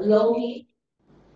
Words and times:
allow 0.00 0.32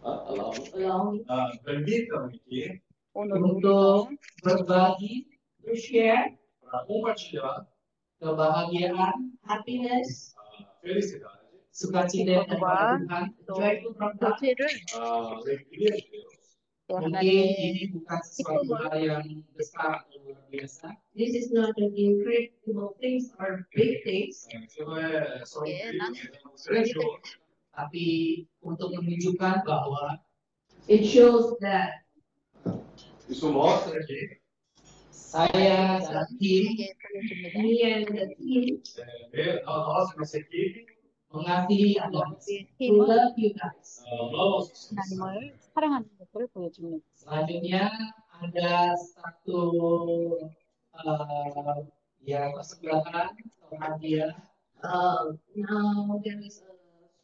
uh, 0.04 0.21
allow 0.28 0.51
me, 0.52 0.68
allow 0.80 1.13
me. 1.13 2.80
Untuk 3.14 4.10
berbagi 4.42 5.29
to 5.62 5.72
share. 5.76 6.35
Kebahagiaan 8.19 9.37
happiness. 9.45 10.35
sukacita 11.74 12.46
kepada 12.46 13.03
Tuhan 13.03 13.24
joy 13.50 13.82
to 13.82 13.90
from 13.98 14.14
God 14.22 14.38
mungkin 16.85 17.25
ini 17.27 17.91
bukan 17.91 18.21
sesuatu 18.23 18.77
hal 18.87 18.95
yang 19.01 19.27
besar 19.59 20.05
atau 20.05 20.21
luar 20.23 20.45
biasa 20.53 20.95
this 21.19 21.35
is 21.35 21.51
not 21.51 21.75
an 21.81 21.91
incredible 21.96 22.95
things 23.03 23.33
or 23.43 23.67
big 23.75 24.05
things 24.07 24.46
yeah, 24.53 25.43
tapi 27.75 28.07
untuk 28.63 28.95
menunjukkan 28.95 29.67
bahwa 29.67 30.19
it 30.87 31.03
shows 31.03 31.59
that 31.59 32.06
semua 33.27 33.82
saya 35.10 35.98
dan 35.98 36.29
tim 36.38 36.65
me 37.59 37.82
and 37.82 38.06
uh, 38.06 38.23
the 38.23 38.27
team 38.38 38.79
mengasihi 41.34 41.98
atau 41.98 42.23
to 42.79 42.95
uh, 42.95 43.10
love 43.10 43.34
you 43.34 43.51
guys. 43.59 44.06
selanjutnya 47.18 47.91
ada 48.38 48.95
satu 48.95 49.62
uh, 50.95 51.82
ya 52.23 52.54
persebelahan 52.54 53.34
atau 53.34 53.77
hadiah 53.82 54.32
uh, 54.87 55.34
now 55.59 56.23
there 56.23 56.38
is 56.38 56.62
a 56.62 56.73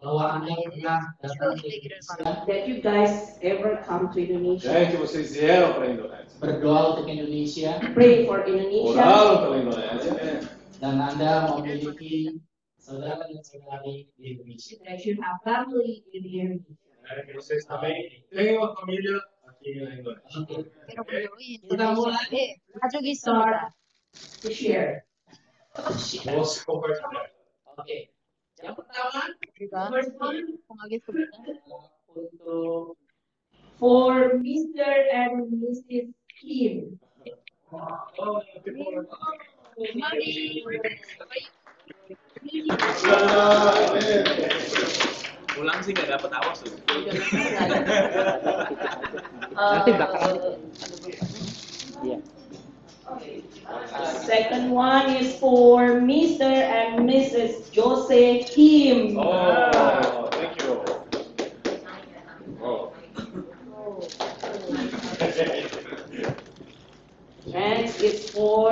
bahwa 0.00 0.40
Anda 0.40 0.56
pernah 0.64 1.00
datang 1.20 1.60
ke 1.60 1.68
Indonesia. 1.68 2.44
That 2.48 2.62
you 2.64 2.80
guys 2.80 3.36
ever 3.44 3.84
come 3.84 4.08
to 4.12 4.18
Indonesia. 4.18 4.72
Que 4.72 4.96
vocês 4.96 5.36
vieram 5.36 5.76
para. 5.76 6.24
Berdoa 6.40 6.96
untuk 6.96 7.06
Indonesia. 7.06 7.76
Pray 7.92 8.24
for 8.24 8.42
Indonesia. 8.48 8.96
Oraram 8.96 9.28
untuk 9.36 9.52
Indonesia. 9.60 10.12
Dan 10.80 10.96
Anda 10.96 11.52
memiliki 11.52 12.40
saudara 12.80 13.28
dan 13.28 13.44
saudari 13.44 14.08
di 14.16 14.36
Indonesia. 14.36 14.80
That 14.88 15.04
you 15.04 15.20
have 15.20 15.36
family 15.44 16.00
in 16.16 16.24
Indonesia. 16.24 16.74
Vocês 17.36 17.64
também 17.66 18.24
têm 18.30 18.56
uma 18.56 18.72
família 18.76 19.20
aqui. 19.44 19.84
Okay. 20.96 21.28
Kita 21.68 21.92
mulai. 21.92 22.56
Ayo 22.80 23.00
kita 23.04 23.72
to 24.42 24.50
share. 24.50 25.04
Vamos 26.24 26.64
compartilhar. 26.64 27.30
Okay. 27.78 28.10
Yang 28.60 28.74
pertama, 28.76 29.20
first 29.90 30.14
one, 30.20 30.60
untuk 32.10 32.98
for 33.80 34.36
Mr. 34.36 34.90
and 35.08 35.48
Mrs. 35.48 36.12
Kim. 36.28 37.00
Pulang 45.50 45.78
sih 45.80 45.92
nggak 45.96 46.08
dapet 46.12 46.30
awas 46.36 46.58
tuh. 46.60 46.76
Nanti 49.56 49.90
eh, 49.90 49.96
bakalan. 49.96 50.34
Iya. 52.00 52.18
Oke. 53.08 53.39
Second 54.24 54.70
one 54.70 55.10
is 55.16 55.36
for 55.36 56.00
Mr. 56.00 56.42
and 56.42 57.08
Mrs. 57.08 57.74
Jose 57.74 58.44
Kim. 58.44 59.16
Oh, 59.18 60.28
thank 60.32 60.62
you. 60.62 60.84
Oh. 62.62 62.92
Next 67.46 68.00
is 68.00 68.30
for 68.30 68.70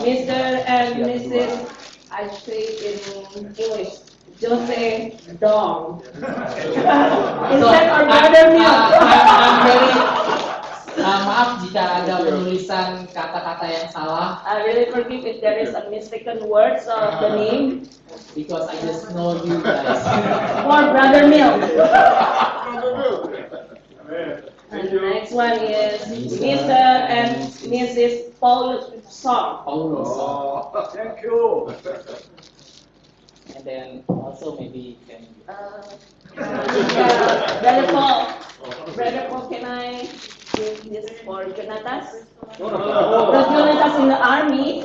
Mr. 0.00 0.64
and 0.66 1.04
Mrs. 1.04 2.08
I 2.10 2.28
say 2.28 2.60
it 2.60 3.36
in 3.36 3.46
English. 3.46 3.94
Jose 4.40 5.16
Dong. 5.40 6.02
Instead 6.14 7.88
of 7.88 8.08
buttermilk. 8.08 8.92
I'm 9.00 9.66
very 9.66 10.23
Ah, 10.94 11.26
maaf 11.26 11.48
jika 11.66 12.06
ada 12.06 12.22
penulisan 12.22 13.10
kata-kata 13.10 13.66
yang 13.66 13.88
salah 13.90 14.38
I 14.46 14.62
really 14.62 14.86
forgive 14.94 15.26
if 15.26 15.42
there 15.42 15.58
is 15.58 15.74
a 15.74 15.90
mistaken 15.90 16.46
words 16.46 16.86
of 16.86 17.18
the 17.18 17.30
name. 17.34 17.90
because 18.34 18.66
I 18.70 18.78
just 18.82 19.10
know 19.10 19.42
you 19.42 19.58
guys. 19.58 20.02
For 20.66 20.80
brother 20.94 21.26
milk. 21.26 21.58
Thank 24.70 24.90
And 24.90 24.90
you. 24.90 25.00
next 25.02 25.30
one 25.32 25.58
is 25.62 26.02
Mr. 26.38 26.82
and 27.06 27.42
Mrs. 27.70 28.34
Paul 28.38 28.90
Song. 29.06 29.62
Paulus. 29.62 30.08
Oh, 30.10 30.70
thank 30.92 31.22
you. 31.22 31.70
And 33.54 33.62
then 33.64 33.86
also 34.08 34.54
maybe 34.58 34.98
can 35.06 35.26
Uh, 35.44 35.84
uh, 36.40 37.60
Brother 37.62 37.86
Paul, 37.92 38.18
Brother 38.96 39.26
Paul, 39.28 39.44
can 39.52 39.64
I 39.68 40.08
give 40.54 40.84
this 40.90 41.10
for 41.24 41.44
Jonatas? 41.44 42.26
Because 42.50 43.46
Jonatas 43.46 44.00
in 44.00 44.08
the 44.08 44.18
army. 44.18 44.84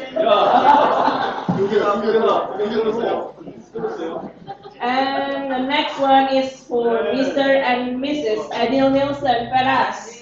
And 4.81 5.51
the 5.51 5.59
next 5.67 5.99
one 5.99 6.33
is 6.33 6.63
for 6.63 7.03
Mr. 7.13 7.61
and 7.61 8.01
Mrs. 8.01 8.49
Adil 8.51 8.91
Nielsen 8.91 9.49
Peras. 9.51 10.15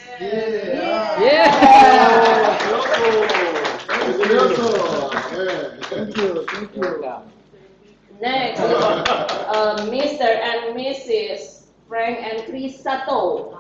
Next, 8.20 8.60
uh, 8.60 9.76
Mr. 9.92 10.26
and 10.26 10.76
Mrs. 10.76 11.57
Frank 11.88 12.20
and 12.20 12.44
Chris 12.50 12.84
Sato. 12.84 13.60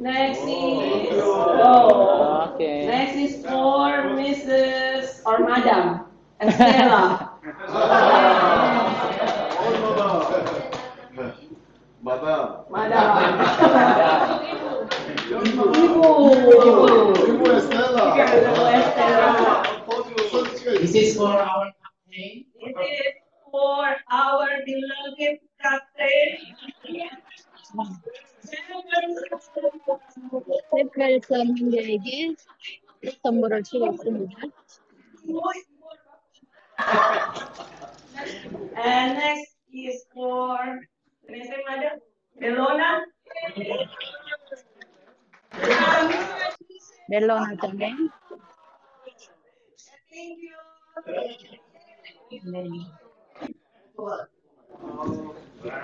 Next 0.00 0.40
is 0.40 1.22
oh, 1.22 2.56
next 2.58 3.14
is 3.16 3.46
for 3.46 4.10
Mrs. 4.18 5.22
or 5.24 5.38
Madam 5.46 6.06
Estela. 6.40 7.28
Madame. 12.02 12.64
Madam. 12.68 13.38
Ibu. 14.42 14.78
This 20.79 20.95
is 20.95 21.15
for 21.17 21.27
our 21.27 21.71
campaign. 21.79 22.45
This 22.59 22.75
is 22.75 23.13
for 23.49 23.95
our 24.11 24.47
beloved 24.65 25.39
captain. 25.61 26.37
특별 30.75 31.21
선물에게 31.21 32.35
선물을 33.23 33.63
주었습니다. 33.63 34.35
And 38.75 39.17
next 39.17 39.55
is 39.73 40.05
for 40.13 40.57
Mr. 41.29 41.57
Belona 47.08 47.56
también. 47.56 48.10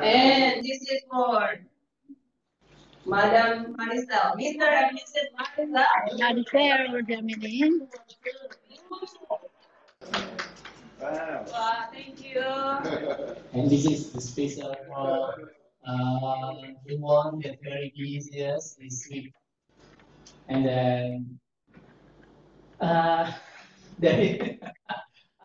And 0.01 0.65
this 0.65 0.83
is 0.91 1.03
for 1.11 1.59
Madam 3.07 3.77
Maricel. 3.77 4.37
Mr. 4.37 4.69
and 4.69 4.99
Mrs. 4.99 5.29
Maricel. 5.37 5.85
Maricel, 6.19 7.03
Jamilin. 7.09 7.89
Wow. 11.01 11.45
wow. 11.53 11.89
Thank 11.93 12.25
you. 12.25 12.41
and 13.53 13.71
this 13.71 13.87
is 13.87 14.13
the 14.13 14.21
special 14.21 14.75
for 14.89 15.53
uh, 15.87 16.53
everyone 16.83 17.41
that 17.41 17.59
very 17.63 17.93
busy 17.97 18.41
this 18.41 19.09
week 19.11 19.33
and 20.49 20.65
then 20.65 21.39
uh, 22.81 23.33
David. 24.01 24.61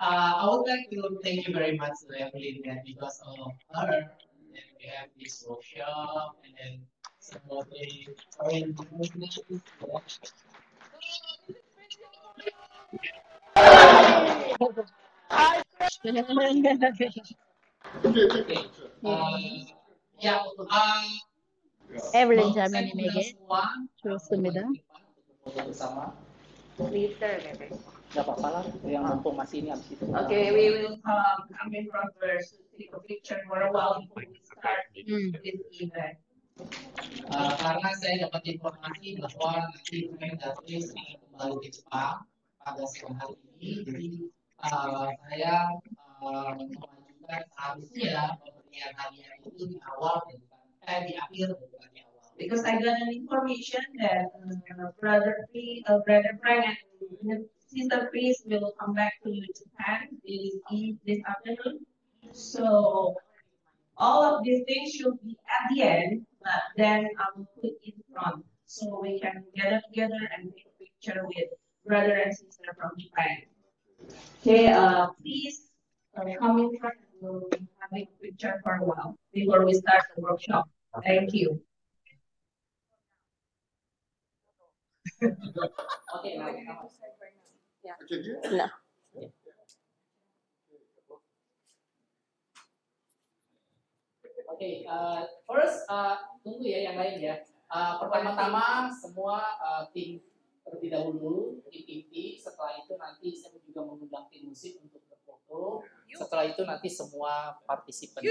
Uh, 0.03 0.33
I 0.35 0.49
would 0.49 0.67
like 0.67 0.89
to 0.91 1.17
thank 1.23 1.47
you 1.47 1.53
very 1.53 1.77
much 1.77 1.93
to 2.09 2.19
Evelyn 2.19 2.81
because 2.85 3.21
of 3.25 3.53
her, 3.73 3.93
and 3.95 4.67
we 4.77 4.85
have 4.91 5.07
this 5.17 5.45
workshop 5.47 6.35
and 6.43 6.53
then 6.59 6.81
some 7.19 7.39
of 7.49 7.65
the 7.69 8.09
orientation. 8.43 9.61
okay. 18.05 18.59
Uh, 19.05 19.37
yeah. 20.19 20.43
Uh, 20.69 21.03
Evelyn 22.13 22.53
Jamani 22.53 22.91
Mege. 22.95 23.35
Şurası 24.01 24.37
mı 24.37 24.55
da? 24.55 24.67
Foto 25.43 25.59
bersama. 25.67 26.15
Twitter, 26.73 27.37
maybe. 27.45 27.69
Gak 28.13 28.25
apa-apa 28.25 28.47
lah, 28.49 28.65
yang 28.85 29.05
mumpung 29.05 29.37
masih 29.37 29.61
ini 29.65 29.69
habis 29.73 29.93
itu. 29.93 30.05
Okay, 30.09 30.53
we 30.53 30.69
will 30.73 30.97
um, 31.05 31.37
come 31.49 31.71
in 31.73 31.85
front 31.89 32.09
first 32.17 32.57
to 32.57 32.65
take 32.77 32.93
a 32.93 33.01
picture 33.05 33.41
for 33.45 33.61
a 33.61 33.69
while 33.69 34.01
before 34.01 34.25
we 34.25 34.37
start 34.41 34.85
Hmm. 34.93 35.33
this 35.41 35.61
event. 35.81 36.17
Uh, 37.33 37.53
karena 37.57 37.89
saya 37.97 38.15
dapat 38.29 38.41
informasi 38.57 39.17
bahwa 39.17 39.65
nanti 39.73 39.97
Frank 40.13 40.37
Davis 40.37 40.93
akan 40.93 41.17
kembali 41.25 41.55
ke 41.65 41.69
Jepang 41.73 42.17
pada 42.61 42.83
siang 42.85 43.17
hari 43.17 43.37
ini, 43.57 43.69
jadi 43.81 44.09
uh, 44.61 45.09
saya 45.09 45.55
uh, 46.21 46.53
seharusnya 47.25 48.37
pemberian 48.37 48.93
hadiah 48.93 49.33
itu 49.41 49.65
di 49.65 49.77
awal 49.81 50.21
dan 50.29 50.37
bukan 50.45 50.61
eh 50.85 50.99
di 51.09 51.13
akhir 51.17 51.47
dan 51.57 51.65
bukan 51.73 51.89
di 51.89 51.99
awal. 52.05 52.12
Because 52.37 52.63
I 52.63 52.73
got 52.81 53.01
an 53.01 53.13
information 53.13 53.81
that 53.99 54.25
uh, 54.79 54.91
brother 54.99 55.35
P, 55.53 55.83
uh, 55.87 55.99
brother 56.05 56.37
Frank 56.41 56.77
and 57.29 57.45
sister 57.67 58.07
Chris 58.09 58.43
will 58.45 58.73
come 58.79 58.93
back 58.93 59.13
to 59.23 59.29
Japan 59.31 60.07
this 60.25 60.95
this 61.05 61.19
afternoon. 61.27 61.85
So 62.31 63.15
all 63.97 64.23
of 64.23 64.43
these 64.43 64.63
things 64.67 64.91
should 64.93 65.21
be 65.23 65.37
at 65.47 65.75
the 65.75 65.81
end, 65.83 66.25
but 66.41 66.63
then 66.77 67.09
I 67.19 67.25
will 67.35 67.47
put 67.61 67.73
in 67.83 67.93
front 68.11 68.43
so 68.65 68.99
we 69.01 69.19
can 69.19 69.43
gather 69.55 69.81
together 69.89 70.21
and 70.35 70.51
take 70.55 70.65
a 70.65 70.83
picture 70.83 71.21
with 71.25 71.49
brother 71.85 72.15
and 72.15 72.35
sister 72.35 72.73
from 72.75 72.91
Japan. 72.97 73.37
Okay, 74.41 74.67
uh, 74.67 75.07
please 75.21 75.69
uh, 76.17 76.25
come 76.39 76.59
in 76.59 76.77
front 76.79 76.95
and 76.97 77.21
we'll 77.21 77.49
having 77.79 78.07
a 78.07 78.25
picture 78.25 78.59
for 78.63 78.75
a 78.75 78.83
while 78.83 79.15
before 79.33 79.65
we 79.65 79.73
start 79.73 80.03
the 80.15 80.21
workshop. 80.21 80.67
Thank 81.03 81.33
you. 81.33 81.61
Oke. 86.19 86.31
Okay, 87.83 88.17
here. 88.23 88.39
Nah. 88.55 88.71
Oke, 94.53 94.85
uh, 94.85 95.25
first 95.49 95.83
uh, 95.89 96.15
tunggu 96.45 96.63
ya 96.63 96.91
yang 96.91 96.95
lain 96.95 97.19
ya. 97.19 97.35
Uh, 97.73 97.97
pertama-tama 97.99 98.85
semua 98.93 99.41
uh, 99.57 99.83
tim 99.91 100.21
terlebih 100.63 100.93
dahulu 100.93 101.59
tim 101.67 101.83
inti. 101.83 102.37
Setelah 102.37 102.79
itu 102.79 102.93
nanti 102.95 103.33
saya 103.33 103.57
juga 103.65 103.81
mengundang 103.83 104.29
tim 104.29 104.47
musik 104.47 104.79
untuk 104.79 105.01
berfoto. 105.09 105.83
Setelah 106.13 106.45
itu 106.47 106.61
nanti 106.63 106.87
semua 106.87 107.57
partisipan. 107.65 108.21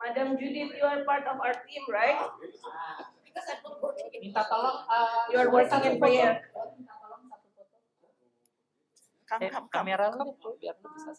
Madam 0.00 0.32
Judith, 0.40 0.72
you 0.72 0.84
are 0.84 1.04
part 1.04 1.28
of 1.28 1.36
our 1.44 1.52
team, 1.68 1.84
right? 1.92 2.16
Ah, 2.16 3.12
minta 4.16 4.42
tolong. 4.48 4.88
Uh, 4.88 5.28
You 5.28 5.38
are 5.44 5.50
working 5.52 5.84
in 5.84 6.00
prayer. 6.00 6.40
Minta 6.40 6.94
tolong 6.96 7.22
satu 7.28 7.48
foto. 7.52 7.76
Eh, 9.44 9.52
kamera 9.68 10.08
lu 10.16 10.32
biar 10.56 10.74
lu 10.80 10.88
bisa. 10.96 11.12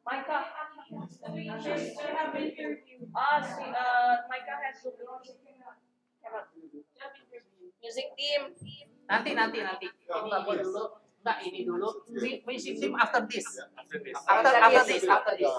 Micah. 0.00 0.44
Ah, 3.16 3.38
si, 3.40 3.64
uh, 3.72 4.14
Micah 4.28 4.56
has 4.60 4.76
to 4.84 4.90
Music 7.80 8.12
team. 8.20 8.52
Nanti 9.08 9.30
nanti 9.32 9.58
nanti. 9.64 9.86
Ini 9.88 10.60
dulu? 10.60 11.09
Enggak 11.25 11.37
ini 11.47 11.65
dulu. 11.65 11.89
Mi- 12.13 12.41
Music 12.45 12.77
team 12.77 12.93
after 12.95 13.25
this. 13.25 13.47
After 13.77 13.97
this. 13.97 14.17
After 14.29 14.51
after 14.53 14.83
this 14.85 15.03
after 15.09 15.33
this. 15.37 15.53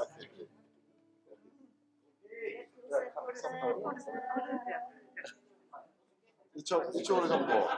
이쪽, 6.54 6.90
이쪽으로 6.94 7.28
좀 7.28 7.46
더. 7.46 7.68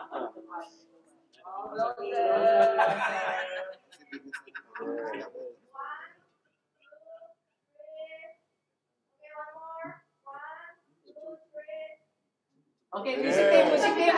Oke, 12.93 13.11
music 13.21 13.47
team, 13.53 13.69
music 13.69 13.95
team. 13.95 14.17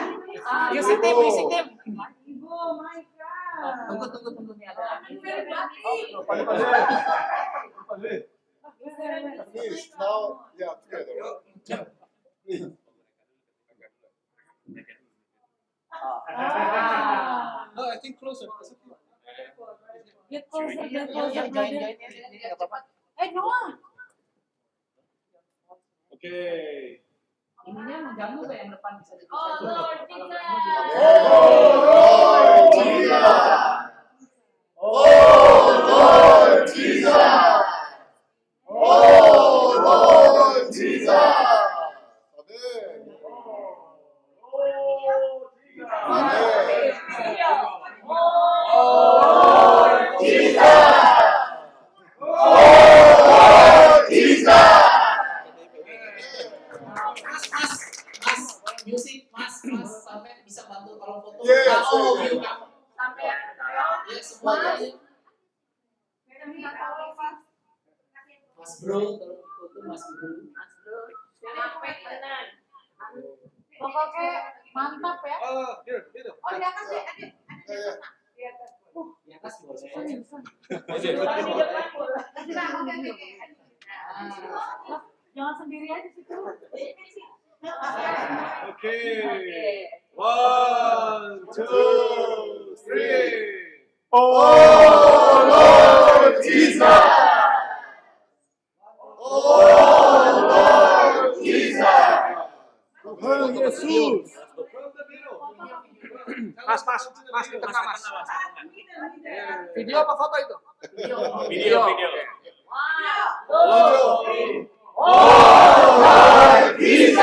Music 0.72 0.98
team, 1.02 1.16
music 1.18 1.46
team. 1.50 1.66
Tunggu 3.87 4.05
tunggu 4.13 4.29
tunggu. 4.35 4.53
Oh. 5.85 5.97
Please, 9.53 9.89
now, 9.99 10.49
yeah, 10.57 10.73
together. 10.83 11.91
Please. 12.45 12.73
Ah. 15.95 17.71
No, 17.75 17.81
I 17.89 17.97
think 18.01 18.19
closer. 18.19 18.47
Get 20.29 20.49
Iya, 20.49 20.85
iya, 20.89 21.03
iya, 21.05 21.43
join 21.53 21.71
join 21.77 22.51
apa-apa. 22.57 22.79
Eh 23.21 23.29
Noah. 23.31 23.77
Okay. 26.11 27.04
Ininya 27.65 27.97
mengganggu 28.13 28.45
kayak 28.45 28.61
yang 28.61 28.71
depan 28.77 28.93
bisa 29.01 29.13
di 29.17 29.25
Oh, 29.25 29.57
Lord 29.65 30.05
Kalau 30.05 30.29
Jesus. 32.77 32.85
mengganggu, 32.85 33.41
Oh, 34.77 35.01
Lord 35.89 36.69
Jesus. 36.69 37.65
Oh, 38.69 39.81
Lord 39.81 40.65
Jesus. 40.69 41.54
Pokoknya 73.75 74.31
mantap 74.71 75.19
ya. 75.27 75.37
Oh, 75.43 75.75
here, 75.83 76.07
here. 76.15 76.31
Oh 76.31 76.51
di 76.55 76.63
atas 76.63 76.85
deh, 76.89 77.03
adik. 77.03 77.31
네, 77.67 77.75
Di 79.27 79.33
atas 79.35 79.53
boleh. 79.59 79.91
Kalau 80.87 80.95
di 80.95 81.11
depan 81.11 81.87
boleh. 81.91 82.23
Nah, 82.55 82.67
oke. 82.79 83.11
Jangan 85.35 85.55
sendiri 85.59 85.87
aja 85.91 86.09
situ. 86.15 86.35
Okay. 88.71 89.19
Oke. 89.27 89.67
One, 90.15 91.43
two, 91.51 92.71
three. 92.87 93.83
Oh, 94.15 95.43
Lord 95.51 96.39
Jesus. 96.39 97.24
¡Oh, 103.27 103.53
Jesús! 103.53 104.31
Más, 106.67 106.85
más, 106.85 107.11
más, 107.31 107.49
te 107.49 107.59
toca 107.59 107.83
más. 107.83 108.03
¿Pidió 109.73 110.05
para 110.05 110.17
foto 110.17 110.37
y 110.39 110.47
todo? 110.47 110.61
Pidió, 111.49 111.85
pidió. 111.87 112.09
¡Oh! 113.49 114.25
¡Oh, 114.97 115.97
Lord 115.99 116.77
Jesus! 116.77 117.19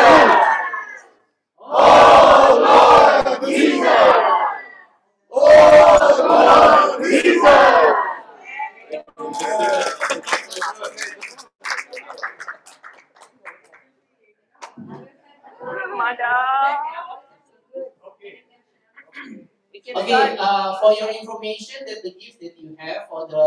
¡Oh, 1.56 2.58
Lord 2.60 3.46
Jesus! 3.46 3.86
¡Oh, 5.28 5.46
Lord 6.18 7.02
Jesus! 7.04 7.92
Okay, 19.82 20.36
uh, 20.38 20.78
for 20.80 20.92
your 20.94 21.10
information, 21.10 21.84
that 21.86 22.02
the 22.02 22.14
gift 22.14 22.38
that 22.40 22.54
you 22.56 22.76
have 22.78 23.08
for 23.10 23.26
the 23.26 23.46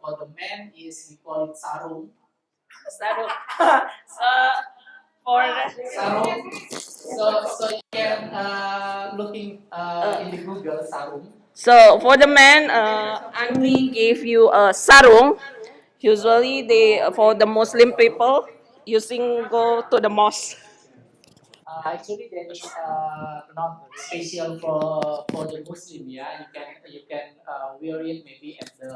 for 0.00 0.16
the 0.16 0.26
man 0.32 0.72
is 0.72 1.08
we 1.10 1.16
call 1.20 1.50
it 1.52 1.56
sarung. 1.60 2.08
Sarung. 2.88 3.28
so, 4.16 4.28
for 5.24 5.42
Sarung. 5.96 6.40
So 6.72 7.24
so 7.44 7.64
you 7.76 7.82
can 7.92 8.30
uh, 8.32 9.14
looking 9.18 9.62
uh, 9.72 10.22
in 10.24 10.30
the 10.32 10.40
Google 10.40 10.80
sarung. 10.86 11.28
So 11.52 12.00
for 12.00 12.16
the 12.16 12.26
men, 12.28 12.70
uh, 12.70 13.32
Angli 13.36 13.88
gave 13.92 14.24
you 14.24 14.48
a 14.48 14.72
sarung. 14.72 15.36
Usually, 16.00 16.62
they 16.62 17.02
for 17.16 17.34
the 17.34 17.46
Muslim 17.46 17.92
people 17.94 18.46
using 18.86 19.44
go 19.50 19.82
to 19.90 20.00
the 20.00 20.08
mosque. 20.08 20.56
Uh, 21.66 21.82
actually, 21.84 22.30
that 22.30 22.46
is 22.50 22.62
uh, 22.78 23.40
not 23.56 23.82
special 23.96 24.54
for 24.62 25.26
for 25.34 25.50
the 25.50 25.66
Muslim. 25.66 26.06
Yeah, 26.06 26.38
you 26.38 26.46
can 26.54 26.68
you 26.86 27.02
can 27.10 27.26
uh, 27.42 27.74
wear 27.82 28.06
it 28.06 28.22
maybe 28.22 28.54
at 28.62 28.70
the 28.78 28.92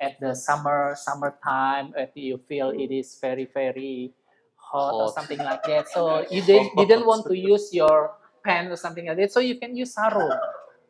at 0.00 0.20
the 0.20 0.34
summer 0.36 0.92
summertime 1.00 1.94
if 1.96 2.12
you 2.12 2.36
feel 2.44 2.76
it 2.76 2.92
is 2.92 3.16
very 3.16 3.48
very 3.48 4.12
hot, 4.60 4.92
or 4.92 5.08
something 5.16 5.38
like 5.40 5.64
that. 5.64 5.88
So 5.88 6.28
you 6.28 6.44
didn't 6.44 6.76
didn't 6.80 7.06
want 7.08 7.24
to 7.24 7.32
use 7.32 7.72
your 7.72 8.12
pants 8.44 8.68
or 8.68 8.76
something 8.76 9.06
like 9.08 9.16
that. 9.16 9.32
So 9.32 9.40
you 9.40 9.56
can 9.56 9.72
use 9.72 9.96
sarung. 9.96 10.28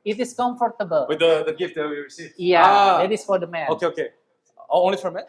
It 0.05 0.19
is 0.19 0.35
comfortable. 0.35 1.07
With 1.09 1.21
the, 1.23 1.45
the 1.47 1.55
gift 1.55 1.77
that 1.77 1.89
we 1.89 1.97
received. 1.97 2.35
Yeah, 2.37 2.61
Ah, 2.67 2.99
that 2.99 3.13
is 3.13 3.25
for 3.25 3.39
the 3.39 3.47
man. 3.47 3.71
ok, 3.71 3.87
ok. 3.87 4.01
Oh, 4.69 4.85
Only 4.91 4.99
for 4.99 5.11
men? 5.11 5.25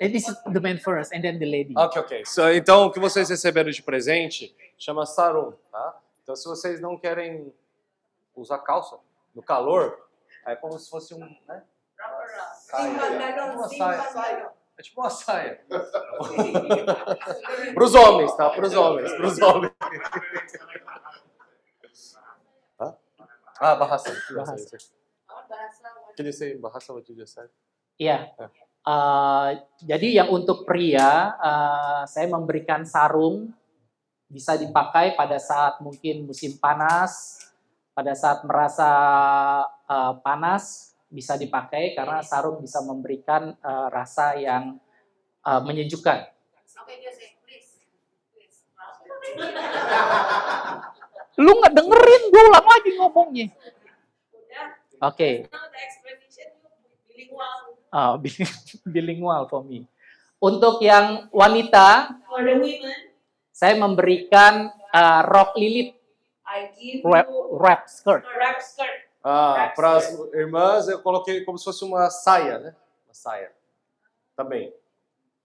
And 0.00 0.14
This 0.14 0.28
is 0.30 0.36
the 0.48 0.60
man 0.60 0.78
first, 0.78 1.12
and 1.12 1.20
then 1.22 1.38
the 1.38 1.44
lady. 1.44 1.74
Ok, 1.76 1.98
ok. 2.00 2.24
So, 2.24 2.48
então, 2.48 2.86
o 2.86 2.90
que 2.90 2.98
vocês 2.98 3.28
receberam 3.28 3.70
de 3.70 3.82
presente 3.82 4.54
chama 4.80 5.04
sarung, 5.04 5.52
tá? 5.70 6.00
Então, 6.22 6.34
se 6.34 6.48
vocês 6.48 6.80
não 6.80 6.96
querem 6.96 7.54
usar 8.34 8.58
calça 8.58 8.98
no 9.34 9.42
calor, 9.42 10.08
aí 10.44 10.54
é 10.54 10.56
como 10.56 10.78
se 10.78 10.88
fosse 10.88 11.14
um, 11.14 11.20
né? 11.46 11.62
Uma 12.72 13.68
saia. 13.68 14.50
É 14.78 14.82
tipo 14.82 15.02
uma 15.02 15.10
saia. 15.10 15.60
Pros 17.74 17.94
homens, 17.94 18.34
tá? 18.34 18.48
Pros 18.50 18.74
homens, 18.74 19.12
pros 19.12 19.42
homens. 19.42 19.72
Hah? 22.80 22.96
Ah, 23.60 23.74
bahasa. 23.74 24.16
Bahasa. 24.34 24.78
Can 26.16 26.24
you 26.24 26.32
say 26.32 26.56
bahasa 26.56 26.94
what 26.94 27.06
you 27.10 27.14
just 27.14 27.34
said? 27.34 27.50
Iya. 28.00 28.32
Ya. 28.32 28.48
Eh, 28.80 29.50
jadi 29.84 30.24
yang 30.24 30.32
untuk 30.32 30.64
pria, 30.64 31.36
eh, 31.36 32.02
saya 32.08 32.32
memberikan 32.32 32.88
sarung 32.88 33.52
bisa 34.30 34.54
dipakai 34.54 35.18
pada 35.18 35.36
saat 35.42 35.82
mungkin 35.82 36.22
musim 36.30 36.54
panas, 36.62 37.42
pada 37.90 38.14
saat 38.14 38.46
merasa 38.46 38.88
eh, 39.90 40.14
panas 40.22 40.94
bisa 41.10 41.34
dipakai 41.34 41.98
karena 41.98 42.22
sarung 42.22 42.62
bisa 42.62 42.78
memberikan 42.86 43.58
eh, 43.58 43.86
rasa 43.90 44.38
yang 44.38 44.78
eh, 45.42 45.60
menyejukkan. 45.66 46.30
Lu 51.40 51.50
nggak 51.56 51.72
dengerin, 51.72 52.22
gue 52.30 52.42
ulang 52.46 52.66
lagi 52.68 52.90
ngomongnya. 53.00 53.46
Oke. 55.00 55.30
Ah, 57.90 58.14
bil- 58.14 58.38
bilingual 58.94 59.50
for 59.50 59.66
me. 59.66 59.82
Untuk 60.38 60.78
yang 60.80 61.26
wanita, 61.34 62.16
For 62.30 62.40
the 62.46 62.54
women, 62.56 63.09
saya 63.60 63.76
memberikan 63.76 64.72
uh, 64.88 65.20
rok 65.28 65.52
lilit, 65.60 65.92
I 66.48 66.72
give 66.72 67.04
wrap, 67.04 67.28
you 67.28 67.60
wrap 67.60 67.80
skirt. 67.92 68.24
wrap 68.32 68.56
skirt. 68.64 69.04
Ah, 69.20 69.68
para 69.76 70.00
as 70.00 70.08
irmãs 70.32 70.88
eu 70.88 70.96
coloquei 71.04 71.44
como 71.44 71.60
se 71.60 71.68
fosse 71.68 71.84
uma 71.84 72.08
saia, 72.08 72.56
né? 72.56 72.70
Uma 73.04 73.12
saia. 73.12 73.52
Também. 74.32 74.72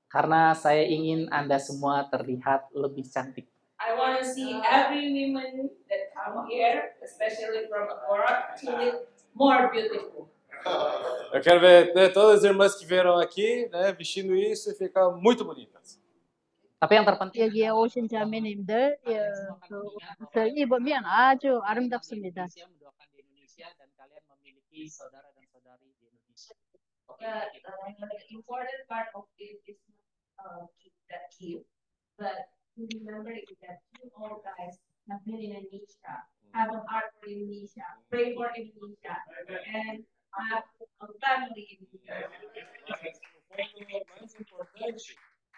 Karena 0.07 0.55
saya 0.55 0.87
ingin 0.87 1.27
Anda 1.27 1.59
semua 1.59 2.07
terlihat 2.07 2.71
lebih 2.71 3.03
cantik. 3.11 3.51
I 3.83 3.91
want 3.99 4.23
to 4.23 4.23
see 4.23 4.63
every 4.63 5.11
woman 5.11 5.67
that 5.91 6.15
come 6.15 6.47
here, 6.47 6.95
especially 7.03 7.67
from 7.67 7.91
Agora, 7.91 8.55
to 8.63 8.71
look 8.79 9.11
more 9.35 9.67
beautiful. 9.67 10.31
Eu 11.35 11.43
quero 11.43 11.59
ver 11.59 11.93
né, 11.93 12.07
todas 12.07 12.39
as 12.39 12.43
irmãs 12.47 12.79
que 12.79 12.87
vieram 12.87 13.19
aqui, 13.19 13.67
né, 13.67 13.91
vestindo 13.91 14.33
isso 14.33 14.71
e 14.71 14.73
ficar 14.73 15.11
muito 15.11 15.43
bonitas. 15.43 15.99
Tapi 16.84 16.96
yang 16.96 17.04
terpenting 17.04 17.44
여기에 17.44 17.68
오신 17.76 18.08
자매님들 18.08 18.98
예, 19.12 19.16
그 19.68 19.84
옷을 19.84 20.56
입으면 20.56 21.04
아주 21.04 21.60
아름답습니다. 21.60 22.48
Indonesia 22.48 22.64
mendoakan 22.72 23.06
di 23.12 23.20
Indonesia 23.20 23.68
dan 23.76 23.88
kalian 24.00 24.24
memiliki 24.32 24.88
saudara 24.88 25.28
dan 25.36 25.44
saudari 25.52 25.84
di 25.92 26.08
Indonesia. 26.08 26.56
Oke, 27.12 27.20
But 27.20 27.52
kita 27.52 27.68
uh, 27.68 28.08
the 28.08 28.28
important 28.32 28.80
part 28.88 29.12
of 29.12 29.28
it 29.36 29.60
is 29.68 29.76
uh, 30.40 30.64
keep 30.80 30.96
that 31.12 31.28
keep. 31.36 31.60
But 32.16 32.48
remember 32.80 33.36
is 33.36 33.60
that 33.60 33.84
you 34.00 34.08
all 34.16 34.40
guys 34.40 34.80
have 35.12 35.20
been 35.28 35.36
in 35.36 35.52
Indonesia, 35.60 36.16
have 36.56 36.72
a 36.72 36.80
heart 36.88 37.12
for 37.20 37.28
Indonesia, 37.28 37.84
pray 38.08 38.32
for 38.32 38.48
Indonesia, 38.56 39.20
and 39.68 40.00
have 40.32 40.64
a 40.80 41.08
family 41.20 41.76
in 41.76 41.84
Indonesia. 41.92 42.24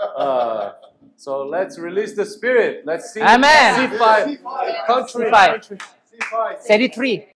Uh, 0.00 0.72
so 1.16 1.44
let's 1.46 1.78
release 1.78 2.14
the 2.14 2.24
spirit. 2.24 2.82
Let's 2.86 3.12
see. 3.12 3.20
Amen. 3.20 3.90
C5. 3.90 4.38
C5. 4.42 4.86
Country. 4.86 5.30
C5. 5.30 5.80
C5. 6.20 6.58
33. 6.60 7.29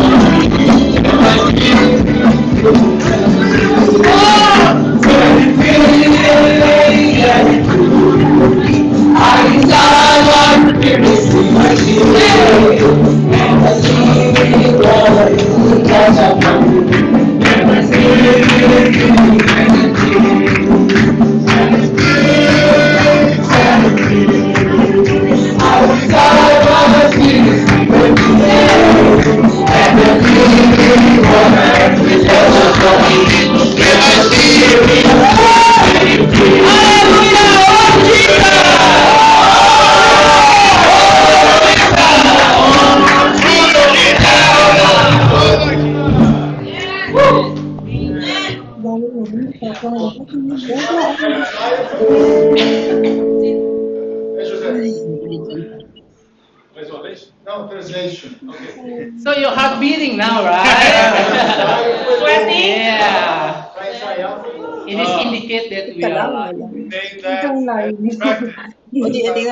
you. 0.00 0.23
É 16.04 16.34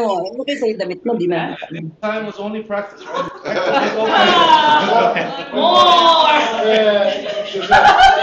mo, 0.02 0.26
ano 0.26 0.42
kayo 0.42 0.58
sa 0.58 0.66
damit 0.82 0.98
mo, 1.06 1.14
di? 1.14 1.30
Time 1.30 2.26
was 2.26 2.42
only 2.42 2.66
practice, 2.66 3.06
right? 3.06 3.30
More! 5.54 6.42
É, 6.62 7.44
José, 7.46 7.74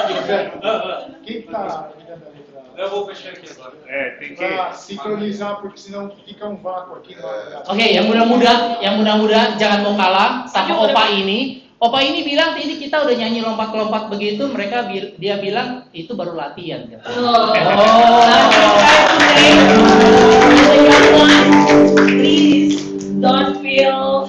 José, 0.08 0.52
quem 1.24 1.42
que 1.42 1.48
tá 1.52 1.90
cuidando 1.96 2.20
da 2.20 2.30
letra? 2.32 2.60
Eu 2.78 2.90
vou 2.90 3.06
fechar 3.08 3.34
aqui 3.34 3.50
agora. 3.52 3.74
É, 3.88 4.10
tem 4.12 4.30
que. 4.36 4.36
Pra 4.36 4.74
sincronizar, 4.74 5.62
porque 5.62 5.80
senão 5.80 6.12
fica 6.26 6.48
um 6.48 6.56
vácuo 6.56 6.96
aqui 6.96 7.16
na 7.16 7.64
Oke, 7.68 7.84
yang 7.84 8.08
muda-muda, 8.08 8.80
yang 8.80 8.96
muda-muda 8.98 9.60
jangan 9.60 9.84
mau 9.84 9.96
kalah 10.00 10.48
sama 10.48 10.80
opa 10.80 11.12
ini. 11.12 11.69
Opa 11.80 12.04
ini 12.04 12.28
bilang 12.28 12.60
ini 12.60 12.76
kita 12.76 13.08
udah 13.08 13.16
nyanyi 13.16 13.40
lompat-lompat 13.40 14.12
begitu, 14.12 14.52
mereka 14.52 14.84
bil- 14.92 15.16
dia 15.16 15.40
bilang 15.40 15.88
itu 15.96 16.12
baru 16.12 16.36
latihan. 16.36 16.92
Oh. 17.08 17.56
Oh. 17.56 18.28
Please 22.04 22.84
don't 23.24 23.64
feel 23.64 24.28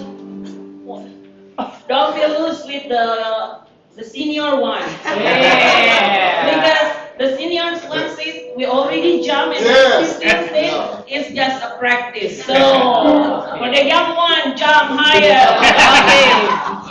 don't 1.90 2.14
feel 2.14 2.30
loose 2.38 2.62
with 2.70 2.86
the 2.86 3.06
the 3.98 4.06
senior 4.06 4.54
one. 4.62 4.86
Yeah. 5.18 6.39
We 8.60 8.66
already 8.66 9.22
jump 9.22 9.56
and 9.56 9.64
Yes. 9.64 10.18
this 10.18 10.50
thing 10.50 10.70
it's 11.08 11.32
just 11.34 11.64
a 11.64 11.78
practice. 11.78 12.44
So 12.44 12.52
for 13.56 13.70
the 13.72 13.84
young 13.88 14.14
one, 14.14 14.54
jump 14.54 15.00
higher. 15.00 15.48
Okay. 16.04 16.28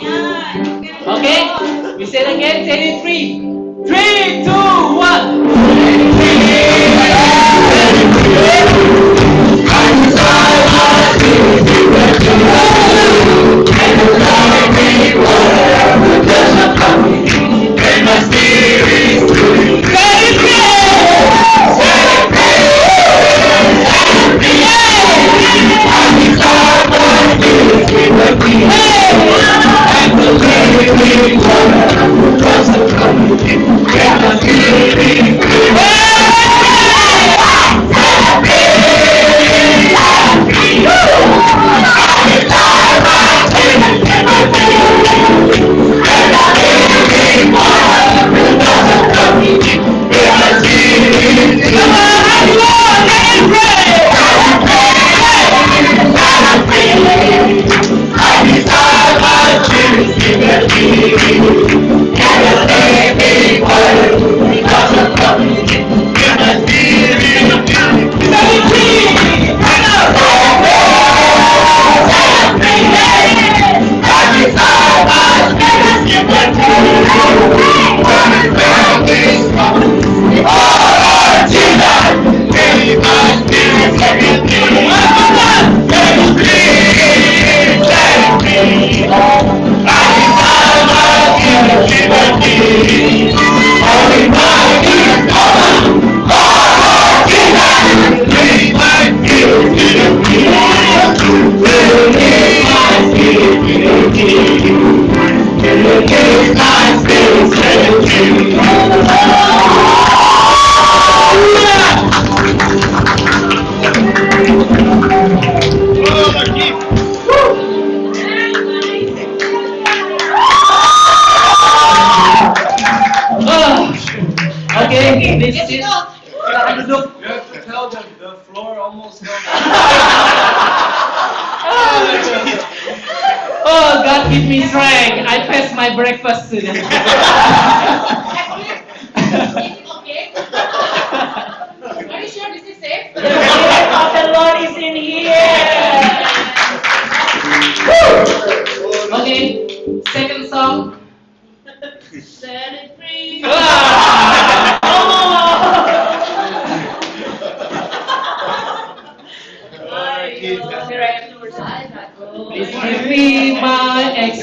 Yeah, 0.00 1.14
Okay, 1.14 1.96
we 1.96 2.06
say 2.06 2.20
it 2.20 2.36
again, 2.36 2.64
say 2.64 2.74
it 2.74 2.82
in 2.88 3.02
three. 3.02 3.38
Three, 3.86 4.42
two, 4.44 4.96
one. 4.96 5.89
Hey! 28.30 28.70
And 30.02 30.16
the 30.16 30.30
very 30.38 30.86
people, 31.02 32.38
just 32.38 32.76
a 32.76 32.86
community. 32.96 33.69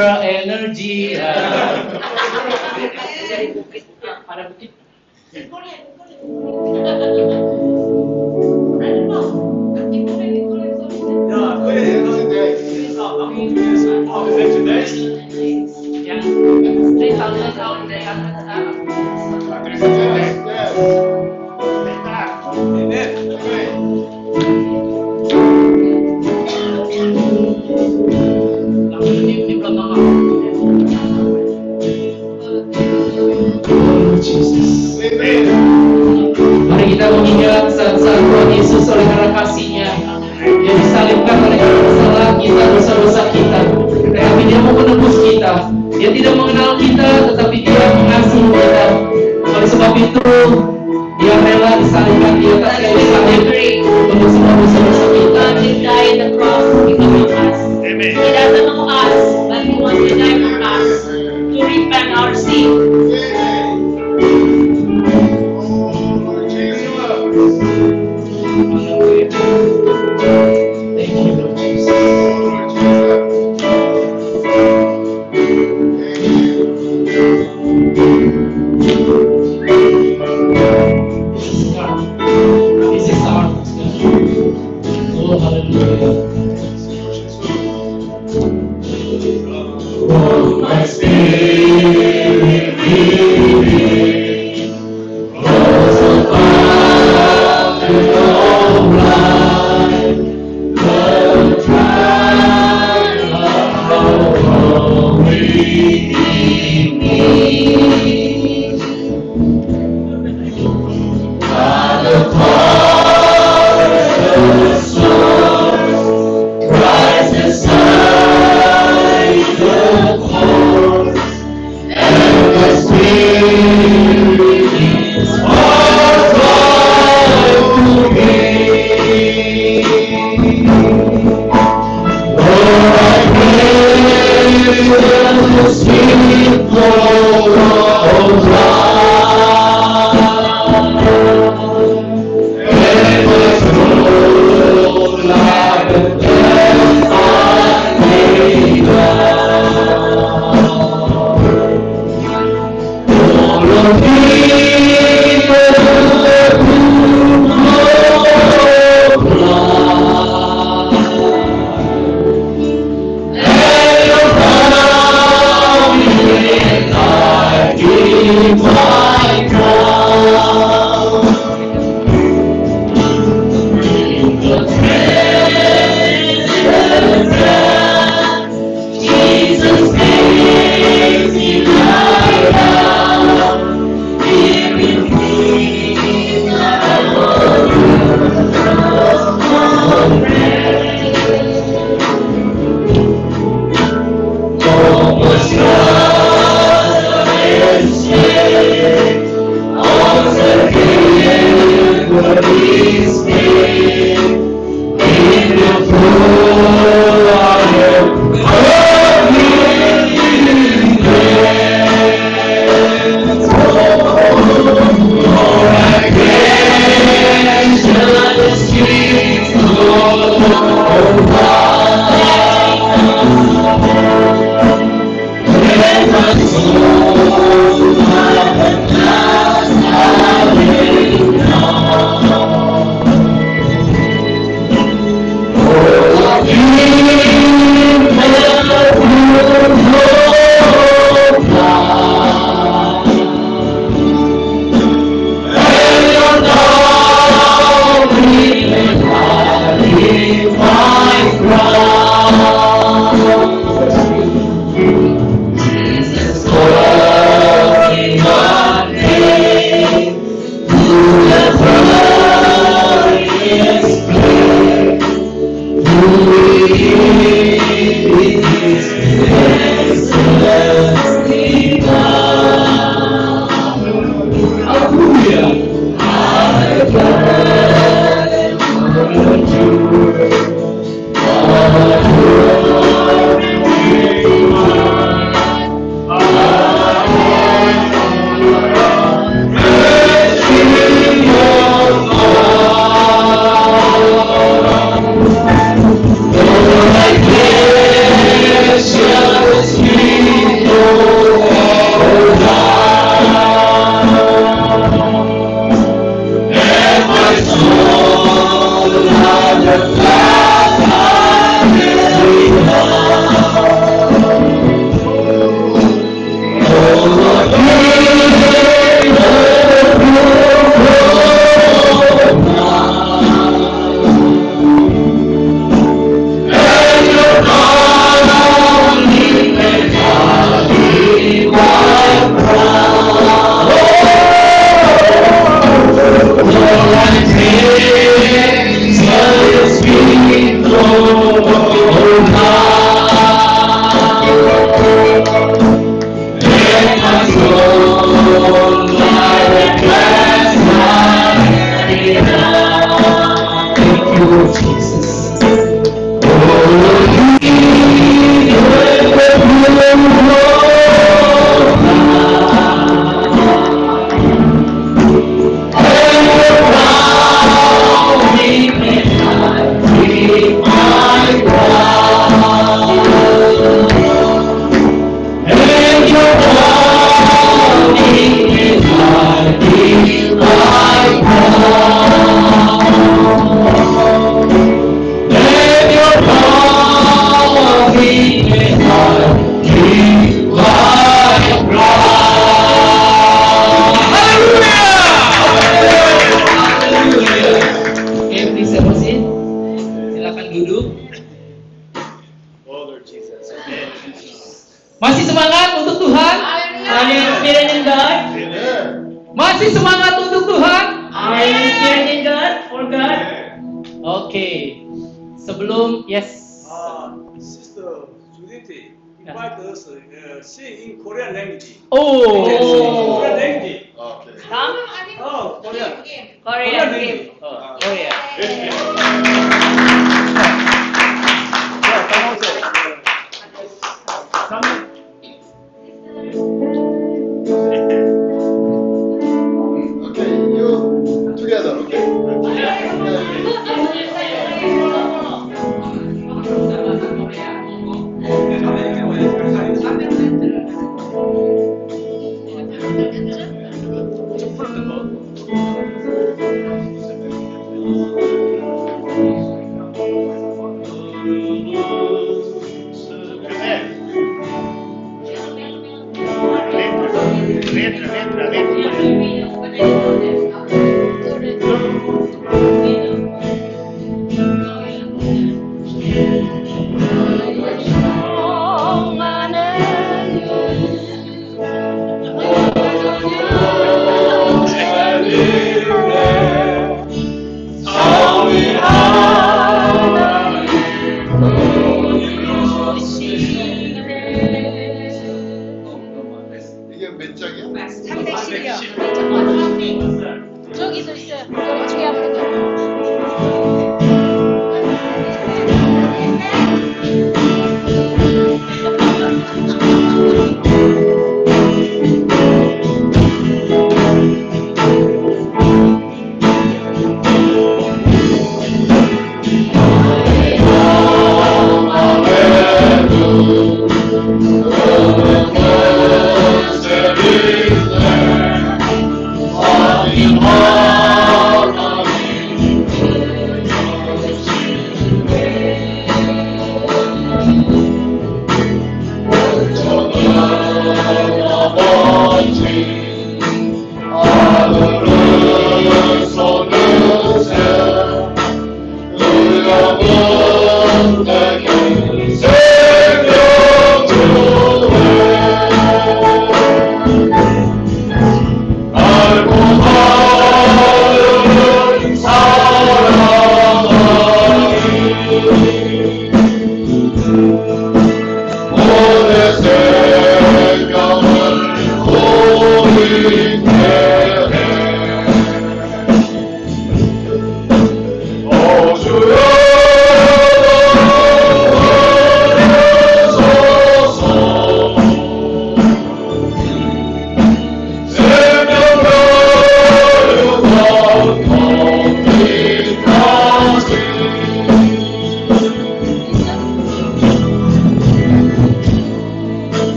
Extra 0.00 0.24
energy. 0.24 1.16
Para 4.26 4.48
bukit. 4.48 4.72
Yang 13.30 13.69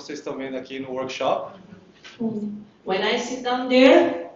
vocês 0.00 0.18
estão 0.18 0.36
vendo 0.36 0.56
aqui 0.56 0.80
no 0.80 0.90
workshop. 0.92 1.52
When 2.84 3.02
I 3.02 3.18
sit 3.18 3.44
down 3.44 3.68
there, 3.68 4.30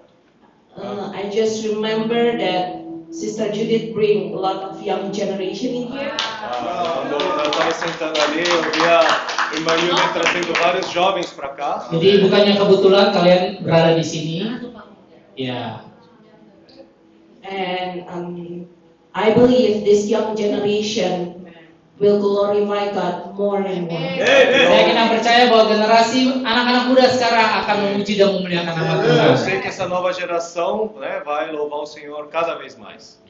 uh, 0.76 1.10
I 1.14 1.30
just 1.30 1.66
remember 1.66 2.36
that 2.38 2.84
Sister 3.10 3.50
Judith 3.52 3.94
bring 3.94 4.34
a 4.34 4.38
lot 4.38 4.62
of 4.64 4.82
young 4.82 5.12
generation 5.12 5.74
in 5.74 5.88
here. 5.88 6.12
Ah, 6.20 7.06
quando 7.08 7.12
eu 7.14 7.50
estava 7.50 7.72
sentando 7.72 8.20
ali, 8.20 8.40
eu 8.40 8.62
via 8.72 9.00
a 9.00 9.54
irmã 9.54 9.72
Yumi 9.76 10.12
trazendo 10.12 10.52
vários 10.60 10.90
jovens 10.90 11.30
para 11.32 11.48
cá. 11.48 11.88
Jadi 11.92 12.20
bukannya 12.26 12.52
kebetulan 12.56 13.06
kalian 13.12 13.42
berada 13.64 13.94
di 13.96 14.04
sini. 14.04 14.36
Ya, 15.34 15.82
And 17.44 18.08
um, 18.08 18.66
I 19.12 19.34
believe 19.34 19.84
this 19.84 20.08
young 20.08 20.32
generation 20.32 21.43
will 21.98 22.18
glorify 22.18 22.90
God 22.90 23.38
more 23.38 23.62
and 23.62 23.86
more. 23.86 24.02
saya 24.18 24.82
kena 24.90 25.04
percaya 25.14 25.46
bahwa 25.46 25.70
generasi 25.70 26.42
anak-anak 26.42 26.84
muda 26.90 27.06
sekarang 27.14 27.48
akan 27.62 27.76
memuji 27.86 28.18
dan 28.18 28.34
memuliakan 28.34 28.74
nama 28.74 28.94
Eu 28.98 29.02
Tuhan. 29.06 29.36
sei 29.38 29.56
que 29.62 29.68
essa 29.70 29.86
nova 29.86 30.10
geração 30.10 30.90
né, 30.98 31.22
vai 31.22 31.54
louvar 31.54 31.86
o 31.86 31.88
Senhor 31.88 32.26
cada 32.34 32.58
vez 32.58 32.74
mais. 32.74 33.22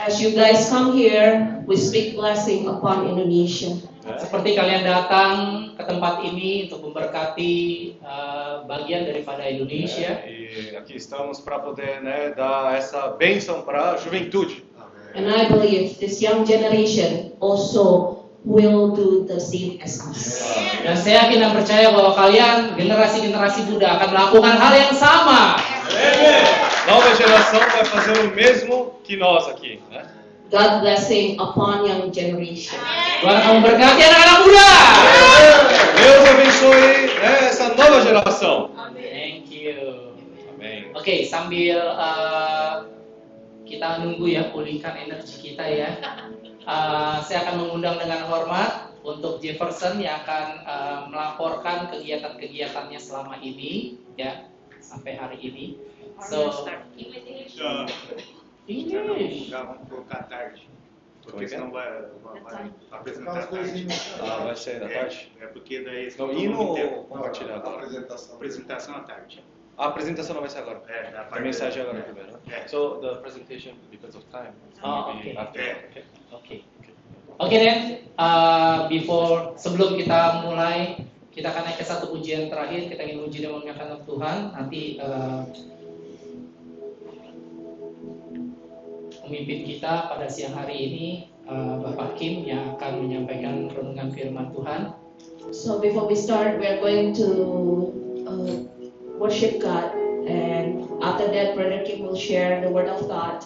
As 0.00 0.18
you 0.18 0.34
guys 0.34 0.66
come 0.72 0.96
here, 0.98 1.62
we 1.70 1.76
speak 1.78 2.16
blessing 2.18 2.66
upon 2.66 3.06
Indonesia. 3.14 3.78
Seperti 4.04 4.52
kalian 4.58 4.84
datang 4.84 5.32
ke 5.78 5.84
tempat 5.86 6.20
ini 6.26 6.66
untuk 6.66 6.90
memberkati 6.90 7.52
eh, 8.02 8.54
bagian 8.68 9.06
daripada 9.06 9.46
Indonesia. 9.46 10.18
E 10.26 10.74
aqui 10.76 10.98
estamos 10.98 11.38
para 11.40 11.62
poder 11.62 12.02
né, 12.02 12.34
dar 12.34 12.74
essa 12.74 13.14
bênção 13.16 13.62
para 13.62 13.94
a 13.94 13.96
juventude. 13.96 14.66
And 15.14 15.30
I 15.30 15.46
believe 15.46 16.02
this 16.02 16.18
young 16.18 16.42
generation 16.42 17.38
also 17.38 18.26
will 18.44 18.94
do 18.94 19.24
the 19.24 19.38
same 19.38 19.78
as 19.78 20.02
us. 20.02 20.42
Dan 20.82 20.98
saya 20.98 21.24
yakin 21.24 21.38
dan 21.38 21.52
percaya 21.54 21.88
bahwa 21.94 22.12
kalian 22.18 22.74
generasi-generasi 22.74 23.70
muda 23.72 23.94
akan 23.94 24.08
melakukan 24.10 24.54
hal 24.58 24.72
yang 24.74 24.92
sama. 24.92 25.56
Nova 26.84 27.08
nova 27.08 27.10
geração 27.14 27.62
vai 27.62 27.84
fazer 27.88 28.14
o 28.20 28.26
mesmo 28.34 28.98
que 29.06 29.16
nós 29.16 29.48
aqui, 29.48 29.80
né? 29.88 30.04
God 30.52 30.84
blessing 30.84 31.40
upon 31.40 31.88
young 31.88 32.12
generation. 32.12 32.76
Tuhan 33.24 33.58
memberkati 33.58 34.02
anak-anak 34.04 34.38
muda. 34.44 34.70
Deus 35.96 36.22
abençoe 36.28 36.90
né, 37.16 37.32
essa 37.48 37.72
nova 37.72 37.98
geração. 38.04 38.56
Thank 38.98 39.48
you. 39.50 40.12
Amém. 40.52 40.92
Oke, 40.94 41.24
sambil 41.24 41.80
eh, 41.80 42.93
kita 43.74 44.06
nunggu 44.06 44.26
ya 44.30 44.54
pulihkan 44.54 44.94
energi 44.94 45.36
kita 45.42 45.64
ya. 45.66 45.90
Eh, 46.64 47.16
saya 47.26 47.38
akan 47.44 47.54
mengundang 47.66 47.98
dengan 48.00 48.24
hormat 48.30 48.94
untuk 49.04 49.42
Jefferson 49.42 50.00
yang 50.00 50.22
akan 50.24 50.46
eh, 50.64 51.00
melaporkan 51.10 51.90
kegiatan-kegiatannya 51.92 53.00
selama 53.02 53.36
ini 53.42 53.98
ya 54.14 54.46
sampai 54.78 55.18
hari 55.18 55.38
ini. 55.42 55.66
So, 56.30 56.46
Já, 57.54 57.98
English. 58.66 59.50
Porque 61.24 61.48
senão 61.48 61.70
vai, 61.70 61.88
vai, 62.42 62.70
apresentar 62.90 63.38
à 63.38 63.46
tarde. 63.46 63.86
Ah, 64.20 64.44
vai 64.44 64.56
ser 64.56 64.78
da 64.80 64.88
tarde? 64.88 65.32
É, 65.40 65.44
é 65.44 65.46
porque 65.48 65.80
daí 65.80 66.12
Não? 66.18 67.24
Apresentação. 67.24 68.34
Apresentação 68.36 68.94
à 68.96 69.00
tarde. 69.00 69.42
A 69.76 69.86
apresentação 69.90 70.34
não 70.34 70.42
vai 70.42 70.50
ser 70.50 70.58
agora. 70.62 70.82
É, 70.86 71.10
A 71.30 71.40
mensagem 71.40 71.82
agora 71.82 72.02
primeiro. 72.02 72.30
né? 72.32 72.38
É. 72.62 72.68
So 72.68 73.00
the 73.02 73.18
presentation 73.18 73.74
because 73.90 74.14
of 74.16 74.24
time. 74.30 74.54
Oh, 74.82 75.12
maybe 75.14 75.34
okay. 75.34 75.42
after, 75.42 75.60
okay? 75.90 76.04
Oke. 76.30 76.56
Oke 77.42 77.56
Den, 77.58 78.06
uh, 78.14 78.86
before 78.86 79.58
sebelum 79.58 79.98
kita 79.98 80.46
mulai, 80.46 81.02
kita 81.34 81.50
akan 81.50 81.66
naik 81.66 81.82
ke 81.82 81.84
satu 81.84 82.14
pujian 82.14 82.46
terakhir. 82.46 82.86
Kita 82.86 83.02
ingin 83.02 83.26
memuji 83.26 83.42
dan 83.42 83.50
memuliakan 83.58 84.06
Tuhan. 84.06 84.38
Nanti 84.54 84.80
uh, 85.02 85.42
pemimpin 89.26 89.58
kita 89.66 90.14
pada 90.14 90.30
siang 90.30 90.54
hari 90.54 90.76
ini 90.78 91.06
uh, 91.50 91.82
Bapak 91.82 92.14
Kim 92.14 92.46
yang 92.46 92.78
akan 92.78 93.02
menyampaikan 93.02 93.66
renungan 93.74 94.14
firman 94.14 94.54
Tuhan. 94.54 94.94
So 95.50 95.82
before 95.82 96.06
we 96.06 96.14
start, 96.14 96.62
we 96.62 96.70
are 96.70 96.78
going 96.78 97.10
to 97.18 97.26
uh, 98.30 98.54
worship 99.18 99.60
God, 99.60 99.94
and 100.26 101.02
after 101.02 101.28
that, 101.28 101.54
Brother 101.54 101.82
Kim 101.84 102.06
will 102.06 102.16
share 102.16 102.60
the 102.60 102.70
Word 102.70 102.88
of 102.88 103.08
God. 103.08 103.44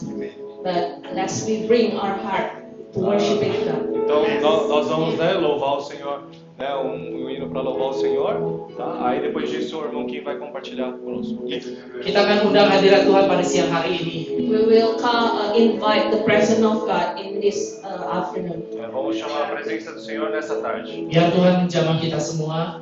But 0.64 1.02
let's 1.14 1.46
we 1.46 1.66
bring 1.66 1.96
our 1.96 2.14
heart 2.18 2.52
to 2.92 2.98
worshiping 3.00 3.52
God. 3.64 3.98
Então 4.08 4.24
nós, 4.40 4.68
nós 4.68 4.88
vamos 4.88 5.14
né, 5.18 5.34
louvar 5.34 5.76
o 5.76 5.80
Senhor, 5.82 6.22
né, 6.58 6.74
um, 6.76 7.24
um 7.24 7.30
hino 7.30 7.50
para 7.50 7.60
louvar 7.60 7.90
o 7.90 7.92
Senhor. 7.92 8.68
Tá? 8.76 9.06
Aí 9.06 9.20
depois 9.20 9.50
disso 9.50 9.78
o 9.78 9.84
irmão 9.84 10.06
Kim 10.06 10.22
vai 10.22 10.36
compartilhar 10.38 10.92
conosco. 10.92 11.44
Kita 12.00 12.18
akan 12.24 12.48
undang 12.48 12.72
hadirat 12.72 13.04
Tuhan 13.04 13.28
pada 13.28 13.44
siang 13.44 13.68
hari 13.68 14.00
ini. 14.00 14.48
We 14.48 14.64
will 14.64 14.96
call, 14.96 15.36
uh, 15.36 15.52
invite 15.52 16.08
the 16.08 16.24
presence 16.24 16.64
of 16.64 16.88
God 16.88 17.20
in 17.20 17.38
this 17.40 17.84
uh, 17.84 18.08
afternoon. 18.16 18.64
É, 18.80 18.88
vamos 18.88 19.20
chamar 19.20 19.44
a 19.44 19.46
presença 19.52 19.92
do 19.92 20.00
Senhor 20.00 20.30
nessa 20.30 20.56
tarde. 20.64 21.04
Biar 21.12 21.28
Tuhan 21.30 21.68
menjamah 21.68 22.00
kita 22.00 22.18
semua. 22.18 22.80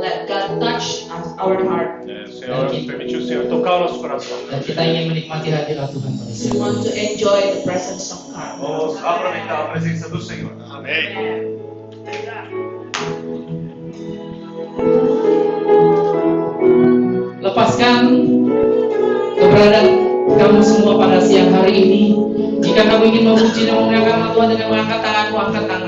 Let 0.00 0.26
God 0.26 0.58
touch 0.60 1.06
us, 1.06 1.26
our 1.38 1.54
heart. 1.62 2.08
É, 2.08 2.24
o 2.24 2.32
Senhor 2.32 2.86
permitiu 2.86 3.20
o 3.20 3.26
Senhor 3.26 3.46
tocar 3.46 3.80
nosso 3.80 4.00
coração. 4.00 4.36
Dan 4.50 4.60
kita 4.60 4.82
ingin 4.82 5.14
menikmati 5.14 5.54
hadirat 5.54 5.94
Tuhan 5.94 6.12
We 6.18 6.58
want 6.58 6.82
to 6.82 6.90
enjoy 6.90 7.40
the 7.54 7.62
presence 7.62 8.10
of 8.10 8.34
God. 8.34 8.58
Vamos 8.58 8.98
aproveitar 8.98 9.56
a 9.60 9.66
presença 9.70 10.10
do 10.10 10.18
Senhor. 10.18 10.50
Amém. 10.66 11.54
Lepaskan 17.44 17.96
keberadaan 19.38 19.88
kamu 20.34 20.60
semua 20.64 20.98
pada 20.98 21.22
siang 21.22 21.54
hari 21.54 21.72
ini. 21.86 22.02
Jika 22.64 22.88
kamu 22.88 23.02
ingin 23.12 23.22
memuji 23.28 23.68
dan 23.68 23.76
memuliakan 23.76 24.12
nama 24.16 24.28
Tuhan 24.32 24.48
dengan 24.56 24.66
mengangkat 24.72 25.00
tanganmu, 25.04 25.36
angkat 25.36 25.64
tangan. 25.68 25.83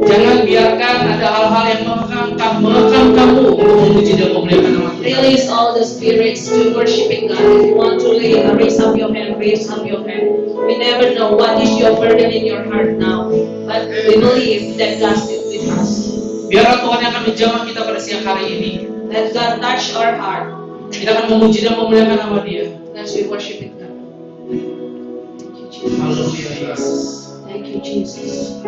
Jangan 0.00 0.36
biarkan 0.48 0.94
ada 1.16 1.28
hal-hal 1.28 1.64
yang 1.68 1.82
mengekang, 1.84 2.54
mengekang 2.60 3.08
kamu 3.12 3.42
untuk 3.52 3.68
memuji 3.68 4.12
dan 4.16 4.28
memuliakan 4.32 4.70
nama. 4.76 4.90
Release 5.00 5.46
all 5.48 5.76
the 5.76 5.84
spirits 5.84 6.48
to 6.48 6.72
worshiping 6.72 7.28
God. 7.28 7.40
If 7.40 7.72
you 7.72 7.74
want 7.76 8.00
to 8.04 8.08
lay, 8.12 8.40
raise 8.56 8.80
up 8.80 8.96
your 8.96 9.12
hand, 9.12 9.36
raise 9.36 9.68
up 9.68 9.84
your 9.84 10.00
hand. 10.04 10.52
We 10.64 10.80
never 10.80 11.12
know 11.16 11.36
what 11.36 11.60
is 11.60 11.72
your 11.76 11.96
burden 11.96 12.30
in 12.32 12.44
your 12.44 12.64
heart 12.68 12.96
now, 12.96 13.28
but 13.68 13.88
we 13.88 14.20
believe 14.20 14.76
that 14.80 15.00
God 15.00 15.16
is 15.16 15.42
with 15.48 15.66
us. 15.76 15.90
Biarlah 16.48 16.82
Tuhan 16.82 16.98
yang 17.04 17.10
akan 17.14 17.22
menjamah 17.30 17.62
kita 17.68 17.80
pada 17.84 18.00
siang 18.00 18.24
hari 18.26 18.44
ini. 18.58 18.70
Let 19.10 19.34
God 19.34 19.58
touch 19.58 19.90
our 19.98 20.14
heart 20.14 20.54
Kita 20.90 21.18
akan 21.18 21.26
memuji 21.34 21.66
dan 21.66 21.78
memuliakan 21.78 22.18
nama 22.18 22.38
Dia. 22.42 22.80
as 23.00 23.14
we 23.14 23.26
worshiping 23.26 23.78
God. 23.78 23.90
You, 24.52 25.70
Jesus. 25.70 27.29
Thank 27.50 27.66
you, 27.66 27.80
Jesus. 27.80 28.62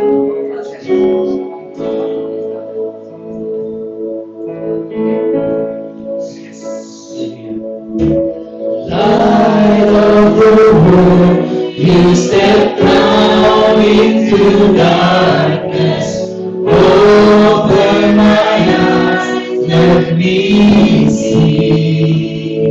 Light 8.91 9.87
of 9.87 10.37
the 10.37 10.73
world, 10.75 11.75
you 11.77 12.17
step 12.17 12.77
down 12.77 13.81
into 13.83 14.77
darkness. 14.77 16.31
Open 16.67 18.17
my 18.17 18.57
eyes, 18.79 19.69
let 19.69 20.17
me 20.17 21.09
see. 21.09 22.67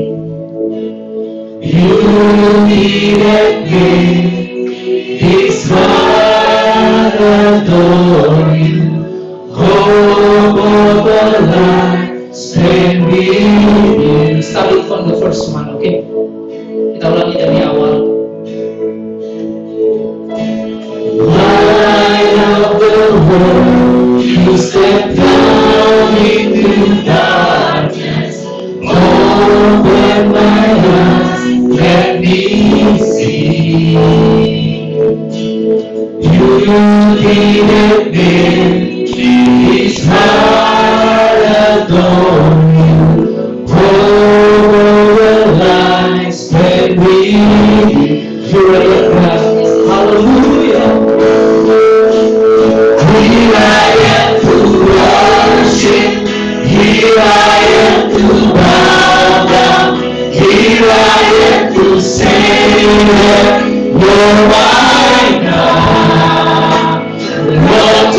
Beauty 1.62 3.16
that 3.16 3.64
made 3.72 5.22
this 5.22 5.70
heart 5.70 5.91
adore 7.22 8.56
you. 8.58 8.82
Hope 9.54 10.58
of 10.58 11.06
first? 15.22 15.52
Kita 16.98 17.06
ulangi 17.08 17.36
dari 17.38 17.60
awal. 17.66 17.98
Light 21.22 22.38
of 22.66 22.78
the 22.82 23.06
you 24.22 24.58
down 25.14 26.18
into 26.18 27.06
darkness. 27.06 28.46
My 28.82 28.98
eyes, 30.34 31.46
let 31.70 32.22
me 32.22 32.98
see. 32.98 34.31
Here 36.52 36.68
I 53.56 53.96
am 54.18 54.42
to 54.42 54.56
worship. 55.56 56.12
Here 56.68 57.16
I 57.18 57.62
am 57.72 58.12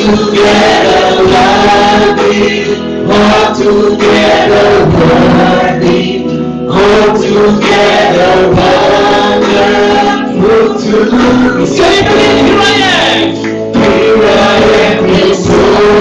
together 0.02 1.22
worthy, 1.30 2.74
all 3.06 3.54
together 3.54 4.66
worthy, 4.98 6.26
all 6.68 7.10
together 7.18 8.52
wonderful 10.42 10.74
to 10.80 10.96
me. 11.56 11.66
Say 11.66 11.98
it 11.98 12.06
here 12.08 12.58
I 12.58 12.74
am. 12.98 13.30
Here 13.74 14.24
I 14.24 14.60
am 14.82 14.98
to 15.08 15.56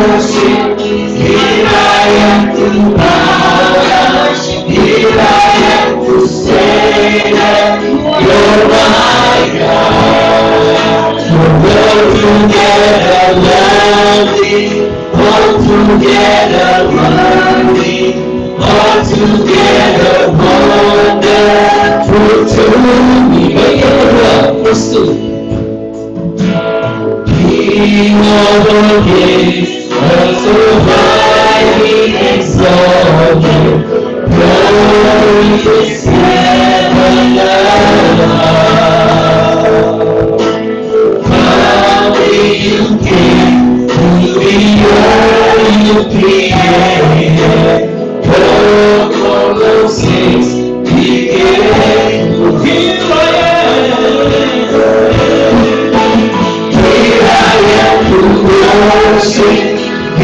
worship. 0.09 0.79
Here 0.79 1.67
I 1.67 2.09
am 2.27 2.41
to 2.57 2.67
bow. 2.97 3.61
Here 4.67 5.19
I 5.19 5.57
am 5.77 5.89
to 6.05 6.15
say 6.27 7.33
that 7.33 7.79
you're 8.23 8.63
my 8.67 9.59
God. 9.59 10.00
All 12.22 12.28
together 12.28 13.34
lovely, 13.41 14.59
all 15.15 15.53
together 15.57 16.86
worthy, 16.93 17.97
all 18.61 19.01
together 19.03 20.30
wonderful 20.38 21.65
to 22.45 22.63
me. 22.78 23.55
Make 23.55 23.84
it 23.84 24.15
up, 24.36 24.53
let's 24.63 24.84
do 24.91 25.01
it. 25.09 25.17
King 27.57 28.22
you 45.93 46.03
created. 46.09 47.89
Oh, 48.23 49.53
those 49.59 49.99
things 50.01 50.47
began 50.89 52.31
to 52.31 52.45
feel 52.63 53.03
like 53.09 53.91
Here 56.71 57.27
I 57.27 57.59
am 57.83 57.97
to 58.11 58.21
worship. 58.47 59.59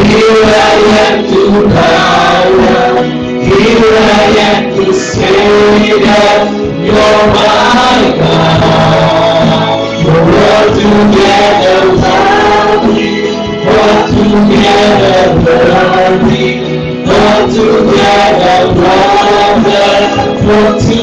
Here 0.07 0.45
I 0.45 0.75
am 1.03 1.17
to 1.31 1.41
power. 1.75 3.03
Here 3.43 3.97
I 4.07 4.31
am 4.47 4.63
to 4.75 4.85
say 4.93 5.99
that 5.99 6.43
you're 6.85 7.25
my 7.35 7.99
God. 8.19 9.79
We're 10.05 10.31
all 10.47 10.67
together 10.79 12.26
together 14.17 15.37
glory, 15.43 16.47
not 17.05 17.49
together 17.51 18.73
brother, 18.73 19.89
for 20.41 20.69
to 20.81 20.97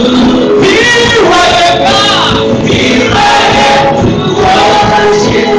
worship, 4.95 5.59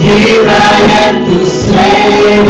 here 0.00 0.46
I 0.48 0.74
am 1.00 1.14
to 1.26 1.38
save 1.46 2.48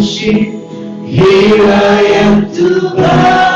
she 0.00 0.32
Here 1.04 1.62
I 1.62 2.00
am 2.22 2.52
to 2.54 2.80
bow. 2.96 3.53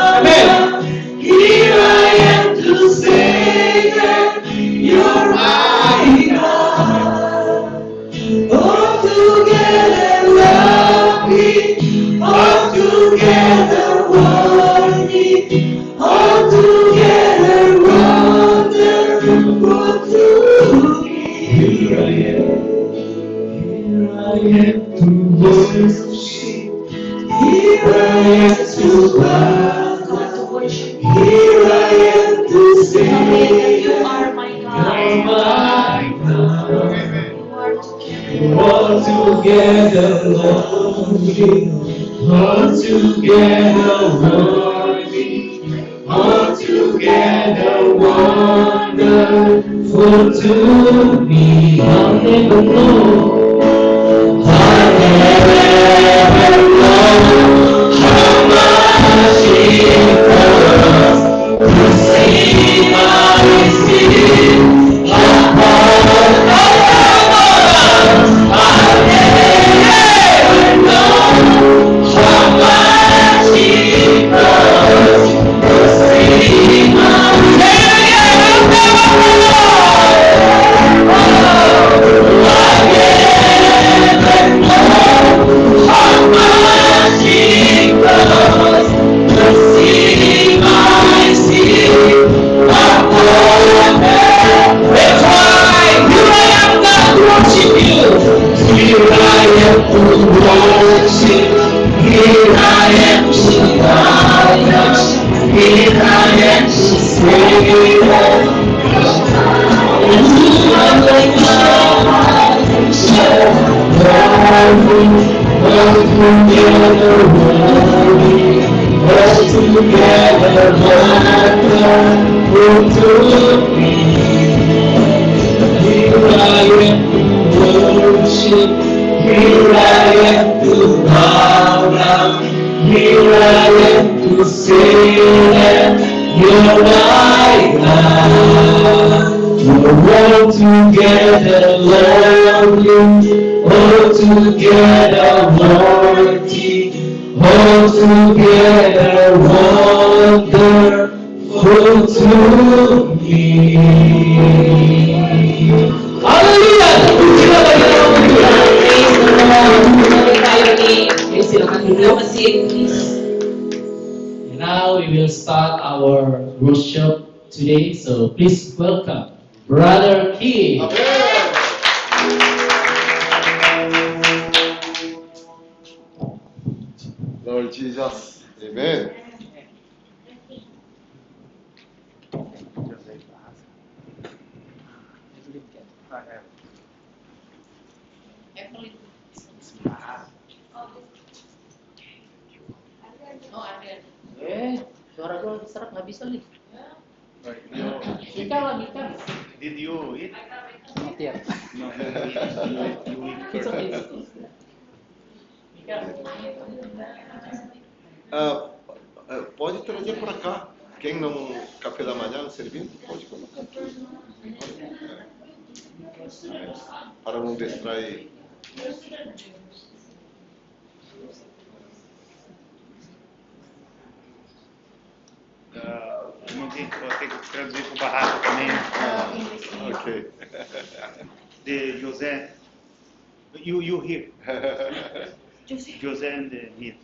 گذرنده 236.03 236.73
میر 236.79 236.95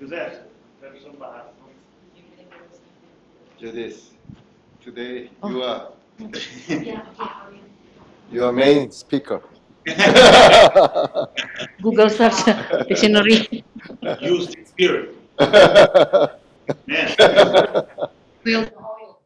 گذر 0.00 0.30
Judith, 3.62 4.10
today 4.84 5.30
oh. 5.40 5.50
you 5.50 5.62
are 5.62 5.92
your 8.32 8.52
main 8.52 8.90
speaker. 8.90 9.40
Google 11.82 12.10
search, 12.10 12.44
dictionary. 12.88 13.62
Use 14.20 14.48
the 14.48 14.64
spirit. 14.66 15.14
Will 18.44 18.44
eh, 18.44 18.46
the 18.46 18.72
oil. 18.82 19.20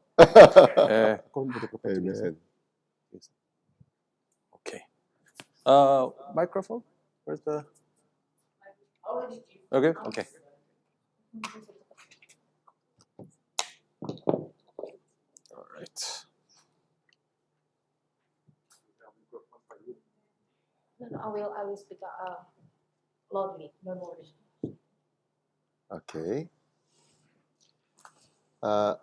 Amen. 1.86 2.36
Okay. 4.56 4.82
Uh, 5.64 6.08
microphone. 6.34 6.82
Where's 7.26 7.40
the? 7.40 7.66
Oh, 9.04 9.26
okay. 9.72 9.90
Okay. 10.06 10.24
All 15.50 15.66
right. 15.74 16.00
Then 21.00 21.18
I 21.18 21.28
will. 21.28 21.52
I 21.58 21.64
will 21.64 21.76
speak 21.76 21.98
uh, 21.98 22.34
loudly. 23.32 23.72
No 23.84 23.94
worries. 23.98 24.30
Okay. 25.90 26.48
Uh, 28.62 28.94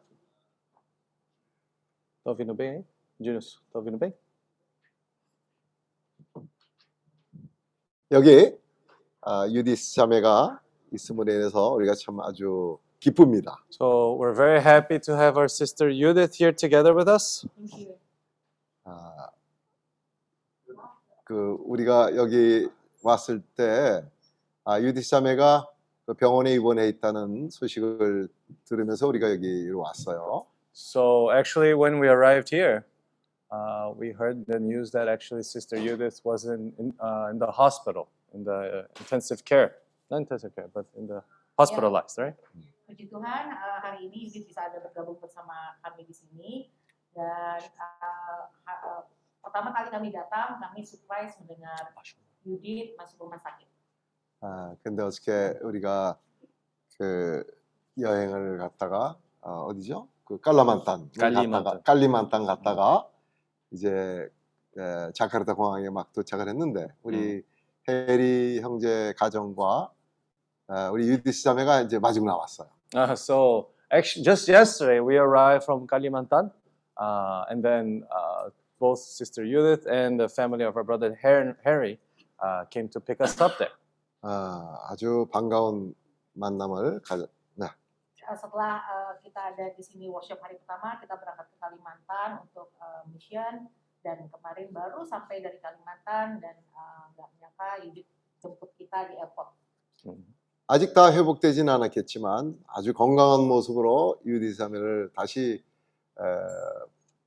tá 2.24 2.32
ouvindo 2.32 2.56
bem, 2.56 2.70
hein? 2.70 2.88
Eh? 3.20 3.24
Junius, 3.24 3.62
tá 3.72 3.80
ouvindo 3.80 3.98
bem? 3.98 4.14
여기 8.14 8.56
아, 9.22 9.48
유디스 9.50 9.96
자매가 9.96 10.62
있음으로 10.92 11.34
인해서 11.34 11.70
우리가 11.70 11.96
참 11.96 12.20
아주 12.20 12.78
기쁩니다. 13.00 13.58
So 13.72 14.16
we're 14.20 14.36
very 14.36 14.60
happy 14.62 15.00
to 15.00 15.16
have 15.16 15.36
our 15.36 15.48
sister 15.50 15.92
Judith 15.92 16.38
here 16.38 16.54
together 16.56 16.94
with 16.96 17.10
us. 17.10 17.48
Thank 17.58 17.88
you. 17.88 17.98
아, 18.84 19.30
그 21.24 21.58
우리가 21.66 22.16
여기 22.16 22.70
왔을 23.02 23.42
때 23.56 24.04
아, 24.64 24.80
유디스 24.80 25.10
자매가 25.10 25.68
그 26.06 26.14
병원에 26.14 26.54
입원해 26.54 26.88
있다는 26.90 27.50
소식을 27.50 28.28
들으면서 28.66 29.08
우리가 29.08 29.32
여기로 29.32 29.80
왔어요. 29.80 30.46
So 30.72 31.32
actually, 31.32 31.74
when 31.74 32.00
we 32.00 32.08
arrived 32.08 32.54
here, 32.54 32.84
uh, 33.53 33.93
we 33.97 34.13
heard 34.13 34.45
the 34.47 34.59
news 34.61 34.91
that 34.93 35.09
actually 35.09 35.43
Sister 35.43 35.77
Judith 35.81 36.21
was 36.25 36.45
in 36.45 36.73
in, 36.79 36.93
uh, 37.01 37.29
in 37.33 37.39
the 37.39 37.51
hospital, 37.51 38.09
in 38.35 38.45
the 38.45 38.85
uh, 38.89 39.01
intensive 39.01 39.45
care, 39.45 39.77
not 40.11 40.19
intensive 40.25 40.55
care, 40.55 40.69
but 40.73 40.85
in 40.97 41.07
the 41.07 41.23
hospitalized, 41.59 42.19
right? 42.19 42.37
Puji 42.89 43.05
Tuhan, 43.13 43.53
eh, 43.53 43.79
hari 43.85 44.09
ini 44.09 44.29
Yudit 44.29 44.49
bisa 44.49 44.65
ada 44.65 44.81
bergabung 44.81 45.21
bersama 45.21 45.77
kami 45.85 46.09
di 46.09 46.15
sini. 46.17 46.53
Dan 47.13 47.61
eh, 47.61 48.43
ha- 48.65 48.81
eh, 48.85 49.03
pertama 49.45 49.73
kali 49.77 49.89
kami 49.93 50.09
datang, 50.09 50.57
kami 50.61 50.85
surprise 50.89 51.37
mendengar 51.41 51.93
Yudit 52.49 52.97
masuk 52.97 53.29
rumah 53.29 53.41
sakit. 53.41 53.69
아, 54.41 54.73
근데 54.87 55.03
어떻게 55.03 55.59
우리가 55.67 56.17
그 56.97 57.43
여행을 57.99 58.59
갔다가 58.59 59.19
어, 59.41 59.67
어디죠? 59.67 60.07
그 60.25 60.39
깔라만탄 60.41 61.11
깔리만탄. 61.19 61.51
갔다가 61.51 61.83
깔리만탄 61.83 62.47
갔다가 62.47 63.09
이제 63.74 64.30
에, 64.78 65.12
자카르타 65.14 65.54
공항에 65.56 65.90
막 65.90 66.14
도착을 66.14 66.48
했는데 66.48 66.88
우리 67.04 67.44
해리 67.88 68.62
형제 68.62 69.14
가정과 69.18 69.92
어, 70.68 70.90
우리 70.92 71.08
유디스 71.10 71.44
자매가 71.44 71.82
이제 71.82 72.00
마중 72.00 72.26
나왔어요. 72.26 72.70
Uh, 72.96 73.12
so 73.14 73.68
actually, 73.92 74.24
just 74.24 74.48
yesterday 74.48 75.00
we 75.02 75.18
arrived 75.18 75.64
from 75.66 75.86
Kalimantan, 75.88 76.52
uh, 76.98 77.44
and 77.50 77.62
then 77.64 78.04
uh, 78.10 78.50
both 78.80 79.00
Sister 79.00 79.44
Judith 79.46 79.86
and 79.88 80.20
the 80.20 80.30
family 80.30 80.64
of 80.64 80.78
our 80.78 80.84
brother 80.84 81.18
Har- 81.22 81.58
Harry 81.66 82.00
uh, 82.40 82.66
came 82.70 82.88
to 82.90 83.00
pick 83.02 83.20
us 83.20 83.40
up 83.42 83.58
there. 83.58 83.74
아, 84.22 84.88
아주 84.90 85.28
반가운 85.32 85.94
만남을 86.34 87.02
가져. 87.02 87.28
네. 87.58 87.66
Eh, 87.66 88.36
Setelah 88.40 88.80
eh, 88.80 89.03
kita 89.34 89.50
ada 89.50 89.66
di 89.74 89.82
sini 89.82 90.06
workshop 90.06 90.38
hari 90.46 90.62
pertama, 90.62 90.94
kita 91.02 91.18
berangkat 91.18 91.50
ke 91.50 91.58
Kalimantan 91.58 92.46
untuk 92.46 92.70
eh, 92.78 93.02
mission. 93.10 93.66
Dan 94.06 94.30
kemarin 94.30 94.70
baru 94.70 95.02
sampai 95.10 95.42
dari 95.42 95.58
Kalimantan 95.58 96.38
dan 96.38 96.54
eh, 96.54 97.04
nggak 97.18 97.28
menyangka 97.34 97.70
Yudit 97.82 98.06
jemput 98.38 98.70
kita 98.78 99.10
di 99.10 99.18
airport. 99.18 99.58
아직 100.70 100.94
다 100.94 101.10
회복되진 101.10 101.68
않았겠지만 101.68 102.62
아주 102.68 102.94
건강한 102.94 103.42
모습으로 103.50 104.22
유디스 104.24 104.58
자매를 104.58 105.12
다시 105.16 105.64
에, 106.20 106.24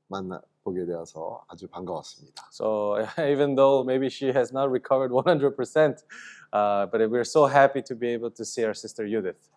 만나 0.06 0.40
보게 0.62 0.86
되어서 0.86 1.42
아주 1.48 1.66
반가웠습니다. 1.66 2.48
So 2.52 3.02
even 3.18 3.56
though 3.56 3.82
maybe 3.82 4.06
she 4.06 4.30
has 4.30 4.52
not 4.54 4.70
recovered 4.70 5.10
100%, 5.10 6.04
uh, 6.52 6.86
but 6.86 7.00
we're 7.10 7.26
so 7.26 7.46
happy 7.46 7.82
to 7.82 7.96
be 7.96 8.08
able 8.14 8.30
to 8.30 8.44
see 8.44 8.62
our 8.64 8.74
sister 8.74 9.08
Judith. 9.10 9.50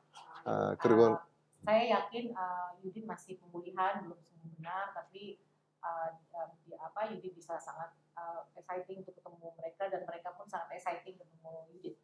아, 0.45 0.75
그리고 0.79 1.13
Uh, 1.13 1.28
saya 1.64 1.82
yakin 1.88 2.36
uh, 2.36 2.76
Yudit 2.84 3.09
masih 3.09 3.40
pemulihan 3.40 4.05
belum 4.05 4.20
sembuh 4.20 4.50
benar 4.61 4.92
tapi 4.92 5.40
uh, 5.80 6.12
uh, 6.36 6.48
di 6.64 6.76
apa 6.76 7.09
Yudit 7.14 7.32
bisa 7.32 7.57
sangat 7.57 7.96
uh, 8.20 8.44
exciting 8.57 9.00
untuk 9.00 9.16
ketemu 9.16 9.48
mereka 9.57 9.88
dan 9.88 10.05
mereka 10.05 10.36
pun 10.36 10.44
sangat 10.46 10.68
exciting 10.76 11.16
ketemu 11.16 11.52
Yudit. 11.72 11.96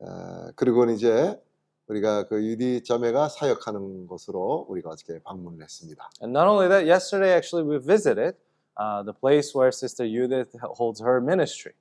어, 0.00 0.50
그리고 0.56 0.84
이제 0.90 1.40
우리가 1.86 2.26
그 2.26 2.42
유디 2.42 2.82
자매가 2.82 3.28
사역하는 3.28 4.06
곳으로 4.06 4.66
우리가 4.68 4.90
어저께 4.90 5.20
방문을 5.22 5.62
했습니다. 5.62 6.08
And 6.20 6.32
not 6.32 6.48
only 6.48 6.68
that, 6.68 6.86
yesterday 6.86 7.32
actually 7.36 7.64
we 7.64 7.78
visited 7.78 8.36
uh, 8.76 9.02
the 9.04 9.12
place 9.12 9.54
where 9.54 9.70
Sister 9.70 10.08
Judith 10.08 10.56
holds 10.76 11.00
her 11.00 11.20
ministry. 11.20 11.76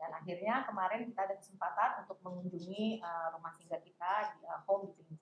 Dan 0.00 0.16
akhirnya 0.16 0.64
kemarin 0.64 1.12
kita 1.12 1.20
ada 1.28 1.36
kesempatan 1.36 2.08
untuk 2.08 2.18
mengunjungi 2.24 3.04
uh, 3.04 3.36
rumah 3.36 3.52
singgah 3.52 3.80
kita 3.84 4.32
di 4.40 4.48
uh, 4.48 4.64
home 4.64 4.88
di 4.88 4.92
Cilincing. 4.96 5.21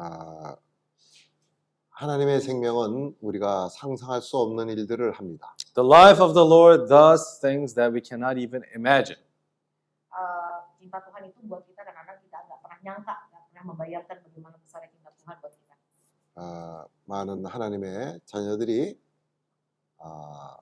아, 0.00 0.56
하나님의 1.90 2.40
생명은 2.40 3.16
우리가 3.20 3.68
상상할 3.68 4.22
수 4.22 4.38
없는 4.38 4.70
일들을 4.70 5.12
합니다. 5.12 5.54
The 5.74 5.86
life 5.86 6.24
of 6.24 6.32
the 6.32 6.46
Lord 6.46 6.88
does 6.88 7.38
things 7.44 7.74
that 7.74 7.92
we 7.92 8.00
cannot 8.00 8.40
even 8.40 8.64
imagine. 8.74 9.20
Uh, 10.08 10.64
cinta 10.80 11.04
Tuhan 11.04 11.28
itu 11.28 11.36
buat 11.44 11.60
kita 11.68 11.84
kadang-kadang 11.84 12.16
kita 12.24 12.38
nggak 12.48 12.58
pernah 12.64 12.78
nyangka, 12.80 13.14
nggak 13.28 13.42
pernah 13.52 13.62
membayangkan 13.68 14.16
bagaimana 14.24 14.56
besar 14.64 14.80
cinta 14.88 15.12
Tuhan 15.20 15.36
buat 15.44 15.52
kita. 15.52 15.74
아, 16.40 16.86
많은 17.04 17.44
하나님의 17.44 18.20
자녀들이 18.24 18.96
아, 20.00 20.56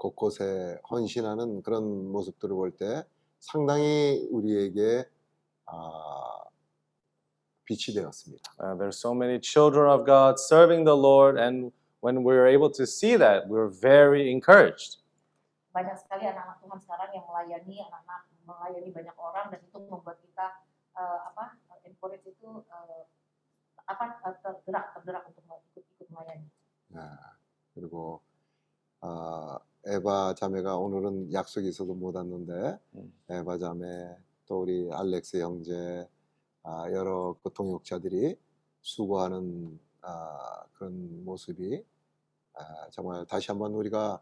곳곳에 0.00 0.80
헌신하는 0.88 1.60
그런 1.60 1.84
모습들을 2.08 2.56
볼 2.56 2.72
때 2.72 3.04
상당히 3.38 4.26
우리에게 4.32 5.04
아, 5.66 6.47
빛이 7.68 7.92
되었습니다. 7.92 8.40
Uh, 8.58 8.74
there's 8.80 8.96
so 8.96 9.12
many 9.12 9.38
children 9.38 9.84
of 9.92 10.08
God 10.08 10.40
serving 10.40 10.88
the 10.88 10.96
Lord, 10.96 11.36
and 11.36 11.70
when 12.00 12.24
we 12.24 12.32
were 12.32 12.48
able 12.48 12.72
to 12.72 12.88
see 12.88 13.20
that, 13.20 13.44
we 13.44 13.60
were 13.60 13.68
very 13.68 14.32
encouraged. 14.32 15.04
Banyak 15.76 16.00
sekali 16.00 16.24
anak-anak 16.24 16.64
Tuhan 16.64 16.80
sekarang 16.80 17.10
yang 17.12 17.24
melayani 17.28 17.76
anak-anak 17.84 18.22
melayani 18.48 18.88
banyak 18.96 19.16
orang 19.20 19.52
dan 19.52 19.60
itu 19.60 19.78
membuat 19.84 20.16
kita 20.24 20.64
uh, 20.96 21.28
apa 21.28 21.60
uh, 21.68 21.78
encourage 21.84 22.24
itu 22.24 22.64
uh, 22.64 23.04
apa 23.84 24.16
uh, 24.24 24.34
tergerak 24.40 24.96
tergerak 24.96 25.22
untuk 25.28 25.44
ikut-ikut 25.44 26.08
melayani. 26.08 26.48
아, 26.96 27.36
그리고 27.76 28.24
아, 29.00 29.58
에바 29.84 30.34
자매가 30.34 30.76
오늘은 30.76 31.32
약속이 31.32 31.68
있어서 31.68 31.92
못 31.92 32.16
왔는데 32.16 32.80
음. 32.96 33.12
에바 33.28 33.58
자매 33.58 34.16
또 34.46 34.62
우리 34.62 34.88
알렉스 34.90 35.36
형제 35.36 36.08
아, 36.08 36.17
여러 36.92 37.34
그 37.42 37.50
동역자들이 37.52 38.36
수고하는 38.80 39.78
아, 40.02 40.62
그런 40.74 41.24
모습이 41.24 41.82
아, 42.54 42.88
정말 42.90 43.24
다시 43.26 43.50
한번 43.50 43.72
우리가 43.74 44.20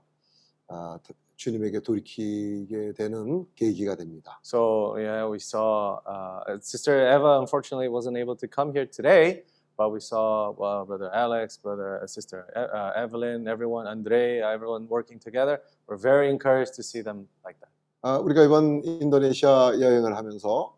아, 0.69 0.99
주님에게 1.37 1.81
돌이키게 1.81 2.93
되는 2.95 3.47
계기가 3.55 3.95
됩니다. 3.95 4.41
So 4.43 4.95
yeah, 4.97 5.27
we 5.29 5.39
saw 5.39 6.01
uh, 6.07 6.59
Sister 6.61 7.09
Eva. 7.13 7.39
Unfortunately, 7.41 7.89
wasn't 7.89 8.17
able 8.17 8.35
to 8.37 8.49
come 8.49 8.73
here 8.73 8.87
today, 8.87 9.45
but 9.77 9.93
we 9.93 10.01
saw 10.01 10.51
uh, 10.57 10.85
Brother 10.85 11.11
Alex, 11.13 11.59
Brother 11.59 12.01
uh, 12.03 12.07
Sister 12.07 12.47
E- 12.57 12.73
uh, 12.73 12.93
Evelyn, 12.97 13.47
everyone, 13.49 13.87
Andre, 13.87 14.41
everyone 14.41 14.89
working 14.89 15.19
together. 15.19 15.61
We're 15.87 16.01
very 16.01 16.31
encouraged 16.31 16.75
to 16.77 16.83
see 16.83 17.03
them 17.03 17.29
like 17.45 17.61
that. 17.61 17.69
아, 18.03 18.19
우리가 18.19 18.43
이번 18.45 18.83
인도네시아 18.85 19.79
여행을 19.81 20.17
하면서 20.17 20.76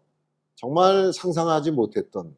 정말 0.59 1.13
상상하지 1.13 1.71
못했던 1.71 2.35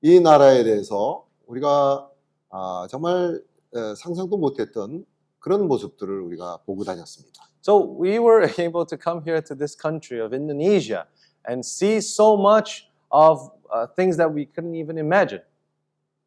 이 0.00 0.20
나라에 0.20 0.62
대해서 0.62 1.26
우리가 1.48 2.08
아, 2.48 2.86
정말 2.88 3.42
에, 3.74 3.94
상상도 3.96 4.36
못했던 4.36 5.04
그런 5.40 5.66
모습들을 5.66 6.20
우리가 6.20 6.58
보고 6.58 6.84
다녔습니다. 6.84 7.42
So 7.60 7.98
we 8.00 8.20
were 8.20 8.46
able 8.62 8.86
to 8.86 8.96
come 8.96 9.20
here 9.26 9.42
to 9.42 9.56
this 9.58 9.74
country 9.74 10.22
of 10.22 10.32
Indonesia 10.32 11.08
and 11.42 11.66
see 11.66 11.98
so 11.98 12.38
much 12.38 12.86
of 13.10 13.50
uh, 13.74 13.88
things 13.98 14.16
that 14.16 14.30
we 14.30 14.46
couldn't 14.46 14.78
even 14.78 14.96
imagine. 14.96 15.42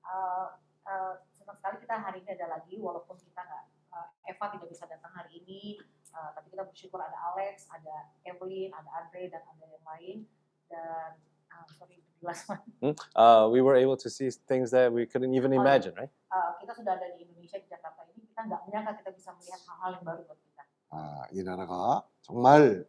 Uh, 0.04 0.52
uh, 0.84 1.24
senang 1.40 1.56
sekali 1.56 1.80
kita 1.88 1.96
hari 2.04 2.20
ini 2.20 2.36
ada 2.36 2.60
lagi 2.60 2.76
walaupun 2.84 3.16
kita 3.16 3.40
nggak 3.40 3.64
uh, 3.96 4.08
Eva 4.28 4.46
tidak 4.60 4.68
bisa 4.68 4.84
datang 4.92 5.16
hari 5.16 5.40
ini, 5.40 5.80
uh, 6.12 6.36
tapi 6.36 6.52
kita 6.52 6.68
bersyukur 6.68 7.00
ada 7.00 7.16
Alex, 7.32 7.64
ada 7.72 8.12
Evelyn, 8.28 8.76
ada 8.76 8.92
Andre 8.92 9.32
dan 9.32 9.40
ada 9.48 9.64
yang 9.72 9.86
lain 9.88 10.28
dan 10.70 11.18
uh, 11.52 11.66
sorry 11.78 11.98
the 12.22 12.26
last 12.30 12.48
one. 12.48 12.62
Hmm? 12.82 12.94
Uh, 13.18 13.50
we 13.52 13.62
were 13.62 13.76
able 13.76 13.98
to 13.98 14.10
see 14.10 14.30
things 14.48 14.72
that 14.72 14.92
we 14.94 15.06
couldn't 15.06 15.34
even 15.34 15.52
Oh, 15.52 15.58
iya. 15.58 15.62
imagine, 15.66 15.94
right? 15.98 16.12
Uh, 16.30 16.54
kita 16.62 16.72
sudah 16.78 16.94
ada 16.96 17.10
di 17.18 17.26
Indonesia 17.26 17.58
di 17.58 17.68
Jakarta 17.68 18.06
ini 18.14 18.22
kita 18.30 18.42
nggak 18.46 18.62
menyangka 18.70 18.92
kita 19.02 19.10
bisa 19.18 19.30
melihat 19.36 19.60
hal-hal 19.66 19.92
yang 19.98 20.06
baru 20.06 20.22
buat 20.30 20.40
kita. 20.40 20.64
아, 20.90 21.22
이 21.34 21.44
나라가 21.44 22.02
정말 22.26 22.86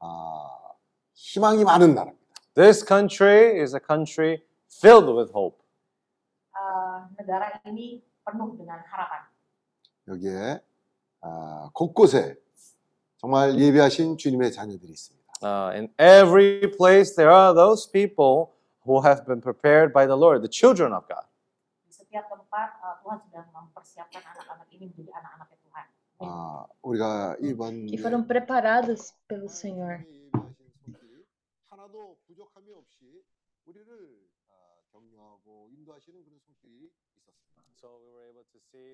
아, 0.00 0.72
희망이 1.14 1.64
많은 1.64 1.94
나라입니다. 1.94 2.24
This 2.54 2.84
country 2.84 3.60
is 3.60 3.74
a 3.74 3.80
country 3.80 4.42
filled 4.70 5.08
with 5.12 5.30
hope. 5.32 5.60
Uh, 6.56 7.06
negara 7.20 7.60
ini 7.68 8.02
penuh 8.26 8.56
dengan 8.58 8.80
harapan. 8.84 9.22
여기에 10.08 10.60
아, 11.20 11.68
곳곳에 11.74 12.36
정말 13.18 13.58
예비하신 13.58 14.16
주님의 14.16 14.52
자녀들이 14.52 14.90
있습니다. 14.92 15.17
Uh, 15.40 15.72
in 15.74 15.88
every 15.98 16.66
place 16.76 17.14
there 17.14 17.30
are 17.30 17.54
those 17.54 17.86
people 17.86 18.52
who 18.84 19.00
have 19.00 19.26
been 19.26 19.40
prepared 19.40 19.92
by 19.92 20.06
the 20.06 20.16
Lord, 20.16 20.42
the 20.42 20.48
children 20.48 20.92
of 20.92 21.08
God. 21.08 21.24
Que 27.88 27.98
foram 27.98 28.24
pelo 28.24 29.48
Senhor. 29.48 30.04
Were 31.22 31.38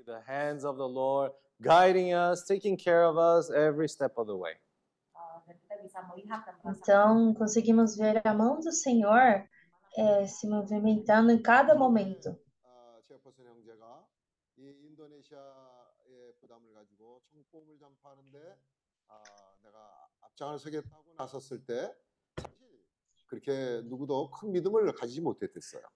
the 0.04 0.20
hands 0.26 0.64
of 0.64 0.76
the 0.76 0.86
Lord 0.86 1.32
guiding 1.62 2.12
us, 2.12 2.44
taking 2.44 2.76
care 2.76 3.04
of 3.04 3.16
us 3.16 3.50
every 3.50 3.88
step 3.88 4.18
of 4.18 4.26
the 4.26 4.36
way. 4.36 4.52
Então, 6.64 7.34
conseguimos 7.34 7.96
ver 7.96 8.20
a 8.26 8.34
mão 8.34 8.60
do 8.60 8.72
Senhor 8.72 9.46
é, 9.96 10.26
se 10.26 10.48
movimentando 10.48 11.30
em 11.30 11.40
cada 11.40 11.74
momento. 11.74 12.36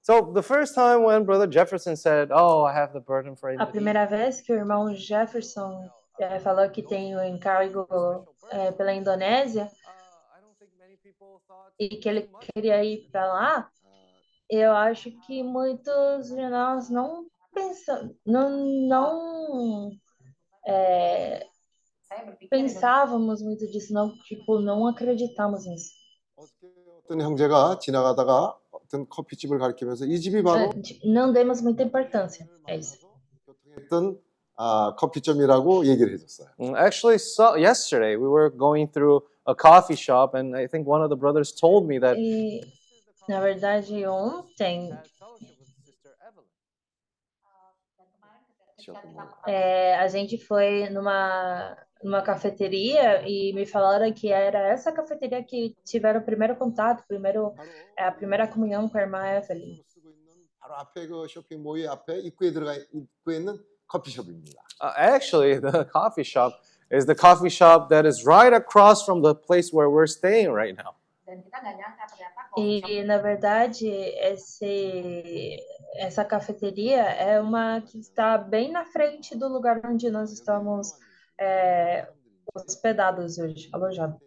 So 0.02 0.32
the 0.32 0.42
first 0.42 0.74
time 0.74 1.04
when 1.04 1.24
Brother 1.24 1.50
Jefferson 1.50 1.96
said, 1.96 2.30
"Oh, 2.32 2.64
I 2.64 2.72
have 2.72 2.92
the 2.92 3.00
burden 3.00 3.36
for." 3.36 3.50
A 3.58 3.66
primeira 3.66 4.06
vez 4.06 4.40
que 4.40 4.52
o 4.52 4.56
irmão 4.56 4.94
Jefferson 4.94 5.90
eh, 6.19 6.39
falou 6.39 6.69
que 6.69 6.83
tem 6.83 7.15
o 7.15 7.23
encargo 7.23 7.87
eh, 8.51 8.71
pela 8.71 8.93
Indonésia 8.93 9.65
uh, 9.65 10.37
I 10.37 10.41
don't 10.41 10.57
think 10.59 10.71
many 10.77 10.97
people 10.97 11.41
thought 11.47 11.73
e 11.79 11.89
que 11.89 12.07
ele 12.07 12.29
queria 12.53 12.83
ir 12.83 13.09
para 13.11 13.25
lá, 13.25 13.69
eu 14.49 14.71
acho 14.73 15.11
que 15.21 15.41
muitos 15.43 16.27
de 16.27 16.49
nós 16.49 16.89
não 16.89 17.25
pensam, 17.53 18.15
não, 18.25 18.49
não 18.87 19.91
eh, 20.65 21.47
saya 22.07 22.25
berpikir 22.25 22.49
pensávamos 22.49 23.41
muito 23.41 23.67
disso, 23.67 23.93
não, 23.93 24.15
tipo, 24.23 24.59
não 24.59 24.87
acreditamos 24.87 25.65
nisso. 25.65 25.91
어떻게 26.35 26.67
어떤 27.05 27.21
형제가 27.21 27.79
지나가다가 27.79 28.57
어떤 28.71 29.07
커피집을 29.09 29.59
가리키면서 29.59 30.05
이 30.05 30.19
집이 30.19 30.41
바로 30.41 30.71
Eh, 30.71 30.81
tipo, 30.81 31.07
Não 31.07 31.33
demos 31.33 31.61
muita 31.61 31.83
importância. 31.83 32.47
É 32.67 32.77
isso. 32.77 32.97
교통했던 33.45 34.19
아, 34.57 34.93
커피점이라고 34.97 35.85
얘기를 35.87 36.13
해줬어요. 36.13 36.47
Mm, 36.59 36.75
Actually, 36.77 37.17
so 37.17 37.55
yesterday 37.57 38.15
we 38.15 38.27
were 38.29 38.49
going 38.49 38.87
through 38.87 39.23
a 39.47 39.55
coffee 39.55 39.95
shop, 39.95 40.35
and 40.37 40.55
I 40.55 40.67
think 40.67 40.85
one 40.87 41.01
of 41.01 41.09
the 41.09 41.17
brothers 41.17 41.51
told 41.51 41.87
me 41.87 41.97
that 41.99 42.17
E, 42.17 42.61
na 43.27 43.39
verdade, 43.41 44.05
ontem 44.05 44.91
had 44.91 45.07
fellowship 45.17 45.57
with 45.57 45.73
Sister 45.83 46.13
Evelyn. 46.21 46.45
dan 47.97 48.07
kemarin 48.13 48.41
ketika 48.45 48.63
kita 48.77 48.91
pertama 48.93 49.31
é, 49.49 49.95
a 49.97 50.07
gente 50.07 50.37
foi 50.37 50.87
numa, 50.93 51.75
numa 52.03 52.21
cafeteria 52.21 53.23
e 53.27 53.53
me 53.53 53.65
falaram 53.65 54.13
que 54.13 54.29
era 54.31 54.59
essa 54.69 54.91
cafeteria 54.91 55.41
que 55.43 55.75
tiveram 55.83 56.21
o 56.21 56.23
primeiro 56.23 56.55
contato, 56.55 57.03
primeiro, 57.07 57.55
é, 57.97 58.05
a 58.05 58.11
primeira 58.11 58.47
comunhão 58.47 58.87
com 58.87 58.97
a 58.97 59.01
irmã 59.01 59.25
Evelyn. 59.33 59.81
쓰고 63.87 63.87
있는 63.87 63.87
바로 63.87 63.93
앞에 63.93 64.03
그 64.03 64.11
쇼핑몰이 64.11 64.53
앞에 64.53 64.53
입구에 64.53 64.53
들어가 64.53 64.53
입구에 64.53 64.53
있는 64.53 64.53
커피숍입니다. 64.53 64.63
Uh, 64.81 64.93
actually, 64.97 65.59
the 65.59 65.85
coffee 65.85 66.23
shop 66.23 66.53
is 66.91 67.05
the 67.05 67.15
coffee 67.15 67.49
shop 67.49 67.89
that 67.89 68.05
is 68.05 68.25
right 68.25 68.53
across 68.53 69.05
from 69.05 69.21
the 69.21 69.33
place 69.35 69.71
where 69.71 69.89
we're 69.89 70.07
staying 70.07 70.51
right 70.51 70.75
now. 70.75 70.95
dan 71.25 71.39
kita 71.41 71.57
nggak 71.63 71.75
nyangka 71.79 72.03
ternyata 72.11 72.41
coffee 72.51 72.81
shop 72.81 72.91
E, 72.93 73.03
na 73.03 73.17
verdade, 73.17 73.89
esse, 73.89 75.57
essa 75.95 76.23
cafeteria 76.25 77.01
é 77.01 77.39
uma 77.39 77.81
que 77.81 77.97
está 77.97 78.37
bem 78.37 78.71
na 78.71 78.85
frente 78.85 79.35
do 79.35 79.47
lugar 79.47 79.81
onde 79.85 80.09
nós 80.11 80.31
estamos 80.31 80.93
é, 81.39 82.07
hospedados 82.53 83.37
hoje, 83.39 83.69
alojados. 83.73 84.21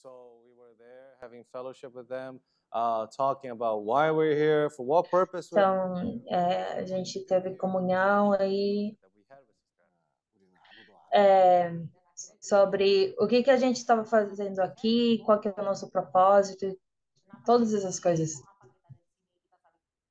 So 0.00 0.40
we 0.44 0.54
were 0.56 0.74
there 0.78 1.16
having 1.20 1.44
fellowship 1.52 1.92
with 1.94 2.08
them, 2.08 2.40
uh, 2.72 3.06
talking 3.16 3.50
about 3.50 3.84
why 3.84 4.10
we're 4.10 4.34
here, 4.36 4.70
for 4.70 4.84
what 4.86 5.10
purpose 5.10 5.48
we're 5.52 5.60
Então, 5.60 6.22
é, 6.28 6.78
a 6.80 6.86
gente 6.86 7.20
teve 7.26 7.56
comunhão 7.56 8.32
aí 8.32 8.96
that 9.00 9.10
we 9.16 9.22
had 9.28 9.40
with 9.46 9.56
Sister 9.56 9.82
Evelyn. 9.82 10.20
우리는 10.36 10.56
아무도 10.56 10.94
안 10.96 11.12
é, 11.12 11.72
sobre 12.40 13.14
o 13.18 13.26
que 13.26 13.42
que 13.42 13.50
a 13.50 13.56
gente 13.56 13.76
estava 13.76 14.04
fazendo 14.04 14.60
aqui, 14.60 15.22
qual 15.24 15.40
que 15.40 15.48
é 15.48 15.54
o 15.56 15.64
nosso 15.64 15.90
propósito, 15.90 16.78
todas 17.44 17.72
essas 17.74 17.98
coisas. 17.98 18.40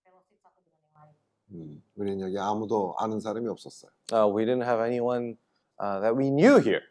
fellowship 0.03 0.37
satu 0.41 0.59
dengan 0.61 0.79
yang 0.83 0.93
lain. 0.95 1.15
음, 1.51 1.83
우리는 1.95 2.19
여기 2.21 2.37
아무도 2.37 2.95
아는 2.97 3.19
사람이 3.19 3.47
없었어요. 3.47 3.91
Uh, 4.11 4.27
we 4.27 4.45
didn't 4.45 4.63
have 4.65 4.79
anyone 4.81 5.37
uh, 5.79 5.99
that 6.01 6.15
we 6.15 6.29
knew 6.29 6.57
here. 6.59 6.83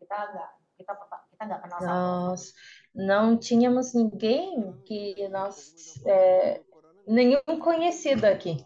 Kita 0.00 0.14
nggak 0.14 0.50
kita 0.76 0.92
perta- 0.94 1.24
kita 1.32 1.42
nggak 1.48 1.60
kenal 1.64 1.78
sama 1.80 1.90
Nós 1.90 2.42
não 2.93 3.37
tínhamos 3.37 3.93
ninguém 3.93 4.73
que 4.83 5.27
nós, 5.29 5.95
é, 6.05 6.61
nenhum 7.07 7.59
conhecido 7.59 8.25
aqui. 8.25 8.57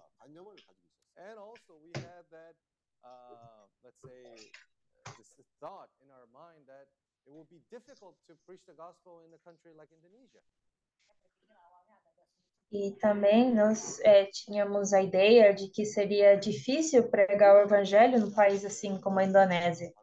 E 12.71 12.91
também 12.99 13.53
nós 13.53 13.99
é, 14.01 14.26
tínhamos 14.26 14.91
a 14.91 15.01
ideia 15.01 15.53
de 15.53 15.69
que 15.69 15.86
seria 15.86 16.36
difícil 16.36 17.09
pregar 17.09 17.55
o 17.55 17.61
evangelho 17.61 18.19
no 18.19 18.34
país 18.34 18.65
assim 18.65 18.99
como 18.99 19.19
a 19.19 19.23
Indonésia. 19.23 19.93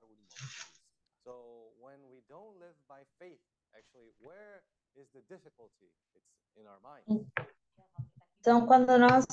Então, 8.41 8.67
quando 8.67 8.99
nós 8.99 9.25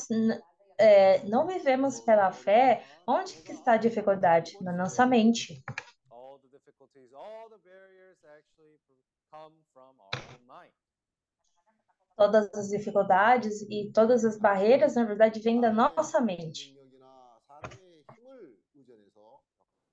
é, 0.78 1.24
não 1.26 1.46
vivemos 1.46 2.00
pela 2.00 2.32
fé, 2.32 2.86
onde 3.06 3.42
que 3.42 3.52
está 3.52 3.74
a 3.74 3.78
dificuldade? 3.78 4.58
Na 4.62 4.72
nossa 4.72 5.06
mente. 5.06 5.64
Todas 12.16 12.54
as 12.54 12.70
dificuldades 12.70 13.62
e 13.64 13.92
todas 13.94 14.26
as 14.26 14.38
barreiras, 14.38 14.96
na 14.96 15.06
verdade, 15.06 15.40
vêm 15.40 15.60
da 15.60 15.72
nossa 15.72 16.22
mente. 16.22 16.79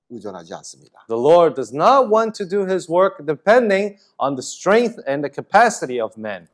의존하지 0.10 0.54
않습니다. 0.56 1.06
The 1.08 1.20
Lord 1.20 1.56
does 1.56 1.74
not 1.74 2.12
want 2.12 2.36
to 2.38 2.46
do 2.46 2.66
his 2.66 2.90
work 2.90 3.24
depending 3.26 3.98
on 4.20 4.36
the 4.36 4.44
strength 4.44 5.00
and 5.08 5.24
the 5.24 5.32
capacity 5.32 6.02
of 6.02 6.20
men. 6.20 6.48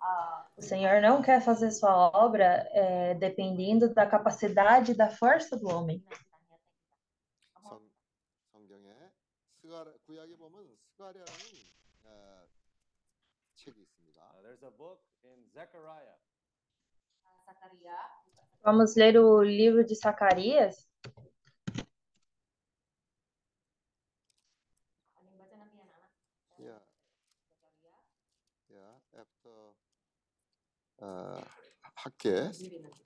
uh, 0.00 0.42
O 0.56 0.62
Senhor 0.62 1.00
não 1.00 1.22
quer 1.22 1.40
fazer 1.42 1.70
sua 1.72 2.10
obra 2.14 2.68
é, 2.70 3.14
dependendo 3.14 3.92
da 3.92 4.06
capacidade 4.06 4.92
e 4.92 4.94
da 4.94 5.10
força 5.10 5.56
do 5.56 5.68
homem. 5.68 6.02
성, 7.62 7.80
성경에 8.52 9.10
스가 9.60 9.84
Uh, 31.01 31.45
학계 31.95 32.31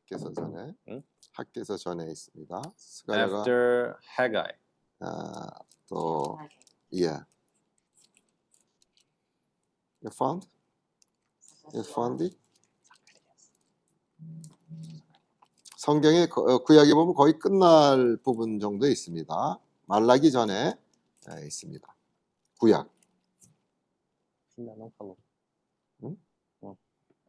학계서 0.06 0.32
전에 0.34 0.74
응? 0.90 1.04
학계서 1.34 1.78
전에 1.78 2.10
있습니다. 2.12 2.62
스가랴가 2.76 3.38
After 3.40 3.94
Haggai. 4.20 4.52
아, 5.00 5.48
또 5.88 6.38
yeah. 6.92 7.26
You 10.04 10.10
found? 10.14 10.48
You 11.74 11.84
found 11.86 12.24
it? 12.24 12.38
성경의 15.78 16.30
거- 16.30 16.42
어, 16.44 16.64
구약에 16.64 16.94
보면 16.94 17.14
거의 17.16 17.38
끝날 17.40 18.18
부분 18.24 18.60
정도 18.60 18.88
있습니다. 18.88 19.60
말라기 19.88 20.32
전에 20.32 20.78
에, 21.30 21.46
있습니다. 21.46 21.96
구약. 22.60 22.90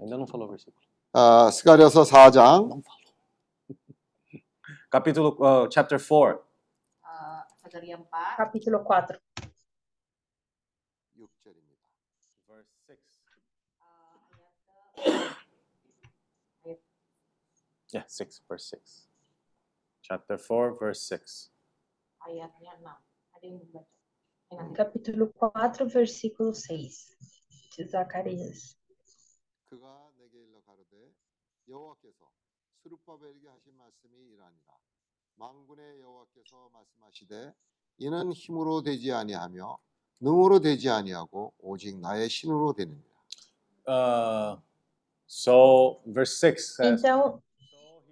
Ainda 0.01 0.17
não 0.17 0.27
falou 0.27 0.47
o 0.47 0.49
versículo. 0.49 0.85
아, 1.13 1.49
스가랴서 1.51 2.03
4장 2.03 2.81
Capítulo, 4.89 5.35
uh, 5.39 5.67
chapter 5.69 5.99
4. 5.99 6.39
Eh, 7.03 7.43
Sagaria 7.61 7.97
4 7.97 8.37
Capítulo 8.37 8.83
4. 8.83 9.19
6절입니다. 11.17 11.83
Verse 12.47 12.71
6. 12.87 12.99
Yeah, 17.93 18.05
6, 18.07 18.41
verse 18.47 18.67
6. 18.69 19.07
Chapter 20.01 20.37
4, 20.37 20.73
verse 20.79 21.01
6. 21.01 21.51
ayatnya 22.27 22.75
6. 22.79 22.95
Ada 23.35 23.45
yang 23.47 23.59
membaca? 23.63 23.95
Yang 24.51 24.59
nanti. 24.59 24.75
Capítulo 24.75 25.23
4, 25.35 25.87
versículo 25.87 26.51
6. 26.55 27.15
De 27.77 27.83
Zacarias. 27.85 28.75
그가 29.72 30.10
내게 30.18 30.36
일러 30.38 30.60
가로되 30.66 31.14
여호와께서 31.66 32.30
스룹바벨에게 32.82 33.48
하신 33.48 33.74
말씀이 33.78 34.18
이러하니라 34.34 34.76
만군의 35.36 35.98
여호와께서 35.98 36.68
말씀하시되 36.74 37.54
이는 37.96 38.32
힘으로 38.32 38.82
되지 38.82 39.12
아니하며 39.12 39.78
능으로 40.20 40.60
되지 40.60 40.90
아니하고 40.90 41.54
오직 41.58 41.98
나의 41.98 42.28
신으로 42.28 42.74
되느니라 42.74 43.12
Uh, 43.84 44.60
so, 45.26 46.02
verse 46.06 46.38
6 46.38 46.76
says, 46.76 47.00
Então, 47.00 47.42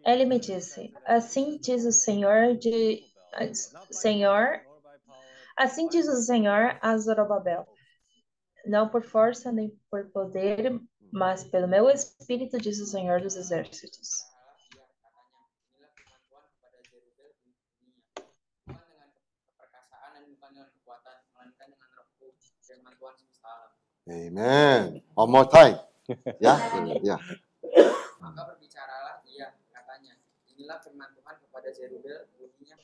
ele 0.04 0.24
me 0.24 0.40
disse: 0.40 0.92
Assim 1.06 1.60
diz 1.60 1.86
o 1.86 1.92
Senhor 1.92 2.56
de 2.58 3.04
Senhor, 3.92 4.66
assim 5.56 5.88
diz 5.88 6.08
o 6.08 6.16
Senhor 6.16 6.76
a 6.82 6.98
Zorobabel: 6.98 7.68
Não 8.66 8.88
por 8.88 9.04
força 9.04 9.52
nem 9.52 9.70
por 9.88 10.10
poder, 10.10 10.80
mas 11.12 11.44
pelo 11.44 11.68
meu 11.68 11.88
espírito, 11.90 12.58
diz 12.58 12.80
o 12.80 12.86
Senhor 12.86 13.20
dos 13.20 13.36
exércitos. 13.36 14.24
Amen. 24.08 25.02
One 25.14 25.30
more 25.30 25.46
time. 25.48 25.78
Ya, 26.42 26.58
ya. 27.06 27.16
Maka 28.18 28.42
berbicaralah 28.50 29.22
ia, 29.30 29.54
katanya, 29.70 30.18
inilah 30.50 30.82
firman 30.82 31.06
Tuhan 31.14 31.38
kepada 31.38 31.70
Zerubabel 31.70 32.26
bunyinya, 32.34 32.74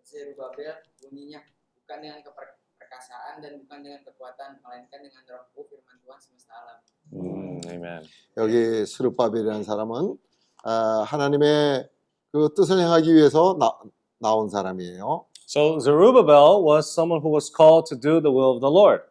Zerubabel 0.00 0.80
bunyinya, 0.96 1.44
bukan 1.76 1.98
dengan 2.00 2.24
keper- 2.24 2.56
perkasaan 2.95 3.41
dan 3.41 3.59
bukan 3.63 3.79
dengan 3.83 3.99
kekuatan, 4.05 4.59
melainkan 4.61 4.99
dengan 5.01 5.23
rohku 5.27 5.65
firman 5.67 5.97
Tuhan 6.03 6.19
semesta 6.19 6.53
alam. 6.53 6.77
Mm, 7.11 7.59
amen. 7.67 8.01
여기 8.37 8.85
스룹바벨이라는 8.85 9.63
사람은 9.63 10.17
아, 10.63 11.03
하나님의 11.07 11.89
그 12.31 12.53
뜻을 12.55 12.79
행하기 12.79 13.13
위해서 13.13 13.57
나, 13.59 13.71
나온 14.19 14.49
사람이에요. 14.49 15.25
So, 15.47 15.79
Zerubbabel 15.79 16.63
was 16.63 16.87
someone 16.87 17.19
who 17.19 17.29
was 17.29 17.49
called 17.51 17.85
to 17.87 17.95
do 17.95 18.21
the 18.21 18.31
will 18.31 18.55
of 18.55 18.61
the 18.61 18.71
Lord. 18.71 19.03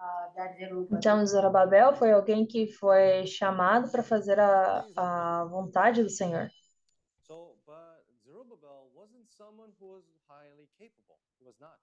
Eh, 0.00 0.26
dari 0.34 0.58
Zerubabel. 0.58 0.98
Então, 0.98 1.26
Zorobabel 1.26 1.94
foi 1.94 2.10
alguém 2.10 2.44
que 2.44 2.66
foi 2.66 3.24
chamado 3.26 3.92
para 3.92 4.02
fazer 4.02 4.40
a, 4.40 4.84
a 4.96 5.44
vontade 5.44 6.02
do 6.02 6.10
Senhor. 6.10 6.50
So, 7.22 7.54
but 7.64 8.02
Zerubbabel 8.24 8.90
wasn't 8.96 9.30
someone 9.30 9.70
who 9.78 9.94
was 9.94 10.02
highly 10.26 10.66
capable. 10.76 11.20
He 11.38 11.46
was 11.46 11.54
not. 11.60 11.78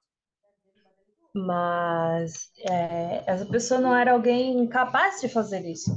Mas 1.38 2.52
é, 2.60 3.24
essa 3.26 3.46
pessoa 3.46 3.82
não 3.82 3.96
era 3.96 4.14
alguém 4.14 4.68
capaz 4.70 5.20
de 5.22 5.28
fazer 5.30 5.66
isso. 5.66 5.92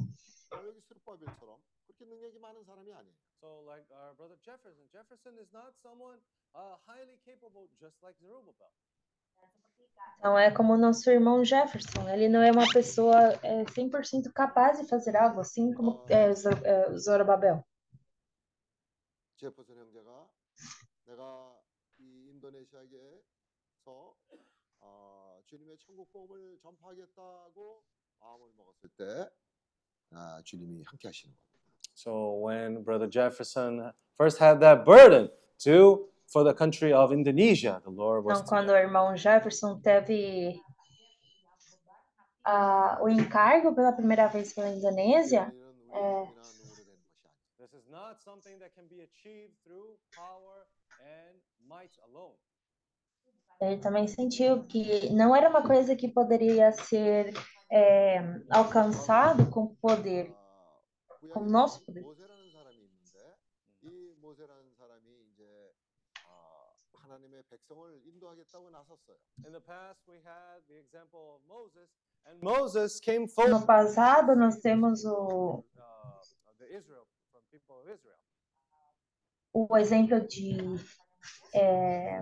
여기 0.52 0.80
스룹바벨처럼 0.80 1.59
그렇게 1.86 2.04
능력이 2.07 2.38
많은 2.38 2.64
사람이 2.64 2.92
아니에요. 2.92 3.14
So, 3.40 3.62
like 3.68 3.84
our 3.92 4.14
brother 4.16 4.38
Jefferson, 4.42 4.88
Jefferson 4.90 5.36
is 5.38 5.52
not 5.52 5.74
someone 5.82 6.18
uh, 6.54 6.76
highly 6.88 7.18
capable, 7.24 7.68
just 7.78 7.96
like 8.02 8.16
Zerubbabel. 8.20 8.72
Então, 10.18 10.38
é 10.38 10.50
como 10.50 10.72
o 10.72 10.78
nosso 10.78 11.11
irmão 11.11 11.44
Jefferson. 11.44 12.09
Ele 12.09 12.28
não 12.28 12.40
é 12.42 12.50
uma 12.50 12.66
pessoa 12.72 13.34
é, 13.42 13.62
100% 13.64 14.32
capaz 14.32 14.80
de 14.80 14.88
fazer 14.88 15.14
algo, 15.16 15.40
assim 15.40 15.72
como 15.74 16.02
é, 16.09 16.32
Zor- 16.34 16.64
é, 16.64 16.96
Zorobabel. 16.96 17.62
제퍼슨 19.36 19.76
형제가 19.76 20.26
내가 21.04 21.61
이 21.98 22.30
인도네시아에서 22.30 22.96
어, 23.84 24.14
주님의 25.50 25.76
천국 25.78 26.11
복음을 26.12 26.59
전파하겠다고 26.61 27.82
마음을 28.20 28.48
먹었을 28.57 28.90
때 28.96 29.30
아, 30.11 30.40
주님이 30.44 30.82
함께 30.86 31.09
하시는 31.09 31.34
거예요. 31.34 31.46
So, 31.94 32.38
when 32.44 32.84
brother 32.84 33.09
Jefferson 33.09 33.92
first 34.16 34.38
had 34.38 34.61
that 34.61 34.84
burden 34.84 35.30
to 35.64 36.09
for 36.26 36.44
the 36.44 36.52
country 36.52 36.92
of 36.92 37.12
Indonesia, 37.12 37.80
the 37.84 37.90
Lord 37.90 38.24
was 38.24 38.40
Então, 38.40 38.48
quando 38.48 38.70
o 38.70 38.76
irmão 38.76 39.16
Jefferson 39.16 39.80
teve 39.80 40.61
ah, 42.44 42.98
o 43.00 43.09
encargo 43.09 43.74
pela 43.74 43.92
primeira 43.92 44.26
vez 44.28 44.52
pela 44.52 44.68
Indonésia, 44.68 45.52
é, 45.92 46.28
This 47.59 47.72
is 47.72 47.88
not 47.88 48.22
something 48.22 48.59
that 48.59 48.74
can 48.74 48.86
be 48.86 49.00
achieved 49.02 49.57
through 49.64 49.96
power 50.14 50.66
and 51.00 51.40
might 51.66 51.96
alone. 52.04 52.36
Ele 53.62 53.78
também 53.78 54.07
sentiu 54.07 54.64
que 54.64 55.09
não 55.12 55.36
era 55.36 55.49
uma 55.49 55.62
coisa 55.62 55.95
que 55.95 56.07
poderia 56.07 56.72
ser 56.72 57.32
é, 57.72 58.20
alcançado 58.49 59.49
com 59.51 59.76
poder, 59.76 60.36
com 61.32 61.41
nosso 61.41 61.86
poder. 61.86 62.03
No 73.47 73.66
passado 73.66 74.36
nós 74.36 74.57
temos 74.57 75.05
o 75.05 75.64
o 79.53 79.78
exemplo 79.78 80.26
de 80.28 80.57
é, 81.53 82.22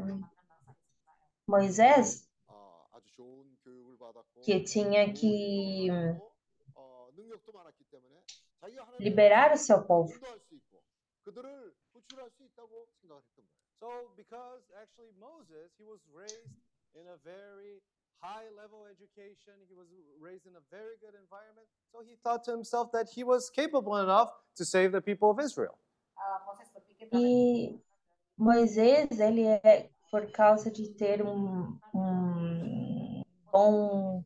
Moisés, 1.49 2.29
que 4.43 4.59
tinha 4.61 5.11
que 5.11 5.87
liberar 8.99 9.53
o 9.53 9.57
seu 9.57 9.83
povo. 9.83 10.13
high 18.21 18.49
level 18.53 18.85
education. 18.91 19.53
He 19.69 19.73
was 19.73 19.87
raised 20.19 20.45
in 20.45 20.55
a 20.55 20.63
very 20.69 20.97
good 20.99 21.15
environment. 21.15 21.65
So 21.93 22.03
he 22.03 22.17
thought 22.21 22.43
to 22.45 22.51
himself 22.51 22.91
that 22.91 23.07
he 23.09 23.23
was 23.23 23.49
capable 23.49 23.95
enough 23.95 24.29
to 24.57 24.65
save 24.65 24.91
the 24.91 25.01
people 25.01 25.31
of 25.31 25.39
Israel. 25.39 25.79
E 27.13 27.79
Moisés, 28.37 29.19
ele 29.19 29.45
é 29.63 29.89
por 30.11 30.31
causa 30.31 30.71
de 30.71 30.93
ter 30.95 31.23
um, 31.23 31.79
um 31.93 33.21
bom, 33.51 34.23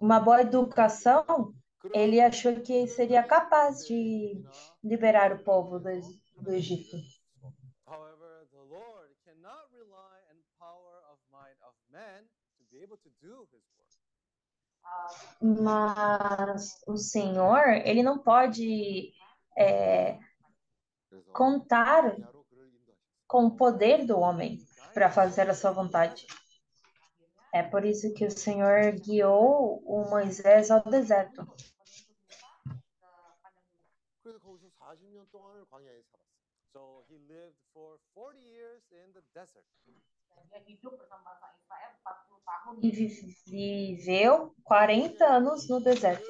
uma 0.00 0.20
boa 0.20 0.42
educação, 0.42 1.54
ele 1.92 2.20
achou 2.20 2.60
que 2.60 2.86
seria 2.86 3.22
capaz 3.22 3.86
de 3.86 4.42
liberar 4.82 5.32
o 5.32 5.42
povo 5.42 5.78
do, 5.78 5.90
do 6.40 6.52
Egito. 6.52 6.96
Mas 15.40 16.82
o 16.86 16.96
Senhor, 16.96 17.68
ele 17.84 18.02
não 18.02 18.18
pode 18.18 19.12
é, 19.56 20.18
contar 21.32 22.16
com 23.28 23.44
o 23.44 23.56
poder 23.56 24.06
do 24.06 24.18
homem 24.18 24.58
para 24.94 25.10
fazer 25.10 25.48
a 25.50 25.54
sua 25.54 25.70
vontade. 25.70 26.26
É 27.52 27.62
por 27.62 27.84
isso 27.84 28.12
que 28.14 28.24
o 28.24 28.30
Senhor 28.30 28.92
guiou 28.92 29.82
o 29.84 30.08
Moisés 30.08 30.70
ao 30.70 30.82
deserto. 30.82 31.46
E 42.82 42.90
viveu 43.46 44.54
40 44.64 45.24
anos 45.24 45.68
no 45.68 45.80
deserto. 45.80 46.26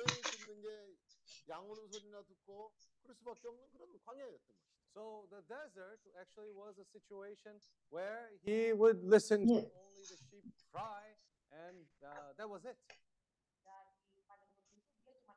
So 4.94 5.28
the 5.30 5.42
desert 5.48 6.00
actually 6.20 6.52
was 6.52 6.78
a 6.78 6.84
situation 6.92 7.52
where 7.90 8.30
he 8.44 8.72
would 8.72 9.04
listen 9.04 9.46
to 9.46 9.54
only 9.54 10.04
the 10.10 10.16
sheep 10.30 10.44
cry, 10.72 11.14
and 11.52 11.86
uh, 12.04 12.32
that 12.36 12.48
was 12.48 12.64
it. 12.64 12.76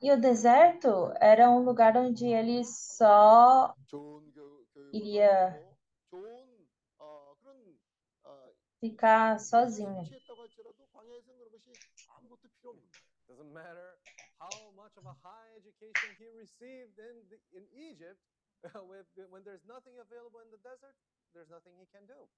E 0.03 0.11
o 0.11 0.17
deserto 0.17 1.13
era 1.21 1.47
um 1.47 1.63
lugar 1.63 1.95
onde 1.95 2.25
ele 2.25 2.63
só 2.63 3.75
iria 4.91 5.61
ficar 8.79 9.37
sozinho. 9.39 10.03
Doesn't 13.27 13.53
matter 13.53 13.95
how 14.39 14.71
much 14.75 14.97
of 14.97 15.05
a 15.05 15.15
high 15.23 15.53
education 15.55 16.09
he 16.17 16.27
received 16.35 16.97
in, 16.97 17.15
the, 17.29 17.37
in 17.53 17.63
Egypt, 17.77 18.19
when 19.29 19.43
there's 19.43 19.65
nothing 19.67 19.97
available 19.97 20.39
in 20.41 20.51
the 20.51 20.61
desert, 20.61 20.95
there's 21.33 21.49
nothing 21.49 21.73
he 21.79 21.87
can 21.89 22.05
do. 22.05 22.29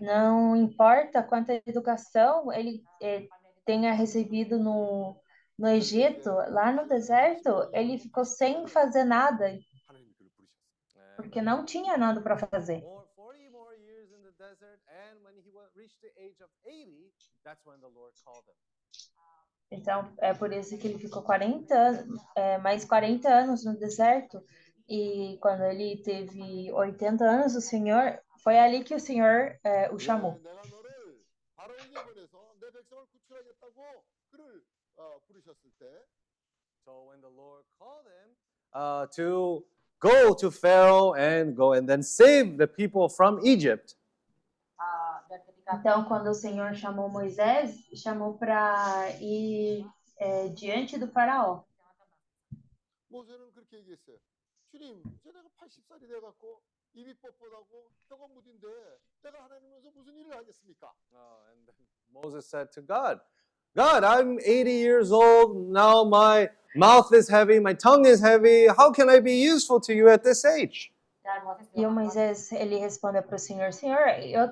Não 0.00 0.54
importa 0.54 1.22
quanta 1.22 1.60
educação 1.66 2.52
ele, 2.52 2.82
eh, 3.02 3.26
tenha 3.64 3.92
recebido 3.92 4.58
no, 4.58 5.20
no 5.58 5.68
Egito, 5.68 6.30
lá 6.30 6.70
no 6.70 6.86
deserto, 6.86 7.70
ele 7.72 7.98
ficou 7.98 8.24
sem 8.24 8.66
fazer 8.68 9.04
nada, 9.04 9.58
porque 11.16 11.40
não 11.40 11.64
tinha 11.64 11.96
nada 11.96 12.20
para 12.20 12.36
fazer. 12.36 12.82
Então, 19.70 20.12
é 20.18 20.32
por 20.32 20.52
isso 20.52 20.78
que 20.78 20.86
ele 20.86 20.98
ficou 20.98 21.22
40 21.22 21.74
anos, 21.74 22.22
é, 22.36 22.58
mais 22.58 22.84
40 22.84 23.28
anos 23.28 23.64
no 23.64 23.76
deserto. 23.76 24.42
E 24.88 25.38
quando 25.40 25.64
ele 25.64 26.00
teve 26.02 26.70
80 26.72 27.24
anos, 27.24 27.56
o 27.56 27.60
Senhor, 27.60 28.20
foi 28.42 28.58
ali 28.58 28.84
que 28.84 28.94
o 28.94 29.00
Senhor 29.00 29.58
é, 29.64 29.90
o 29.90 29.98
chamou. 29.98 30.40
Uh, 38.72 39.06
to 39.10 39.64
go 39.98 40.34
to 40.34 40.50
Pharaoh 40.50 41.14
and 41.14 41.54
go 41.54 41.72
and 41.72 41.86
then 41.86 42.02
save 42.02 42.58
the 42.58 42.66
people 42.66 43.08
from 43.08 43.40
Egypt. 43.42 43.96
Então, 45.72 46.04
quando 46.04 46.28
o 46.28 46.34
Senhor 46.34 46.74
chamou 46.74 47.08
Moisés, 47.08 47.74
chamou 47.94 48.38
para 48.38 49.10
ir 49.20 49.84
é, 50.18 50.48
diante 50.48 50.96
do 50.96 51.08
faraó. 51.08 51.64
Moses 62.08 62.46
said 62.46 62.70
to 62.72 62.80
God, 62.80 63.20
God, 63.74 64.04
I'm 64.04 64.38
80 64.38 64.70
years 64.70 65.12
old. 65.12 65.70
Now 65.70 66.04
my 66.04 66.48
mouth 66.76 67.12
is 67.12 67.28
heavy, 67.28 67.60
my 67.60 67.74
tongue 67.74 68.06
is 68.06 68.20
heavy. 68.20 68.68
How 68.68 68.90
can 68.92 69.10
I 69.10 69.20
be 69.20 69.34
useful 69.34 69.80
to 69.80 69.92
you 69.92 70.08
at 70.08 70.22
this 70.22 70.44
age? 70.44 70.92
E 71.74 71.84
o 71.84 71.90
Moisés, 71.90 72.52
ele 72.52 72.78
responde 72.78 73.20
para 73.20 73.34
o 73.34 73.38
Senhor, 73.38 73.72
Senhor, 73.72 74.08
eu 74.20 74.48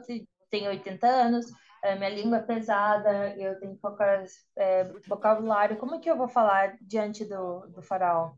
tenho 0.54 0.70
80 0.70 1.06
anos, 1.08 1.46
eh, 1.82 1.96
minha 1.96 2.10
língua 2.10 2.38
é 2.38 2.42
pesada, 2.42 3.34
eu 3.36 3.58
tenho 3.58 3.76
poucas 3.76 4.32
eh, 4.56 4.84
vocabulário, 5.08 5.76
como 5.76 6.00
que 6.00 6.08
eu 6.08 6.16
vou 6.16 6.28
falar 6.28 6.78
diante 6.80 7.24
do, 7.24 7.66
do 7.66 7.82
faraó? 7.82 8.34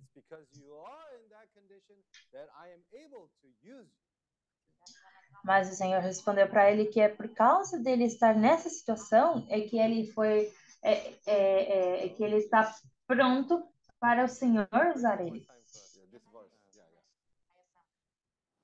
Mas 5.44 5.70
o 5.70 5.76
Senhor 5.76 6.00
respondeu 6.00 6.48
para 6.48 6.70
ele 6.70 6.86
que 6.86 7.00
é 7.00 7.08
por 7.08 7.28
causa 7.28 7.78
dele 7.78 8.04
estar 8.04 8.34
nessa 8.34 8.70
situação 8.70 9.46
é 9.50 9.60
que 9.60 9.78
ele 9.78 10.10
foi, 10.12 10.50
é, 10.82 10.92
é, 10.92 11.12
é, 11.26 12.06
é 12.06 12.08
que 12.08 12.24
ele 12.24 12.38
está 12.38 12.74
pronto 13.06 13.62
para 14.00 14.24
o 14.24 14.28
Senhor 14.28 14.68
usar 14.94 15.20
ele. 15.20 15.46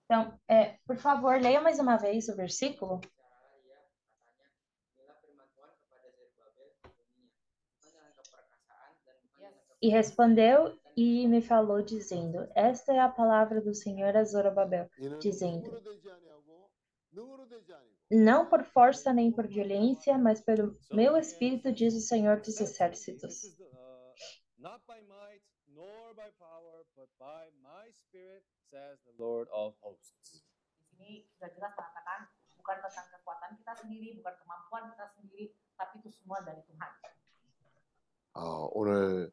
Então, 0.05 0.39
é, 0.47 0.77
por 0.87 0.97
favor, 0.99 1.41
leia 1.41 1.61
mais 1.61 1.79
uma 1.79 1.97
vez 1.97 2.29
o 2.29 2.37
versículo. 2.37 3.01
Bicaralah 3.01 3.57
ia, 3.65 3.81
katanya, 4.05 4.45
inilah 4.93 5.17
firman 5.25 5.49
Tuhan 5.57 5.73
kepada 5.73 6.09
Zerubabel, 6.13 6.69
bunyinya, 6.85 7.33
bukan 7.81 7.97
dengan 7.97 8.13
keperkasaan 8.21 8.93
dan 9.09 9.17
bukan 9.25 9.53
dengan 9.57 9.72
E 9.82 9.90
respondeu 9.90 10.74
e 10.96 11.28
me 11.28 11.42
falou, 11.42 11.82
dizendo: 11.84 12.50
Esta 12.56 12.94
é 12.94 13.00
a 13.00 13.10
palavra 13.10 13.62
do 13.62 13.74
Senhor 13.74 14.16
a 14.18 14.24
Zorobabel, 14.24 14.90
이는 14.98 15.20
dizendo: 15.20 15.70
힘으로 15.70 15.84
되지 15.84 16.10
아니하고 16.10 16.70
능으로 17.14 17.48
되지 17.48 17.74
아니고 17.74 17.98
Não 18.10 18.48
por 18.50 18.64
força 18.64 19.12
nem 19.14 19.32
por 19.32 19.46
violência, 19.48 20.18
mas 20.18 20.40
pelo 20.42 20.80
meu 20.92 21.18
espírito, 21.18 21.72
diz 21.74 21.94
o 21.94 22.00
Senhor 22.02 22.38
dos 22.38 22.56
This 22.56 22.62
exércitos. 22.72 23.44
is 23.44 23.58
the, 23.58 23.66
uh, 23.66 24.14
not 24.58 24.82
by 24.88 25.02
might 25.06 25.44
nor 25.68 26.16
by 26.16 26.32
power, 26.40 26.88
but 26.96 27.10
by 27.20 27.52
my 27.62 27.92
spirit, 27.92 28.42
says 28.72 28.98
the 29.06 29.14
Lord 29.22 29.48
of 29.52 29.76
hosts. 29.84 30.42
di 30.80 30.84
sini 30.96 31.12
sudah 31.36 31.52
jelas 31.54 31.76
mengatakan 31.78 32.32
bukan 32.58 32.78
tentang 32.82 33.08
kekuatan 33.14 33.52
kita 33.62 33.74
sendiri, 33.76 34.10
bukan 34.18 34.34
kemampuan 34.42 34.84
kita 34.96 35.06
sendiri, 35.14 35.46
tapi 35.78 36.00
itu 36.02 36.10
semua 36.10 36.42
dari 36.42 36.64
Tuhan. 36.66 36.92
어, 38.34 38.70
오늘 38.74 39.32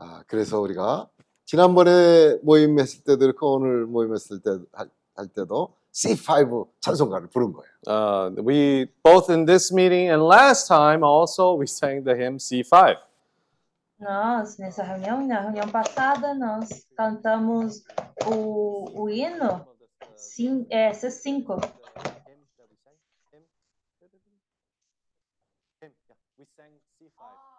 아, 0.00 0.24
그래서 0.26 0.58
우리가 0.60 1.10
지난번에 1.44 2.38
모임 2.42 2.78
했을 2.80 3.04
때도 3.04 3.18
그렇고 3.18 3.54
오늘 3.56 3.84
모임 3.84 4.14
했을 4.14 4.40
때 4.40 4.50
할, 4.72 4.88
할 5.14 5.28
때도 5.28 5.74
C5 5.92 6.68
찬송가를 6.80 7.28
부른 7.28 7.52
거예요. 7.52 7.70
Uh, 7.86 8.42
we 8.42 8.86
both 9.02 9.30
in 9.30 9.44
this 9.44 9.72
meeting 9.72 10.08
and 10.08 10.22
last 10.22 10.68
time 10.68 11.04
also 11.04 11.54
we 11.54 11.66
sang 11.66 12.02
the 12.02 12.14
hymn 12.14 12.38
C5. 12.38 12.96
Nós, 13.98 14.56
nessa 14.56 14.82
reunião, 14.82 15.26
na 15.26 15.40
reunião 15.40 15.68
passada, 15.68 16.32
nós 16.32 16.86
cantamos 16.96 17.84
o, 18.26 19.02
o 19.02 19.10
hino 19.10 19.66
sim, 20.16 20.66
é, 20.70 20.92
C5. 20.92 21.60
We 26.38 26.46
sang 26.56 26.72
C5. 26.96 27.50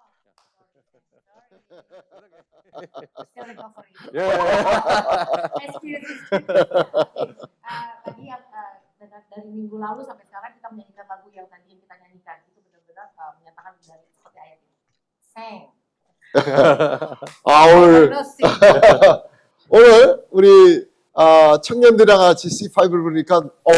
Still. 1.72 3.58
Yeah. 4.12 5.48
Experience. 5.64 6.12
Ah, 7.64 8.04
tadi 8.04 8.28
yang 8.28 8.44
ah, 8.52 8.84
dari- 9.00 9.48
minggu 9.48 9.80
lalu 9.80 10.04
sampai 10.04 10.28
sekarang 10.28 10.52
kita 10.60 10.68
menyanyikan 10.72 11.06
lagu 11.08 11.28
yang 11.32 11.48
tadi 11.48 11.72
yang 11.72 11.80
kita 11.80 11.96
nyanyikan 11.96 12.38
itu 12.52 12.60
benar-benar 12.68 13.08
ah, 13.16 13.32
menyatakan 13.40 13.80
dari 13.80 14.06
seperti 14.12 14.38
ayat 14.40 14.60
ini. 14.60 14.76
Sing. 15.32 15.62
아 17.44 17.68
오늘 19.68 20.24
우리 20.32 20.88
아, 21.14 21.60
청년들이랑 21.60 22.18
같이 22.18 22.48
C5를 22.48 23.04
부르니까 23.04 23.38
어, 23.38 23.72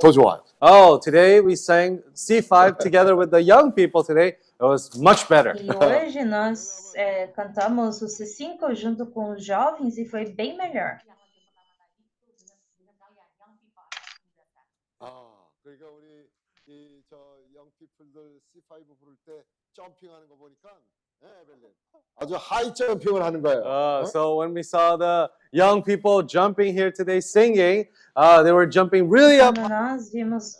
더 0.00 0.10
좋아요. 0.10 0.42
Oh, 0.60 0.98
today 0.98 1.40
we 1.40 1.52
sang 1.54 2.02
C5 2.14 2.78
together 2.80 3.14
with 3.14 3.30
the 3.30 3.40
young 3.44 3.72
people 3.72 4.02
today. 4.02 4.36
It 4.57 4.63
was 4.63 4.89
much 4.97 5.27
better. 5.27 5.55
E 5.55 5.69
hoje 5.71 6.23
nós 6.23 6.93
é, 6.95 7.27
cantamos 7.27 8.01
o 8.01 8.07
C5 8.07 8.75
junto 8.75 9.05
com 9.07 9.31
os 9.31 9.43
jovens 9.43 9.97
e 9.97 10.05
foi 10.05 10.25
bem 10.25 10.55
melhor. 10.57 10.99
Yang 11.03 11.17
lagu 11.17 11.27
pertama 11.33 11.73
tadi 11.79 12.33
itu 12.33 12.43
dengan 12.43 12.57
dengan 12.77 12.95
kalian 12.99 13.29
yang 13.39 13.53
people 13.59 13.83
anak 13.85 14.27
muda. 14.39 14.61
아 14.99 15.49
그러니까 15.63 15.85
우리 15.89 16.29
이 16.67 17.03
저 17.09 17.17
영피플들 17.53 18.41
C5 18.49 18.97
부를 18.99 19.15
때 19.25 19.43
점핑하는 19.73 20.27
거 20.27 20.35
보니까 20.35 20.77
예, 21.23 21.27
벨린 21.45 21.71
아주 22.15 22.35
하이 22.35 22.73
점핑을 22.73 23.21
하는 23.23 23.41
거예요. 23.41 23.61
Uh, 23.63 24.05
so 24.05 24.37
when 24.37 24.53
we 24.53 24.61
saw 24.61 24.97
the 24.97 25.29
young 25.51 25.81
people 25.83 26.21
jumping 26.21 26.73
here 26.73 26.91
today 26.91 27.19
singing, 27.21 27.87
uh, 28.15 28.43
they 28.43 28.51
were 28.51 28.67
jumping 28.67 29.09
really 29.09 29.39
up. 29.39 29.55
Quando 29.55 29.69
nós 29.69 30.11
vimos 30.11 30.57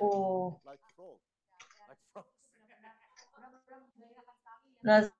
o 0.00 0.58
Nós 4.89 5.11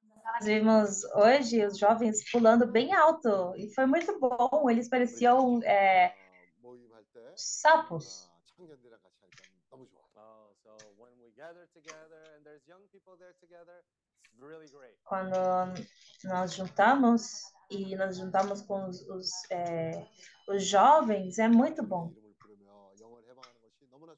vimos 0.41 1.03
hoje 1.13 1.63
os 1.63 1.77
jovens 1.77 2.27
pulando 2.31 2.65
bem 2.65 2.91
alto 2.91 3.53
e 3.55 3.71
foi 3.71 3.85
muito 3.85 4.19
bom. 4.19 4.67
Eles 4.67 4.89
pareciam 4.89 5.61
é, 5.61 6.11
sapos. 7.35 8.31
Quando 15.03 15.37
nós 16.23 16.53
juntamos 16.55 17.53
e 17.69 17.95
nós 17.95 18.17
juntamos 18.17 18.63
com 18.63 18.87
os, 18.87 19.07
os, 19.07 19.29
é, 19.51 20.09
os 20.47 20.65
jovens, 20.65 21.37
é 21.37 21.47
muito 21.47 21.83
bom. 21.83 22.11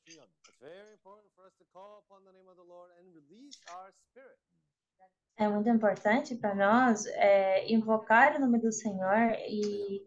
It's 0.08 0.58
very 0.62 0.94
important 0.94 1.28
for 1.36 1.46
us 1.46 1.54
to 1.58 1.66
call 1.74 2.00
upon 2.06 2.24
the 2.24 2.32
name 2.32 2.48
of 2.48 2.56
the 2.56 2.64
Lord 2.64 2.92
and 3.00 3.12
release 3.14 3.60
our 3.74 3.92
spirit. 4.08 4.38
É 5.38 5.48
muito 5.48 5.70
importante 5.70 6.36
para 6.36 6.54
nós 6.54 7.06
é, 7.08 7.72
invocar 7.72 8.36
o 8.36 8.40
nome 8.40 8.60
do 8.60 8.72
Senhor 8.72 9.32
e 9.48 10.06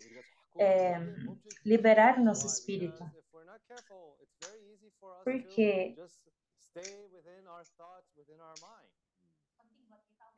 é, 0.56 0.94
liberar 1.64 2.18
o 2.18 2.24
nosso 2.24 2.46
espírito. 2.46 3.04
Porque 5.24 5.96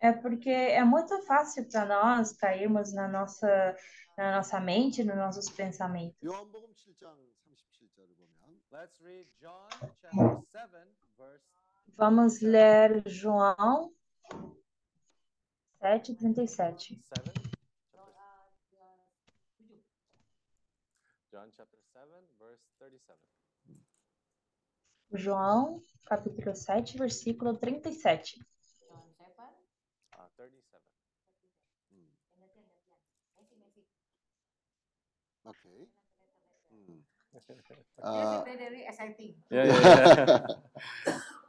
é 0.01 0.13
porque 0.13 0.51
é 0.51 0.85
muito 0.85 1.21
fácil 1.23 1.69
para 1.69 1.85
nós 1.87 2.33
cairmos 2.33 2.93
na 2.93 3.09
nossa, 3.09 3.77
na 4.17 4.37
nossa 4.37 4.61
mente, 4.61 5.03
nos 5.05 5.17
nossos 5.17 5.49
pensamentos. 5.51 6.17
Vamos 11.97 12.41
ler 12.41 13.03
João 13.07 13.93
7:37. 15.82 17.02
7. 17.04 17.52
John 21.32 21.50
chapter 21.56 21.80
7, 21.94 22.06
verse 22.38 22.62
37. 22.78 23.18
João, 25.14 25.82
capítulo 26.06 26.54
7, 26.56 26.98
versículo 26.98 27.58
37. 27.58 28.40
John 28.88 29.10
7. 29.18 29.32
Uh, 30.14 30.30
37. 30.38 30.82
오케이. 35.44 35.88
음. 36.72 37.04
This 37.34 38.04
아, 38.04 38.44
is 38.46 38.58
very 38.60 38.84
exciting. 38.84 39.36
Yeah, 39.52 39.66
yeah, 39.66 39.80
yeah. 40.16 40.46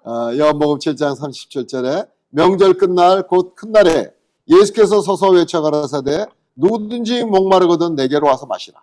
어, 0.05 0.35
요한복음 0.37 0.79
7장 0.79 1.15
37절에 1.19 2.11
명절 2.37 2.75
끝날 2.75 3.27
곧 3.27 3.55
큰 3.55 3.73
날에 3.73 4.13
예수께서 4.49 5.01
서서 5.03 5.31
외쳐 5.31 5.63
가라사대 5.63 6.27
누구든지 6.57 7.25
목마르거든 7.25 7.95
내게로 7.95 8.27
와서 8.27 8.47
마시라. 8.47 8.83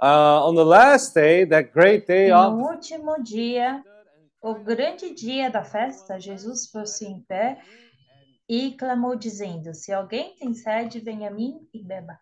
Uh, 0.00 0.46
on 0.46 0.54
the 0.54 0.64
last 0.64 1.12
day, 1.12 1.44
that 1.44 1.72
great 1.72 2.06
day 2.06 2.28
E 2.28 2.32
of 2.32 2.54
no 2.54 2.70
último 2.70 3.20
dia, 3.22 3.82
o 4.40 4.54
grande 4.54 5.12
dia 5.12 5.50
da 5.50 5.64
festa, 5.64 6.20
Jesus 6.20 6.70
pôs-se 6.70 7.04
em 7.04 7.20
pé 7.28 7.58
e 8.48 8.76
clamou, 8.78 9.16
dizendo: 9.16 9.74
Se 9.74 9.92
alguém 9.92 10.36
tem 10.38 10.54
sede, 10.54 11.00
venha 11.00 11.28
a 11.28 11.32
mim 11.32 11.66
e 11.74 11.82
beba. 11.82 12.18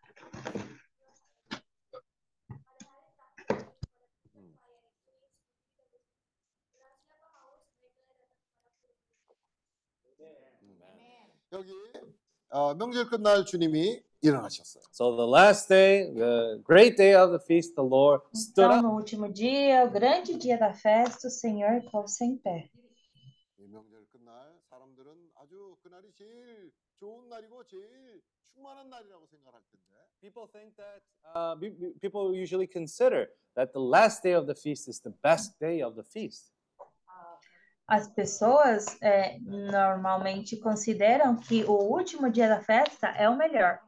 여기 11.53 11.73
어, 12.51 12.75
명절 12.75 13.09
끝날 13.09 13.45
주님이 13.45 14.03
일어나셨어요. 14.23 14.83
So 14.93 15.17
the 15.17 15.29
last 15.29 15.69
day, 15.69 16.13
the 16.15 16.63
great 16.65 16.97
day 16.97 17.15
of 17.15 17.31
the 17.31 17.41
feast, 17.45 17.75
the 17.77 17.85
Lord 17.87 18.23
stood 18.35 18.65
Então, 18.67 18.79
up. 18.79 18.83
no 18.87 18.95
último 18.97 19.29
dia, 19.33 19.85
o 19.85 19.91
grande 19.91 20.37
dia 20.39 20.57
da 20.59 20.73
festa, 20.73 21.29
o 21.29 21.31
Senhor 21.31 21.83
pôs-se 21.91 22.25
em 22.25 22.37
pé. 22.39 22.71
이 23.59 23.67
명절 23.69 24.07
끝날 24.11 24.59
사람들은 24.71 25.31
아주 25.35 25.77
그날이 25.83 26.13
제일 26.15 26.73
좋은 26.97 27.29
날이고 27.29 27.65
제일 27.67 28.23
충만한 28.55 28.89
날이라고 28.89 29.27
생각할 29.27 29.61
텐데 29.71 29.85
People 30.21 30.49
think 30.51 30.75
that 30.77 31.03
uh, 31.35 31.55
be- 31.61 31.71
be- 31.77 31.93
people 32.01 32.33
usually 32.35 32.67
consider 32.67 33.29
that 33.55 33.73
the 33.75 33.81
last 33.83 34.23
day 34.23 34.33
of 34.35 34.47
the 34.47 34.55
feast 34.55 34.89
is 34.89 35.01
the 35.03 35.13
best 35.23 35.59
day 35.61 35.83
of 35.83 35.95
the 35.95 36.03
feast. 36.03 36.51
as 37.92 38.08
pessoas 38.08 38.86
é, 39.02 39.38
normalmente 39.42 40.56
consideram 40.56 41.36
que 41.36 41.66
o 41.66 41.74
último 41.74 42.32
dia 42.32 42.48
da 42.48 42.62
festa 42.62 43.08
é 43.10 43.28
o 43.28 43.36
melhor. 43.36 43.82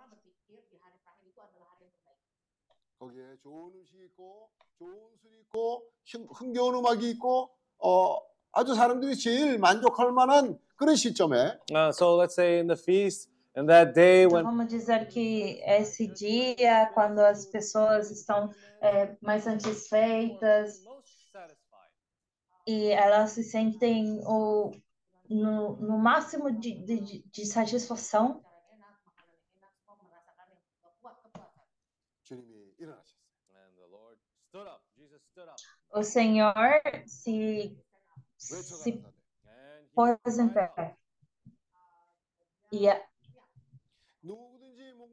So 11.94 12.18
let's 12.18 12.36
say 12.36 12.60
in 12.60 12.68
the 12.68 12.76
feast, 12.76 13.30
and 13.56 13.68
that 13.68 13.94
day 13.94 14.26
então, 14.26 14.36
when... 14.36 14.44
Vamos 14.44 14.68
dizer 14.68 15.08
que 15.08 15.62
esse 15.66 16.08
dia, 16.08 16.92
quando 16.94 17.20
as 17.20 17.46
pessoas 17.46 18.12
estão 18.12 18.52
é, 18.82 19.16
mais 19.22 19.46
satisfeitas, 19.46 20.84
e 22.65 22.88
elas 22.91 23.31
se 23.31 23.44
sentem 23.44 24.22
ou 24.26 24.72
no, 25.30 25.76
no 25.77 25.98
máximo 25.98 26.52
de, 26.52 26.73
de, 26.84 27.23
de 27.23 27.45
satisfação. 27.45 28.44
O 35.91 36.03
Senhor 36.03 36.81
se, 37.06 37.77
se 38.38 39.03
pôs 39.94 40.40
em 40.40 40.49
pé. 40.49 40.98
E 42.72 42.88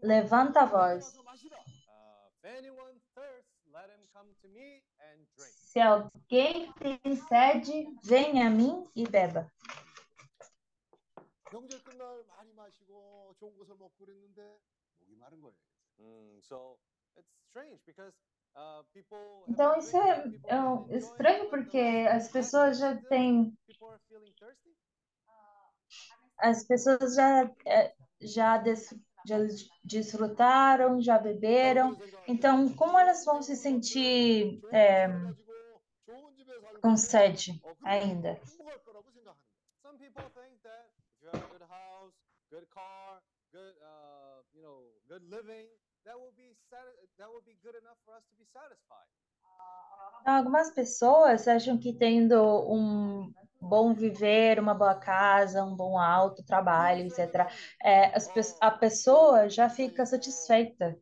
levanta 0.02 0.62
a 0.62 0.66
voz. 0.66 1.12
Se 5.69 5.79
alguém 5.79 6.71
tem 6.73 6.99
sede, 7.15 7.87
venha 8.03 8.47
a 8.47 8.49
mim 8.49 8.83
e 8.95 9.03
beba. 9.07 9.49
명절 11.51 11.83
끝날 11.83 12.23
많이 12.27 12.51
마시고 12.53 13.33
좋은 13.39 13.57
것을 13.57 13.75
먹고 13.75 13.93
그랬는데 13.97 14.59
목이 14.99 15.15
마른 15.15 15.41
거예요. 15.41 15.55
Mm, 15.99 16.39
so 16.43 16.77
it's 17.15 17.31
strange 17.49 17.79
because 17.85 18.13
uh, 18.55 18.83
people. 18.93 19.47
have 19.47 19.53
Então 19.53 19.71
been 19.71 19.79
isso 19.79 19.95
é, 19.95 20.01
drinking, 20.21 20.31
people 20.31 20.49
é 20.51 20.55
have 20.55 20.67
um- 20.67 20.87
been 20.87 20.91
enjoying 20.91 20.97
estranho 20.97 21.43
it, 21.43 21.49
but 21.49 21.49
porque 21.49 21.77
on 21.77 22.03
the 22.03 22.09
as 22.09 22.23
last 22.23 22.33
pessoas 22.33 22.77
day 22.77 22.79
já 22.79 22.95
still, 22.95 23.09
têm, 23.09 23.57
People 23.67 23.87
are 23.87 23.99
feeling 24.09 24.33
thirsty. 24.39 24.75
as 26.37 26.63
pessoas 26.65 27.15
já 27.15 27.49
é, 27.65 27.93
já, 28.21 28.57
des, 28.57 28.93
já 29.25 29.37
desfrutaram, 29.83 31.01
já 31.01 31.17
beberam. 31.17 31.95
Então 32.27 32.67
como 32.75 32.99
elas 32.99 33.23
vão 33.23 33.41
se 33.41 33.55
sentir 33.55 34.59
é, 34.71 35.07
concede 36.80 37.60
ainda. 37.84 38.40
Então, 50.20 50.34
algumas 50.36 50.70
pessoas 50.70 51.48
acham 51.48 51.78
que 51.78 51.92
tendo 51.94 52.36
um 52.70 53.32
bom 53.60 53.92
viver, 53.94 54.58
uma 54.58 54.74
boa 54.74 54.94
casa, 54.94 55.64
um 55.64 55.74
bom 55.74 55.98
alto 55.98 56.42
trabalho, 56.44 57.06
etc., 57.06 57.50
é, 57.82 58.12
a 58.60 58.70
pessoa 58.70 59.48
já 59.48 59.68
fica 59.68 60.06
satisfeita. 60.06 60.98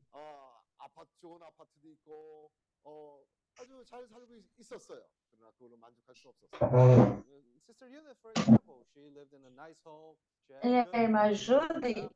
Tá 10.48 10.60
é, 10.62 11.02
irmã 11.02 11.32
Judy, 11.32 12.08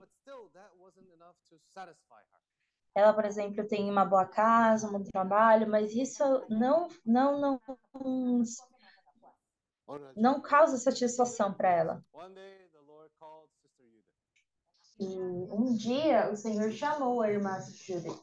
ela, 2.94 3.14
por 3.14 3.24
exemplo, 3.24 3.66
tem 3.66 3.90
uma 3.90 4.04
boa 4.04 4.26
casa, 4.26 4.86
um 4.88 4.92
bom 4.92 5.04
trabalho, 5.04 5.68
mas 5.68 5.94
isso 5.94 6.22
não, 6.48 6.88
não, 7.04 7.40
não, 7.40 7.60
não 10.14 10.42
causa 10.42 10.76
satisfação 10.76 11.54
para 11.54 11.70
ela. 11.70 12.04
E 14.98 15.18
um 15.50 15.74
dia 15.74 16.30
o 16.30 16.36
Senhor 16.36 16.70
chamou 16.70 17.22
a 17.22 17.30
irmã 17.30 17.58
Judith. 17.60 18.22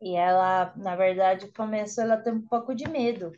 E 0.00 0.16
ela, 0.16 0.72
na 0.76 0.96
verdade, 0.96 1.52
começou, 1.52 2.04
ela 2.04 2.16
tem 2.16 2.32
um 2.32 2.46
pouco 2.46 2.74
de 2.74 2.88
medo. 2.88 3.32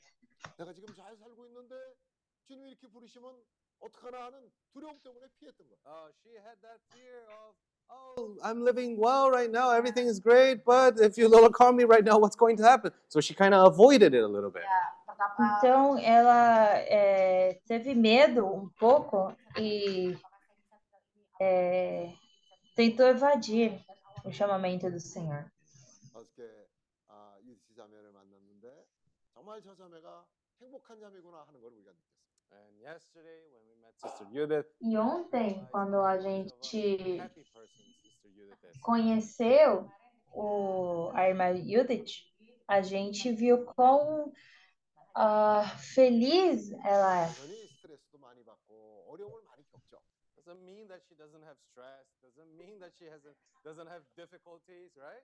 Oh, 8.16 8.36
I'm 8.42 8.62
living 8.62 8.96
well 8.96 9.30
right 9.30 9.50
now. 9.50 9.72
Everything 9.72 10.06
is 10.06 10.18
great, 10.18 10.64
but 10.64 11.00
if 11.00 11.18
you 11.18 11.28
look 11.28 11.60
on 11.60 11.76
me 11.76 11.84
right 11.84 12.04
now, 12.04 12.18
what's 12.18 12.36
going 12.36 12.56
to 12.56 12.62
happen? 12.62 12.92
So 13.08 13.20
she 13.20 13.34
kind 13.34 13.54
of 13.54 13.66
avoided 13.66 14.14
it 14.14 14.22
a 14.22 14.28
little 14.28 14.50
bit. 14.50 14.64
Então 15.58 15.98
ela 15.98 16.68
é, 16.78 17.60
teve 17.66 17.94
medo 17.94 18.46
um 18.46 18.68
pouco 18.78 19.34
e 19.58 20.16
é, 21.40 22.12
tentou 22.74 23.06
evadir 23.06 23.84
o 24.24 24.32
chamamento 24.32 24.90
do 24.90 25.00
Senhor. 25.00 25.51
어저께 26.21 26.67
아, 27.07 27.37
이 27.41 27.57
자매를 27.75 28.11
만났는데 28.11 28.85
정말 29.33 29.61
저 29.61 29.75
자매가 29.75 30.25
행복한 30.61 30.99
자매구나 30.99 31.43
하는 31.45 31.61
걸 31.61 31.71
우리가 31.73 31.91
느꼈어요. 31.91 32.17
And 32.49 32.79
yesterday 32.81 33.43
when 33.51 33.63
we 33.67 33.75
met 33.81 33.93
Sister 33.99 34.25
Judith, 34.31 34.67
E 34.81 34.95
ontem, 34.97 35.67
quando 35.69 36.01
a 36.01 36.17
gente 36.17 37.19
happy 37.19 37.43
person 37.53 37.83
Sister 38.01 38.29
Judith 38.33 38.63
is. 38.63 38.79
conheceu 38.81 39.91
o, 40.31 41.11
a 41.13 41.27
irmã 41.27 41.53
Judith, 41.55 42.23
a 42.67 42.81
gente 42.81 43.31
viu 43.33 43.65
quão 43.65 44.31
ah, 45.13 45.63
feliz 45.93 46.71
ela 46.85 47.25
é. 47.25 47.27
여전히 47.27 47.67
스트레스도 47.67 48.17
많이 48.17 48.43
받고 48.45 49.05
어려움을 49.09 49.41
많이 49.43 49.63
겪죠. 49.69 49.99
Doesn't 50.37 50.63
mean 50.63 50.87
that 50.87 51.03
she 51.05 51.15
doesn't 51.15 51.43
have 51.43 51.59
stress. 51.69 52.07
Doesn't 52.23 52.55
mean 52.55 52.79
that 52.79 52.95
she 52.95 53.05
hasn't 53.11 53.35
doesn't 53.63 53.87
have 53.87 54.03
difficulties, 54.15 54.95
right? 54.95 55.23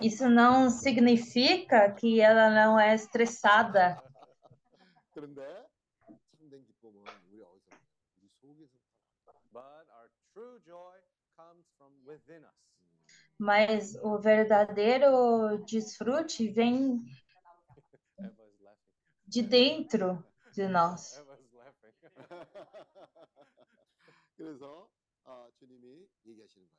Isso 0.00 0.28
não 0.28 0.68
significa 0.70 1.92
que 1.92 2.20
ela 2.20 2.50
não 2.50 2.78
é 2.80 2.94
estressada, 2.94 4.00
그런데 5.14 5.66
참된 6.38 6.64
기쁨은 6.66 7.04
우리 7.28 7.42
어디서 7.42 7.70
나요? 7.70 7.80
우리 8.20 8.28
속에서 8.40 8.72
But 9.52 9.86
our 9.92 10.08
true 10.32 10.58
joy 10.64 10.98
comes 11.36 11.66
from 11.76 11.92
within 12.06 12.42
us. 12.44 12.56
mas 13.38 13.94
o 14.02 14.18
verdadeiro 14.18 15.58
desfrute 15.66 16.48
vem 16.50 17.04
Eva's 18.18 18.60
laughing. 18.60 18.78
de 19.26 19.42
dentro 19.42 20.24
de 20.54 20.66
nós. 20.68 21.18
Eva's 21.18 21.52
laughing. 21.52 21.92
그래서 24.36 24.88
아, 25.24 25.48
주님이 25.58 26.08
얘기하시는 26.26 26.66
거예요. 26.68 26.75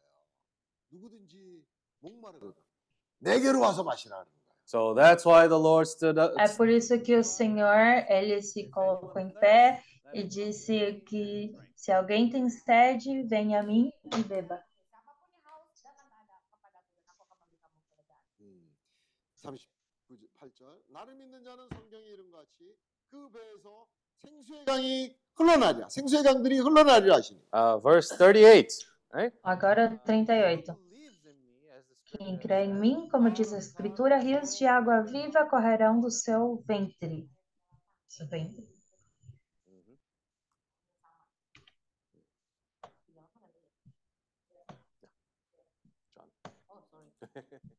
누구든지 0.92 1.66
목마르거든 2.00 2.62
내게로 3.20 3.60
와서 3.62 3.84
마시라는 3.84 4.26
거예요. 4.26 4.44
So 4.66 4.94
that's 4.96 5.26
why 5.26 5.48
the 5.48 5.60
Lord 5.60 5.88
stood 5.90 6.20
up. 6.20 6.36
É 6.40 6.48
por 6.56 6.70
isso 6.70 6.98
que 7.02 7.16
o 7.16 7.24
Senhor, 7.24 8.06
ele 8.10 8.42
se 8.42 8.70
colocou 8.70 9.22
em 9.22 9.30
pé 9.30 9.84
e 10.14 10.24
disse 10.24 11.02
que 11.06 11.54
se 11.76 11.92
alguém 11.92 12.30
tem 12.30 12.50
sede, 12.50 13.24
venha 13.24 13.60
a 13.60 13.64
mim 13.64 13.92
e 14.06 14.24
beba. 14.24 14.64
음, 18.40 18.74
38절 19.42 20.84
나를 20.90 21.16
믿는 21.16 21.44
자는 21.44 21.68
성경에 21.70 22.06
이른 22.06 22.32
것 22.32 22.38
같이 22.38 22.76
그 23.10 23.30
배에서 23.32 23.88
생수의 24.20 24.66
강이 24.66 25.16
흘러나리라 25.36 25.90
생수의 25.90 26.24
강들이 26.24 26.60
흘러나리라 26.60 27.16
하시니 27.18 27.42
Uh, 27.54 27.82
verse 27.82 28.16
38, 28.18 28.68
Agora 29.43 29.97
38. 30.05 30.77
Quem 32.07 32.39
crê 32.39 32.65
em 32.65 32.75
mim, 32.75 33.09
como 33.11 33.31
diz 33.31 33.53
a 33.53 33.59
Escritura, 33.59 34.19
rios 34.19 34.57
de 34.57 34.67
água 34.67 35.03
viva 35.03 35.47
correrão 35.47 36.01
do 36.01 36.11
seu 36.11 36.63
ventre. 36.67 37.29
Seu 38.09 38.27
ventre. 38.27 38.67
Johan, 47.39 47.69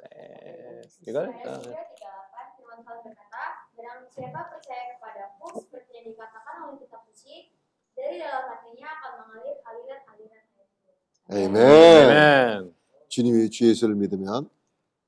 Ses- 0.00 0.98
You 1.04 1.12
got 1.12 1.28
it? 1.28 1.34
Ayat 1.36 1.46
Uh, 1.46 1.62
3, 1.62 1.72
38, 1.72 2.56
firman 2.56 2.78
Tuhan 2.84 2.98
berkata, 3.04 3.42
Barang 3.76 4.00
siapa 4.08 4.40
percaya 4.48 4.84
kepadaku, 4.96 5.46
seperti 5.60 5.90
yang 6.00 6.06
dikatakan 6.16 6.54
oleh 6.64 6.76
kitab 6.80 7.00
suci, 7.12 7.52
dari 7.92 8.16
dalam 8.20 8.44
hatinya 8.48 8.88
akan 8.88 9.10
mengalir 9.20 9.56
aliran-aliran 9.68 10.44
air 10.56 10.66
hidup. 10.72 10.96
아멘. 11.28 11.56
Amen. 11.60 12.74
주님이 13.08 13.50
주 13.50 13.68
예수를 13.68 13.94
믿으면 13.96 14.48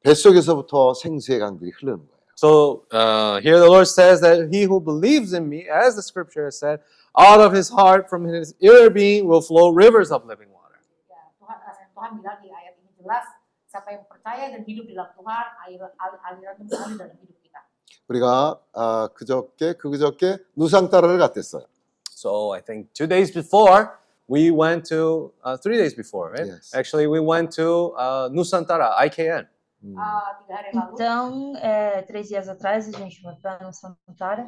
뱃속에서부터 0.04 0.94
생수의 0.94 1.38
강들이 1.40 1.70
흐르는 1.76 1.98
거예요. 2.06 2.18
So 2.38 2.86
uh, 2.94 3.40
here 3.42 3.58
the 3.58 3.66
Lord 3.66 3.88
says 3.88 4.20
that 4.22 4.46
he 4.54 4.62
who 4.62 4.78
believes 4.80 5.32
in 5.34 5.48
me, 5.50 5.66
as 5.66 5.96
the 5.98 6.02
scripture 6.06 6.44
has 6.46 6.56
said, 6.56 6.78
out 7.18 7.40
of 7.42 7.50
his 7.52 7.68
heart, 7.68 8.08
from 8.08 8.22
his 8.24 8.54
inner 8.62 8.88
being, 8.90 9.26
will 9.26 9.42
flow 9.42 9.70
rivers 9.74 10.12
of 10.14 10.22
living 10.24 10.46
water. 10.54 10.78
Ya, 11.10 11.18
Tuhan 11.42 11.58
eh, 11.58 11.88
Tuhan 11.90 12.10
bilang 12.22 12.38
di 12.38 12.48
ayat 12.54 12.78
ini 12.78 12.94
jelas, 13.02 13.26
siapa 13.73 13.89
yang 13.89 14.05
percaya 14.05 14.53
dan 14.53 14.61
hidup 14.61 14.85
di 14.85 14.93
dalam 14.93 15.09
Tuhan, 15.17 15.45
air 15.65 15.81
al- 15.97 16.21
aliran 16.29 16.53
itu 16.61 16.69
mengalir 16.69 16.97
dalam 17.01 17.17
hidup 17.17 17.37
kita. 17.41 17.59
우리가 18.07 18.59
아, 18.73 19.07
그저께 19.17 19.73
그저께 19.73 20.37
누상따라를 20.55 21.17
갔댔어요. 21.17 21.65
So 22.13 22.53
I 22.53 22.61
think 22.61 22.93
two 22.93 23.07
days 23.07 23.33
before, 23.33 23.97
we 24.29 24.51
went 24.51 24.85
to, 24.93 25.33
uh, 25.43 25.57
three 25.57 25.77
days 25.81 25.95
before, 25.97 26.29
right? 26.29 26.45
Yes. 26.47 26.69
Actually, 26.77 27.07
we 27.07 27.19
went 27.19 27.49
to 27.57 27.91
uh, 27.97 28.29
Nusantara, 28.29 28.93
IKN. 29.09 29.49
음. 29.83 29.97
Ah, 29.97 30.39
lalu, 30.71 30.93
Então, 30.95 31.57
é, 31.59 32.01
três 32.03 32.29
dias 32.29 32.47
atrás, 32.47 32.87
a 32.87 32.91
gente 32.95 33.19
foi 33.21 33.35
para 33.41 33.67
Santara. 33.73 34.47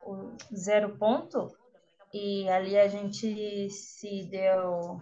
o 0.00 0.36
zero 0.54 0.96
ponto 0.98 1.56
e 2.12 2.48
ali 2.48 2.78
a 2.78 2.88
gente 2.88 3.70
se 3.70 4.24
deu, 4.30 5.00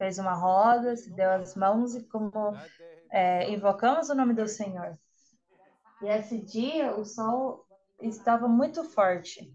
fez 0.00 0.18
uma 0.18 0.32
roda, 0.32 0.96
se 0.96 1.10
deu 1.10 1.30
as 1.30 1.54
mãos 1.54 1.94
e 1.94 2.02
como 2.04 2.32
é, 3.12 3.50
invocamos 3.50 4.08
o 4.08 4.14
nome 4.14 4.32
do 4.32 4.48
Senhor. 4.48 4.98
E 6.00 6.06
esse 6.06 6.40
dia 6.40 6.96
o 6.96 7.04
sol 7.04 7.66
estava 8.00 8.48
muito 8.48 8.82
forte. 8.82 9.52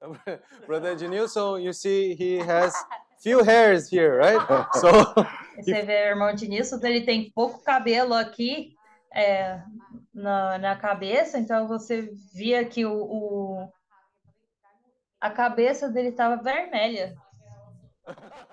Brother 0.66 0.92
Ednilson, 0.92 1.58
you 1.58 1.72
see 1.74 2.14
he 2.14 2.38
has 2.38 2.72
few 3.20 3.42
hairs 3.42 3.88
here, 3.90 4.16
right? 4.16 4.40
So 4.80 4.88
Você 5.60 5.82
vê, 5.82 6.08
irmão 6.08 6.30
Ednilson, 6.30 6.76
então 6.76 6.88
ele 6.88 7.04
tem 7.04 7.30
pouco 7.32 7.62
cabelo 7.62 8.14
aqui. 8.14 8.74
É, 9.12 9.62
na, 10.18 10.58
na 10.58 10.76
cabeça, 10.76 11.38
então 11.38 11.66
você 11.68 12.02
via 12.34 12.68
que 12.68 12.84
o, 12.84 12.92
o- 12.92 13.72
a 15.20 15.30
cabeça 15.30 15.88
dele 15.88 16.08
estava 16.08 16.42
vermelha. 16.42 17.16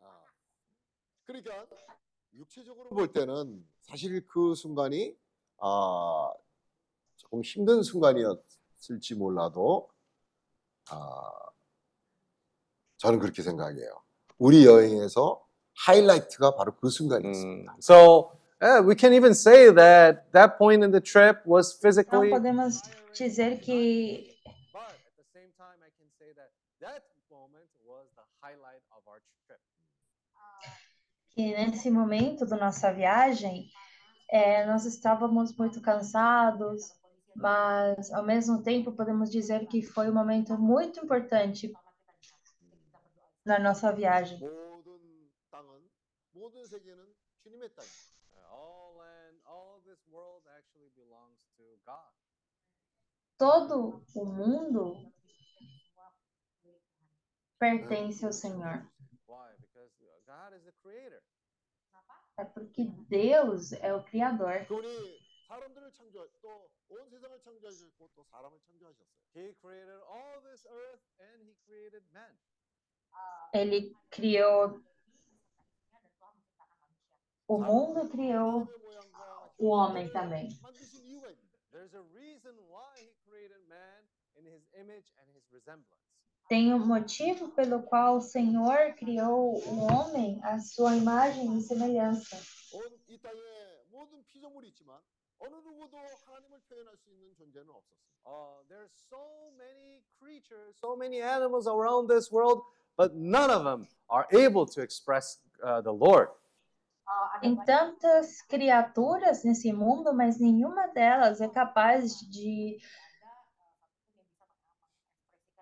아, 0.00 0.24
그러니까 1.24 1.66
육체적으로 2.34 2.90
볼 2.90 3.12
때는 3.12 3.66
사실 3.82 4.24
그 4.26 4.54
순간이 4.54 5.16
아, 5.58 6.32
조금 7.16 7.42
힘든 7.42 7.82
순간이었을지 7.82 9.14
몰라도 9.14 9.88
아, 10.90 11.30
저는 12.98 13.18
그렇게 13.18 13.42
생각해요. 13.42 14.02
우리 14.38 14.64
여행에서 14.66 15.45
하이라이트가 15.85 16.55
바로 16.55 16.75
그 16.75 16.89
순간이었습니다. 16.89 17.73
Mm. 17.73 17.79
So 17.81 18.31
yeah, 18.61 18.81
we 18.85 18.95
can 18.95 19.13
even 19.13 19.33
say 19.33 19.73
that 19.73 20.29
that 20.31 20.57
point 20.57 20.83
in 20.83 20.91
the 20.91 21.01
trip 21.01 21.41
was 21.45 21.73
Então 21.75 21.81
physically. 21.81 22.29
podemos 22.29 22.81
dizer 23.17 23.59
que 23.59 24.29
But 24.71 24.93
at 24.93 25.15
the 25.17 25.25
same 25.33 25.51
time, 25.57 25.79
I 25.81 25.89
can 25.97 26.09
say 26.19 26.33
that 26.35 26.51
that 26.81 27.03
moment 27.29 27.67
was 27.85 28.05
the 28.15 28.23
highlight 28.41 28.83
of 28.91 29.01
our 29.07 29.21
trip. 29.47 29.59
que 31.33 31.55
nesse 31.55 31.89
momento 31.89 32.45
da 32.45 32.57
nossa 32.57 32.91
viagem, 32.93 33.69
é, 34.29 34.65
nós 34.65 34.85
estávamos 34.85 35.55
muito 35.57 35.81
cansados, 35.81 36.93
mas 37.35 38.11
ao 38.11 38.23
mesmo 38.23 38.61
tempo 38.61 38.91
podemos 38.91 39.31
dizer 39.31 39.65
que 39.67 39.81
foi 39.81 40.09
um 40.09 40.13
momento 40.13 40.57
muito 40.57 41.03
importante 41.03 41.71
na 43.45 43.57
nossa 43.59 43.91
viagem. 43.91 44.39
모든 46.45 46.45
땅은 46.45 46.45
모든 46.45 46.65
세계는 46.65 47.15
주님의 47.43 47.73
땅. 47.75 47.85
All 48.51 48.97
land, 48.97 49.41
all 49.47 49.81
this 49.83 50.01
world 50.07 50.43
actually 50.57 50.89
belongs 50.95 51.39
to 51.57 51.63
God. 51.85 52.11
Todo 53.37 54.03
o 54.15 54.25
mundo 54.25 55.11
pertence 57.59 58.23
ao 58.25 58.31
Senhor. 58.31 58.87
Why? 59.25 59.55
Because 59.59 59.91
God 60.27 60.53
is 60.55 60.63
the 60.63 60.73
creator. 60.81 61.21
É 62.37 62.45
porque 62.45 62.85
Deus 63.09 63.73
é 63.73 63.93
o 63.93 64.03
Criador. 64.03 64.65
그분이 64.67 65.19
사람들을 65.47 65.91
창조 65.93 66.27
또온 66.41 67.09
세상을 67.09 67.39
창조하셨고 67.41 68.09
또 68.15 68.23
사람을 68.23 68.59
창조하셨어요. 68.59 69.07
He 69.33 69.53
created 69.61 70.01
all 70.07 70.41
this 70.43 70.65
earth 70.67 71.03
and 71.19 71.43
he 71.43 71.55
created 71.65 72.03
man. 72.13 72.37
Ele 73.53 73.93
criou 74.09 74.81
o 77.47 77.57
mundo 77.57 78.05
e 78.05 78.09
criou 78.09 78.67
o 79.57 79.67
homem 79.69 80.09
também. 80.11 80.49
만드신 80.61 81.05
이유가 81.05 81.29
있는데. 81.29 81.57
There's 81.71 81.93
a 81.95 82.03
reason 82.13 82.55
why 82.69 82.89
he 82.97 83.11
created 83.27 83.59
man 83.67 84.03
in 84.37 84.45
his 84.45 84.63
image 84.73 85.11
and 85.19 85.27
his 85.35 85.43
resemblance. 85.51 85.99
Tem 86.49 86.73
um 86.73 86.85
motivo 86.85 87.49
pelo 87.55 87.81
qual 87.83 88.17
o 88.17 88.21
Senhor 88.21 88.93
criou 88.97 89.55
o 89.55 89.79
homem 89.87 90.39
à 90.43 90.59
sua 90.59 90.95
imagem 90.97 91.57
e 91.57 91.61
semelhança. 91.61 92.35
온 92.73 92.81
이 93.07 93.19
땅에 93.21 93.39
모든 93.89 94.23
피조물이 94.25 94.69
있지만 94.69 94.97
어느 95.39 95.55
누구도 95.55 95.97
하나님을 95.97 96.59
표현할 96.69 96.95
수 96.97 97.09
있는 97.11 97.33
존재는 97.35 97.69
없었어요. 97.69 98.11
Uh, 98.25 98.61
there's 98.69 98.91
so 99.09 99.51
many 99.57 100.03
creatures, 100.19 100.77
so 100.79 100.95
many 100.95 101.21
animals 101.21 101.67
around 101.67 102.07
this 102.07 102.31
world, 102.31 102.61
but 102.95 103.15
none 103.15 103.49
of 103.49 103.63
them 103.63 103.87
are 104.09 104.27
able 104.31 104.65
to 104.65 104.81
express 104.81 105.39
uh, 105.63 105.81
the 105.81 105.91
Lord. 105.91 106.29
Tem 107.40 107.56
tantas 107.64 108.42
criaturas 108.42 109.44
nesse 109.44 109.72
mundo, 109.72 110.12
mas 110.12 110.40
nenhuma 110.40 110.88
delas 110.88 111.40
é 111.40 111.48
capaz 111.48 112.18
de 112.20 112.78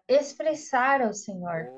expressar 0.09 1.03
ao 1.03 1.13
Senhor. 1.13 1.69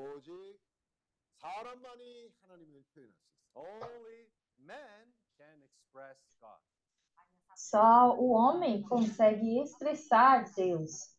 Só 7.55 8.15
o 8.17 8.29
homem 8.29 8.81
consegue 8.83 9.59
expressar 9.61 10.45
Deus. 10.53 11.17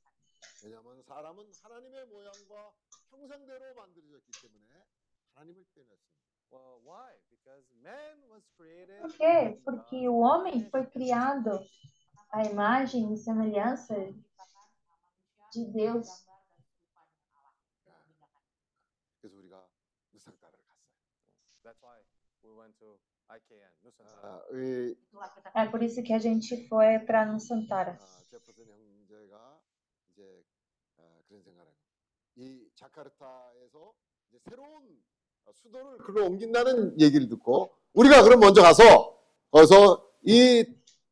Why? 6.85 7.13
Because 7.48 7.66
man 7.84 8.18
was 8.30 8.44
created. 8.58 9.00
Por 9.02 9.14
quê? 9.14 9.62
Porque 9.64 10.08
o 10.08 10.20
homem 10.20 10.70
foi 10.70 10.86
criado 10.86 11.60
à 12.32 12.44
imagem 12.44 13.14
e 13.14 13.18
semelhança 13.18 13.96
de 15.52 15.66
Deus. 15.72 16.08
그래서 19.22 19.38
우리가 19.38 19.68
누상따를 20.12 20.60
갔어요. 20.68 20.84
That's 21.64 21.82
why 21.82 22.02
we 22.44 22.52
went 22.52 22.78
to 22.80 23.00
IKN, 23.30 23.72
Nusantara. 23.84 24.28
아, 24.28 24.46
이 24.52 24.98
É 25.56 25.70
por 25.70 25.82
isso 25.82 26.04
que 26.04 26.14
a 26.14 26.20
gente 26.20 26.68
foi 26.68 27.00
para 27.06 27.26
Nusantara. 27.26 27.98
아, 28.02 28.24
제퍼슨 28.30 28.68
형제가 28.68 29.62
이제 30.10 30.44
아, 30.98 31.22
그런 31.28 31.42
생각을 31.44 31.72
해요. 31.72 31.80
이 32.36 32.70
자카르타에서 32.76 33.94
이제 34.30 34.40
새로운 34.40 35.04
수도를 35.53 35.99
글로 35.99 36.27
옮긴다는 36.27 37.01
얘기를 37.01 37.29
듣고 37.29 37.73
우리가 37.95 38.23
그럼 38.23 38.41
먼저 38.41 38.63
가서 38.63 39.19
거기서 39.51 40.05
이 40.23 40.65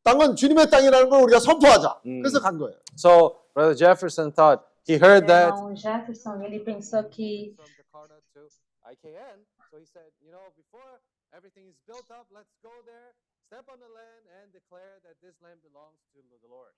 땅은 0.03 0.35
주님의 0.35 0.69
땅이라는 0.69 1.09
걸 1.09 1.23
우리가 1.23 1.39
선포하자. 1.39 2.01
그래서 2.03 2.39
간 2.39 2.57
거예요. 2.57 2.77
So 2.95 3.43
Brother 3.53 3.75
Jefferson 3.75 4.31
thought 4.31 4.63
he 4.87 4.95
heard 4.95 5.27
that 5.27 5.53
Então, 5.53 5.75
Jefferson, 5.75 6.41
ele 6.43 6.59
pensou 6.63 7.03
que 7.09 7.53
from 7.55 7.67
Jakarta 7.75 8.15
to 8.33 8.47
IKN. 8.87 9.43
So 9.69 9.77
he 9.79 9.85
said, 9.85 10.07
you 10.23 10.31
know, 10.31 10.47
before 10.55 11.01
everything 11.35 11.67
is 11.67 11.75
built 11.85 12.07
up, 12.09 12.27
let's 12.31 12.55
go 12.63 12.71
there, 12.87 13.11
step 13.51 13.67
on 13.67 13.79
the 13.83 13.91
land, 13.91 14.23
and 14.39 14.53
declare 14.53 15.03
that 15.03 15.19
this 15.19 15.35
land 15.43 15.59
belongs 15.65 15.99
to 16.15 16.23
the 16.23 16.47
Lord. 16.47 16.71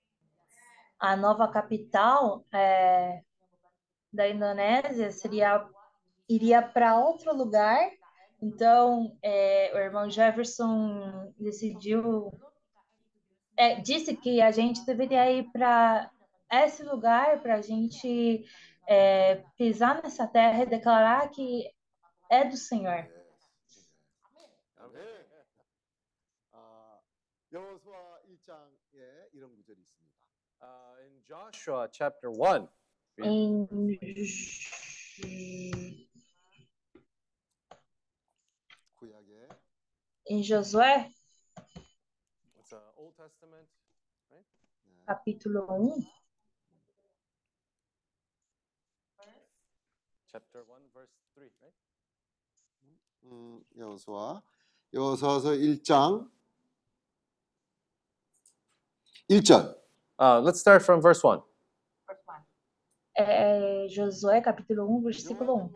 a 1.00 1.16
nova 1.16 1.48
capital 1.48 2.44
é, 2.52 3.22
da 4.12 4.28
Indonésia 4.28 5.10
seria 5.10 5.66
iria 6.30 6.62
para 6.62 6.96
outro 6.96 7.34
lugar. 7.34 7.90
Então, 8.40 9.18
é, 9.22 9.72
o 9.74 9.78
irmão 9.78 10.08
Jefferson 10.08 11.34
decidiu, 11.38 12.32
é, 13.56 13.80
disse 13.80 14.16
que 14.16 14.40
a 14.40 14.50
gente 14.52 14.86
deveria 14.86 15.30
ir 15.30 15.50
para 15.52 16.10
esse 16.50 16.82
lugar 16.84 17.42
para 17.42 17.56
a 17.56 17.60
gente 17.60 18.44
é, 18.88 19.44
pisar 19.58 20.02
nessa 20.02 20.26
terra 20.26 20.62
e 20.62 20.66
declarar 20.66 21.28
que 21.28 21.68
é 22.30 22.44
do 22.44 22.56
Senhor. 22.56 23.08
Em 31.04 31.20
Joshua 31.26 31.90
chapter 31.92 32.30
1. 32.30 32.68
Em 33.18 33.66
em 40.29 40.41
Josué, 40.41 41.11
it's 42.59 42.73
uh, 42.73 42.79
Old 42.97 43.13
Testament, 43.15 43.67
right? 44.31 44.45
capítulo 45.05 45.65
1, 45.69 46.05
Chapter 50.31 50.63
1, 50.67 50.81
verse 50.93 51.13
3, 51.35 51.49
right? 51.61 51.75
음, 53.25 53.63
여호수아 53.77 54.41
여호수아서 54.93 55.51
1장 55.51 56.29
1절. 59.29 59.75
Uh, 60.17 60.39
let's 60.41 60.59
start 60.59 60.83
from 60.83 61.01
verse 61.01 61.21
1. 61.23 61.41
é, 63.17 63.87
Josué, 63.87 64.41
capítulo 64.41 64.85
1, 64.87 65.01
versículo 65.01 65.55
1. 65.55 65.71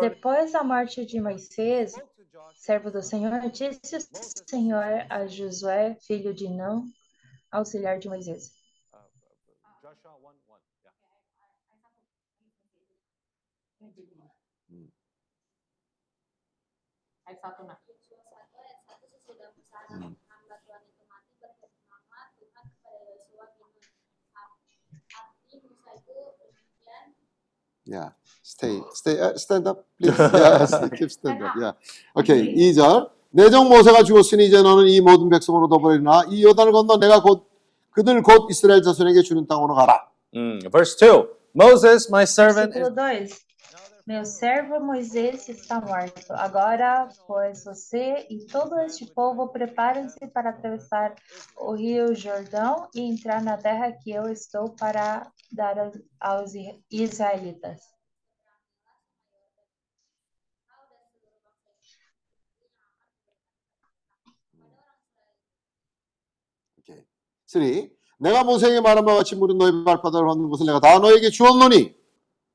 Depois 0.00 0.52
da 0.52 0.62
morte 0.62 1.04
de 1.04 1.20
Moisés, 1.20 1.94
servo 2.54 2.90
do 2.90 3.02
Senhor, 3.02 3.50
disse 3.50 3.96
o 3.96 4.48
Senhor 4.48 5.06
a 5.10 5.26
Josué, 5.26 5.96
filho 6.00 6.32
de 6.32 6.48
Não, 6.48 6.86
auxiliar 7.50 7.98
de 7.98 8.08
Moisés. 8.08 8.52
Joshua 9.82 10.16
Yeah. 27.86 28.10
Stay. 28.42 28.80
Stay. 28.92 29.20
Uh, 29.20 29.36
stand 29.36 29.66
up, 29.68 29.84
please. 29.98 30.16
Yeah. 30.18 30.88
Keep 30.96 31.10
stand 31.10 31.42
up. 31.42 31.52
Yeah. 31.56 31.72
오케이. 32.14 32.54
2절. 32.54 33.10
내정 33.30 33.68
모세가 33.68 34.04
죽었으니 34.04 34.46
이제 34.46 34.62
너는 34.62 34.86
이 34.86 35.00
모든 35.00 35.28
백성으로 35.28 35.68
더버리나 35.68 36.24
이 36.30 36.44
요단을 36.44 36.72
건너 36.72 36.98
내가 36.98 37.20
곧 37.20 37.48
그들 37.90 38.22
곧 38.22 38.46
이스라엘 38.50 38.82
자손에게 38.82 39.22
주는 39.22 39.46
땅으로 39.46 39.74
가라. 39.74 40.06
Mm, 40.34 40.70
Verse 40.70 40.96
2 40.96 41.26
Moses, 41.54 42.08
my 42.10 42.22
servant, 42.24 42.72
Versículo 42.74 43.22
is 43.22 43.32
2. 43.32 43.53
Meu 44.05 44.25
servo 44.25 44.79
Moisés 44.79 45.47
está 45.49 45.79
morto. 45.79 46.33
Agora, 46.33 47.07
pois 47.27 47.63
você 47.63 48.25
e 48.29 48.45
todo 48.47 48.79
este 48.79 49.05
povo 49.13 49.49
preparem-se 49.49 50.27
para 50.27 50.49
atravessar 50.49 51.13
o 51.57 51.73
rio 51.73 52.15
Jordão 52.15 52.87
e 52.95 53.01
entrar 53.01 53.41
na 53.41 53.57
terra 53.57 53.91
que 53.91 54.11
eu 54.11 54.27
estou 54.29 54.69
para 54.75 55.31
dar 55.51 55.77
aos- 55.77 56.01
aos 56.19 56.51
israelitas. 56.89 57.81
오케이. 66.77 67.03
3. 67.45 67.91
내가 68.19 68.43
모세에게 68.43 68.81
말한 68.81 69.05
바와 69.05 69.19
같이 69.19 69.35
물은 69.35 69.57
너희 69.57 69.71
발바닥을 69.83 70.25
밟는 70.27 70.49
곳을 70.49 70.65
내가 70.65 70.79
다 70.79 70.99
너에게 70.99 71.29
주었노니 71.29 71.95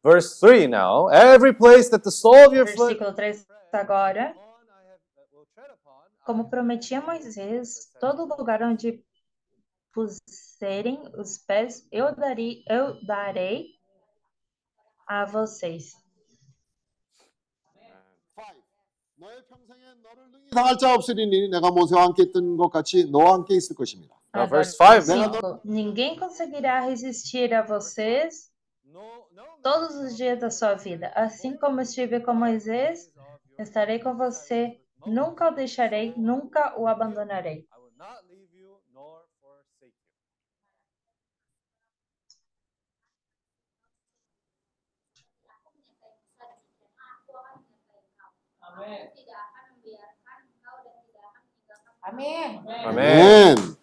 verse 0.03 0.39
3 0.39 0.67
now, 0.67 1.09
every 1.09 1.53
place 1.53 1.89
that 1.91 2.05
the 2.05 2.11
sole 2.11 2.47
of 2.47 2.53
your 2.53 2.67
foot 2.67 2.99
Versículo 2.99 3.15
3 3.15 3.47
agora. 3.73 4.35
Como 6.25 6.49
prometi 6.49 6.95
a 6.95 7.03
Moisés, 7.03 7.91
todo 8.01 8.25
lugar 8.25 8.63
onde 8.63 9.05
puserem 9.93 11.03
os 11.19 11.37
pés, 11.39 11.87
eu 11.93 12.15
darei, 12.15 12.65
eu 12.67 12.99
darei 13.05 13.75
a 15.07 15.27
vocês. 15.27 15.93
이상할 20.51 20.79
자 20.79 20.95
없으리니 20.95 21.49
내가 21.49 21.71
모세와 21.71 22.05
함께 22.05 22.25
있던 22.25 22.57
것 22.57 22.69
같이 22.69 23.11
너와 23.11 23.35
함께 23.35 23.55
있을 23.55 23.75
것입니다. 23.77 24.15
Now, 24.35 24.45
Agora, 24.45 24.63
verse 24.63 24.77
5. 24.77 25.01
cinco, 25.03 25.61
Ninguém 25.65 26.17
conseguirá 26.19 26.81
resistir 26.81 27.55
a 27.55 27.63
vocês 27.63 28.51
todos 29.62 29.96
os 29.96 30.16
dias 30.16 30.40
da 30.40 30.50
sua 30.50 30.76
vida. 30.76 31.12
Assim 31.16 31.58
como 31.58 31.82
estive 31.82 32.20
com 32.20 32.34
Moisés, 32.34 33.12
estarei 33.58 34.00
com 34.00 34.16
você. 34.16 34.80
Nunca 35.06 35.50
o 35.50 35.52
deixarei, 35.52 36.14
nunca 36.18 36.78
o 36.78 36.88
abandonarei. 36.88 37.68
I 37.72 37.80
will 37.80 37.92
not 53.56 53.80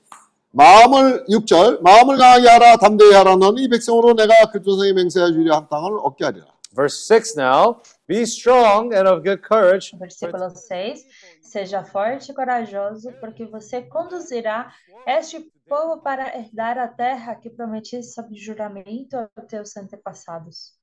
마음을 0.55 1.25
6절 1.27 1.81
마음을 1.81 2.17
강하게 2.17 2.47
하라 2.47 2.77
담대히 2.77 3.13
하라 3.13 3.38
너는 3.38 3.63
이 3.63 3.69
백성으로 3.69 4.13
내가 4.15 4.51
그 4.51 4.61
조상에 4.61 4.91
맹세하여 4.93 5.31
주려 5.31 5.55
한 5.55 5.67
땅을 5.69 5.99
얻게 6.03 6.25
하리라. 6.25 6.45
Verse 6.73 7.03
6 7.05 7.38
now. 7.38 7.81
Be 8.07 8.23
strong 8.23 8.93
and 8.93 9.07
of 9.07 9.23
good 9.23 9.41
courage. 9.41 9.91
Versículo 9.97 10.49
6. 10.49 11.05
Seja 11.41 11.83
forte 11.83 12.31
e 12.31 12.35
corajoso, 12.35 13.11
porque 13.19 13.45
você 13.45 13.81
conduzirá 13.81 14.71
este 15.05 15.51
povo 15.67 16.01
para 16.01 16.27
herdar 16.38 16.77
a 16.77 16.88
terra 16.88 17.35
que 17.35 17.49
prometi 17.49 18.01
sob 18.03 18.33
juramento 18.33 19.17
aos 19.17 19.47
teus 19.47 19.75
antepassados. 19.75 20.73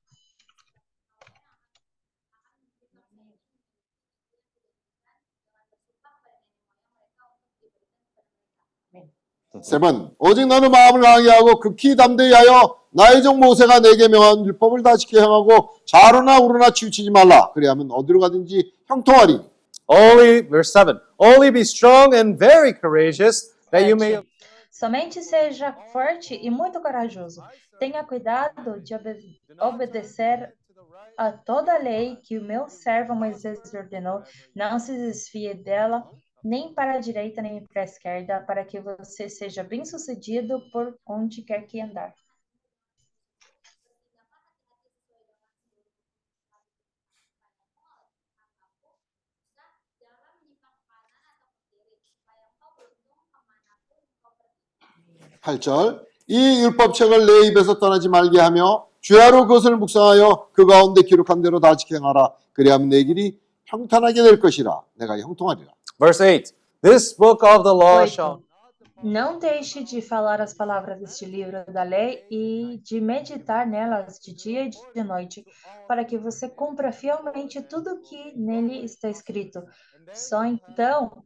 세번 9.63 10.15
오직 10.19 10.45
너는 10.47 10.69
마음을 10.71 11.01
강하게 11.01 11.29
하고 11.29 11.59
극히 11.59 11.95
담대히 11.95 12.31
하여 12.33 12.77
나의 12.91 13.23
종 13.23 13.39
모세가 13.39 13.79
내게 13.79 14.07
명한 14.07 14.45
율법을 14.45 14.83
다 14.83 14.95
지켜 14.95 15.19
행하고 15.19 15.69
좌로나 15.85 16.39
우로나 16.39 16.71
치우치지 16.71 17.11
말라. 17.11 17.51
그리하면 17.53 17.89
어디로 17.91 18.19
가든지 18.19 18.71
형통하리. 18.87 19.39
Only, 19.87 20.41
verse 20.47 20.71
7. 20.71 20.99
Only 21.17 21.51
be 21.51 21.61
strong 21.61 22.15
and 22.15 22.37
very 22.37 22.73
courageous, 22.73 23.51
that 23.71 23.85
you 23.87 23.95
may. 23.95 24.21
Somente 24.71 25.21
seja 25.21 25.75
forte 25.91 26.35
e 26.35 26.49
muito 26.51 26.79
corajoso. 26.79 27.41
Tenha 27.79 28.03
cuidado 28.03 28.79
de 28.81 28.93
obede- 28.95 29.39
obedecer 29.59 30.53
a 31.17 31.31
toda 31.31 31.73
a 31.73 31.79
lei 31.79 32.17
que 32.23 32.37
o 32.37 32.41
meu 32.43 32.69
servo 32.69 33.13
Moisés 33.15 33.59
ordenou. 33.73 34.21
Não 34.55 34.79
se 34.79 34.95
desvie 34.95 35.53
dela, 35.55 36.07
nem 36.44 36.74
para 36.74 36.96
a 36.96 36.98
direita, 36.98 37.40
nem 37.40 37.64
para 37.64 37.80
a 37.80 37.84
esquerda, 37.84 38.40
para 38.40 38.64
que 38.66 38.78
você 38.78 39.30
seja 39.30 39.64
bem-sucedido 39.64 40.60
por 40.70 40.94
onde 41.06 41.40
quer 41.42 41.66
que 41.66 41.80
andar. 41.80 42.12
jangan 50.04 50.36
menyimpang 50.36 50.76
ke 50.76 50.84
kanan 50.92 51.24
atau 51.24 51.48
ke 51.56 51.64
kiri 51.72 51.96
supaya 52.04 52.44
engkau 52.52 52.70
beruntung 52.76 53.20
kemanapun 53.32 53.96
engkau 54.04 54.32
pergi 54.36 54.60
8절 55.40 56.04
이 56.28 56.62
율법책을 56.64 57.26
내 57.26 57.48
입에서 57.48 57.78
떠나지 57.78 58.08
말게 58.08 58.38
하며 58.40 58.86
주야로 59.00 59.46
그것을 59.46 59.76
묵상하여 59.76 60.48
그 60.52 60.66
가운데 60.66 61.02
기록한 61.02 61.42
대로 61.42 61.60
다 61.60 61.76
지켜 61.76 61.96
행하라. 61.96 62.32
그리하면 62.52 62.88
내 62.88 63.04
길이 63.04 63.38
평탄하게 63.66 64.22
될 64.22 64.40
것이라. 64.40 64.82
내가 64.94 65.18
형통하리라. 65.18 65.70
Verse 65.98 66.20
8. 66.20 66.52
This 66.82 67.12
book 67.12 67.44
of 67.44 67.62
the 67.62 67.72
law 67.72 68.06
shall. 68.06 68.42
Não 69.02 69.38
deixe 69.38 69.84
de 69.84 70.00
falar 70.00 70.40
as 70.40 70.54
palavras 70.54 70.98
deste 70.98 71.26
livro 71.26 71.64
da 71.70 71.82
lei 71.82 72.24
e 72.30 72.80
de 72.82 73.00
meditar 73.00 73.66
nelas 73.66 74.18
de 74.18 74.34
dia 74.34 74.64
e 74.64 74.70
de 74.70 75.04
noite, 75.04 75.44
para 75.86 76.04
que 76.04 76.16
você 76.16 76.48
cumpra 76.48 76.90
fielmente 76.90 77.60
tudo 77.62 77.90
o 77.94 78.00
que 78.00 78.36
nele 78.36 78.82
está 78.84 79.10
escrito. 79.10 79.62
Só 80.12 80.44
então 80.44 81.22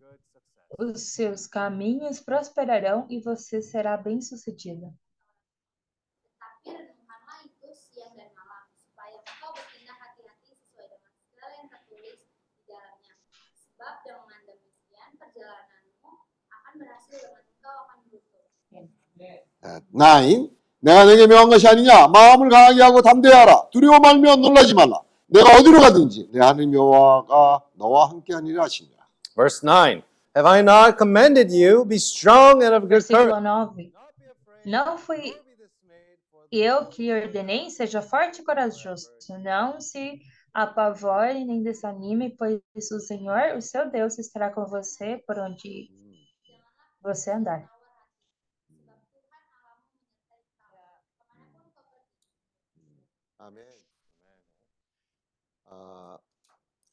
os 0.79 1.15
seus 1.15 1.47
caminhos 1.47 2.21
prosperarão 2.21 3.07
e 3.09 3.21
você 3.21 3.63
será 3.63 3.97
bem-sucedido. 3.97 4.93
akan 16.78 16.78
berhasil 16.80 17.18
dengan 17.18 17.42
engkau 17.42 17.78
akan 17.88 17.98
beruntung. 18.06 18.46
9. 19.94 20.50
내가 20.80 21.06
내게 21.06 21.28
명한 21.28 21.50
것이 21.50 21.68
아니냐? 21.68 22.08
마음을 22.08 22.50
강하게 22.50 22.82
하고 22.82 23.02
담대하라. 23.02 23.70
두려워 23.72 24.00
말며 24.00 24.36
놀라지 24.36 24.74
말라. 24.74 25.02
내가 25.28 25.58
어디로 25.58 25.80
가든지 25.80 26.30
내 26.32 26.40
하나님 26.40 26.74
여호와가 26.74 27.64
너와 27.76 28.10
함께하니라 28.10 28.64
하시니라. 28.64 29.08
Verse 29.36 29.66
9. 29.66 30.04
Have 30.36 30.50
I 30.50 30.62
not 30.62 30.98
commanded 30.98 31.54
you? 31.54 31.86
Be 31.86 31.98
strong 31.98 32.64
and 32.64 32.76
of 32.76 32.88
good 32.88 33.06
courage. 33.08 33.32
Versículo 33.32 33.40
9. 33.40 33.94
Não 34.66 34.98
fui 34.98 35.34
eu 36.52 36.86
que 36.86 37.12
ordenei, 37.12 37.70
seja 37.70 38.02
forte 38.02 38.42
e 38.42 38.44
corajoso. 38.44 39.10
Não 39.42 39.80
se 39.80 40.20
apavore 40.54 41.44
nem 41.46 41.64
desanime, 41.64 42.30
pois 42.38 42.62
o 42.92 43.00
Senhor, 43.00 43.56
o 43.58 43.62
seu 43.62 43.90
Deus, 43.90 44.20
estará 44.20 44.52
com 44.52 44.66
você 44.66 45.24
por 45.26 45.40
onde 45.40 45.90
você 47.08 47.32
andar. 47.32 47.70
아멘. 53.38 53.66
아, 55.66 56.18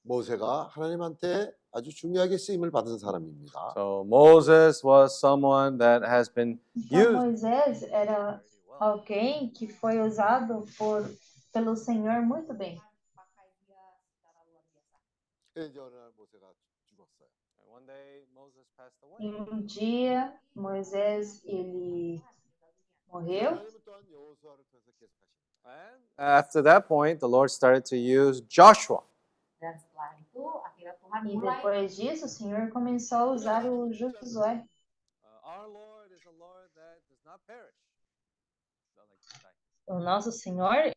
모세가 0.02 0.68
하나님한테 0.72 1.52
아주 1.72 1.94
중요하게 1.94 2.38
쓰임을 2.38 2.70
받은 2.72 2.98
사람입니다. 2.98 3.74
So 3.76 4.04
Moses 4.06 4.84
was 4.84 5.16
someone 5.16 5.78
that 5.78 6.04
has 6.04 6.28
been 6.32 6.58
Então, 6.74 6.98
used. 6.98 7.14
Moisés 7.14 7.82
era 7.84 8.42
alguém 8.80 9.50
que 9.52 9.68
foi 9.68 10.00
usado 10.00 10.66
por, 10.76 11.04
pelo 11.52 11.76
Senhor 11.76 12.22
muito 12.22 12.52
bem. 12.52 12.80
E 19.20 19.26
um 19.34 19.60
dia, 19.62 20.32
Moisés, 20.54 21.44
ele 21.44 22.22
morreu. 23.06 23.50
하나님은 23.50 23.80
또한 23.84 24.02
여호수아를 24.10 24.64
통해서 24.64 24.90
계속하십니다. 24.98 26.00
And 26.16 26.30
after 26.38 26.62
that 26.62 26.88
point, 26.88 27.20
the 27.20 27.28
Lord 27.28 27.50
started 27.52 27.84
to 27.90 27.96
use 27.96 28.40
Joshua. 28.48 29.02
Dan 29.60 29.76
setelah 29.76 30.16
itu 30.16 30.40
akhirnya 30.64 30.96
Tuhan 31.04 31.20
E 31.28 31.36
mulai 31.36 31.56
depois 31.60 31.96
disso, 31.96 32.24
o 32.24 32.28
Senhor 32.28 32.70
começou 32.72 33.18
a 33.18 33.32
usar 33.36 33.66
o 33.68 33.92
Josué. 33.92 34.64
Uh, 35.20 35.40
our 35.44 35.68
Lord 35.68 36.08
is 36.16 36.24
a 36.24 36.32
Lord 36.40 36.72
that 36.74 37.04
does 37.12 37.20
not 37.28 37.44
perish. 37.46 37.76
Not 38.96 39.04
like 39.12 39.20
to 39.20 39.36
die. 39.44 39.52
O 39.86 40.00
nosso 40.00 40.32
Senhor 40.32 40.88
é 40.88 40.94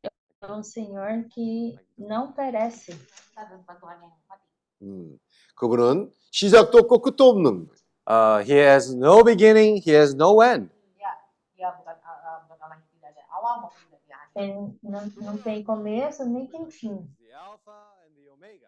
um 0.48 0.64
Senhor 0.64 1.28
que 1.28 1.76
não 1.98 2.32
perece. 2.32 2.96
kita 3.34 3.50
dan 3.52 3.62
Tuhan 3.66 3.98
yang 4.00 4.16
mati. 4.30 4.48
음, 4.84 5.20
그분은 5.56 6.12
시작도 6.32 6.80
없고 6.80 7.00
끝도 7.02 7.30
없는 7.30 7.68
거예요. 7.68 7.84
Uh, 8.06 8.44
he 8.44 8.58
has 8.58 8.94
no 8.94 9.24
beginning, 9.24 9.80
he 9.80 9.92
has 9.96 10.14
no 10.14 10.42
end. 10.44 10.68
Dia 11.00 11.14
dia 11.56 11.70
bukan 11.80 11.96
uh, 12.04 12.20
uh, 12.20 12.38
bukan 12.44 12.58
Allah 12.60 12.76
yang 12.76 12.88
tidak 12.92 13.10
ada 13.16 13.24
awal 13.32 13.54
maupun 13.64 13.80
tidak 13.88 14.02
ada 14.04 14.16
akhir. 14.20 14.36
Ele 14.36 14.54
não, 14.84 15.04
não 15.24 15.36
tem 15.40 15.64
começo 15.64 16.26
nem 16.28 16.46
tem 16.48 16.68
fim. 16.68 17.08
The 17.24 17.32
Alpha 17.32 17.72
and 18.04 18.12
the 18.20 18.28
Omega. 18.28 18.68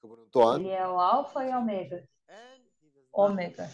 그분은 0.00 0.24
또한 0.32 0.60
Ele 0.60 0.72
é 0.72 0.88
o 0.88 0.98
Alfa 0.98 1.44
e 1.44 1.52
o 1.52 1.60
Ômega. 1.60 2.00
And 2.32 2.64
he 2.80 2.88
does 2.88 3.04
not 3.12 3.28
Ômega. 3.28 3.68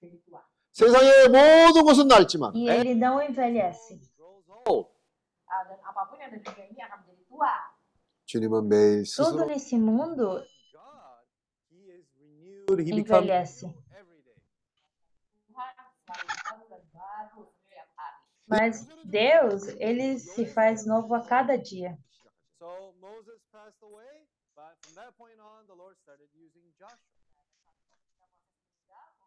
Jadi 0.00 0.16
tua. 0.24 0.40
세상의 0.72 1.28
모든 1.28 1.84
것은 1.84 2.08
낡지만 2.08 2.56
E 2.56 2.70
ele 2.70 2.94
não 2.94 3.20
envelhece. 3.20 4.00
tudo 9.15 9.45
nesse 9.45 9.77
mundo 9.77 10.43
envelhece. 12.69 13.73
Mas 18.47 18.87
Deus, 19.05 19.67
ele 19.79 20.19
se 20.19 20.45
faz 20.45 20.85
novo 20.85 21.13
a 21.15 21.25
cada 21.25 21.57
dia. 21.57 21.97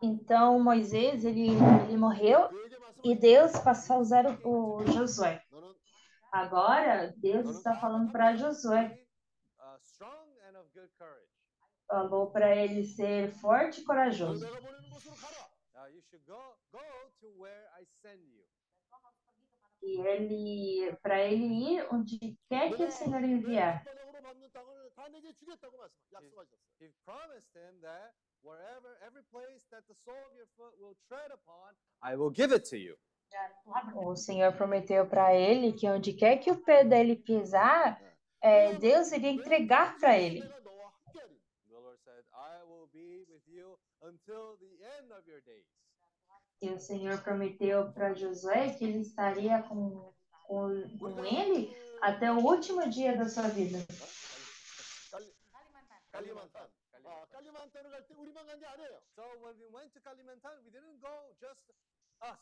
Então 0.02 0.60
Moisés 0.60 1.24
ele, 1.24 1.48
ele 1.88 1.96
morreu 1.96 2.48
e 3.02 3.14
Deus 3.14 3.52
passou 3.58 3.96
a 3.96 4.00
usar 4.00 4.26
o, 4.44 4.76
o 4.76 4.86
Josué. 4.86 5.42
Agora, 6.32 7.14
Deus 7.16 7.48
está 7.56 7.74
falando 7.74 8.12
para 8.12 8.36
Josué. 8.36 9.02
Uh, 9.58 9.78
Falou 11.86 12.30
para 12.30 12.54
ele 12.56 12.84
ser 12.84 13.30
forte 13.32 13.80
e 13.80 13.84
corajoso. 13.84 14.44
E 19.82 20.00
ele, 20.00 20.96
para 21.00 21.20
ele 21.20 21.46
ir 21.46 21.86
onde 21.92 22.36
quer 22.48 22.74
que 22.74 22.84
o 22.84 22.90
Senhor 22.90 23.22
enviar. 23.22 23.84
He 26.78 26.92
promised 27.04 27.54
him 27.54 27.80
that 27.80 28.14
wherever, 28.42 28.98
every 29.06 29.22
place 29.30 29.64
that 29.70 29.86
the 29.88 29.94
sole 29.94 30.26
of 30.28 30.36
your 30.36 30.48
foot 30.56 30.74
will 30.78 30.96
tread 31.08 31.30
upon, 31.32 31.74
I 32.02 32.16
will 32.16 32.30
give. 32.30 32.50
O 33.95 34.15
Senhor 34.15 34.53
prometeu 34.53 35.07
para 35.07 35.33
ele 35.33 35.73
que 35.73 35.87
onde 35.89 36.13
quer 36.13 36.37
que 36.37 36.51
o 36.51 36.61
pé 36.61 36.83
dele 36.83 37.15
pisar, 37.15 37.99
é, 38.41 38.73
Deus 38.75 39.11
iria 39.11 39.29
entregar 39.31 39.97
para 39.97 40.17
ele. 40.17 40.41
The 40.41 41.77
Lord 41.77 41.97
said, 42.03 42.23
I 42.33 42.63
will 42.67 42.87
be 42.91 43.25
with 43.29 43.43
you 43.47 43.77
until 44.01 44.57
the 44.57 44.83
end 44.99 45.13
of 45.13 45.27
your 45.29 45.41
days. 45.41 45.65
E 46.61 46.69
o 46.69 46.79
Senhor 46.79 47.21
prometeu 47.23 47.91
para 47.93 48.13
Josué 48.13 48.69
que 48.73 48.83
ele 48.85 48.99
estaria 48.99 49.61
com, 49.63 50.13
com, 50.43 50.97
com 50.99 51.25
ele 51.25 51.75
até 52.01 52.31
o 52.31 52.39
último 52.39 52.87
dia 52.89 53.17
da 53.17 53.27
sua 53.29 53.47
vida. 53.47 53.77
깔리만탄. 56.11 56.67
아, 57.05 57.25
깔리만탄을 57.31 57.89
갈 57.89 58.05
때 58.07 58.13
우리만 58.15 58.45
간 58.45 58.59
게 58.59 58.65
아니에요. 58.65 58.99
So 59.15 59.23
when 59.41 59.55
we 59.57 59.67
went 59.71 59.93
to 59.93 59.99
Kalimantan, 60.01 60.59
we 60.63 60.71
didn't 60.71 60.99
go 61.01 61.33
just 61.39 61.63
us. 62.21 62.39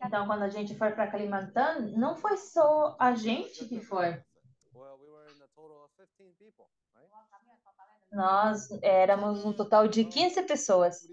Então, 0.00 0.26
quando 0.26 0.42
a 0.42 0.48
gente 0.48 0.76
foi 0.76 0.92
para 0.92 1.10
Kalimantan, 1.10 1.80
não 1.96 2.16
foi 2.16 2.36
só 2.36 2.96
a 2.98 3.14
gente 3.14 3.64
que 3.66 3.80
foi. 3.80 4.22
Nós 8.12 8.70
éramos 8.82 9.44
um 9.44 9.52
total 9.52 9.88
de 9.88 10.04
15 10.04 10.42
pessoas. 10.42 11.06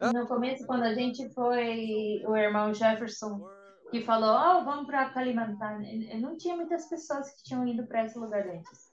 No 0.00 0.26
começo, 0.26 0.66
quando 0.66 0.82
a 0.82 0.94
gente 0.94 1.28
foi, 1.32 2.22
o 2.26 2.36
irmão 2.36 2.74
Jefferson 2.74 3.48
que 3.92 4.00
falou, 4.00 4.30
oh, 4.30 4.64
vamos 4.64 4.86
para 4.86 5.10
Kalimantan. 5.10 5.84
Eu 5.84 6.18
não 6.18 6.34
tinha 6.34 6.56
muitas 6.56 6.86
pessoas 6.86 7.30
que 7.34 7.42
tinham 7.42 7.66
ido 7.68 7.86
para 7.86 8.06
esse 8.06 8.18
lugar 8.18 8.48
antes. 8.48 8.90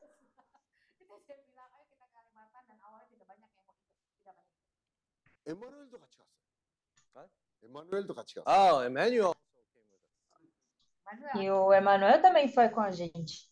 Ah, 8.46 8.86
Emmanuel. 8.86 9.34
E 11.36 11.50
o 11.50 11.74
Emmanuel 11.74 12.22
também 12.22 12.52
foi 12.52 12.68
com 12.68 12.82
a 12.82 12.92
gente. 12.92 13.48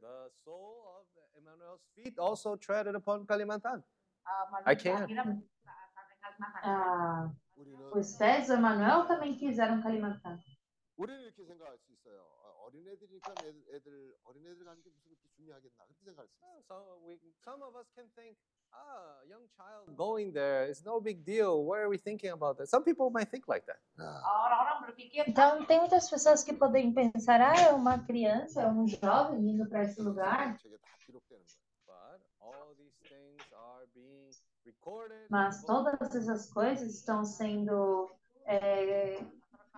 The 0.00 0.30
soul 0.44 0.82
of 0.98 1.06
Emmanuel's 1.36 1.82
feet 1.94 2.18
also 2.18 2.56
treaded 2.56 2.96
upon 2.96 3.24
Kalimantan. 3.26 3.84
I 4.66 4.74
can 4.74 5.06
a, 6.62 7.30
os 7.94 8.20
e 8.20 8.50
o 8.50 8.54
Emanuel 8.54 9.06
também 9.06 9.36
quiseram 9.36 9.82
calimantar. 9.82 10.38
Ah, 18.72 19.20
young 19.28 19.46
child 19.48 19.94
going 19.94 20.32
there 20.32 20.70
is 20.70 20.82
no 20.82 21.00
big 21.00 21.22
deal. 21.24 21.64
Why 21.64 21.80
are 21.80 21.88
we 21.88 21.98
thinking 21.98 22.30
about 22.30 22.56
that? 22.56 22.68
Some 22.68 22.84
people 22.84 23.10
might 23.10 23.30
think 23.30 23.46
like 23.46 23.66
that. 23.66 23.78
Então 25.26 25.64
tem 25.66 25.78
muitas 25.80 26.08
pessoas 26.08 26.42
que 26.42 26.54
podem 26.54 26.92
pensar, 26.94 27.40
ah, 27.40 27.60
é 27.60 27.72
uma 27.72 27.98
criança, 27.98 28.62
é 28.62 28.68
um 28.68 28.86
jovem 28.88 29.50
indo 29.50 29.68
para 29.68 29.84
esse 29.84 30.00
lugar. 30.00 30.56
Mas 35.29 35.63
todas 35.63 36.15
essas 36.15 36.51
coisas 36.51 36.93
estão 36.95 37.23
sendo 37.25 38.09
é, 38.45 39.19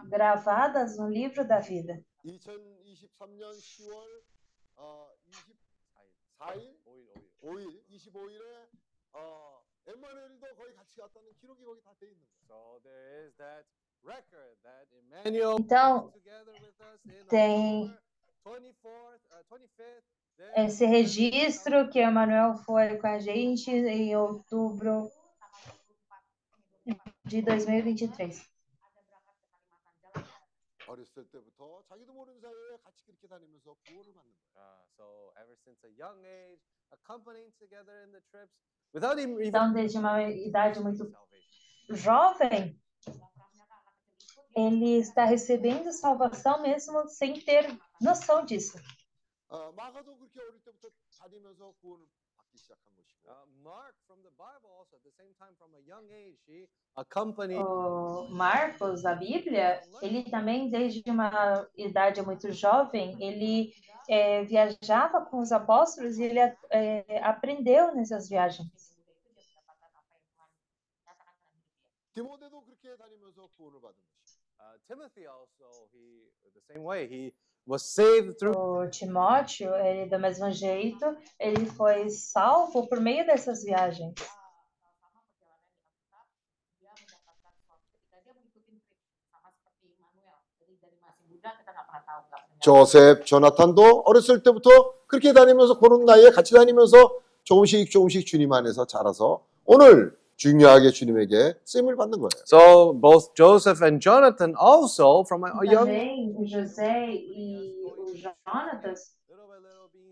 gravadas 0.07 0.97
no 0.97 1.09
livro 1.09 1.45
da 1.47 1.59
vida. 1.59 2.03
2023년 2.25 3.51
10월 3.57 4.23
어, 4.77 5.11
24일, 6.39 6.75
5일, 7.41 7.83
25일에 7.89 8.67
어, 9.13 9.63
엠마누엘도 9.87 10.55
거의 10.55 10.73
같이 10.75 10.97
갔다는 10.99 11.33
기록이 11.39 11.63
거기 11.63 11.81
다 11.81 11.93
돼 11.99 12.07
있는 12.07 12.25
거예요. 12.25 12.39
So 12.49 12.79
there 12.83 13.27
is 13.27 13.35
that 13.37 13.65
record 14.03 14.57
that 14.63 14.87
Emmanuel 14.91 15.57
Então, 15.59 16.05
was 16.05 16.13
together 16.13 16.53
with 16.59 16.79
us 16.81 16.99
in 17.05 17.27
tem 17.27 17.93
October 18.45 18.61
24th, 18.61 19.23
uh, 19.31 19.43
25th. 19.49 20.12
There 20.37 20.65
esse 20.65 20.85
registro 20.85 21.89
que 21.89 21.99
o 21.99 22.07
Emanuel 22.07 22.55
foi 22.65 22.97
com 22.97 23.07
a 23.07 23.19
gente 23.19 23.71
em 23.71 24.15
outubro 24.15 25.09
de 27.25 27.41
2023. 27.41 28.49
어렸을 30.87 31.29
때부터 31.29 31.83
자기도 31.87 32.13
모르는 32.13 32.39
사이에 32.41 32.77
같이 32.83 33.05
그렇게 33.05 33.27
다니면서 33.27 33.75
구원을 33.85 34.11
받는 34.13 34.33
거예요. 34.33 34.49
Uh, 34.55 34.85
so 34.97 35.31
ever 35.37 35.55
since 35.63 35.79
a 35.85 35.91
young 35.95 36.19
age, 36.25 36.59
accompanying 36.91 37.51
together 37.59 38.03
in 38.03 38.11
the 38.11 38.21
trips, 38.31 38.57
without 38.93 39.19
even 39.19 39.37
Então, 39.45 39.71
desde 39.71 39.97
uma 39.97 40.23
idade 40.23 40.79
muito 40.81 41.11
jovem, 41.89 42.75
ele 44.55 44.97
está 44.97 45.25
recebendo 45.25 45.91
salvação 45.93 46.61
mesmo 46.61 47.07
sem 47.07 47.39
ter 47.39 47.77
noção 48.01 48.43
disso. 48.43 48.77
어, 49.53 49.71
마가도 49.71 50.15
그렇게 50.17 50.39
어릴 50.41 50.59
때부터 50.63 50.89
다니면서 51.19 51.73
구원을 51.81 52.05
받기 52.37 52.57
시작한 52.57 52.95
것이고. 52.95 53.29
Uh, 53.29 53.45
Mark 53.63 53.95
from 54.05 54.21
the 54.21 54.31
Bible 54.37 54.69
also 54.77 54.95
at 54.95 55.03
the 55.03 55.11
same 55.11 55.33
time 55.37 55.53
from 55.57 55.73
a 55.75 55.81
young 55.85 56.05
age 56.11 56.37
he 56.47 56.65
accompanied 56.95 57.61
O 57.61 58.27
Marcos, 58.29 59.03
da 59.03 59.15
Bíblia, 59.15 59.81
ele 60.01 60.23
também, 60.29 60.69
desde 60.69 61.03
uma 61.09 61.67
idade 61.75 62.21
muito 62.21 62.51
jovem, 62.51 63.17
ele 63.21 63.73
eh, 64.07 64.43
viajava 64.45 65.25
com 65.25 65.39
os 65.39 65.51
apóstolos 65.51 66.17
e 66.17 66.23
ele 66.23 66.39
eh, 66.71 67.19
aprendeu 67.23 67.93
nessas 67.95 68.29
viagens. 68.29 68.97
디모데도 72.13 72.61
그렇게 72.65 72.97
다니면서 72.97 73.47
구원을 73.55 73.79
받은 73.79 73.95
것이고. 73.95 74.19
uh, 74.59 74.77
Timothy 74.87 75.25
also 75.25 75.87
he 75.93 76.29
the 76.53 76.61
same 76.61 76.83
way 76.83 77.07
he 77.07 77.33
was 77.66 77.82
saved 77.82 78.38
through 78.38 78.54
O 78.56 78.88
Timóteo, 78.88 79.74
ele 79.74 80.08
do 80.08 80.18
mesmo 80.18 80.50
jeito, 80.50 81.16
ele 81.38 81.66
foi 81.66 82.10
salvo 82.10 82.86
por 82.86 83.00
meio 83.00 83.26
dessas 83.26 83.64
viagens. 83.64 84.14
조셉, 92.60 93.26
조나탄도 93.26 94.04
어렸을 94.06 94.42
때부터 94.42 94.70
그렇게 95.06 95.34
다니면서 95.34 95.78
보는 95.78 96.06
나이에 96.06 96.30
같이 96.30 96.54
다니면서 96.54 96.96
조금씩 97.42 97.90
조금씩 97.90 98.26
주님 98.26 98.50
안에서 98.54 98.86
자라서 98.86 99.44
오늘 99.66 100.16
중요하게 100.39 100.91
주님에게 100.91 101.59
쓰임을 101.65 101.95
받는 101.97 102.19
거예요. 102.19 102.29
So 102.47 102.93
both 102.93 103.35
Joseph 103.35 103.83
and 103.83 103.99
Jonathan 103.99 104.55
also 104.55 105.23
from 105.27 105.43
a, 105.43 105.51
a 105.51 105.65
young 105.67 105.87
Também 105.87 106.31
o 106.37 106.47
José 106.47 107.11
e 107.11 107.75
o 107.83 108.15
Jonatas, 108.15 109.19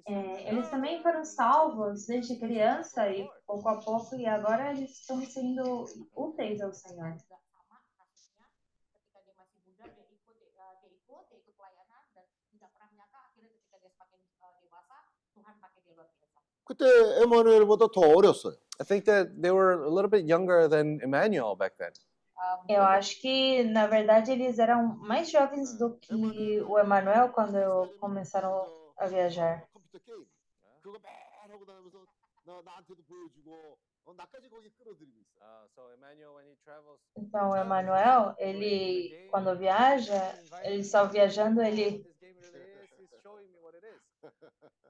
eh, 0.08 0.52
eles 0.52 0.70
também 0.70 1.02
foram 1.02 1.24
salvos 1.24 2.06
desde 2.08 2.36
criança 2.40 3.10
e 3.10 3.28
pouco 3.46 3.68
a 3.70 3.80
pouco, 3.80 4.16
e 4.16 4.26
agora 4.26 4.72
eles 4.72 4.92
estão 5.00 5.20
sendo 5.24 5.86
úteis 6.16 6.60
ao 6.62 6.74
Senhor. 6.74 7.16
sama 7.24 7.80
kasusnya 7.96 8.48
ketika 8.92 9.20
dia 9.24 9.34
masih 9.40 9.60
muda 9.64 9.84
dia 9.96 10.06
ikut 10.12 10.36
eh, 10.44 10.52
dia 10.84 10.92
ikut 10.92 11.24
dia 11.32 11.38
ikut 11.40 11.54
pelayanan 11.56 12.04
dan 12.16 12.26
tidak 12.52 12.70
pernah 12.76 12.88
menyangka 12.92 13.20
akhirnya 13.32 13.50
ketika 13.56 13.76
dia 13.80 13.92
semakin 13.96 14.20
eh, 14.44 14.54
dewasa 14.60 14.98
Tuhan 15.36 15.56
pakai 15.60 15.80
dia 15.88 15.94
luar 15.96 16.08
biasa. 16.12 16.38
그때 16.68 16.84
에마누엘보다 17.24 17.88
더 17.96 18.02
어렸어요. 18.12 18.56
I 18.83 18.85
think 18.85 19.05
that 19.05 19.41
they 19.41 19.53
were 19.53 19.85
a 19.85 19.89
little 19.97 20.11
bit 20.11 20.25
younger 20.27 20.67
than 20.67 20.99
Emmanuel 21.05 21.55
back 21.55 21.79
then. 21.79 21.93
Eu 22.69 22.83
acho 22.83 23.21
que, 23.21 23.63
na 23.63 23.87
verdade, 23.87 24.33
eles 24.33 24.59
eram 24.59 24.97
mais 24.97 25.31
jovens 25.31 25.79
do 25.79 25.97
que 25.99 26.61
o 26.63 26.81
Emmanuel 26.81 27.29
quando 27.29 27.57
começaram 28.01 28.67
a 28.99 29.07
viajar. 29.07 29.63
Então, 37.17 37.51
o 37.51 37.57
Emmanuel, 37.57 38.35
ele, 38.37 39.29
quando 39.31 39.57
viaja, 39.57 40.35
ele 40.65 40.83
só 40.83 41.07
viajando, 41.07 41.63
ele 41.63 42.05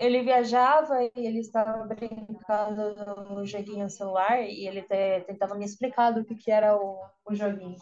ele 0.00 0.22
viajava 0.22 1.02
e 1.02 1.10
ele 1.16 1.40
estava 1.40 1.84
brincando 1.86 2.94
no 3.34 3.44
joguinho 3.46 3.88
celular 3.88 4.42
e 4.42 4.66
ele 4.66 4.82
te- 4.82 5.24
tentava 5.26 5.54
me 5.54 5.64
explicar 5.64 6.10
do 6.12 6.24
que, 6.24 6.34
que 6.34 6.50
era 6.50 6.76
o, 6.76 7.02
o 7.24 7.34
joguinho. 7.34 7.76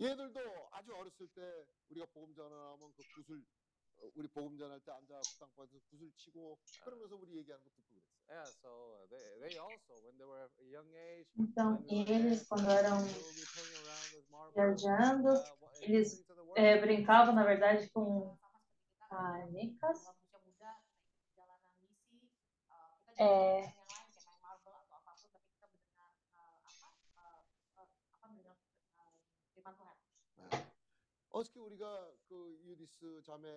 얘들도 0.00 0.40
아주 0.72 0.94
어렸을 0.96 1.28
때 1.28 1.42
우리가 1.90 2.06
복음 2.14 2.34
전하면 2.34 2.90
그 2.96 3.02
구슬 3.14 3.36
어, 4.00 4.08
우리 4.16 4.26
복음 4.28 4.56
전할 4.56 4.80
때 4.80 4.90
앉아 4.92 5.20
국상방에서 5.20 5.78
구슬 5.90 6.10
치고 6.16 6.56
그러면서 6.82 7.16
우리 7.16 7.36
얘기하는 7.36 7.62
거 7.62 7.70
듣고 7.70 7.84
그랬어. 7.90 8.08
Yeah, 8.30 8.46
so 8.62 8.68
uh, 8.70 9.06
they, 9.10 9.20
they 9.44 9.58
also, 9.58 9.92
when 10.06 10.16
they 10.16 10.24
were 10.24 10.48
a 10.48 10.66
young 10.72 10.88
age, 10.96 11.28
Então, 11.36 11.76
when 11.76 11.84
they 11.84 12.00
were 12.00 12.32
eles, 12.32 12.38
there, 12.40 12.48
quando 12.48 12.70
eram 12.70 12.96
they 13.04 13.20
will 13.20 13.36
be 13.36 13.44
playing 13.52 13.76
around 13.84 14.08
with 14.16 14.24
marbles. 14.30 14.54
viajando, 14.56 15.28
uh, 15.28 15.36
wha- 15.60 15.68
and 15.76 15.84
eles 15.84 16.16
listening 16.16 16.26
to 16.28 16.34
the 16.34 16.44
word. 16.48 16.56
eh, 16.56 16.80
brincavam, 16.80 17.34
na 17.34 17.44
verdade, 17.44 17.90
com 17.92 18.38
canicas. 19.10 19.98
어저께 31.31 31.59
우리가 31.59 31.85
그 32.29 32.57
유디스 32.65 33.21
자매 33.25 33.49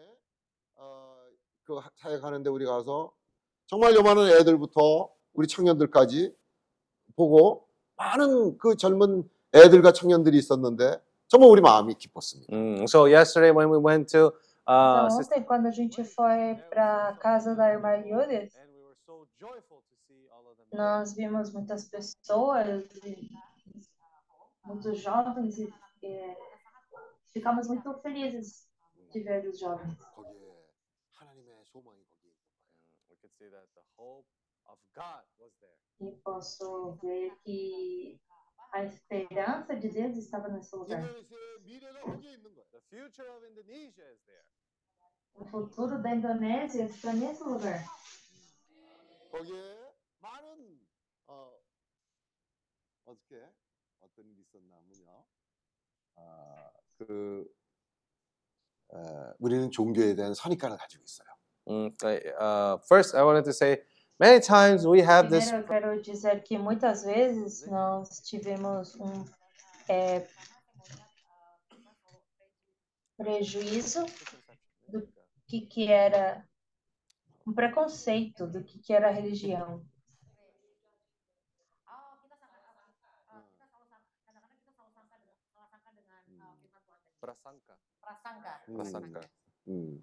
어, 0.74 1.16
그 1.64 1.76
하- 1.76 1.90
사역하는데 1.96 2.50
우리 2.50 2.64
가서 2.64 3.12
정말 3.66 3.94
요만한 3.94 4.26
애들부터 4.28 5.10
우리 5.34 5.46
청년들까지 5.46 6.34
보고 7.14 7.68
많은 7.96 8.58
그 8.58 8.76
젊은 8.76 9.28
애들과 9.54 9.92
청년들이 9.92 10.36
있었는데 10.38 11.00
정말 11.28 11.50
우리 11.50 11.60
마음이 11.60 11.94
기뻤습니다. 11.94 12.54
Mm, 12.54 12.82
so 12.84 13.06
yesterday 13.06 13.50
when 13.54 13.70
we 13.70 13.78
went 13.78 14.08
to 14.12 14.32
uh, 14.66 15.06
Então, 15.06 15.18
ontem, 15.18 15.44
quando 15.44 15.66
a 15.66 15.70
gente 15.70 16.02
foi 16.04 16.56
para 16.70 17.16
casa 17.20 17.54
da 17.54 17.68
irmã 17.68 17.96
Yudis, 17.96 18.54
Nós 20.72 21.14
vimos 21.14 21.52
muitas 21.52 21.88
pessoas, 21.88 22.84
muitos 24.64 25.00
jovens, 25.00 25.58
e, 25.58 25.72
e 26.02 26.36
ficamos 27.32 27.68
muito 27.68 27.94
felizes 28.00 28.68
de 29.10 29.20
ver 29.20 29.46
os 29.48 29.58
jovens. 29.58 29.96
E 36.00 36.12
posso 36.22 36.92
ver 37.02 37.36
que 37.44 38.20
a 38.72 38.84
esperança 38.84 39.76
de 39.76 39.88
Deus 39.88 40.16
estava 40.16 40.48
nesse 40.48 40.74
lugar. 40.76 41.02
O 45.34 45.44
futuro 45.44 46.02
da 46.02 46.14
Indonésia 46.14 46.84
está 46.84 47.12
nesse 47.12 47.42
lugar. 47.44 47.84
거기에 49.30 49.92
많은 50.20 50.80
어, 51.26 51.52
어저께 53.04 53.48
어떤 54.00 54.26
일이 54.26 54.40
있었냐면요. 54.40 55.24
아, 56.16 56.70
그 56.98 57.46
에, 58.92 58.98
우리는 59.38 59.70
종교에 59.70 60.14
대한 60.14 60.34
선입관을 60.34 60.76
가지고 60.76 61.04
있어요. 61.04 61.28
Mm, 61.66 61.94
uh, 62.40 62.78
first, 62.88 63.14
I 63.14 63.22
wanted 63.22 63.44
to 63.44 63.52
say, 63.52 63.82
many 64.18 64.40
times 64.40 64.86
we 64.86 65.00
have 65.00 65.28
this 65.28 65.50
Primeiro, 65.50 65.66
quero 65.68 66.02
dizer 66.02 66.42
que 66.42 66.58
muitas 66.58 67.04
vezes 67.04 67.66
nós 67.66 68.20
tivemos 68.20 68.96
um 68.98 69.24
eh, 69.88 70.26
prejuízo 73.18 74.06
do 74.88 75.06
que, 75.46 75.66
que 75.66 75.92
era 75.92 76.42
um 77.48 77.54
preconceito 77.54 78.46
do 78.46 78.62
que, 78.62 78.78
que 78.78 78.92
era 78.92 79.08
a 79.08 79.10
religião. 79.10 79.82
prasangka. 87.20 87.74
prasangka. 88.00 88.62
prasangka. 88.66 89.20
음. 89.68 90.00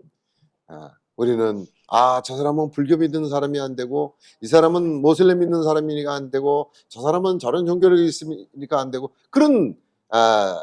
아, 0.67 0.97
우리는 1.15 1.65
아, 1.87 2.21
저 2.23 2.35
사람은 2.35 2.71
불교 2.71 2.97
믿는 2.97 3.29
사람이 3.29 3.59
안 3.59 3.75
되고 3.75 4.15
이 4.41 4.47
사람은 4.47 5.01
모슬렘 5.01 5.39
믿는 5.39 5.63
사람이니까 5.63 6.13
안 6.13 6.31
되고 6.31 6.71
저 6.89 7.01
사람은 7.01 7.39
저런 7.39 7.65
종교를 7.65 7.99
있으니까 7.99 8.79
안 8.79 8.91
되고 8.91 9.13
그런 9.29 9.77
아, 10.09 10.59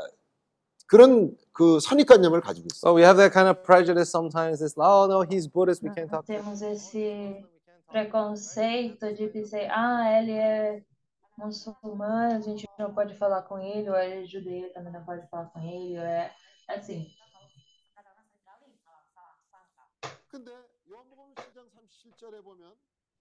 그런 0.93 1.35
그 1.53 1.81
선입관념을 1.81 2.43
가지고 2.43 2.69
있어요. 2.71 2.93
So 2.93 2.95
we 2.95 3.03
have 3.03 3.17
that 3.17 3.33
kind 3.33 3.49
of 3.49 3.65
prejudice 3.65 4.13
sometimes. 4.13 4.61
It's 4.61 4.77
like, 4.77 4.85
oh 4.85 5.09
no, 5.09 5.25
he's 5.25 5.49
Buddhist, 5.49 5.81
we 5.81 5.89
can't 5.89 6.11
talk 6.11 6.27
to 6.27 6.33
him. 6.37 6.45
Temos 6.45 6.61
esse 6.61 7.49
preconceito 7.89 9.09
de 9.15 9.33
dizer, 9.33 9.73
ah, 9.73 10.05
ele 10.21 10.33
é 10.33 10.85
muçulmano, 11.39 12.37
a 12.37 12.41
gente 12.41 12.69
não 12.79 12.93
pode 12.93 13.17
falar 13.17 13.41
com 13.49 13.59
ele, 13.59 13.89
ou 13.89 13.97
ele 13.97 14.25
é 14.25 14.27
judeu, 14.27 14.71
também 14.75 14.93
não 14.93 15.03
pode 15.03 15.27
falar 15.31 15.47
com 15.47 15.61
ele, 15.61 15.97
ou 15.97 16.05
é 16.05 16.31
assim. 16.69 17.09
근데 20.29 20.53
요한복음 20.89 21.35
7장 21.35 21.73
37절에 21.73 22.45
보면 22.45 22.77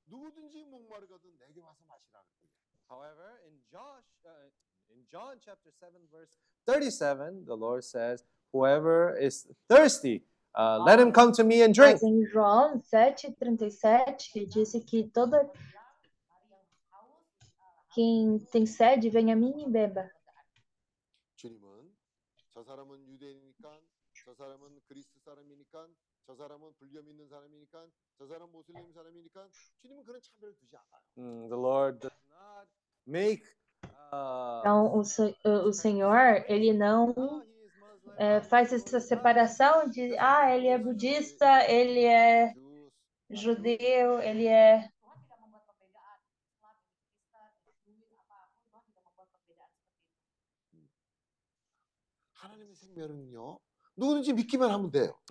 누구든지 0.07 0.65
목마르거든 0.65 1.39
내게 1.39 1.61
와서 1.61 1.79
마시라 1.87 2.19
그래요. 2.35 2.51
However, 2.89 3.39
in 3.47 3.63
Josh, 3.71 4.11
uh, 4.27 4.51
in 4.90 5.02
John 5.10 5.36
chapter 5.44 5.70
7, 5.80 5.92
verse 6.12 6.36
37, 6.66 7.44
the 7.46 7.56
Lord 7.56 7.84
says, 7.84 8.24
Whoever 8.52 9.16
is 9.16 9.46
thirsty, 9.68 10.22
uh, 10.54 10.78
let 10.78 10.98
him 10.98 11.12
come 11.12 11.32
to 11.32 11.44
me 11.44 11.62
and 11.62 11.74
drink. 11.74 12.00
Mas 12.00 12.02
em 12.02 12.24
João 12.26 12.80
7,37 12.80 14.46
disse 14.46 14.80
que 14.80 15.04
toda 15.08 15.50
quem 17.94 18.38
tem 18.50 18.66
sede, 18.66 19.10
venha 19.10 19.34
a 19.34 19.36
mim 19.36 19.54
e 19.58 19.68
beba. 19.70 20.10
주님은 21.36 21.92
저 22.52 22.62
사람은 22.62 23.06
유대인이니까 23.08 23.80
저 24.24 24.34
사람은 24.34 24.80
그리스 24.88 25.18
사람이니까 25.24 25.86
저 26.26 26.34
사람은 26.34 26.72
불교 26.78 27.02
믿는 27.02 27.28
사람이니까 27.28 27.86
저 28.18 28.26
사람 28.26 28.50
모슬림 28.50 28.92
사람이니까 28.92 29.48
주님은 29.78 30.04
그런 30.04 30.20
차별을 30.20 30.56
두지 30.56 30.76
않아요. 30.76 31.02
Mm, 31.18 31.48
the 31.48 31.58
Lord 31.58 32.00
does 32.00 32.16
not 32.28 32.68
make 33.06 33.44
uh, 33.44 33.59
Então, 34.59 34.93
o, 34.93 34.99
o 35.67 35.73
Senhor, 35.73 36.43
ele 36.49 36.73
não 36.73 37.41
é, 38.17 38.41
faz 38.41 38.73
essa 38.73 38.99
separação 38.99 39.87
de, 39.87 40.17
ah, 40.17 40.53
ele 40.53 40.67
é 40.67 40.77
budista, 40.77 41.63
ele 41.69 42.03
é 42.03 42.53
judeu, 43.29 44.19
ele 44.19 44.47
é. 44.47 44.89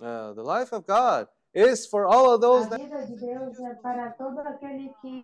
Uh, 0.01 0.33
the 0.33 0.41
life 0.41 0.73
of 0.73 0.85
God 0.87 1.27
is 1.53 1.85
for 1.85 2.05
all 2.05 2.33
of 2.33 2.41
those. 2.41 2.65
A 2.73 2.77
vida 2.77 3.05
de 3.05 3.15
Deus 3.15 3.59
é 3.59 3.75
para 3.75 4.11
todo 4.13 4.39
aquele 4.39 4.91
que 5.01 5.23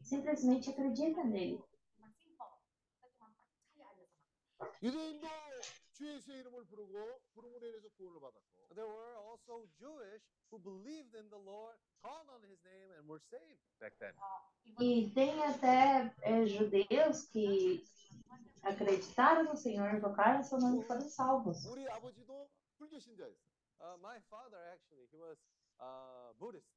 simplesmente 0.00 0.70
acredita 0.70 1.24
nele. 1.24 1.60
유대인도 4.81 5.27
주 5.93 6.07
예수의 6.07 6.39
이름을 6.39 6.65
부르고 6.65 7.21
부름으로 7.33 7.67
인해서 7.67 7.89
구원을 7.97 8.19
받았고 8.21 8.73
there 8.75 8.87
were 8.87 9.17
also 9.19 9.67
Jewish 9.79 10.23
who 10.51 10.59
believed 10.61 11.15
in 11.17 11.29
the 11.29 11.39
Lord, 11.41 11.75
called 12.01 12.29
on 12.29 12.41
His 12.43 12.59
name, 12.63 12.91
and 12.97 13.07
were 13.07 13.19
saved 13.29 13.59
back 13.79 13.93
then. 13.99 14.13
E 14.79 15.11
tem 15.13 15.43
até 15.43 16.13
eh, 16.23 16.45
judeus 16.45 17.27
que 17.29 17.83
acreditaram 18.63 19.43
no 19.43 19.55
Senhor, 19.55 19.93
invocaram 19.95 20.43
seu 20.43 20.59
nome 20.59 20.79
e 20.81 20.83
foram 20.87 21.01
salvos. 21.09 21.65
우리 21.67 21.87
아버지도 21.89 22.49
불교 22.77 22.99
신자였어요. 22.99 23.49
Uh, 23.81 23.97
my 24.01 24.19
father 24.29 24.59
actually, 24.73 25.07
he 25.11 25.17
was 25.17 25.37
uh, 25.79 26.31
Buddhist. 26.39 26.67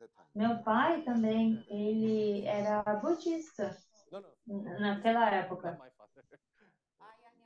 that 0.00 0.10
time. 0.12 0.26
Meu 0.34 0.62
pai 0.62 1.02
também, 1.04 1.64
ele 1.70 2.44
era 2.46 2.82
budista 3.00 3.76
No, 4.10 4.20
no, 4.20 4.28
n- 4.46 4.78
naquela 4.80 5.30
época. 5.30 5.76
my 5.78 5.90
father. 5.96 6.24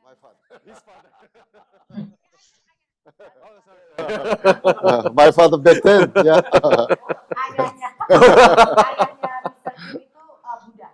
My 0.04 0.14
father. 0.18 0.42
His 0.66 0.78
father. 0.82 1.10
oh, 3.20 3.58
sorry. 3.64 3.84
Uh, 3.98 5.10
my 5.14 5.30
father 5.30 5.58
back 5.58 5.82
then. 5.82 6.10
Yeah. 6.24 6.40
Ayahnya, 7.30 7.88
ayahnya 8.10 9.34
Mr. 9.46 9.70
Kim 9.76 10.02
itu 10.02 10.18
uh, 10.18 10.58
Buddha. 10.66 10.88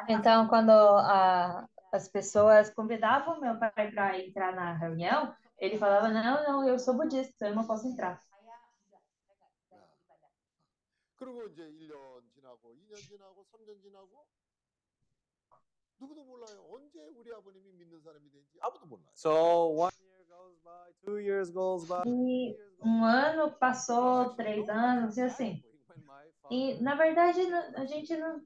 Então, 0.09 0.47
quando 0.49 0.71
a, 0.71 1.67
as 1.93 2.09
pessoas 2.09 2.71
convidavam 2.71 3.41
meu 3.41 3.57
pai 3.57 3.91
para 3.93 4.19
entrar 4.19 4.55
na 4.55 4.75
reunião, 4.75 5.35
ele 5.59 5.77
falava: 5.77 6.09
Não, 6.09 6.45
não, 6.45 6.69
eu 6.69 6.79
sou 6.79 6.95
budista, 6.95 7.49
eu 7.49 7.55
não 7.55 7.67
posso 7.67 7.87
entrar. 7.89 8.21
그리고 11.19 11.43
이제 11.51 11.63
1년 11.67 12.23
지나고 12.33 12.71
2년 12.79 12.95
지나고 12.95 13.45
3년 13.51 13.83
지나고 13.83 14.25
누구도 16.00 16.24
몰라요. 16.26 16.66
언제 16.70 17.08
우리 17.16 17.34
아버님이 17.34 17.72
믿는 17.74 18.02
사람이 18.02 18.30
된지 18.32 18.58
아무도 18.62 18.86
몰라요. 18.86 19.08
So 19.16 19.70
one 19.72 19.92
year 20.00 20.26
goes 20.28 20.60
by, 20.64 20.92
two 21.06 21.20
years 21.20 21.52
goes 21.54 21.88
by. 21.88 22.04
E 22.06 22.58
um 22.84 23.04
ano 23.04 23.52
passou, 23.58 24.36
três 24.36 24.68
anos, 24.70 25.18
e 25.18 25.22
assim. 25.22 25.64
E, 26.52 26.76
na 26.82 26.96
verdade, 26.96 27.48
não- 27.48 27.72
a 27.78 27.86
gente 27.86 28.16
não. 28.18 28.42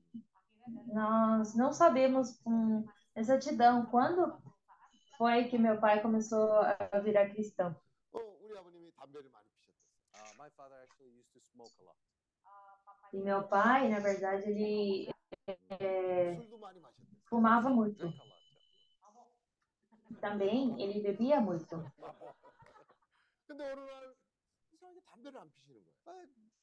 Nós 0.94 1.56
não 1.56 1.72
sabemos 1.74 2.38
com 2.44 2.86
exatidão 3.16 3.86
quando 3.88 4.38
foi 5.18 5.46
que 5.46 5.58
meu 5.58 5.80
pai 5.80 6.02
começou 6.02 6.52
a 6.52 7.00
virar 7.00 7.30
cristão. 7.30 7.76
어, 8.14 8.20
우리 8.44 8.56
아버님이 8.58 8.92
담배를 8.92 9.30
많이 9.32 9.50
피셨대요. 9.50 9.74
Uh, 10.14 10.36
my 10.38 10.50
father 10.52 10.76
actually 10.84 11.12
used 11.18 11.32
to 11.34 11.40
smoke 11.40 11.72
a 11.80 11.84
lot. 11.84 11.98
E 13.14 13.18
meu 13.22 13.48
pai, 13.48 13.90
na 13.90 14.00
verdade, 14.00 14.50
ele 14.52 15.10
é, 15.48 16.36
술도 16.36 16.58
많이 16.60 16.80
마셨대요. 16.80 17.01
fumava 17.33 17.71
muito. 17.71 18.05
Uhum. 18.05 18.13
Também 20.21 20.81
ele 20.83 21.01
bebia 21.01 21.41
muito. 21.41 21.83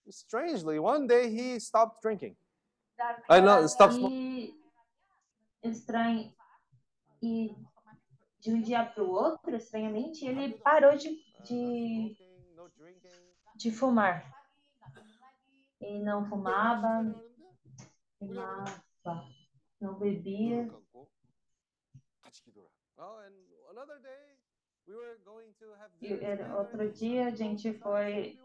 Strangely, 0.07 0.79
one 0.79 1.07
day 1.07 1.27
he 1.27 1.59
stopped 1.59 1.99
drinking. 2.03 2.37
I 3.29 3.41
know, 3.41 3.67
stopped 3.67 3.95
smoking. 3.95 4.53
Estranho. 5.63 6.31
E 7.21 7.55
de 8.39 8.53
um 8.53 8.61
dia 8.61 8.85
para 8.85 9.03
o 9.03 9.09
outro, 9.09 9.55
estranhamente, 9.55 10.25
ele 10.25 10.57
parou 10.59 10.95
de, 10.95 11.09
de, 11.43 12.15
de 13.55 13.71
fumar. 13.71 14.23
E 15.81 15.99
não 15.99 16.29
fumava, 16.29 17.13
fumava 18.19 18.83
não 19.79 19.97
bebia. 19.97 20.69
E 26.01 26.13
outro 26.57 26.91
dia 26.91 27.27
a 27.27 27.31
gente 27.31 27.73
foi. 27.73 28.39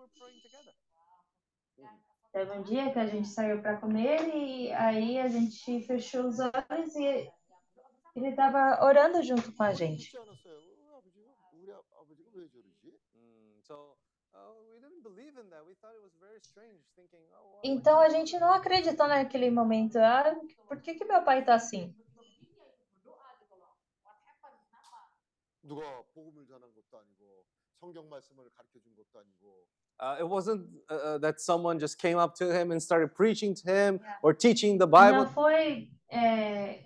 Teve 2.33 2.51
um 2.51 2.63
dia 2.63 2.93
que 2.93 2.99
a 2.99 3.07
gente 3.07 3.29
saiu 3.29 3.63
para 3.63 3.81
comer 3.81 4.35
e 4.35 4.73
aí 4.73 5.19
a 5.19 5.29
gente 5.29 5.81
fechou 5.83 6.27
os 6.27 6.39
olhos 6.41 6.97
e 6.97 7.31
ele 8.17 8.29
estava 8.29 8.85
orando 8.85 9.23
junto 9.23 9.53
com 9.53 9.63
a 9.63 9.73
gente. 9.73 10.13
Então 17.63 17.99
a 18.01 18.09
gente 18.09 18.39
não 18.39 18.53
acreditou 18.53 19.07
naquele 19.07 19.51
momento. 19.51 19.97
Ah, 19.99 20.37
por 20.69 20.81
que, 20.81 20.95
que 20.95 21.05
meu 21.05 21.23
pai 21.23 21.41
está 21.41 21.55
assim? 21.55 21.95
Uh, 30.01 30.17
it 30.19 30.25
wasn't 30.25 30.67
uh, 30.91 30.95
uh, 30.95 31.19
that 31.19 31.41
someone 31.41 31.79
just 31.79 31.99
came 31.99 32.19
up 32.19 32.35
to 32.35 32.53
him 32.53 32.73
and 32.73 32.81
started 32.81 33.15
preaching 33.15 33.55
to 33.55 33.63
him 33.63 34.01
yeah. 34.03 34.19
or 34.23 34.35
teaching 34.35 34.77
the 34.77 34.87
Bible. 34.87 35.25
Não 35.25 35.29
foi 35.29 35.89
é, 36.11 36.85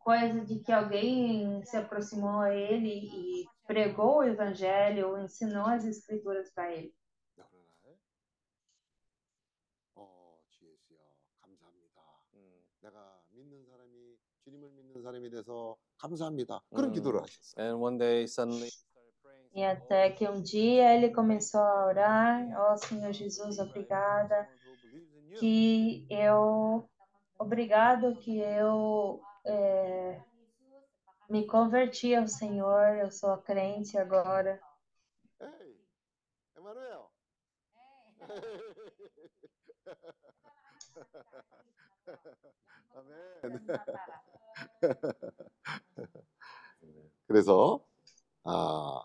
coisa 0.00 0.44
de 0.44 0.58
que 0.58 0.72
alguém 0.72 1.64
se 1.64 1.76
aproximou 1.76 2.40
a 2.40 2.54
ele 2.54 3.08
e 3.08 3.44
pregou 3.66 4.18
o 4.18 4.24
evangelho 4.24 5.10
ou 5.10 5.18
ensinou 5.18 5.66
as 5.66 5.84
escrituras 5.84 6.50
para 6.50 6.72
ele. 6.72 6.92
사람이 15.03 15.29
돼서 15.29 15.75
감사합니다. 15.97 16.61
그런 16.73 16.91
Mm. 16.91 16.93
기도를 16.93 17.21
하셨어요. 17.21 17.65
And 17.65 17.81
one 17.81 17.97
day, 17.97 18.23
suddenly, 18.23 18.69
E 19.51 19.63
até 19.63 20.11
que 20.11 20.27
um 20.29 20.41
dia 20.41 20.95
ele 20.95 21.09
começou 21.09 21.59
a 21.59 21.87
orar, 21.87 22.47
ó 22.55 22.77
Senhor 22.77 23.11
Jesus, 23.11 23.57
obrigada 23.57 24.47
que 25.39 26.05
eu, 26.07 26.87
obrigado 27.39 28.15
que 28.17 28.37
eu 28.37 29.19
é, 29.45 30.21
me 31.27 31.47
converti 31.47 32.13
ao 32.13 32.27
Senhor, 32.27 32.97
eu 32.97 33.09
sou 33.09 33.37
crente 33.39 33.97
agora. 33.97 34.61
에이, 35.41 35.79
에마누엘. 36.57 37.09
아멘. 38.19 38.29
그래서 47.26 47.84
아, 48.44 49.04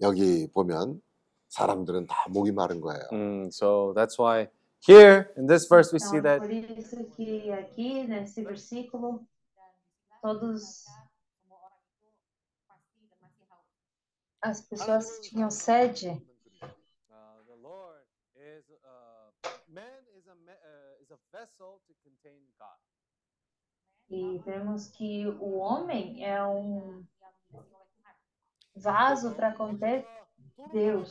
여기 0.00 0.48
보면 0.52 1.00
사람들은 1.48 2.06
다 2.06 2.26
목이 2.30 2.52
마른 2.52 2.80
거예요. 2.80 3.02
Mm, 3.12 3.50
so 3.50 3.92
that's 3.94 4.18
why 4.18 4.48
here 4.86 5.32
in 5.36 5.46
this 5.46 5.66
verse 5.68 5.92
we 5.92 5.98
see 5.98 6.20
that 6.20 6.40
por 6.40 6.50
isso 6.50 6.96
que 7.16 7.52
aqui 7.52 8.06
nesse 8.08 8.42
versículo 8.42 9.24
todos 10.22 10.86
as 14.42 14.62
pessoas 14.62 15.20
tinham 15.20 15.50
sede. 15.50 16.20
E 24.10 24.38
vemos 24.38 24.88
que 24.88 25.26
o 25.26 25.56
homem 25.56 26.24
é 26.24 26.44
um 26.44 27.06
vaso 28.76 29.34
para 29.34 29.54
conter 29.54 30.06
Deus. 30.72 31.10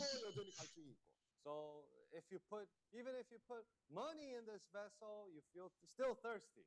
So 1.43 1.83
if 2.13 2.31
you 2.31 2.39
put 2.49 2.67
even 2.93 3.15
if 3.19 3.31
you 3.31 3.39
put 3.47 3.65
money 3.89 4.35
in 4.35 4.45
this 4.45 4.61
vessel, 4.71 5.27
you 5.33 5.41
feel 5.53 5.71
still 5.93 6.15
thirsty. 6.21 6.65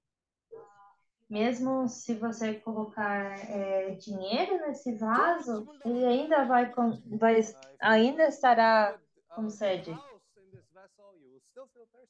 Mesmo 1.31 1.89
se 1.89 2.15
você 2.15 2.61
colocar 2.61 3.39
é, 3.49 3.95
dinheiro 3.95 4.59
nesse 4.67 4.97
vaso, 4.97 5.67
ele 5.85 6.05
ainda 6.05 6.45
vai, 6.45 6.73
vai 7.19 7.41
ainda 7.81 8.27
estará 8.27 9.01
com 9.29 9.49
sede. 9.49 9.95
Thirsty. 9.95 10.15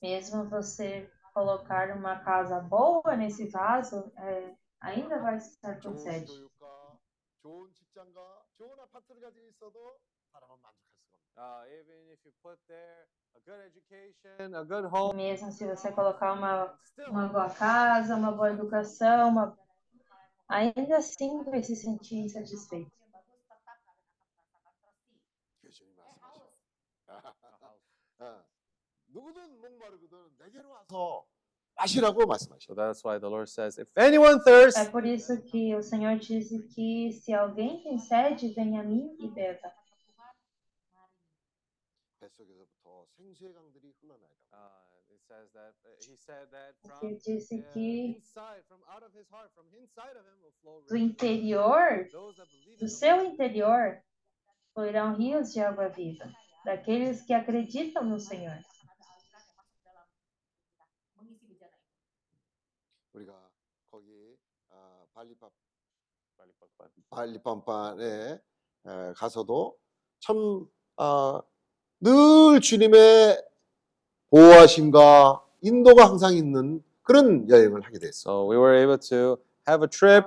Mesmo 0.02 0.48
você 0.48 1.10
colocar 1.34 1.90
uma 1.96 2.20
casa 2.20 2.60
boa 2.60 3.16
nesse 3.16 3.48
vaso, 3.48 4.12
é, 4.16 4.54
ainda 4.80 5.18
vai 5.18 5.36
estar 5.36 5.82
com 5.82 5.96
sede. 5.96 6.32
Mesmo 15.12 15.50
se 15.50 15.66
você 15.66 15.90
colocar 15.90 16.32
uma, 16.32 16.78
uma 17.08 17.28
boa 17.28 17.50
casa, 17.50 18.14
uma 18.14 18.30
boa 18.30 18.52
educação, 18.52 19.30
uma... 19.30 19.58
ainda 20.48 20.98
assim 20.98 21.42
vai 21.42 21.62
se 21.62 21.74
sentir 21.74 22.18
insatisfeito. 22.18 22.92
Ah, 28.20 28.44
É 34.76 34.84
por 34.90 35.04
isso 35.04 35.40
que 35.42 35.74
o 35.74 35.82
Senhor 35.82 36.16
diz 36.18 36.48
que 36.74 37.12
se 37.12 37.32
alguém 37.32 37.82
tem 37.82 37.98
sede, 37.98 38.52
venha 38.54 38.80
a 38.80 38.84
mim 38.84 39.16
e 39.20 39.28
beba. 39.28 39.72
Ele 47.02 47.16
disse 47.16 47.62
que 47.72 48.22
do 50.88 50.96
interior, 50.96 52.08
do 52.78 52.88
seu 52.88 53.24
interior, 53.24 54.02
fluirão 54.72 55.14
rios 55.16 55.52
de 55.52 55.60
água 55.60 55.88
viva, 55.88 56.30
daqueles 56.64 57.22
que 57.22 57.32
acreditam 57.32 58.04
no 58.04 58.18
Senhor. 58.18 58.58
우리가 63.14 63.32
거기 63.90 64.36
아, 64.70 65.04
발리밥 65.14 65.50
발리빵빵. 66.36 66.88
발리밤반에 67.10 68.40
에, 68.86 69.12
가서도 69.16 69.78
참 70.20 70.66
아, 70.96 71.40
늘 72.00 72.60
주님의 72.60 73.42
보호하심과 74.30 75.46
인도가 75.62 76.06
항상 76.06 76.34
있는 76.34 76.82
그런 77.02 77.48
여행을 77.48 77.82
하게 77.82 77.98
됐어. 77.98 78.30
So 78.30 78.50
we 78.50 78.56
were 78.56 78.76
able 78.76 78.98
to 78.98 79.38
have 79.68 79.82
a 79.84 79.88
trip. 79.88 80.26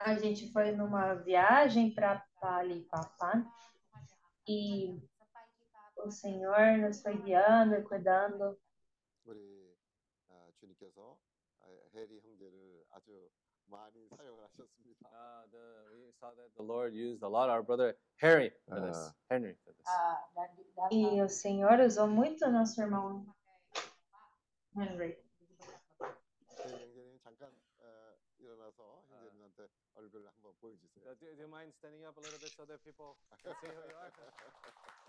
A 0.00 0.14
gente 0.14 0.52
foi 0.52 0.70
numa 0.70 1.14
viagem 1.14 1.92
para 1.92 2.24
Balikpapan 2.40 3.44
e 4.46 4.96
o 6.06 6.10
Senhor 6.10 6.78
nos 6.78 7.02
foi 7.02 7.16
guiando 7.18 7.74
e 7.74 7.82
cuidando. 7.82 8.58
E 20.90 21.22
o 21.22 21.28
Senhor 21.28 21.80
usou 21.80 22.06
muito 22.06 22.48
nosso 22.50 22.80
irmão. 22.80 23.26
Henry. 24.76 25.18
Do, 31.06 31.14
do 31.14 31.40
you 31.40 31.48
mind 31.48 31.72
standing 31.72 32.04
up 32.04 32.16
a 32.18 32.20
little 32.20 32.38
bit 32.38 32.52
so 32.56 32.64
that 32.66 32.84
people 32.84 33.16
can 33.42 33.54
see 33.62 33.68
who 33.68 33.72
you 33.72 33.96
are? 33.96 34.12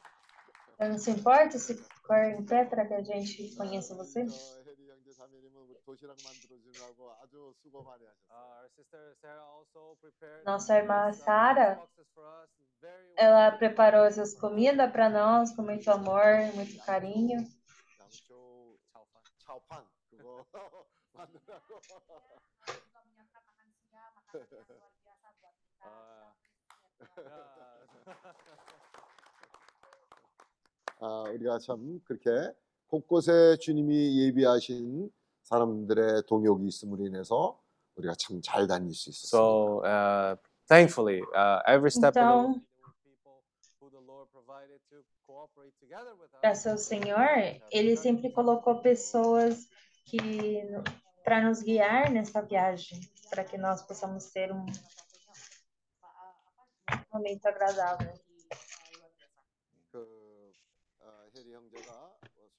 Não 0.80 0.98
se 0.98 1.12
importa 1.12 1.58
se 1.58 1.76
for 2.06 2.24
em 2.24 2.46
pé 2.46 2.66
para 2.66 2.86
que 2.86 2.94
a 2.94 3.02
gente 3.02 3.56
conheça 3.56 3.96
você? 3.96 4.26
Nossa 10.46 10.78
irmã 10.78 11.12
Sara, 11.14 11.82
ela 13.16 13.52
preparou 13.52 14.06
essas 14.06 14.34
comidas 14.36 14.92
para 14.92 15.10
nós 15.10 15.56
com 15.56 15.64
muito 15.64 15.90
amor, 15.90 16.54
muito 16.54 16.78
carinho. 16.86 17.48
우리가 31.35 31.59
참 31.59 32.01
그렇게 32.05 32.31
곳곳에 32.89 33.57
주님이 33.59 34.25
예비하신 34.27 35.11
사람들의 35.45 36.23
동역이 36.29 36.67
있음으로 36.67 37.05
인해서 37.07 37.59
우리가 37.97 38.15
참 38.19 38.41
잘 38.43 38.67
다닐 38.67 38.95
수 38.95 39.11
있었습니다. 39.11 39.37
So 39.37 39.83
uh, 39.85 40.37
thankfully, 40.69 41.21
uh, 41.35 41.61
every 41.67 41.91
step 41.91 42.15
of 42.17 42.21
the 42.21 42.23
way, 42.23 42.33
Então, 42.33 42.63
there 42.63 42.85
were 42.85 42.95
people 43.05 43.43
who 43.81 43.91
the 43.91 44.01
Lord 44.07 44.29
provided 44.33 44.81
to 44.91 45.03
cooperate 45.27 45.75
together 45.81 46.15
with 46.15 46.31
us. 46.33 46.41
graças 46.41 46.67
ao 46.73 46.79
Senhor, 46.79 47.61
Ele 47.71 47.97
sempre 47.97 48.31
colocou 48.31 48.81
pessoas 48.81 49.67
que 50.07 50.63
para 51.25 51.41
nos 51.41 51.63
guiar 51.63 52.11
nessa 52.11 52.41
viagem, 52.43 52.99
para 53.31 53.45
que 53.45 53.57
nós 53.59 53.83
possamos 53.83 54.31
ter 54.31 54.53
um 54.53 54.65
momento 57.13 57.47
agradável. 57.47 58.13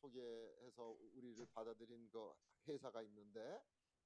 어, 0.09 0.11
소개해서 0.11 0.97
우리를 1.17 1.47
받아들인 1.55 2.09
그 2.11 2.33
회사가 2.69 3.03
있는데 3.03 3.61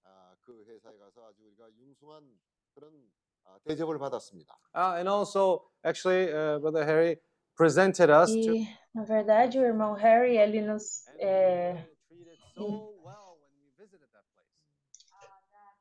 아, 0.05 0.35
그 0.41 0.65
회사에 0.67 0.99
가서 0.99 1.29
아주 1.29 1.45
우리가 1.47 1.71
융숭한 1.73 2.39
그런 2.75 3.11
아, 3.45 3.59
대접을 3.65 3.99
받았습니다. 3.99 4.57
Uh, 4.75 4.99
and 4.99 5.09
also, 5.09 5.69
actually, 5.85 6.33
uh, 6.33 6.59
Brother 6.59 6.85
Harry 6.85 7.21
presented 7.57 8.11
us 8.11 8.31
to 8.33 8.55
E, 8.55 8.69
na 8.95 9.05
verdade, 9.05 9.59
o 9.59 9.65
irmão 9.65 9.95
Harry, 9.95 10.37
ele 10.37 10.61
nos 10.61 11.07
é, 11.19 11.87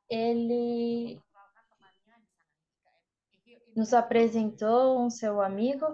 ele 0.08 1.20
nos 3.74 3.94
apresentou 3.94 5.00
um 5.00 5.08
seu 5.08 5.40
amigo 5.40 5.86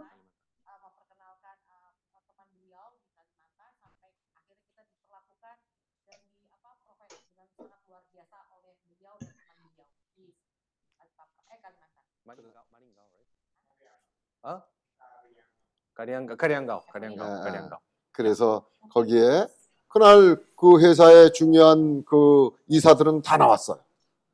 Ah, 0.67 0.77
memperkenalkan 0.83 1.57
ah, 1.71 1.95
teman 2.27 2.49
beliau 2.53 2.93
di 3.01 3.09
Kalimantan 3.15 3.73
sampai 3.79 4.11
akhirnya 4.35 4.59
kita 4.67 4.83
diperlakukan 4.85 5.57
dan 6.11 6.21
di 6.29 6.45
apa 6.51 6.77
provide 6.83 7.23
dengan 7.25 7.49
sangat 7.57 7.81
luar 7.89 8.03
biasa 8.13 8.39
oleh 8.53 8.75
beliau 8.85 9.15
dan 9.23 9.33
teman 9.33 9.71
beliau 9.73 9.89
di 10.19 10.27
Balikpapan 10.99 11.45
eh 11.55 11.59
Kalimantan. 12.29 12.37
Maringao, 12.37 12.65
Maringao, 12.73 13.05
right? 14.45 14.63
Kariangao, 15.97 16.37
Kariangao, 16.93 17.25
아, 17.25 17.41
아. 17.41 17.45
Kariangao. 17.45 17.79
그래서 18.13 18.67
거기에 18.91 19.47
그날 19.89 20.37
그 20.57 20.81
회사의 20.81 21.33
중요한 21.33 22.05
그 22.05 22.51
이사들은 22.69 23.23
다 23.23 23.37
나왔어요. 23.37 23.81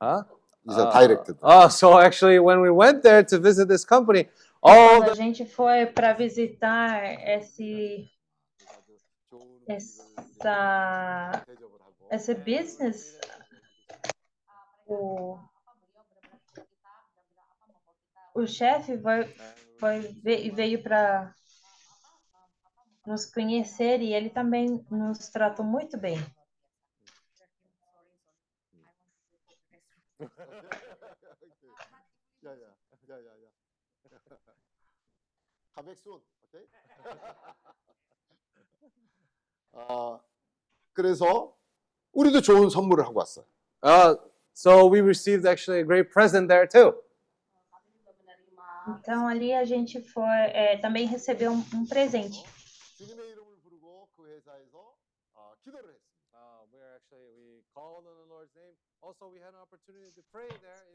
Huh? 0.01 0.25
이사 0.69 0.89
Uh, 0.89 0.93
다이렉트. 0.93 1.37
Oh, 1.43 1.69
so 1.69 1.99
actually, 2.01 2.39
when 2.39 2.61
we 2.61 2.71
went 2.71 3.03
there 3.03 3.23
to 3.23 3.39
visit 3.39 3.69
this 3.69 3.85
company, 3.85 4.29
all 4.63 5.01
Quando 5.01 5.13
a 5.13 5.15
the 5.15 5.15
gente 5.15 5.45
foi 5.45 5.87
para 5.87 6.15
visitar 6.15 7.05
esse 7.05 8.11
essa 9.69 11.43
esse 12.11 12.35
business, 12.35 13.19
o, 14.87 15.39
o 18.36 18.46
chefe 18.48 18.98
foi, 19.02 19.26
foi 19.80 20.00
ve- 20.24 20.50
veio 20.52 20.82
para 20.84 21.34
nos 23.06 23.26
conhecer 23.26 24.02
e 24.02 24.14
ele 24.14 24.30
também 24.30 24.86
nos 24.90 25.30
tratou 25.30 25.66
muito 25.66 25.98
bem. 25.98 26.18
야야, 32.46 32.58
야야야. 33.10 33.50
가백순, 35.76 36.22
오케이? 36.44 36.68
아, 39.74 40.20
그래서 40.94 41.56
우리도 42.12 42.42
좋은 42.42 42.70
선물을 42.70 43.06
하고 43.06 43.20
왔어요. 43.20 43.46
uh, 43.84 44.16
so 44.54 44.86
we 44.90 45.00
received 45.00 45.46
actually 45.48 45.80
a 45.82 45.86
great 45.86 46.12
present 46.12 46.48
there 46.50 46.68
too. 46.68 46.94
Então 48.87 49.27
ali 49.27 49.53
a 49.53 49.65
gente 49.65 50.01
foi 50.01 50.25
é, 50.25 50.77
também 50.79 51.07
recebeu 51.07 51.53
um, 51.53 51.65
um 51.75 51.87
presente. 51.87 52.45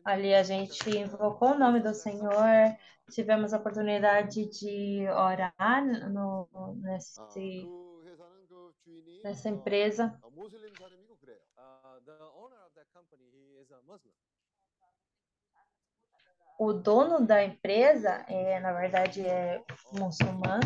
Ali 0.03 0.33
a 0.33 0.43
gente 0.43 0.89
invocou 0.89 1.49
o 1.49 1.59
nome 1.59 1.79
do 1.79 1.93
Senhor, 1.93 2.75
tivemos 3.11 3.53
a 3.53 3.57
oportunidade 3.57 4.45
de 4.47 5.07
orar 5.09 5.85
no, 6.11 6.47
nesse, 6.81 7.67
nessa 9.23 9.49
empresa 9.49 10.19
o 16.59 16.73
dono 16.73 17.25
da 17.25 17.43
empresa, 17.43 18.25
é, 18.27 18.59
na 18.59 18.73
verdade, 18.73 19.25
é 19.25 19.63
muçulmano, 19.93 20.59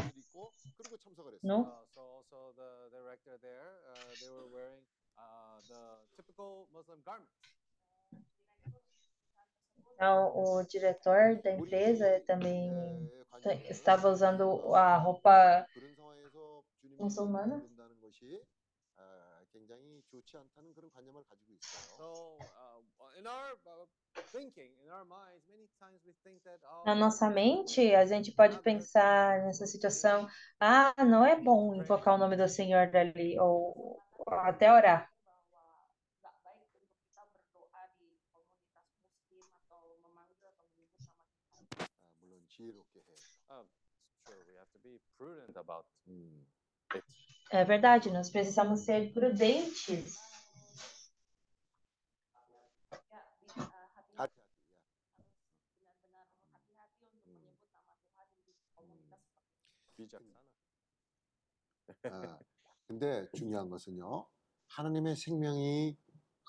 não? 1.44 1.72
Uh, 4.02 4.48
uh. 5.18 5.54
Então, 9.96 10.36
o 10.38 10.64
diretor 10.64 11.36
da 11.44 11.52
empresa 11.52 12.22
também 12.28 12.72
ta- 13.42 13.56
estava 13.70 14.10
usando 14.10 14.74
a 14.76 14.98
roupa 14.98 15.66
muçulmana. 17.00 17.64
부른다는 19.53 19.53
것이 19.53 19.53
아, 19.53 19.53
굉장히 19.53 20.03
좋지 20.11 20.37
않다는 20.37 20.75
그런 20.75 20.91
관념을 20.91 21.23
가지고 21.25 21.55
있어요. 21.55 21.97
So 21.97 22.39
uh, 22.41 23.19
in 23.19 23.27
our 23.27 23.53
uh, 23.67 23.87
thinking, 24.33 24.73
in 24.85 24.91
our 24.91 25.05
minds, 25.05 25.45
many 25.49 25.69
times 25.79 26.01
we 26.07 26.13
think 26.25 26.43
that 26.45 26.61
oh, 26.65 26.85
Na 26.87 26.95
nossa 26.95 27.29
mente, 27.31 27.95
a 27.95 28.07
gente 28.07 28.33
pode 28.33 28.59
pensar 28.63 29.43
nessa 29.45 29.67
situação, 29.67 30.27
ah, 30.61 30.95
não 31.05 31.25
é 31.25 31.37
bom 31.37 31.75
invocar 31.75 32.15
o 32.15 32.19
nome 32.19 32.37
do 32.37 32.49
Senhor 32.49 32.95
ali, 32.97 33.39
ou 33.39 34.01
ou 34.19 34.35
até 34.35 34.73
orar. 34.73 35.09
nggak 36.21 36.37
baik 36.43 36.67
untuk 36.75 36.91
kita 36.99 37.23
berdoa 37.31 37.83
di 37.99 38.19
komunitas 38.33 38.87
muslim 38.99 39.47
atau 39.65 39.83
memanggil 40.03 40.43
atau 40.43 40.65
menyebut 40.75 41.01
nama 41.07 41.25
Tuhan. 41.31 41.65
아, 41.79 42.11
물론 42.21 42.43
지혜롭게 42.49 43.01
해. 43.01 43.15
um, 43.51 43.67
sure, 44.27 44.43
we 44.47 44.55
have 44.59 44.71
to 44.73 44.79
be 44.83 44.99
prudent 45.17 45.57
about 45.57 45.87
음. 46.09 46.45
it. 46.95 47.05
É 47.53 47.65
verdade, 47.65 48.11
nós 48.11 48.29
precisamos 48.31 48.81
ser 48.81 49.13
prudentes. 49.13 50.17
Ya, 53.11 53.21
bi- 53.41 53.47
uh, 53.49 53.65
hati 53.65 54.13
hati-hati 54.13 54.39
ya. 54.39 54.45
benar-benar 55.73 56.27
hati-hati 56.53 57.05
untuk 57.09 57.25
menyebut 57.25 57.57
nama 57.73 57.93
Tuhan 58.05 58.29
di 58.45 58.53
komunitas 58.77 59.21
seperti 59.25 60.25
ini. 60.29 60.37
비jak사나. 61.89 62.37
아, 62.37 62.39
근데 62.87 63.29
중요한 63.35 63.69
것은요. 63.71 64.27
하나님의 64.69 65.17
생명이 65.17 65.97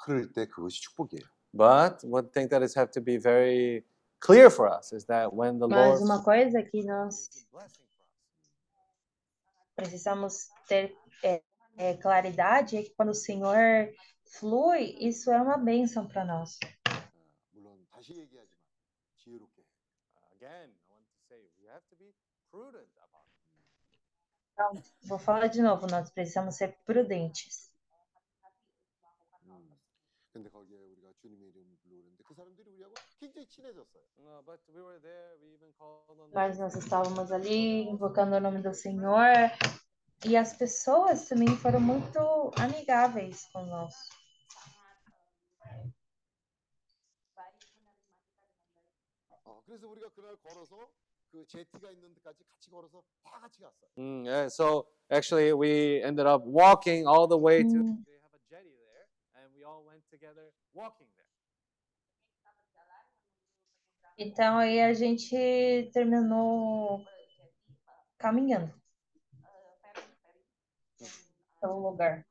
흐를 0.06 0.32
때 0.34 0.46
그것이 0.48 0.82
축복이에요. 0.82 1.24
But 1.54 2.04
one 2.04 2.30
thing 2.32 2.48
that 2.50 2.62
is 2.64 2.76
have 2.78 2.92
to 2.92 3.02
be 3.02 3.18
very 3.18 3.84
clear 4.20 4.50
for 4.52 4.68
us 4.70 4.94
is 4.94 5.06
that 5.08 5.34
when 5.34 5.58
the 5.60 5.68
Mas 5.68 6.00
Lord 6.00 6.04
uma 6.04 6.22
coisa 6.24 6.62
que 6.62 6.84
nós 6.84 7.30
precisamos 9.76 10.50
ter 10.68 10.96
é, 11.24 11.42
é, 11.78 11.98
claridade 11.98 12.78
é 12.78 12.84
que 12.84 12.94
quando 12.96 13.10
o 13.10 13.16
Senhor 13.16 13.92
flui, 14.26 14.96
isso 15.00 15.32
é 15.32 15.42
uma 15.42 15.58
bênção 15.58 16.08
para 16.08 16.26
nós. 16.26 16.60
아, 16.86 17.10
물론 17.54 17.86
다시 17.90 18.14
얘기하지만 18.14 18.60
지혜롭게 19.18 19.62
해. 19.62 19.66
Uh, 19.66 20.36
again, 20.36 20.70
I 20.70 20.94
want 20.94 21.08
to 21.08 21.20
say 21.28 21.40
we 21.60 21.68
have 21.68 21.84
to 21.90 21.96
be 21.96 22.14
prudent 22.52 22.90
about 22.98 23.26
it. 23.26 23.40
Então, 24.54 24.84
vou 25.04 25.20
falar 25.20 25.48
de 25.48 25.62
novo, 25.62 25.88
nós 25.88 26.12
precisamos 26.12 26.56
ser 26.56 26.78
prudentes. 26.86 27.74
음. 29.46 29.80
근데 30.34 30.50
거기에 30.50 30.84
우리가 30.84 31.14
주님의 31.22 31.50
이름을 31.50 31.78
부르는데 31.84 32.24
그 32.24 32.34
사람들이 32.34 32.70
우리하고 32.70 32.94
굉장히 33.24 33.48
친해졌어요. 33.48 34.04
Uh, 34.20 34.42
but 34.46 34.60
we 34.74 34.82
were 34.82 35.00
there, 35.02 35.36
we 35.42 35.54
even 35.54 35.72
called 35.78 36.20
on 36.20 36.30
the 36.30 36.36
Mas 36.36 36.58
nós 36.60 36.76
estávamos 36.76 37.32
ali 37.32 37.90
invocando 37.90 38.36
o 38.36 38.40
nome 38.40 38.62
do 38.62 38.74
Senhor 38.74 39.34
e 40.26 40.36
as 40.36 40.54
pessoas 40.58 41.28
também 41.28 41.56
foram 41.58 41.80
muito 41.80 42.20
amigáveis 42.60 43.46
conosco. 43.52 44.16
baik 47.36 47.58
menerima 47.72 47.92
kita 47.96 48.16
dengan 48.22 48.84
baik. 49.26 49.44
어, 49.46 49.64
그래서 49.66 49.88
우리가 49.88 50.10
그날 50.10 50.36
걸어서 50.38 50.90
그 51.32 51.46
제티가 51.48 51.92
있는 51.92 52.14
데까지 52.16 52.44
같이 52.44 52.70
걸어서 52.70 53.04
다 53.24 53.40
같이 53.40 53.62
갔어요. 53.62 53.90
Mm, 53.98 54.26
yeah, 54.26 54.48
so 54.50 54.88
actually, 55.12 55.54
we 55.54 56.02
ended 56.04 56.26
up 56.26 56.44
walking 56.46 57.08
all 57.08 57.28
the 57.28 57.38
way 57.38 57.64
to. 57.64 57.70
Mm. 57.70 58.04
They 58.06 58.18
have 58.20 58.34
a 58.34 58.42
jetty 58.50 58.74
there, 58.74 59.08
and 59.38 59.54
we 59.56 59.64
all 59.64 59.86
went 59.86 60.04
together 60.10 60.52
walking 60.74 61.08
there. 61.16 61.23
Então 64.17 64.59
aí 64.59 64.81
a 64.81 64.95
gente 64.95 65.91
terminou 65.93 67.05
caminhando 68.19 68.73
pelo 71.61 71.81
lugar. 71.81 72.25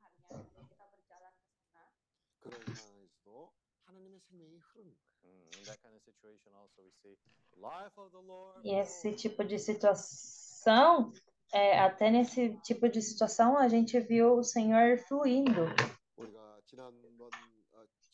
E 8.62 8.74
esse 8.74 9.12
tipo 9.12 9.44
de 9.44 9.58
situação, 9.58 11.12
é, 11.52 11.78
até 11.80 12.10
nesse 12.10 12.56
tipo 12.62 12.88
de 12.88 13.02
situação, 13.02 13.58
a 13.58 13.68
gente 13.68 13.98
viu 14.00 14.38
o 14.38 14.42
Senhor 14.42 14.98
fluindo. 14.98 15.66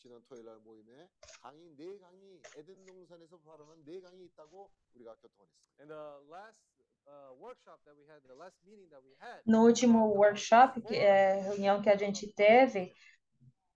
지난 0.00 0.22
토요일 0.24 0.44
날 0.46 0.58
모임에 0.58 1.08
강의 1.40 1.70
네 1.76 1.98
강의 1.98 2.40
에덴 2.56 2.84
동산에서 2.86 3.38
발언한 3.38 3.84
네 3.84 4.00
강의 4.00 4.24
있다고 4.26 4.70
우리가 4.94 5.16
교통을 5.16 5.50
했어요. 5.50 5.76
In 5.80 5.88
the 5.88 6.30
last 6.30 6.62
uh, 7.06 7.34
workshop 7.40 7.82
that 7.84 7.96
we 7.96 8.06
had, 8.06 8.22
the 8.26 8.34
last 8.34 8.56
meeting 8.64 8.88
that 8.90 9.02
we 9.04 9.14
had, 9.20 9.42
No 9.46 9.64
último 9.66 10.14
workshop, 10.14 10.80
que 10.82 10.96
é 10.96 11.40
reunião 11.42 11.82
que 11.82 11.90
a 11.90 11.96
gente 11.96 12.32
teve, 12.32 12.94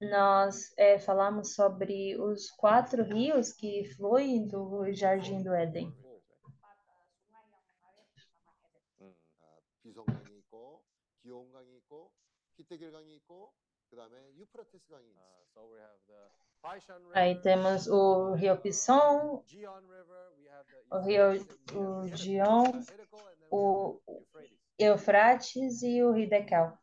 nós 0.01 0.73
é, 0.79 0.99
falamos 0.99 1.55
sobre 1.55 2.17
os 2.19 2.51
quatro 2.53 3.03
rios 3.05 3.53
que 3.53 3.85
fluem 3.97 4.49
do 4.49 4.91
Jardim 4.93 5.43
do 5.43 5.55
Éden. 5.55 5.93
empat 6.41 6.79
uh, 6.89 7.05
sungai 7.21 7.45
yang 7.45 7.69
mengalir 7.69 8.09
di 8.09 8.21
Taman 8.41 8.73
Eden. 8.73 8.89
mm, 8.99 9.15
아, 9.45 9.61
비송강이 9.83 10.39
있고 10.39 10.83
기온강이 11.21 11.77
있고 11.77 12.13
히데길 12.57 12.93
강이 12.93 13.17
있고 13.17 13.53
그다음에 13.95 14.33
유프라테스 14.37 14.89
강이 14.89 15.09
있어요. 15.11 15.25
uh, 15.25 15.45
so 15.55 15.67
we 15.67 15.79
have 15.79 15.99
the 16.07 16.31
Paishan 16.63 17.01
Aí 17.15 17.31
River, 17.35 17.43
temos 17.43 17.89
o 17.89 18.35
Rio 18.35 18.57
Pisson, 18.57 19.43
Gion 19.47 19.83
River, 19.89 20.33
we 20.39 20.47
have 20.49 20.67
the 20.69 20.79
o 20.91 21.01
Rio 21.05 21.33
Euphrates, 21.33 21.47
and 21.73 21.77
we 21.77 21.81
o 21.81 22.03
have 22.03 22.11
the 22.11 22.17
Gion, 22.17 22.67
uh, 22.67 22.73
Hiddekel, 22.73 23.21
and 23.27 23.41
then 23.41 23.49
we 23.51 23.57
o 23.57 23.99
have 23.99 24.01
the 24.07 24.13
Euphrates. 24.15 24.59
Eufrates 24.79 25.83
e 25.83 26.03
o 26.03 26.13
Hidekel. 26.13 26.79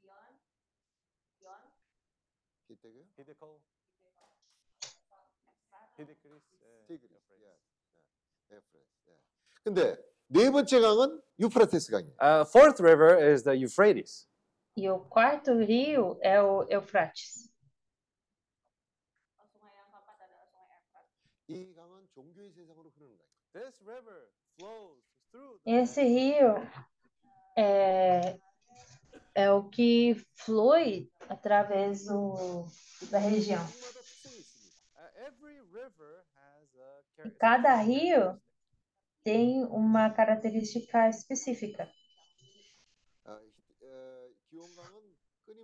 Gion, 0.00 0.34
Gion, 1.40 1.64
히데길, 2.68 3.06
Hiddekel, 3.16 3.60
Hiddekris, 5.98 6.44
uh, 6.62 6.86
티그리스, 6.88 7.30
Euphrates. 7.30 7.60
예, 8.50 8.52
예, 8.52 8.56
에프레스. 8.56 8.90
예. 9.08 9.16
근데 9.64 9.96
네 10.28 10.50
번째 10.50 10.80
강은 10.80 11.20
유프라테스 11.38 11.90
강이에요. 11.92 12.14
Uh, 12.20 12.44
fourth 12.44 12.80
river 12.80 13.16
is 13.18 13.42
the 13.44 13.54
Euphrates. 13.56 14.26
E 14.77 14.89
o 14.89 14.99
quarto 14.99 15.53
rio 15.57 16.17
é 16.21 16.41
o 16.41 16.63
Eufrates. 16.69 17.49
Esse 25.65 26.03
rio 26.03 26.55
é, 27.57 28.37
é 29.33 29.51
o 29.51 29.69
que 29.69 30.15
flui 30.35 31.09
através 31.29 32.05
do, 32.05 32.65
da 33.09 33.17
região. 33.17 33.65
E 37.23 37.31
cada 37.31 37.75
rio 37.75 38.39
tem 39.23 39.63
uma 39.65 40.09
característica 40.09 41.09
específica. 41.09 41.89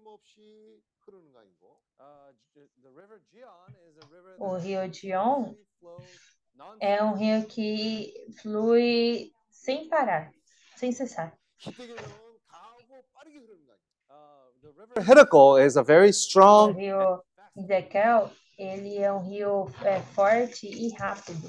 끊임없이 0.01 0.83
흐르는 1.01 1.33
강이고 1.33 1.77
Uh, 1.99 2.31
G- 2.53 2.69
the 2.83 2.91
river 2.93 3.21
Gion 3.33 3.73
is 3.89 3.97
a 3.97 4.07
river 4.13 4.37
O 4.39 4.59
that 4.59 4.65
rio 4.67 4.87
Gion 4.89 5.57
continuously 5.57 5.67
flows 5.81 6.37
é 6.83 7.03
um 7.03 7.17
nonstop. 7.17 7.19
rio 7.19 7.47
que 7.47 8.27
flui 8.43 9.33
sem 9.51 9.89
parar, 9.89 10.31
sem 10.77 10.93
cessar. 10.93 11.33
히데길 11.59 11.97
강은 11.97 12.39
강하고 12.49 13.03
빠르게 13.15 13.39
흐르는 13.39 13.67
강이에요. 13.67 13.77
Uh, 14.11 14.53
the 14.61 14.73
river 14.77 15.01
Hiddekel 15.01 15.57
is 15.65 15.77
a 15.79 15.83
very 15.83 16.09
O 16.09 16.13
strong 16.13 16.77
rio 16.77 17.23
Hidekel, 17.57 18.31
ele 18.59 18.99
é 18.99 19.11
um 19.11 19.21
rio 19.27 19.71
é, 19.83 20.01
forte 20.13 20.67
e 20.69 20.93
rápido. 20.95 21.49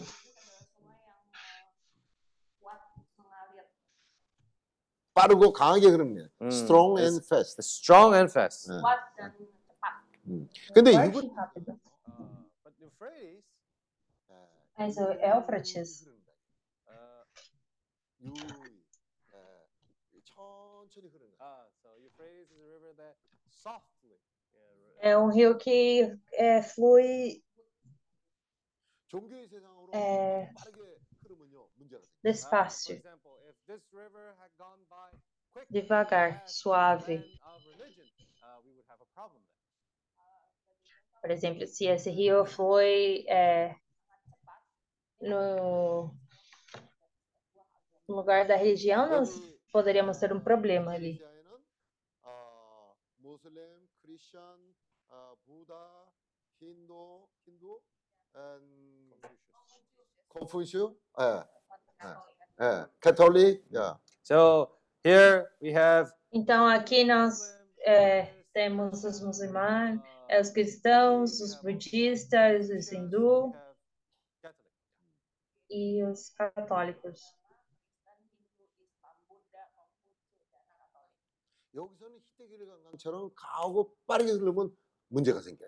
빠르고 5.15 5.53
강하게 5.53 5.89
흐릅니다. 5.89 6.29
음, 6.41 6.49
strong 6.49 7.01
and 7.01 7.25
fast. 7.25 7.61
Strong 7.61 8.15
and 8.17 8.31
fast. 8.31 8.71
네. 8.71 8.81
Kuat 8.81 9.01
dan 9.17 9.33
cepat. 9.37 9.95
음. 10.27 10.49
근데 10.75 10.91
Word 10.93 11.09
이분 11.09 11.31
habit. 11.37 11.83
Also 14.75 15.13
Elfrates. 15.21 16.09
천천히 20.25 21.09
흐르는. 21.09 21.35
아, 21.39 21.67
so 21.83 21.91
you 21.99 22.09
phrase 22.17 22.49
the 22.49 22.65
river 22.65 22.95
that 22.97 23.17
softly. 23.51 24.19
É 25.01 25.17
um 25.17 25.29
rio 25.29 25.59
que 25.59 26.17
é, 26.33 26.63
flui. 26.63 27.43
종교의 29.09 29.47
세상으로 29.47 29.93
에... 29.93 30.51
빠르게 30.57 30.99
흐르면요 31.23 31.69
문제가 31.75 32.01
됩니다. 32.01 32.23
Despacio. 32.23 32.99
devagar, 35.71 36.49
suave. 36.49 37.25
Por 41.21 41.31
exemplo, 41.31 41.67
se 41.67 41.87
esse 41.87 42.11
rio 42.11 42.45
foi 42.45 43.25
é, 43.29 43.77
no 45.21 46.15
lugar 48.09 48.47
da 48.47 48.57
religião, 48.57 49.09
nós 49.09 49.31
poderíamos 49.73 50.19
ter 50.19 50.33
um 50.33 50.41
problema 50.41 50.93
ali. 50.93 51.21
Muslim, 53.21 53.89
Hindu, 57.47 57.83
é. 61.19 62.32
É, 62.63 62.87
Catholic, 63.01 63.61
yeah. 63.73 63.99
So 64.23 64.71
here 65.03 65.49
we 65.61 65.73
have. 65.73 66.13
Então 66.33 66.65
aqui 66.65 67.03
nós 67.03 67.53
é, 67.81 68.29
temos 68.55 69.03
os 69.03 69.21
muçulmanos, 69.21 70.01
é, 70.29 70.41
os 70.41 70.49
cristãos, 70.51 71.41
os 71.41 71.57
budistas, 71.61 72.71
os 72.71 72.93
hindus 72.93 73.53
e 75.69 76.05
os 76.05 76.31
católicos. 76.31 77.35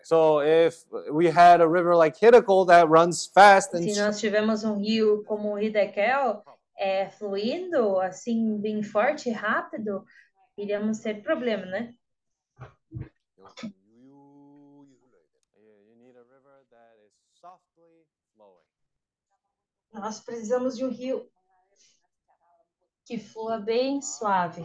So 0.05 0.43
if 0.43 0.85
we 1.11 1.27
had 1.27 1.61
a 1.61 1.67
river 1.67 1.97
like 1.97 2.21
that 2.21 2.89
runs 2.89 3.27
fast 3.27 3.75
and 3.75 3.83
Se 3.83 4.01
nós 4.01 4.21
tivemos 4.21 4.63
um 4.63 4.77
rio 4.77 5.25
como 5.25 5.55
o 5.55 5.59
Hidekel 5.59 6.45
é, 6.77 7.11
fluindo, 7.11 8.01
assim, 8.01 8.61
bem 8.61 8.83
forte, 8.83 9.29
e 9.29 9.33
rápido, 9.33 10.05
iríamos 10.57 11.01
ter 11.01 11.23
problema, 11.23 11.67
né? 11.67 11.95
Nós 19.93 20.21
precisamos 20.21 20.77
de 20.77 20.85
um 20.85 20.91
rio 20.91 21.31
que 23.05 23.19
flua 23.19 23.59
bem 23.59 24.03
suave. 24.03 24.63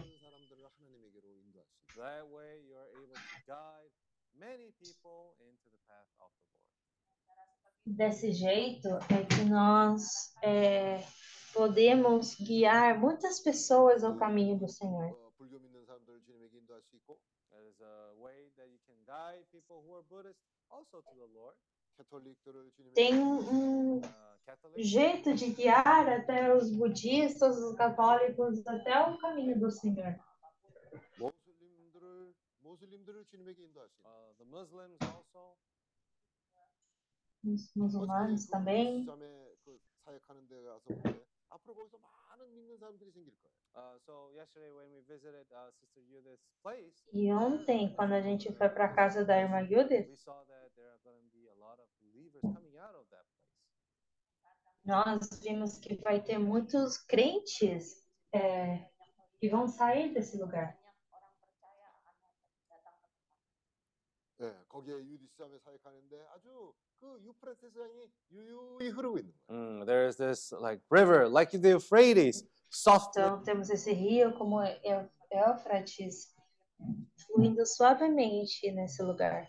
Desse 7.85 8.31
jeito 8.31 8.87
é 8.87 9.25
que 9.25 9.43
nós 9.49 10.33
é, 10.41 10.99
podemos 11.53 12.35
guiar 12.35 12.99
muitas 12.99 13.39
pessoas 13.39 14.03
ao 14.03 14.17
caminho 14.17 14.57
do 14.57 14.67
Senhor. 14.67 15.17
Tem 22.93 23.13
um 23.19 24.01
jeito 24.77 25.33
de 25.33 25.51
guiar 25.51 26.07
até 26.09 26.55
os 26.55 26.71
budistas, 26.71 27.57
os 27.57 27.75
católicos, 27.75 28.65
até 28.65 29.01
o 29.09 29.17
caminho 29.17 29.59
do 29.59 29.69
Senhor. 29.69 30.19
Uh, 31.19 31.33
os 37.43 37.73
muçulmanos 37.75 38.45
também. 38.47 39.05
자매 41.48 41.48
그 41.48 41.48
사역하는 41.48 41.48
데 41.48 41.48
가서 41.48 41.48
보는데 41.48 41.48
앞으로 41.50 41.74
거기서 41.74 41.98
많은 41.98 42.54
믿는 42.54 42.78
사람들이 42.78 43.10
생길 43.10 43.34
거예요. 43.40 43.54
Uh, 43.76 43.98
so 43.98 44.30
yesterday 44.30 44.70
when 44.70 44.86
we 44.92 45.02
visited 45.02 45.46
uh, 45.50 45.70
Sister 45.72 46.00
Judith's 46.06 46.46
place, 46.62 47.02
E 47.12 47.32
ontem, 47.32 47.92
quando 47.96 48.14
a 48.14 48.20
gente 48.20 48.52
foi 48.52 48.68
para 48.68 48.84
a 48.84 48.94
casa 48.94 49.24
da 49.24 49.36
irmã 49.36 49.66
Judith, 49.66 50.08
we 50.08 50.16
saw 50.16 50.44
that 50.44 50.70
there 50.76 50.86
are 50.86 51.00
going 51.02 51.18
to 51.18 51.30
be 51.34 51.48
a 51.48 51.54
lot 51.58 51.80
of 51.80 51.88
believers 52.00 52.40
coming 52.42 52.78
out 52.78 52.94
of 52.94 53.04
that 53.10 53.24
place. 53.26 53.44
nós 54.84 55.40
vimos 55.40 55.78
que 55.78 55.96
vai 55.96 56.22
ter 56.22 56.38
muitos 56.38 56.98
crentes 56.98 58.06
é, 58.32 58.88
que 59.40 59.48
vão 59.48 59.66
sair 59.66 60.12
desse 60.12 60.36
lugar. 60.38 60.78
예, 64.40 64.64
거기에 64.68 64.94
유디스 64.94 65.36
자매 65.36 65.58
사역하는데 65.58 66.26
아주 66.30 66.74
Mm, 69.49 69.85
this 70.17 70.51
like 70.51 70.81
river, 70.89 71.27
like 71.29 71.57
the 71.57 71.69
Euphrates. 71.69 72.43
Então 73.09 73.41
temos 73.43 73.69
esse 73.69 73.91
rio 73.91 74.33
como 74.33 74.59
Éufrates 75.31 76.35
fluindo 77.25 77.65
suavemente 77.65 78.71
nesse 78.71 79.01
lugar. 79.03 79.47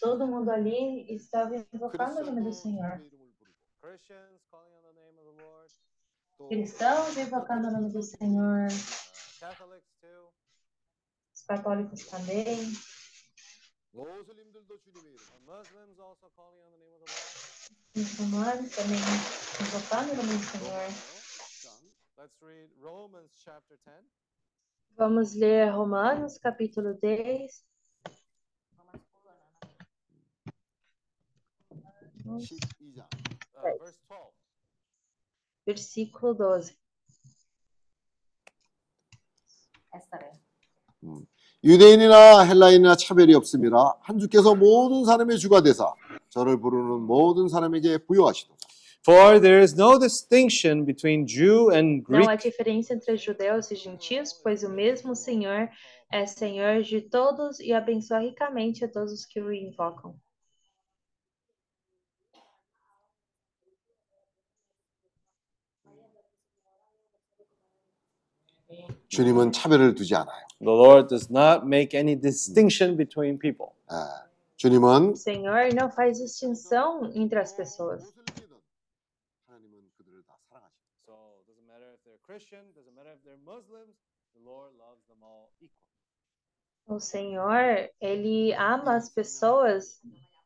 Todo 0.00 0.26
mundo 0.26 0.50
ali 0.50 1.06
estava 1.14 1.54
invocando 1.72 2.20
o 2.20 2.24
nome 2.24 2.42
do 2.42 2.52
Senhor 2.52 3.00
cristãos 6.48 7.16
invocando 7.16 7.68
o 7.68 7.70
nome 7.70 7.90
do 7.92 8.02
Senhor, 8.02 8.68
os 11.34 11.42
católicos 11.42 12.06
também. 12.06 12.72
Os 17.94 18.18
romanos 18.18 18.74
também 18.74 18.98
invocando 19.60 20.12
o 20.12 20.16
nome 20.16 20.38
do 20.38 20.44
Senhor. 20.44 20.88
Vamos 24.96 25.34
ler 25.34 25.70
Romanos 25.70 26.38
capítulo 26.38 26.94
10. 26.94 27.64
Verse 33.62 33.98
12 34.08 34.41
Versículo 35.65 36.33
12. 36.35 36.75
에스터래. 39.93 40.31
유대인이나 41.63 42.43
헬라인이나 42.43 42.95
차별이 42.95 43.33
없습니다. 43.35 43.97
한 44.01 44.19
주께서 44.19 44.55
모든 44.55 45.05
사람의 45.05 45.37
주가 45.39 45.61
되사 45.61 45.93
저를 46.29 46.59
부르는 46.59 47.01
모든 47.01 47.47
사람에게 47.47 47.99
부여하시도다. 48.05 48.57
For 49.07 49.39
there 49.39 49.61
is 49.61 49.73
no 49.79 49.97
distinction 49.97 50.85
between 50.85 51.25
Jew 51.25 51.71
and 51.73 52.03
Não 52.03 52.03
Greek. 52.03 52.27
há 52.27 52.35
diferença 52.35 52.93
entre 52.93 53.15
judeus 53.15 53.71
e 53.71 53.75
gentios, 53.75 54.33
pois 54.33 54.63
o 54.63 54.69
mesmo 54.69 55.15
Senhor 55.15 55.69
é 56.11 56.25
Senhor 56.25 56.81
de 56.83 57.01
todos 57.01 57.59
e 57.59 57.71
abençoa 57.73 58.19
ricamente 58.19 58.83
a 58.83 58.87
todos 58.91 59.13
os 59.13 59.25
que 59.25 59.39
o 59.39 59.53
invocam. 59.53 60.15
주님은 69.11 69.51
차별을 69.51 69.95
두지 69.95 70.15
않아요. 70.15 70.47
The 70.59 70.73
Lord 70.73 71.07
does 71.09 71.31
not 71.31 71.65
make 71.65 71.97
any 71.97 72.15
distinction 72.19 72.97
between 72.97 73.37
people. 73.39 73.73
예, 73.91 73.95
주님은 74.57 75.11
O 75.11 75.15
Senhor 75.15 75.69
não 75.75 75.89
faz 75.91 76.17
distinção 76.19 77.11
entre 77.15 77.39
as 77.39 77.55
pessoas. 77.55 78.01
하나님은 79.47 79.89
그들을 79.97 80.23
다 80.25 80.33
사랑하십니다. 80.49 80.97
So 81.05 81.13
it 81.37 81.45
doesn't 81.47 81.67
matter 81.67 81.93
if 81.93 82.01
they're 82.03 82.21
Christian, 82.25 82.65
doesn't 82.73 82.95
matter 82.95 83.13
if 83.13 83.21
they're 83.23 83.37
Muslims, 83.45 83.95
the 84.33 84.41
Lord 84.43 84.73
loves 84.77 85.05
them 85.07 85.21
all 85.23 85.49
equal. 85.61 85.85
O 86.89 86.99
Senhor, 86.99 87.89
ele 88.01 88.53
ama 88.55 88.95
as 88.95 89.09
pessoas 89.09 89.99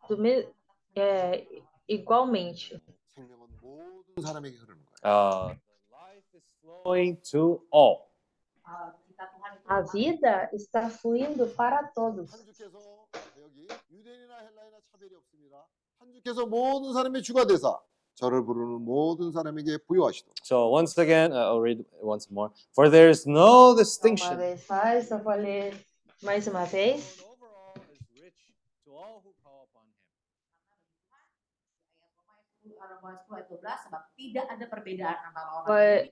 do 0.09 0.17
me- 0.17 0.47
é, 0.95 1.45
igualmente. 1.87 2.81
생명은 3.15 3.47
모든 3.61 4.21
사람에게 4.23 4.57
흐르는 4.57 4.81
거예요. 4.85 4.99
Uh, 5.05 5.53
the 5.53 5.95
life 5.95 6.25
is 6.35 6.43
flowing 6.61 7.21
to 7.31 7.61
all. 7.71 8.09
A 9.68 9.80
vida 9.82 10.50
está 10.52 10.90
fluindo 10.90 11.46
para 11.48 11.84
todos. 11.88 12.30
So 20.42 20.70
once 20.70 20.98
again, 20.98 21.32
uh, 21.32 21.36
I'll 21.36 21.60
read 21.60 21.84
once 22.00 22.28
more. 22.30 22.50
For 22.74 22.90
there 22.90 23.08
is 23.10 23.26
no 23.26 23.76
distinction. 23.76 24.32
Uma 24.32 24.36
vez 24.36 24.66
mais, 24.68 25.10
eu 25.10 25.18
vou 25.18 25.34
ler 25.34 25.86
mais 26.22 26.46
uma 26.46 26.64
vez. 26.64 27.22
Tidak 34.16 34.46
ada 34.50 34.66
perbedaan 34.66 35.18
antara 35.30 35.62
orang 35.62 36.10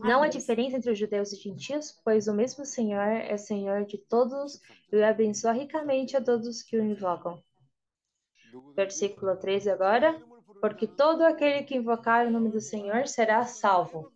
não 0.00 0.22
há 0.22 0.28
diferença 0.28 0.76
entre 0.76 0.90
os 0.90 0.98
judeus 0.98 1.32
e 1.32 1.36
gentios, 1.36 1.92
pois 2.04 2.28
o 2.28 2.34
mesmo 2.34 2.66
Senhor 2.66 3.08
é 3.08 3.36
Senhor 3.36 3.84
de 3.86 3.96
todos 3.96 4.60
e 4.92 5.02
abençoa 5.02 5.52
ricamente 5.52 6.16
a 6.16 6.22
todos 6.22 6.62
que 6.62 6.76
o 6.76 6.84
invocam. 6.84 7.42
Versículo 8.74 9.36
13 9.36 9.70
agora. 9.70 10.20
Porque 10.60 10.86
todo 10.86 11.22
aquele 11.22 11.64
que 11.64 11.76
invocar 11.76 12.26
o 12.26 12.30
nome 12.30 12.50
do 12.50 12.60
Senhor 12.60 13.08
será 13.08 13.44
salvo. 13.44 14.12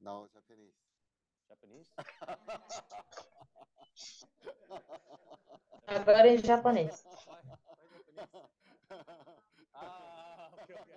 Now 0.00 0.28
Japanese. 0.32 0.74
Japanese? 1.48 1.92
Agora 5.86 6.28
em 6.28 6.38
japonês. 6.38 7.04
Ah, 9.74 10.50
ok, 10.52 10.74
ok. 10.76 10.94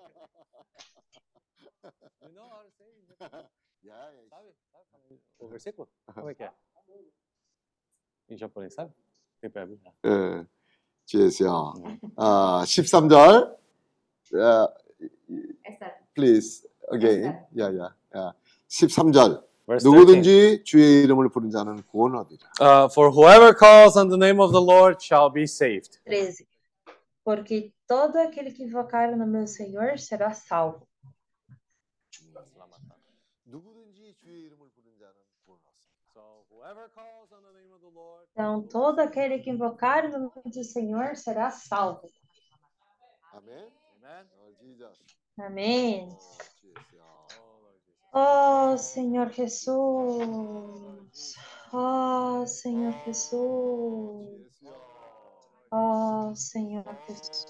You 2.22 2.30
know 2.34 2.48
how 2.50 2.64
to 2.64 2.72
say 2.78 2.88
in 2.90 3.06
Japanese? 3.08 3.50
Yeah, 3.84 4.12
yeah. 4.12 4.30
Sabe? 4.30 4.54
Sabe? 4.72 5.20
O 5.40 5.48
versículo? 5.48 5.90
Como 6.14 6.30
é 6.30 6.36
que 6.36 6.44
é? 6.44 6.52
Em 8.30 8.38
japonês, 8.38 8.74
sabe? 8.74 8.94
Tem 9.42 9.50
pra 9.50 9.64
abrir? 9.64 9.80
예, 10.06 10.46
주에서 11.06 11.74
아, 12.16 12.64
13절. 12.66 13.58
아, 14.36 14.74
Esther. 15.66 15.94
please 16.14 16.68
again. 16.92 17.26
야, 17.58 17.66
야, 17.76 17.96
야. 18.16 18.36
13절. 18.70 19.44
Verse 19.67 19.85
누구든지 19.85 20.65
주의 20.65 21.03
이름을 21.05 21.29
부른 21.29 21.51
자는 21.51 21.83
구원 21.91 22.15
얻으리라. 22.17 22.51
Uh, 22.61 22.89
for 22.91 23.11
whoever 23.13 23.53
calls 23.55 23.99
on 23.99 24.09
the 24.09 24.17
name 24.17 24.41
of 24.41 24.53
the 24.53 24.65
Lord 24.65 24.97
shall 25.03 25.31
be 25.31 25.45
saved. 25.45 26.01
13. 26.07 26.47
Porque 27.23 27.73
todo 27.87 28.17
aquele 28.17 28.51
que 28.51 28.65
invocar 28.65 29.13
o 29.13 29.17
nome 29.17 29.41
do 29.41 29.47
Senhor 29.47 29.99
será 29.99 30.33
salvo. 30.33 30.89
누구든지 33.45 34.15
주의 34.17 34.45
이름을 34.45 34.69
부른 34.75 34.97
자는 34.99 35.15
구원 35.45 35.61
얻습니다. 35.69 36.01
So 36.15 36.45
whoever 36.51 36.89
calls 36.89 37.33
on 37.33 37.43
the 37.43 37.53
name 37.53 37.73
of 37.73 37.81
the 37.81 37.93
Lord 37.93 38.25
Então, 38.33 38.63
todo 38.69 39.01
aquele 39.01 39.39
que 39.41 39.51
invocar 39.51 40.07
o 40.07 40.09
nome 40.09 40.33
do 40.47 40.65
Senhor 40.65 41.15
será 41.15 41.51
salvo. 41.51 42.09
아멘. 43.33 43.69
Amen. 44.01 44.27
Lord 44.41 44.57
Jesus. 44.63 44.97
Amém. 45.39 46.09
주여. 48.13 48.13
Oh, 48.13 48.77
Senhor 48.77 49.31
Jesus. 49.33 49.69
Oh, 51.73 52.45
Senhor 52.47 52.93
Jesus. 53.05 54.49
Oh, 55.71 56.35
Senhor 56.35 56.85
Jesus. 57.07 57.49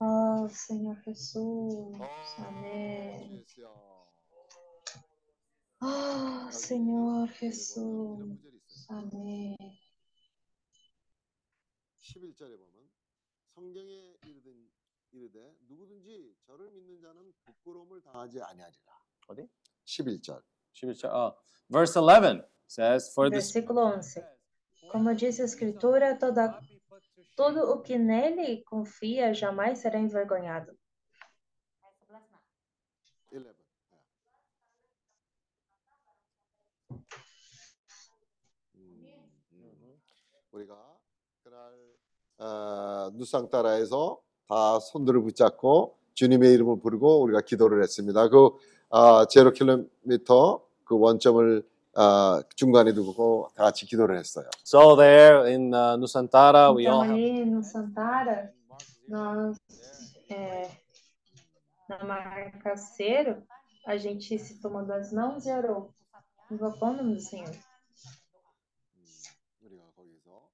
Oh, 0.00 0.48
Senhor 0.48 0.96
Jesus. 1.04 2.38
Amém. 2.38 3.44
Oh, 5.82 6.50
Senhor 6.50 7.28
Jesus. 7.32 8.86
Amém. 8.88 9.56
11절에 12.00 12.56
보면 12.56 12.90
성경에 13.54 14.16
이르든 14.24 14.68
이르되 15.15 15.55
누구든지 15.69 16.35
저를 16.45 16.69
믿는 16.71 16.99
자는 16.99 17.33
부끄러움을 17.45 18.01
당하지 18.01 18.41
아니하리라. 18.41 18.99
어디? 19.27 19.47
11절. 19.85 20.41
11, 20.73 21.07
uh, 21.07 21.31
verse 21.71 21.95
11 21.95 22.43
says, 22.67 23.13
For 23.13 23.29
the 23.29 23.39
Versículo 23.39 23.93
11. 23.93 24.25
Como 24.91 25.15
diz 25.15 25.39
a 25.39 25.45
Escritura, 25.45 26.19
toda, 26.19 26.59
todo 27.37 27.71
o 27.71 27.81
que 27.81 27.97
nele 27.97 28.63
confia 28.65 29.33
jamais 29.33 29.79
será 29.79 29.99
envergonhado. 29.99 30.75
11. 33.31 33.55
음, 38.75 39.31
음. 39.53 40.01
우리가 40.51 40.99
그날 41.41 41.95
어, 42.37 43.09
누상 43.13 43.49
따라에서 43.49 44.24
다 44.47 44.79
손들을 44.79 45.21
붙잡고 45.21 45.95
주님의 46.13 46.53
이름을 46.53 46.79
부르고 46.79 47.21
우리가 47.23 47.41
기도를 47.41 47.83
했습니다. 47.83 48.29
그 48.29 48.51
어, 48.89 49.25
제로 49.25 49.51
킬로미터 49.51 50.63
그 50.85 50.97
원점을 50.97 51.63
어, 51.95 52.41
중간에 52.55 52.93
두고 52.93 53.49
다 53.55 53.63
같이 53.65 53.85
기도를 53.85 54.17
했어요. 54.17 54.47
So 54.65 54.95
there 54.95 55.47
in 55.49 55.73
uh, 55.73 55.95
Nusantara, 55.97 56.75
we 56.75 56.87
all 56.87 57.03
have 57.03 57.13
ali 57.13 57.45
no 57.45 57.61
Santara, 57.63 58.51
nós, 59.07 59.57
é, 60.29 60.69
na 61.87 62.03
marca 62.03 62.75
cero, 62.75 63.41
a 63.85 63.97
gente 63.97 64.37
se 64.37 64.59
tomou 64.61 64.85
das 64.85 65.13
mãos 65.13 65.45
e 65.45 65.51
orou, 65.51 65.93
invocou 66.51 66.89
o 66.89 66.93
nome 66.93 67.15
do 67.15 67.21
Senhor. 67.21 67.55
우리가 69.61 69.83
거기서 69.95 70.49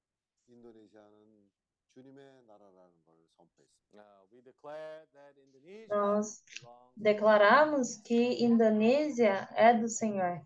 인도네시아는 0.48 1.50
주님의 1.94 2.31
Nós 5.90 6.44
declaramos 6.96 7.98
que 7.98 8.44
Indonésia 8.44 9.48
é 9.56 9.74
do 9.74 9.88
Senhor. 9.88 10.42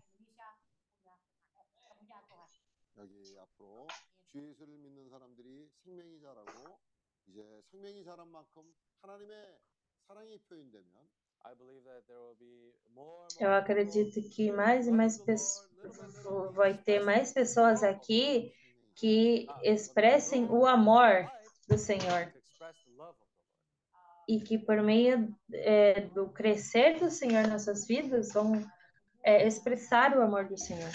Eu 13.38 13.52
acredito 13.52 14.22
que 14.30 14.50
mais 14.50 14.86
e 14.86 14.90
mais 14.90 15.18
pessoas 15.18 16.54
vai 16.54 16.76
ter 16.76 17.04
mais 17.04 17.32
pessoas 17.32 17.82
aqui 17.82 18.52
que 18.94 19.46
expressem 19.62 20.46
o 20.46 20.66
amor 20.66 21.30
do 21.68 21.78
Senhor 21.78 22.35
e 24.28 24.40
que 24.40 24.58
por 24.58 24.82
meio 24.82 25.34
é, 25.52 26.00
do 26.00 26.28
crescer 26.28 26.98
do 26.98 27.10
Senhor 27.10 27.46
nossas 27.46 27.86
vidas 27.86 28.32
vão 28.32 28.64
é, 29.22 29.46
expressar 29.46 30.16
o 30.16 30.22
amor 30.22 30.46
do 30.46 30.58
Senhor. 30.58 30.90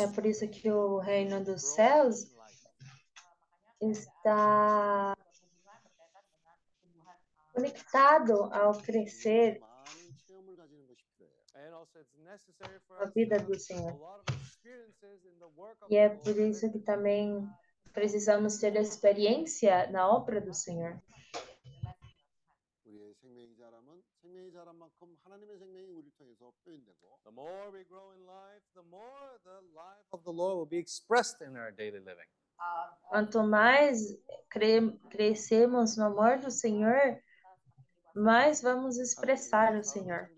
É 0.00 0.06
por 0.08 0.26
isso 0.26 0.48
que 0.48 0.70
o 0.70 0.98
reino 0.98 1.44
dos 1.44 1.62
céus 1.62 2.34
está 3.80 5.16
conectado 7.52 8.52
ao 8.52 8.76
crescer 8.78 9.62
a 12.98 13.06
vida 13.06 13.38
do 13.38 13.58
Senhor. 13.58 13.98
E 15.88 15.96
é 15.96 16.08
por 16.08 16.36
isso 16.38 16.70
que 16.70 16.78
também 16.78 17.48
precisamos 17.92 18.58
ter 18.58 18.76
experiência 18.76 19.90
na 19.90 20.08
obra 20.08 20.40
do 20.40 20.54
Senhor. 20.54 21.00
Quanto 33.08 33.42
mais 33.42 33.98
cre 34.48 34.92
crescemos 35.10 35.96
no 35.96 36.04
amor 36.04 36.38
do 36.38 36.50
Senhor, 36.50 37.20
mais 38.14 38.60
vamos 38.60 38.98
expressar 38.98 39.74
o 39.76 39.82
Senhor. 39.82 40.30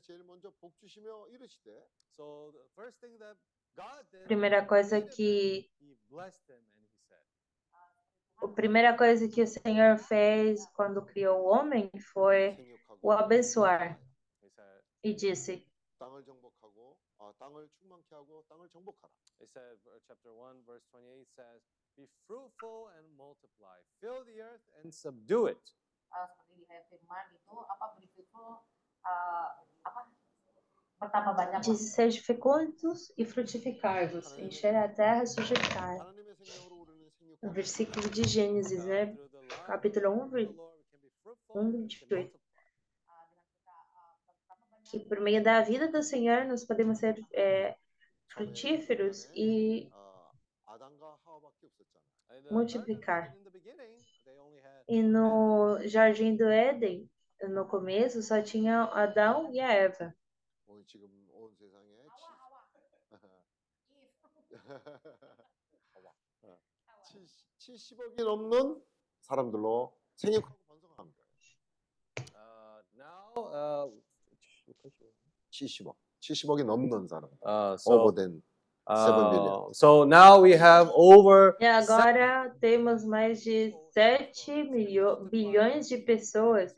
제일 0.02 0.24
먼저 0.24 0.50
복 0.60 0.76
주시며 0.78 1.28
이르시되 1.28 1.88
So 2.10 2.52
the 2.52 2.64
first 2.74 2.98
thing 3.00 3.18
that 3.18 3.36
God 3.76 4.06
did, 4.10 4.26
Primeira 4.26 4.66
coisa 4.66 5.00
que 5.00 5.68
He 5.80 5.96
blessed 6.08 6.48
him 6.48 6.60
and 6.60 6.86
He 6.86 6.98
said, 7.08 7.24
a 8.42 8.48
primeira 8.48 8.96
coisa 8.96 9.28
que 9.28 9.42
o 9.42 9.46
Senhor 9.46 9.98
fez 9.98 10.64
quando 10.74 11.04
criou 11.04 11.44
o 11.44 11.52
homem 11.52 11.90
foi 12.12 12.56
o 13.02 13.10
abençoar 13.10 13.98
He 14.42 14.48
said, 14.48 14.82
e 15.02 15.14
disse: 15.14 15.66
땅을 15.98 16.24
정복하고 16.24 16.96
아, 17.18 17.32
땅을 17.38 17.68
충만케 17.78 18.14
하고 18.14 18.44
땅을 18.48 18.68
정복하라. 18.68 19.12
He 19.38 19.46
said, 19.46 19.78
uh, 19.88 20.00
chapter 20.06 20.32
1, 20.32 20.64
verse 20.64 20.84
28 20.92 21.28
says, 21.28 21.60
Be 21.96 22.08
fruitful 22.26 22.88
and 22.96 23.04
multiply, 23.16 23.76
fill 24.00 24.24
the 24.24 24.40
earth 24.40 24.64
and 24.80 24.92
subdue 24.92 25.46
it. 25.48 25.60
uh, 26.12 26.26
seperti 26.32 26.52
di 26.56 26.64
ayat 26.70 26.84
firman 26.88 27.26
itu 27.34 27.54
apa 27.66 27.86
berfirman 27.98 28.62
a, 29.03 29.61
apa, 30.99 31.33
banyak 31.33 31.61
de 31.61 31.77
ser 31.77 32.11
fecundos 32.11 33.11
e 33.17 33.25
frutificar-vos, 33.25 34.37
encher 34.37 34.75
a 34.75 34.87
terra 34.87 35.23
e 35.23 35.27
sujeitar. 35.27 36.13
O 37.41 37.49
versículo 37.49 38.07
de 38.09 38.23
Gênesis, 38.23 38.85
né? 38.85 39.17
Capítulo 39.65 40.11
1, 40.11 40.55
1 41.55 41.71
28. 41.71 42.39
Que 44.91 44.99
por 44.99 45.19
meio 45.19 45.43
da 45.43 45.61
vida 45.61 45.87
do 45.87 46.03
Senhor 46.03 46.45
nós 46.45 46.65
podemos 46.65 46.99
ser 46.99 47.19
é, 47.33 47.75
frutíferos 48.27 49.25
e 49.33 49.89
multiplicar. 52.49 53.35
E 54.87 55.01
no 55.01 55.79
jardim 55.87 56.35
do 56.35 56.45
Éden, 56.45 57.09
no 57.47 57.65
começo 57.65 58.21
só 58.21 58.41
tinha 58.41 58.83
Adão 58.85 59.51
e 59.53 59.59
a 59.59 59.71
Eva. 59.71 60.15
Uh, 72.31 72.81
now, 72.95 73.33
uh, 73.35 74.03
70억, 75.51 75.95
70억이 76.21 76.63
넘는 76.63 77.07
사람. 77.07 77.29
Uh, 77.41 77.77
so, 77.77 77.93
over된 77.93 78.41
uh, 78.88 79.72
so 79.72 80.04
now 80.04 80.40
we 80.40 80.52
have 80.54 80.90
over 80.94 81.56
E 81.60 81.66
agora 81.66 82.54
temos 82.60 83.04
mais 83.04 83.42
de 83.42 83.74
7 83.92 84.62
milho- 84.64 85.24
bilhões 85.30 85.88
de 85.88 85.98
pessoas. 85.98 86.74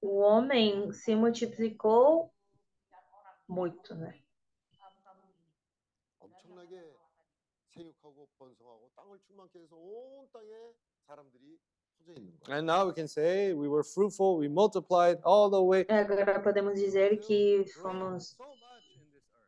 O 0.00 0.18
homem 0.18 0.92
se 0.92 1.14
multiplicou 1.14 2.32
muito, 3.48 3.94
né? 3.94 4.20
엄청나게 6.20 6.94
생육하고 7.74 8.28
번성하고 8.38 8.90
땅을 8.94 9.18
충만케 9.26 9.60
해서 9.60 9.76
온 9.76 10.28
땅에 10.32 10.48
사람들이 11.06 11.58
퍼져 11.58 11.58
있는 11.58 11.71
거예요. 11.71 11.71
And 12.49 12.67
now 12.67 12.85
we 12.85 12.93
can 12.93 13.07
say 13.07 13.53
we 13.53 13.67
were 13.67 13.83
fruitful, 13.83 14.37
we 14.37 14.49
multiplied 14.49 15.19
all 15.23 15.49
the 15.49 15.61
way. 15.61 15.85
Agora 15.89 16.41
podemos 16.41 16.75
dizer 16.75 17.17
que 17.17 17.65
fomos 17.81 18.37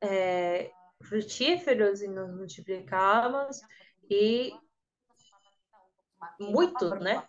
é, 0.02 0.72
frutíferos 1.04 2.02
e 2.02 2.08
nos 2.08 2.34
multiplicamos 2.34 3.62
e 4.10 4.54
muito, 6.40 6.96
né? 6.96 7.28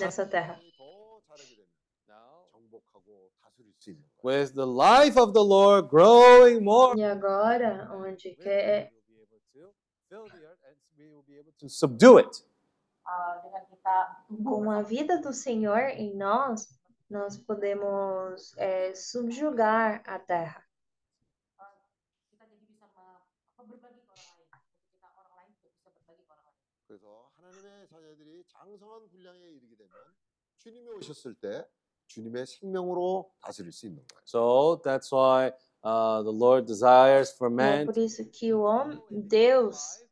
Nessa 0.00 0.26
terra. 0.26 0.58
With 4.22 4.54
the 4.54 4.66
life 4.66 5.16
of 5.16 5.32
the 5.32 5.42
Lord 5.42 5.88
growing 5.88 6.60
more. 6.60 6.98
E 6.98 7.04
agora, 7.04 7.88
onde 7.92 8.34
quer, 8.34 8.92
subdue 11.66 12.18
it. 12.18 12.47
com 14.44 14.70
a 14.70 14.82
vida 14.82 15.20
do 15.20 15.32
Senhor 15.32 15.80
em 15.90 16.14
nós, 16.14 16.68
nós 17.08 17.38
podemos 17.38 18.56
é, 18.58 18.94
subjugar 18.94 20.02
a 20.06 20.18
terra. 20.18 20.62
So 34.24 34.76
that's 34.76 35.10
why 35.12 35.52
uh, 35.82 36.22
the 36.22 36.30
Lord 36.30 36.66
desires 36.66 37.32
for 37.32 37.48
é 37.48 37.50
men. 37.50 37.82
É 37.82 37.84
por 37.84 37.96
isso 37.96 38.24
que 38.26 38.52
o 38.52 38.60
homem, 38.60 39.02
Deus 39.10 40.07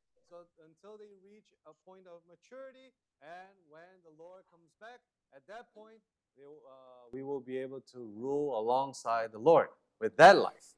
point 1.87 2.07
of 2.07 2.19
maturity 2.29 2.91
and 3.23 3.55
when 3.71 3.93
the 4.03 4.15
Lord 4.19 4.43
comes 4.51 4.75
back 4.81 5.01
at 5.37 5.47
that 5.47 5.73
point 5.73 6.03
will, 6.37 6.61
uh, 6.67 7.07
we 7.13 7.23
will 7.23 7.41
be 7.41 7.57
able 7.57 7.81
to 7.93 7.99
rule 8.19 8.59
alongside 8.59 9.31
the 9.33 9.39
Lord 9.39 9.69
with 10.01 10.17
that 10.17 10.37
life 10.37 10.77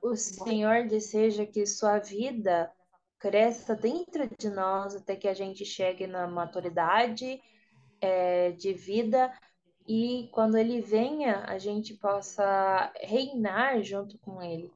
o 0.00 0.14
Senhor 0.14 0.86
deseja 0.86 1.44
que 1.44 1.66
sua 1.66 1.98
vida 1.98 2.70
cresça 3.18 3.74
dentro 3.74 4.28
de 4.38 4.48
nós 4.48 4.94
até 4.94 5.16
que 5.16 5.26
a 5.26 5.34
gente 5.34 5.64
chegue 5.64 6.06
na 6.06 6.26
maturidade 6.26 7.40
é, 8.00 8.52
de 8.52 8.72
vida 8.72 9.32
e 9.86 10.28
quando 10.32 10.56
ele 10.56 10.80
venha, 10.80 11.44
a 11.46 11.58
gente 11.58 11.94
possa 11.94 12.92
reinar 13.00 13.82
junto 13.82 14.18
com 14.18 14.42
ele. 14.42 14.70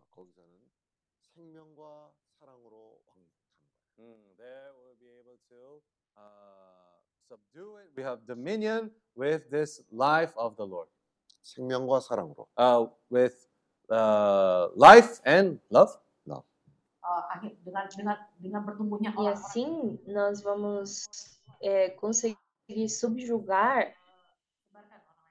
subdue 7.31 7.77
it 7.79 7.91
we 7.95 8.03
have 8.03 8.19
dominion 8.25 8.91
with 9.15 9.49
this 9.49 9.81
life 9.91 10.33
of 10.37 10.55
the 10.57 10.65
Lord 10.65 10.89
생명과 11.43 11.99
사랑으로. 12.01 12.47
uh, 12.57 12.87
with 13.09 13.35
uh, 13.89 14.69
life 14.75 15.21
and 15.25 15.59
love 15.69 15.95
uh, 17.07 17.23
akhir 17.31 17.55
dengan 17.63 17.87
dengan 17.95 18.17
dengan 18.43 18.61
bertumbuhnya 18.67 19.11
E 19.11 19.15
orang-orang 19.15 19.39
assim 19.39 19.95
nós 20.11 20.43
vamos 20.43 21.07
é, 21.63 21.89
conseguir 21.95 22.89
subjugar 22.91 23.95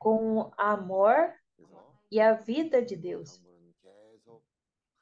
com 0.00 0.50
amor 0.56 1.36
그래서 1.56 1.76
e 2.10 2.20
a 2.20 2.32
vida 2.32 2.80
de 2.80 2.96
Deus. 2.96 3.36
강물은 3.44 3.74
계속 3.82 4.42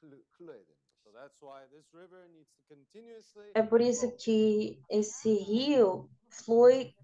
흘러, 0.02 0.18
흘러야 0.38 0.58
되는 0.66 0.74
거예요. 0.74 0.98
so 1.04 1.10
that's 1.14 1.38
why 1.40 1.62
this 1.70 1.86
river 1.94 2.26
needs 2.34 2.50
to 2.58 2.62
continuously 2.66 3.52
É 3.54 3.62
por 3.62 3.80
isso 3.80 4.10
que 4.16 4.82
esse 4.90 5.30
rio 5.46 6.08
flui 6.28 6.94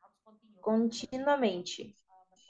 harus 0.00 0.18
kontinu 0.22 0.60
continuamente, 0.60 1.94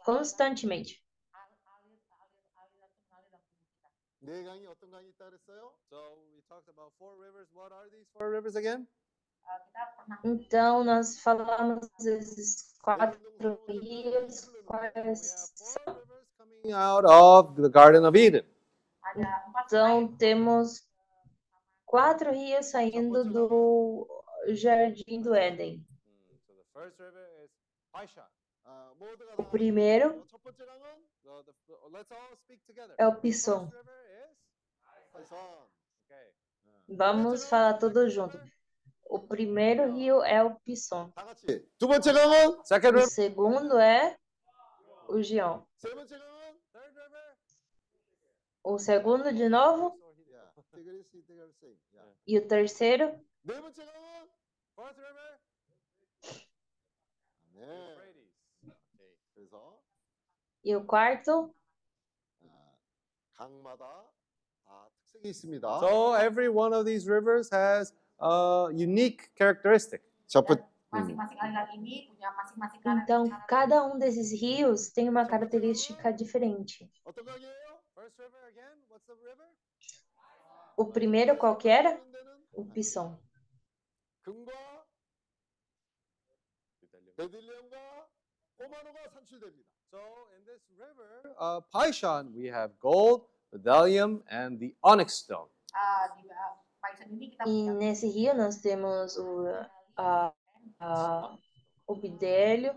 constantemente. 0.04 1.02
alir 1.32 1.60
alir 1.68 1.98
alir 2.16 2.42
aliran 2.56 2.90
itu 2.90 3.02
mengalir 3.04 3.28
dalam 3.28 3.42
tubuh 3.44 3.68
kita 3.68 3.88
네 4.26 4.42
강이 4.42 4.66
어떤 4.66 4.90
강이 4.90 5.08
있다 5.10 5.30
그랬어요? 5.30 5.72
so 5.90 6.18
we 6.32 6.40
talked 6.48 6.68
about 6.68 6.92
four 6.98 7.14
rivers 7.20 7.48
what 7.52 7.72
are 7.72 7.88
these 7.90 8.08
four 8.16 8.30
rivers 8.30 8.56
again 8.56 8.86
Uh, 9.46 9.62
kita 9.62 9.82
pernah 9.94 10.18
Então, 10.26 10.82
nós 10.82 11.22
falamos 11.22 11.86
desses 12.02 12.74
quatro 12.82 13.22
rios, 13.70 14.50
we 14.50 14.58
quais 14.66 14.90
have 14.90 15.14
four 15.86 16.02
rivers 16.02 16.26
coming 16.34 16.74
out 16.74 17.06
of 17.06 17.54
the 17.54 17.70
Garden 17.70 18.02
of 18.02 18.18
Eden 18.18 18.42
ada 19.06 19.46
empat 19.46 19.64
Então, 19.70 20.16
temos 20.18 20.82
quatro 21.86 22.30
rios 22.30 22.66
saindo 22.66 23.22
do 23.22 24.06
Jardim 24.54 25.22
do 25.22 25.34
Éden. 25.34 25.86
O 29.37 29.43
primeiro 29.43 30.25
é 32.97 33.07
o 33.07 33.15
Pison. 33.15 33.69
Vamos 36.87 37.45
falar 37.45 37.75
tudo 37.75 38.09
junto. 38.09 38.39
O 39.05 39.19
primeiro 39.19 39.93
rio 39.93 40.23
é 40.23 40.43
o 40.43 40.55
Pison. 40.61 41.11
O 42.95 43.07
segundo 43.07 43.77
é 43.79 44.17
o 45.07 45.21
Gion. 45.21 45.63
O 48.63 48.77
segundo 48.79 49.33
de 49.33 49.49
novo? 49.49 49.99
E 52.25 52.37
o 52.37 52.47
terceiro? 52.47 53.19
E 60.63 60.75
o 60.75 60.85
quarto? 60.85 61.53
So 65.79 66.15
every 66.15 66.47
one 66.47 66.73
of 66.73 66.85
these 66.85 67.07
rivers 67.07 67.49
has 67.51 67.93
a 68.19 68.69
unique 68.71 69.31
characteristic. 69.35 70.01
Então, 70.27 70.43
então 73.03 73.29
cada 73.47 73.85
um 73.85 73.97
desses 73.97 74.31
rios 74.31 74.89
tem 74.89 75.09
uma 75.09 75.25
característica 75.25 76.11
diferente. 76.11 76.91
O 80.77 80.85
primeiro 80.85 81.37
qual 81.37 81.55
que 81.55 81.69
era? 81.69 81.99
O 82.53 82.65
Pisson. 82.65 83.17
금과 87.20 87.20
베들레헴과 87.20 88.08
호마노가 88.58 89.08
산출됩니다. 89.10 89.68
So 89.90 90.00
in 90.36 90.44
this 90.44 90.62
river, 90.76 91.34
uh, 91.38 91.60
Paishan, 91.72 92.34
we 92.34 92.46
have 92.46 92.72
gold, 92.80 93.26
bdellium, 93.54 94.22
and 94.30 94.58
the 94.58 94.74
onyx 94.82 95.14
stone. 95.14 95.48
uh, 95.76 96.08
di 96.16 96.28
uh, 96.28 96.56
Paisan 96.80 97.08
ini 97.12 97.30
kita 97.34 97.44
E 97.44 97.52
punya 97.52 97.72
nesse 97.74 98.08
rio 98.08 98.32
nós 98.34 98.56
temos 98.62 99.16
o, 99.16 99.46
a, 99.96 100.32
a, 100.80 100.90
o 101.86 101.92
bidélio, 101.94 102.72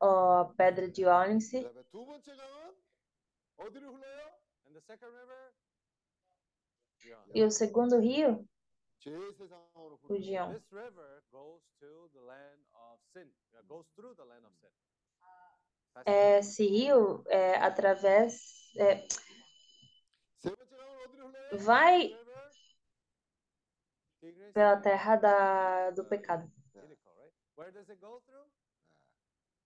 a 0.00 0.44
pedra 0.56 0.88
de 0.88 1.04
ônix 1.04 1.50
그다음에 1.52 1.82
두 1.92 2.04
번째 2.06 2.36
강은 2.36 2.74
어디로 3.56 3.92
흘러요? 3.92 4.22
And 4.66 4.74
the 4.74 4.82
second 4.82 5.12
river, 5.12 5.52
Gihon. 7.00 7.24
e 7.34 7.42
o 7.44 7.50
segundo 7.50 7.96
rio, 7.98 8.44
죄의 9.00 9.32
세상으로 9.32 9.98
o 10.02 10.18
Gion. 10.20 10.52
This 10.52 10.72
river 10.72 11.22
goes 11.30 11.62
to 11.80 12.08
the 12.12 12.22
land 12.26 12.60
ah. 15.21 16.03
É, 16.05 16.41
seguiu 16.41 17.23
é, 17.27 17.55
através. 17.55 18.71
É, 18.77 19.05
vai 21.57 22.17
pela 24.53 24.77
terra 24.77 25.15
da, 25.15 25.91
do 25.91 26.05
pecado. 26.05 26.49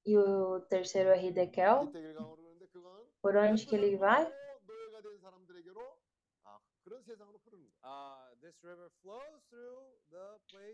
E 0.05 0.17
o 0.17 0.61
terceiro 0.61 1.09
é 1.09 1.25
Hidekel. 1.25 1.91
Por 3.21 3.35
onde 3.35 3.65
que 3.65 3.75
ele 3.75 3.97
vai? 3.97 4.31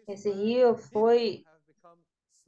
Esse 0.07 0.29
rio 0.31 0.75
foi 0.75 1.45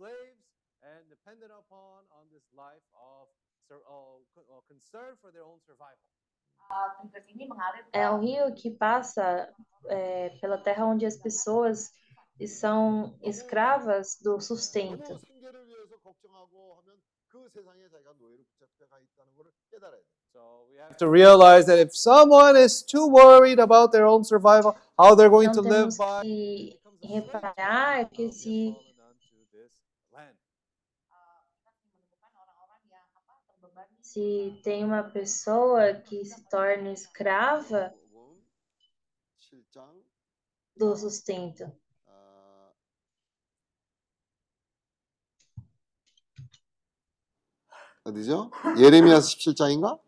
slaves 0.03 0.43
and 0.83 0.99
depended 1.07 1.47
upon 1.47 2.03
on 2.19 2.27
this 2.27 2.43
life 2.51 2.83
of 2.99 3.31
uh, 3.71 4.59
concern 4.67 5.15
for 5.21 5.31
their 5.31 5.47
own 5.47 5.59
survival. 5.63 6.03
É 7.91 8.09
um 8.09 8.19
rio 8.19 8.53
que 8.53 8.71
passa 8.71 9.49
é, 9.87 10.29
pela 10.41 10.57
terra 10.57 10.85
onde 10.85 11.05
as 11.05 11.17
pessoas 11.17 11.91
são 12.47 13.17
escravas 13.21 14.17
do 14.21 14.39
sustento. 14.39 15.19
To 20.99 21.09
realize 21.09 21.65
that 21.65 21.79
if 21.79 21.95
someone 21.95 22.55
is 22.55 22.83
too 22.83 23.07
worried 23.07 23.59
about 23.59 23.91
their 23.91 24.05
own 24.05 24.23
survival, 24.23 24.75
how 24.97 25.15
they're 25.15 25.29
going 25.29 25.49
então, 25.49 25.63
to 25.63 25.69
live 25.69 25.97
by. 25.97 26.23
reparar 27.03 28.09
que 28.09 28.31
se 28.31 28.75
se 34.12 34.60
tem 34.62 34.84
uma 34.84 35.02
pessoa 35.02 35.94
que 35.94 36.24
se 36.24 36.42
torna 36.48 36.92
escrava 36.92 37.94
7장 39.40 40.02
do 40.76 40.94
sustento. 40.96 41.70
아, 42.06 42.70
어디죠? 48.04 48.50
예레미야 48.78 49.18
17장인가? 49.18 50.00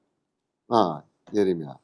아, 0.68 1.02
예레미야. 1.34 1.78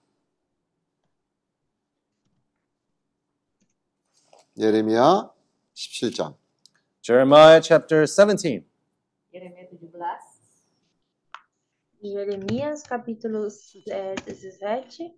예레미야 4.59 5.31
17장. 5.75 6.37
Jeremiah 7.03 7.61
chapter 7.61 8.07
17. 8.07 8.65
Yeremia 9.33 9.69
17 9.69 10.30
Jeremias, 12.04 12.82
capítulo 12.82 13.48
é, 13.88 14.16
17. 14.16 15.16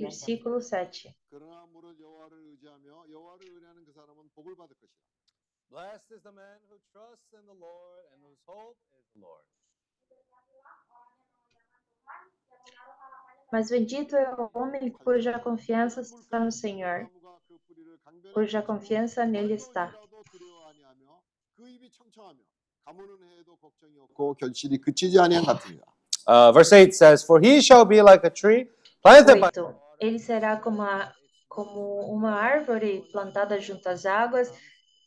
Versículo 0.00 0.60
7. 0.62 1.14
Blessed 5.70 6.10
is 6.12 6.22
the 6.22 6.32
man 6.32 6.58
who 6.70 6.78
trusts 6.90 7.34
in 7.34 7.44
the 7.46 7.52
Lord 7.52 8.00
and 8.14 8.22
whose 8.22 8.40
hope 8.46 8.78
is 8.98 9.06
the 9.12 9.20
Lord. 9.20 9.44
Mas 13.52 13.70
bendito 13.70 14.16
é 14.16 14.34
o 14.34 14.50
homem 14.54 14.90
cuja 14.90 15.38
confiança 15.38 16.00
está 16.00 16.40
no 16.40 16.50
Senhor, 16.50 17.10
cuja 18.32 18.62
confiança 18.62 19.26
nele 19.26 19.54
está. 19.54 19.92
두려워 21.57 21.63
아니하며 21.63 21.63
그 21.63 21.69
입이 21.69 21.91
청청하며 21.91 22.39
가무는 22.85 23.39
해도 23.39 23.55
걱정이 23.57 23.99
없고 23.99 24.35
결실이 24.35 24.77
그치지 24.79 25.19
아니한 25.19 25.45
같으니라. 25.45 25.83
Uh, 26.25 26.51
verse 26.53 26.73
8 26.73 26.93
says, 26.93 27.25
For 27.25 27.39
he 27.41 27.59
shall 27.59 27.85
be 27.85 28.01
like 28.01 28.23
a 28.25 28.29
tree 28.29 28.67
planted 29.01 29.39
by 29.39 29.49
8. 29.55 29.75
Ele 29.99 30.19
será 30.19 30.57
como, 30.57 30.81
a, 30.81 31.13
como 31.49 31.99
uma 32.11 32.31
árvore 32.31 33.07
plantada 33.11 33.59
junto 33.59 33.87
às 33.87 34.05
águas 34.05 34.51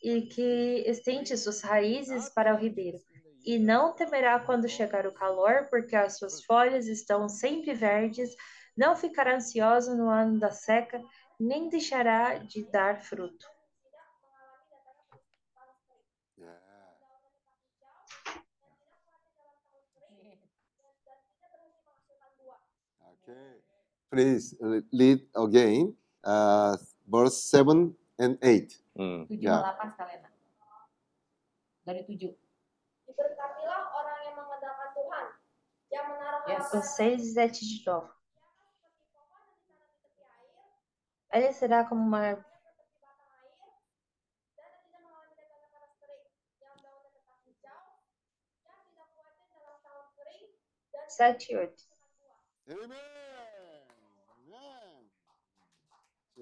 e 0.03 0.21
que 0.21 0.83
estende 0.87 1.35
suas 1.37 1.61
raízes 1.61 2.29
para 2.29 2.53
o 2.53 2.57
ribeiro. 2.57 2.99
E 3.45 3.57
não 3.57 3.93
temerá 3.93 4.39
quando 4.39 4.67
chegar 4.67 5.07
o 5.07 5.13
calor, 5.13 5.67
porque 5.69 5.95
as 5.95 6.17
suas 6.17 6.43
folhas 6.43 6.87
estão 6.87 7.29
sempre 7.29 7.73
verdes, 7.73 8.35
não 8.75 8.95
ficará 8.95 9.35
ansioso 9.35 9.95
no 9.95 10.09
ano 10.09 10.39
da 10.39 10.51
seca, 10.51 11.01
nem 11.39 11.69
deixará 11.69 12.37
de 12.37 12.69
dar 12.71 13.01
fruto. 13.01 13.47
Please 24.12 24.52
read 24.92 25.24
again 25.34 25.96
uh, 26.22 26.76
verse 27.08 27.48
7 27.48 27.96
and 28.20 28.36
8. 28.44 28.68
7 28.92 29.26
Yeah. 29.40 29.72
8 29.72 29.88
sekalian. 29.96 30.20
Dari 31.88 32.02
7. 32.04 32.28
Diberkatilah 33.08 33.82
orang 33.88 34.18
yang 34.28 34.34
mengandalkan 34.36 34.88
Tuhan, 34.92 35.26
yang 35.96 36.06
menaruh 36.12 36.44
Yes. 36.44 36.68
O 36.76 36.84
6 36.84 37.24
e 37.24 37.32
7 37.40 37.56
de 37.56 37.78
novo. 37.88 38.12
Ele 41.32 41.48
será 41.56 41.88
como 41.88 42.04
uma 42.04 42.36
árvore. 42.36 42.44
Sete 51.08 51.52
e 51.52 51.56
oito. 51.56 51.84
아 52.68 53.11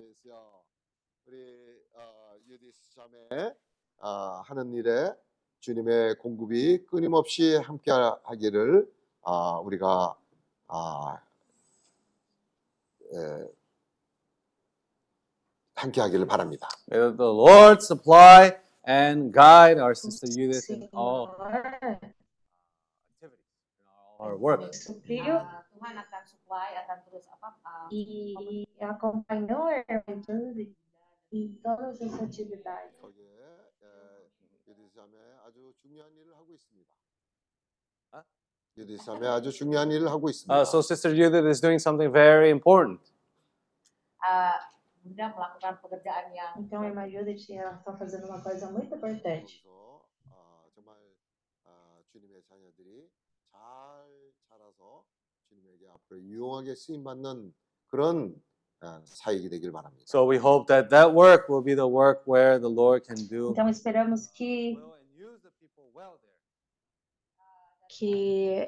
그래서 0.01 0.63
우리 1.27 1.37
어, 1.95 2.35
유디스 2.49 2.95
자매 2.95 3.55
아, 3.99 4.43
하는 4.47 4.73
일에 4.73 5.13
주님의 5.61 6.17
공급이 6.17 6.87
끊임없이 6.87 7.57
함께 7.57 7.91
하기를 7.91 8.91
아, 9.23 9.59
우리가 9.59 10.17
아, 10.69 11.19
에, 13.13 13.49
함께 15.75 16.01
하기를 16.01 16.27
바랍니다. 16.27 16.69
May 16.91 17.15
the 17.17 17.31
Lord 17.31 17.83
supply 17.83 18.57
and 18.89 19.33
guide 19.35 19.79
our 19.79 19.95
sister 19.95 20.27
Judith 20.27 20.71
in 20.71 20.89
all 20.95 21.29
activities, 21.29 22.17
in 23.21 23.87
all 24.19 24.29
her 24.29 24.37
work. 24.39 24.73
Uh, 25.81 25.89
Tuhan 25.89 25.97
akan 25.97 26.23
supply, 26.29 26.69
akan 26.85 26.99
terus 27.09 27.25
apa? 27.33 27.49
uh, 27.65 27.89
e 27.89 28.69
acompanhou 28.85 29.65
a 29.65 29.81
irmã 29.81 30.13
Judith 30.21 30.77
em 31.33 31.57
todas 31.65 31.97
as 32.05 32.13
atividades. 32.21 33.01
거기에 33.01 33.25
에, 33.81 33.89
유디스 34.69 34.93
자매 34.93 35.17
아주 35.47 35.73
중요한 35.81 36.13
일을 36.17 36.37
하고 36.37 36.53
있습니다. 36.53 36.93
아? 38.13 38.25
자매 39.05 39.27
아주 39.27 39.51
중요한 39.51 39.91
일을 39.91 40.09
하고 40.09 40.29
있습니다. 40.29 40.53
Uh, 40.53 40.69
so 40.69 40.83
Sister 40.85 41.17
Judith 41.17 41.49
is 41.49 41.61
doing 41.63 41.81
something 41.81 42.13
very 42.13 42.51
important. 42.51 43.01
uh, 44.21 44.61
Bunda 45.01 45.33
melakukan 45.33 45.81
pekerjaan 45.81 46.29
yang 46.37 46.61
Então, 46.61 46.85
irmã 46.85 47.09
Judith 47.09 47.49
ela 47.57 47.81
está 47.81 47.97
fazendo 47.97 48.29
uma 48.29 48.45
coisa 48.45 48.69
muito 48.69 48.93
importante. 48.93 49.65
아, 50.29 50.69
정말 50.77 50.93
아, 51.65 51.97
주님의 52.13 52.43
자녀들이 52.45 53.09
잘 53.49 54.29
자라서 54.45 55.09
주님에게 55.50 55.88
앞으로 55.90 56.22
유용하게 56.22 56.76
쓰임 56.76 57.04
받는 57.04 57.54
그런 57.88 58.36
아, 58.82 59.02
사역이 59.06 59.50
되길 59.50 59.72
바랍니다. 59.72 60.06
So 60.08 60.30
we 60.30 60.38
hope 60.38 60.68
that 60.68 60.90
that 60.90 61.16
work 61.16 61.50
will 61.50 61.64
be 61.64 61.76
the 61.76 61.88
work 61.88 62.24
where 62.28 62.60
the 62.60 62.70
Lord 62.70 63.06
can 63.08 63.16
do 63.28 63.52
Então, 63.52 63.68
esperamos 63.70 64.28
que 64.28 64.78
que 67.98 68.68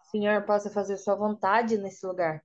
o 0.00 0.04
Senhor 0.10 0.44
possa 0.44 0.68
fazer 0.70 0.98
sua 0.98 1.14
vontade 1.14 1.78
nesse 1.78 2.04
lugar. 2.06 2.42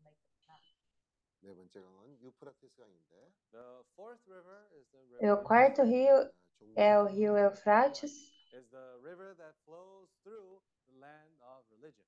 네 1.41 1.53
번째 1.53 1.81
강은 1.81 2.21
유프라테스 2.21 2.75
강인데 2.77 3.31
The 3.51 3.83
fourth 3.95 4.23
river 4.27 4.67
is 4.79 4.87
the 4.91 5.25
E 5.25 5.29
o 5.29 5.35
river 5.35 5.43
quarto 5.43 5.83
rio 5.83 6.29
é 6.75 6.97
o 6.99 7.05
rio 7.05 7.37
Eufrates, 7.37 8.31
is 8.53 8.67
the 8.71 8.97
river 9.03 9.35
that 9.35 9.53
flows 9.65 10.09
through 10.23 10.61
the 10.87 10.99
land 10.99 11.35
of 11.43 11.63
religion. 11.71 12.05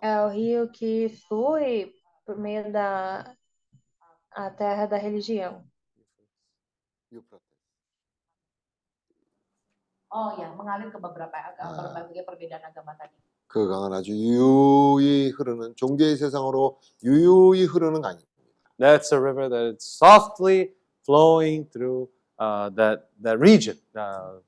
é 0.00 0.20
o 0.22 0.28
rio 0.28 0.70
que 0.70 1.08
flui 1.28 1.92
por 2.24 2.36
meio 2.38 2.70
da 2.72 3.34
a 4.32 4.50
terra 4.50 4.86
da 4.86 4.96
religião. 4.96 5.64
유프라테스. 7.12 7.46
oh 10.10 10.30
ya 10.40 10.48
mengalir 10.56 10.88
ke 10.92 10.98
beberapa 11.00 11.36
agama, 11.36 11.68
Ah. 11.68 11.92
berbagai 12.04 12.24
perbedaan 12.24 12.64
agama 12.64 12.96
tadi. 12.96 13.16
그 13.48 13.66
강은 13.66 13.92
아주 13.96 14.12
유유히 14.12 15.30
흐르는 15.30 15.74
종교의 15.76 16.16
세상으로 16.16 16.78
유유히 17.02 17.64
흐르는 17.64 18.02
강입니다. 18.02 18.28
That's 18.78 19.10
a 19.12 19.18
river 19.18 19.48
that 19.48 19.74
is 19.74 19.82
softly 19.84 20.74
flowing 21.04 21.64
through 21.72 22.08
uh, 22.38 22.68
that 22.76 23.08
that 23.24 23.40
region. 23.40 23.76
Uh, 23.96 24.40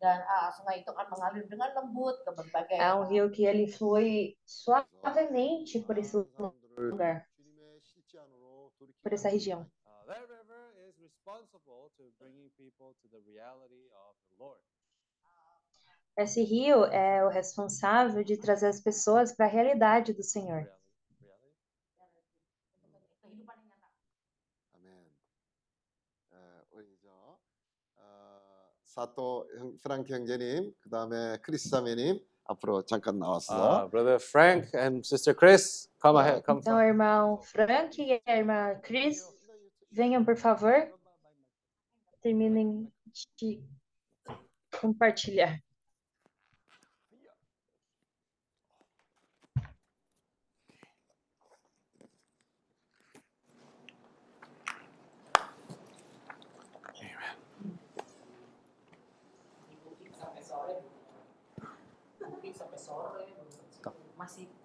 Dan 0.00 0.16
sungai 0.56 0.80
itu 0.80 0.88
akan 0.88 1.06
mengalir 1.12 1.44
dengan 1.44 1.68
lembut 1.76 2.16
ke 2.24 2.32
berbagai 2.32 2.80
É 2.80 2.96
um 2.96 3.04
rio 3.04 3.28
que 3.28 3.44
ele 3.44 3.68
flui 3.68 4.32
suavemente 4.48 5.76
por 5.84 6.00
esse 6.00 6.16
lugar, 6.16 7.28
por 9.04 9.12
essa 9.12 9.28
região. 9.28 9.60
uh, 9.84 10.04
that 10.08 10.24
river 10.24 10.72
is 10.88 10.96
responsible 10.96 11.92
to 12.00 12.08
bringing 12.18 12.48
people 12.56 12.96
to 13.04 13.08
the 13.12 13.20
reality 13.28 13.92
of 13.92 14.16
the 14.32 14.36
Lord. 14.40 14.64
Esse 16.16 16.42
rio 16.42 16.84
é 16.86 17.24
o 17.24 17.28
responsável 17.28 18.24
de 18.24 18.36
trazer 18.36 18.68
as 18.68 18.80
pessoas 18.80 19.32
para 19.36 19.46
a 19.46 19.48
realidade 19.48 20.12
do 20.12 20.22
Senhor. 20.22 20.64
사또 28.99 29.47
형, 29.57 29.77
프랑키 29.81 30.13
형제님, 30.13 30.73
그 30.79 30.89
다음에 30.89 31.37
크리스 31.41 31.69
자매님 31.69 32.19
앞으로 32.45 32.83
잠깐 32.83 33.19
나왔어. 33.19 33.85
Uh, 33.85 33.89
Brother 33.89 34.19
Frank 34.19 34.69
and 34.77 35.05
Sister 35.05 35.35
Chris, 35.35 35.89
come 36.01 36.17
ahead. 36.19 36.43
Come 36.45 36.59
Então, 36.59 36.77
o 36.77 36.81
irmão 36.81 37.37
Frank 37.41 38.01
e 38.01 38.21
a 38.25 38.37
irmã 38.37 38.75
Cris, 38.81 39.27
venham, 39.91 40.23
por 40.23 40.37
favor. 40.37 40.91
Terminem 42.21 42.91
de 43.37 43.61
compartilhar. 44.79 45.59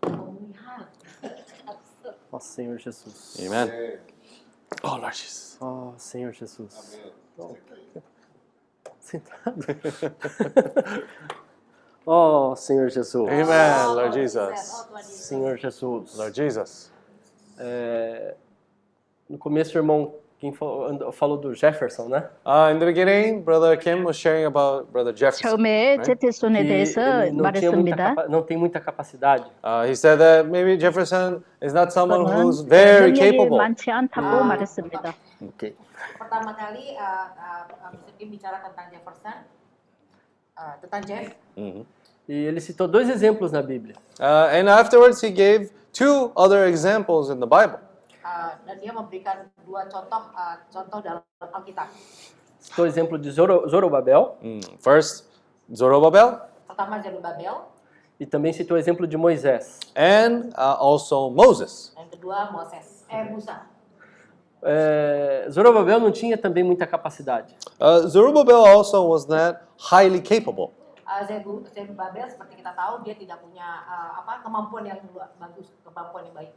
Pemulihan. 0.02 0.88
Ó 2.32 2.40
Senhor 2.40 2.78
Jesus. 2.78 3.38
Amen. 3.40 4.00
Oh, 4.84 4.98
Lord 4.98 5.16
Jesus. 5.16 5.58
Ó 5.62 5.94
Senhor 5.98 6.34
Jesus. 6.34 7.00
Sentado. 9.00 9.62
Ó 12.06 12.56
Senhor 12.56 12.90
Jesus. 12.90 13.28
Amen, 13.28 13.96
Lord 13.96 14.14
Jesus. 14.14 14.88
Senhor 15.04 15.58
Jesus. 15.58 16.16
Lord 16.18 16.36
Jesus. 16.36 16.92
É, 17.58 18.36
no 19.30 19.38
começo, 19.38 19.76
o 19.76 19.80
irmão 19.80 20.14
quem 20.45 20.53
falou, 20.53 20.87
andou- 20.89 21.13
falou 21.13 21.37
do 21.37 21.55
Jefferson, 21.55 22.09
né? 22.09 22.25
Uh, 22.47 22.73
in 22.75 22.79
the 22.79 22.87
beginning, 22.87 23.43
Brother 23.43 23.77
Kim 23.77 24.05
was 24.05 24.17
sharing 24.17 24.47
about 24.47 24.91
Brother 24.91 25.13
Jefferson. 25.13 25.51
처음에 25.51 25.97
right? 25.99 26.05
제테손에 26.07 26.63
Que 26.63 26.69
대해서 26.69 27.01
ele 27.25 27.33
não, 27.33 27.53
tinha 27.53 27.71
muita 27.73 27.97
말했습니다. 27.97 27.97
capa- 28.15 28.29
não 28.29 28.43
tem 28.43 28.57
muita 28.57 28.81
capacidade. 28.81 29.45
Uh, 29.63 29.85
he 29.87 29.95
said 29.95 30.19
that 30.19 30.49
maybe 30.49 30.79
Jefferson 30.79 31.45
is 31.61 31.75
not 31.75 31.93
someone 31.93 32.25
저는 32.25 32.45
who's 32.45 32.63
very 32.63 33.13
능력이 33.13 33.37
capable. 33.37 33.59
많지 33.59 33.91
않다고 33.91 34.45
말했습니다. 34.45 35.15
Okay. 35.55 35.75
Pertama 36.19 36.55
kali 36.57 36.97
uh, 36.97 37.29
uh, 37.37 37.65
uh, 37.69 37.93
Mr. 37.93 38.13
Kim 38.19 38.31
bicara 38.33 38.61
tentang 38.65 38.89
Jefferson, 38.93 39.37
uh, 40.57 40.75
tentang 40.81 41.03
Jeff. 41.07 41.35
Mhm. 41.57 41.85
E 42.29 42.47
ele 42.47 42.61
citou 42.61 42.87
dois 42.89 43.11
exemplos 43.11 43.53
na 43.53 43.61
Bíblia. 43.61 43.97
Uh, 44.21 44.49
and 44.55 44.69
afterwards, 44.71 45.21
he 45.21 45.31
gave 45.31 45.69
two 45.93 46.31
other 46.37 46.65
examples 46.67 47.29
in 47.29 47.41
the 47.41 47.47
Bible. 47.47 47.81
uh, 48.26 48.58
dan 48.66 48.76
dia 48.82 48.90
memberikan 48.90 49.46
dua 49.62 49.86
contoh 49.86 50.34
uh, 50.34 50.58
contoh 50.74 51.00
dalam 51.00 51.22
Alkitab. 51.38 51.94
Citou 52.58 52.84
o 52.84 52.88
exemplo 52.90 53.22
de 53.22 53.30
Zoro, 53.30 53.70
Zorobabel 53.70 54.42
Mm, 54.42 54.82
First, 54.82 55.30
Zorobabel, 55.70 56.42
Pertama 56.66 56.98
Zerubabel, 56.98 57.70
e 58.20 58.26
também 58.26 58.50
citou 58.52 58.74
o 58.74 58.80
exemplo 58.82 59.06
de 59.06 59.16
Moisés. 59.16 59.78
and 59.94 60.50
uh, 60.58 60.76
also 60.82 61.30
Moses. 61.30 61.94
yang 61.94 62.10
kedua 62.10 62.50
Moses, 62.52 63.06
eh 63.06 63.22
Musa. 63.30 63.70
É, 64.66 65.46
Zorobabel 65.50 66.00
não 66.00 66.10
tinha 66.12 66.38
também 66.38 66.64
muita 66.64 66.88
capacidade. 66.88 67.54
Uh, 67.80 68.08
Zerubbabel 68.10 68.66
also 68.66 69.06
was 69.06 69.28
not 69.30 69.62
highly 69.78 70.18
capable. 70.20 70.74
Uh, 71.06 71.22
Zeru- 71.30 71.62
Zerubabel 71.70 72.26
seperti 72.34 72.58
kita 72.58 72.74
tahu 72.74 73.06
dia 73.06 73.14
tidak 73.14 73.46
punya 73.46 73.86
uh, 73.86 74.26
apa 74.26 74.42
kemampuan 74.42 74.90
yang 74.90 74.98
bagus, 75.38 75.70
kemampuan 75.86 76.26
yang 76.26 76.34
baik. 76.34 76.52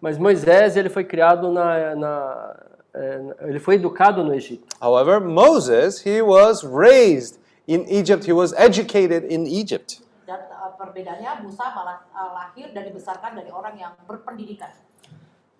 Mas 0.00 0.16
Moisés 0.16 0.76
ele 0.76 0.88
foi 0.88 1.04
criado 1.04 1.52
na, 1.52 1.94
na 1.94 2.56
é, 2.94 3.20
ele 3.42 3.60
foi 3.60 3.74
educado 3.74 4.24
no 4.24 4.34
Egito. 4.34 4.66
However, 4.80 5.20
Moses, 5.20 6.04
he 6.04 6.22
was 6.22 6.64
raised 6.64 7.38
in 7.68 7.86
Egypt, 7.88 8.24
he 8.26 8.32
was 8.32 8.52
educated 8.54 9.30
in 9.30 9.46
Egypt. 9.46 10.00
Dan 10.26 10.40
uh, 10.50 10.72
perbedaannya 10.78 11.42
Musa 11.42 11.70
malah 11.70 12.02
uh, 12.14 12.32
lahir 12.34 12.72
dan 12.72 12.82
dibesarkan 12.88 13.36
dari 13.36 13.52
orang 13.52 13.78
yang 13.78 13.92
berpendidikan. 14.08 14.72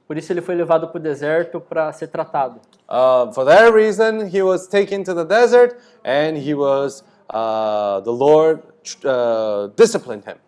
Por 0.08 0.18
isso 0.18 0.32
ele 0.32 0.40
foi 0.40 0.56
levado 0.56 0.88
para 0.88 0.98
o 0.98 1.00
deserto 1.00 1.60
para 1.60 1.92
ser 1.92 2.08
tratado. 2.08 2.58
Uh, 2.88 3.30
for 3.32 3.44
that 3.44 3.70
reason, 3.72 4.26
he 4.26 4.42
was 4.42 4.66
taken 4.66 5.04
to 5.04 5.14
the 5.14 5.22
desert 5.24 5.78
and 6.02 6.36
he 6.36 6.52
was, 6.52 7.04
uh, 7.30 8.00
the 8.00 8.10
Lord 8.10 8.58
uh, 9.04 9.68
disciplined 9.76 10.24
him. 10.24 10.38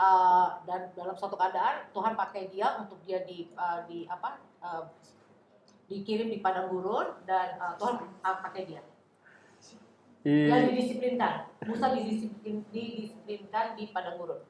Uh, 0.00 0.64
dan 0.64 0.88
dalam 0.96 1.12
suatu 1.12 1.36
keadaan 1.36 1.84
Tuhan 1.92 2.16
pakai 2.16 2.48
dia 2.48 2.72
untuk 2.80 2.96
dia 3.04 3.20
di 3.20 3.52
uh, 3.52 3.84
di 3.84 4.08
apa 4.08 4.40
uh, 4.64 4.88
dikirim 5.92 6.32
di 6.32 6.40
padang 6.40 6.72
gurun 6.72 7.20
dan 7.28 7.60
uh, 7.60 7.76
Tuhan 7.76 8.00
uh, 8.24 8.36
pakai 8.40 8.64
dia. 8.64 8.80
Dia 10.24 10.56
E, 10.56 10.72
didisiplinkan. 10.72 11.52
Musa 11.68 11.92
didisiplin, 11.92 12.64
didisiplinkan 12.72 13.76
di 13.76 13.92
padang 13.92 14.16
gurun. 14.16 14.40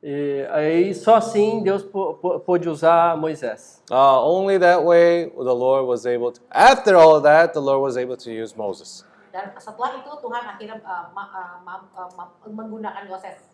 e 0.00 0.48
aí 0.48 0.96
só 0.96 1.20
assim 1.20 1.60
Deus 1.60 1.84
pô- 1.84 2.16
pô- 2.16 2.40
pôde 2.40 2.64
usar 2.64 3.20
Moisés. 3.20 3.84
Uh, 3.92 4.16
only 4.24 4.56
that 4.56 4.80
way 4.80 5.28
the 5.28 5.52
Lord 5.52 5.84
was 5.84 6.08
able 6.08 6.32
to, 6.32 6.40
after 6.48 6.96
all 6.96 7.20
of 7.20 7.22
that, 7.28 7.52
the 7.52 7.60
Lord 7.60 7.84
was 7.84 8.00
able 8.00 8.16
to 8.16 8.32
use 8.32 8.56
Moses. 8.56 9.04
Dan 9.28 9.52
setelah 9.60 10.00
itu 10.00 10.08
Tuhan 10.08 10.42
akhirnya 10.56 10.80
uh, 10.80 11.12
ma- 11.12 11.28
uh, 11.28 11.60
ma- 11.68 11.84
uh, 11.92 12.08
ma- 12.16 12.32
menggunakan 12.48 13.04
Yoses. 13.12 13.49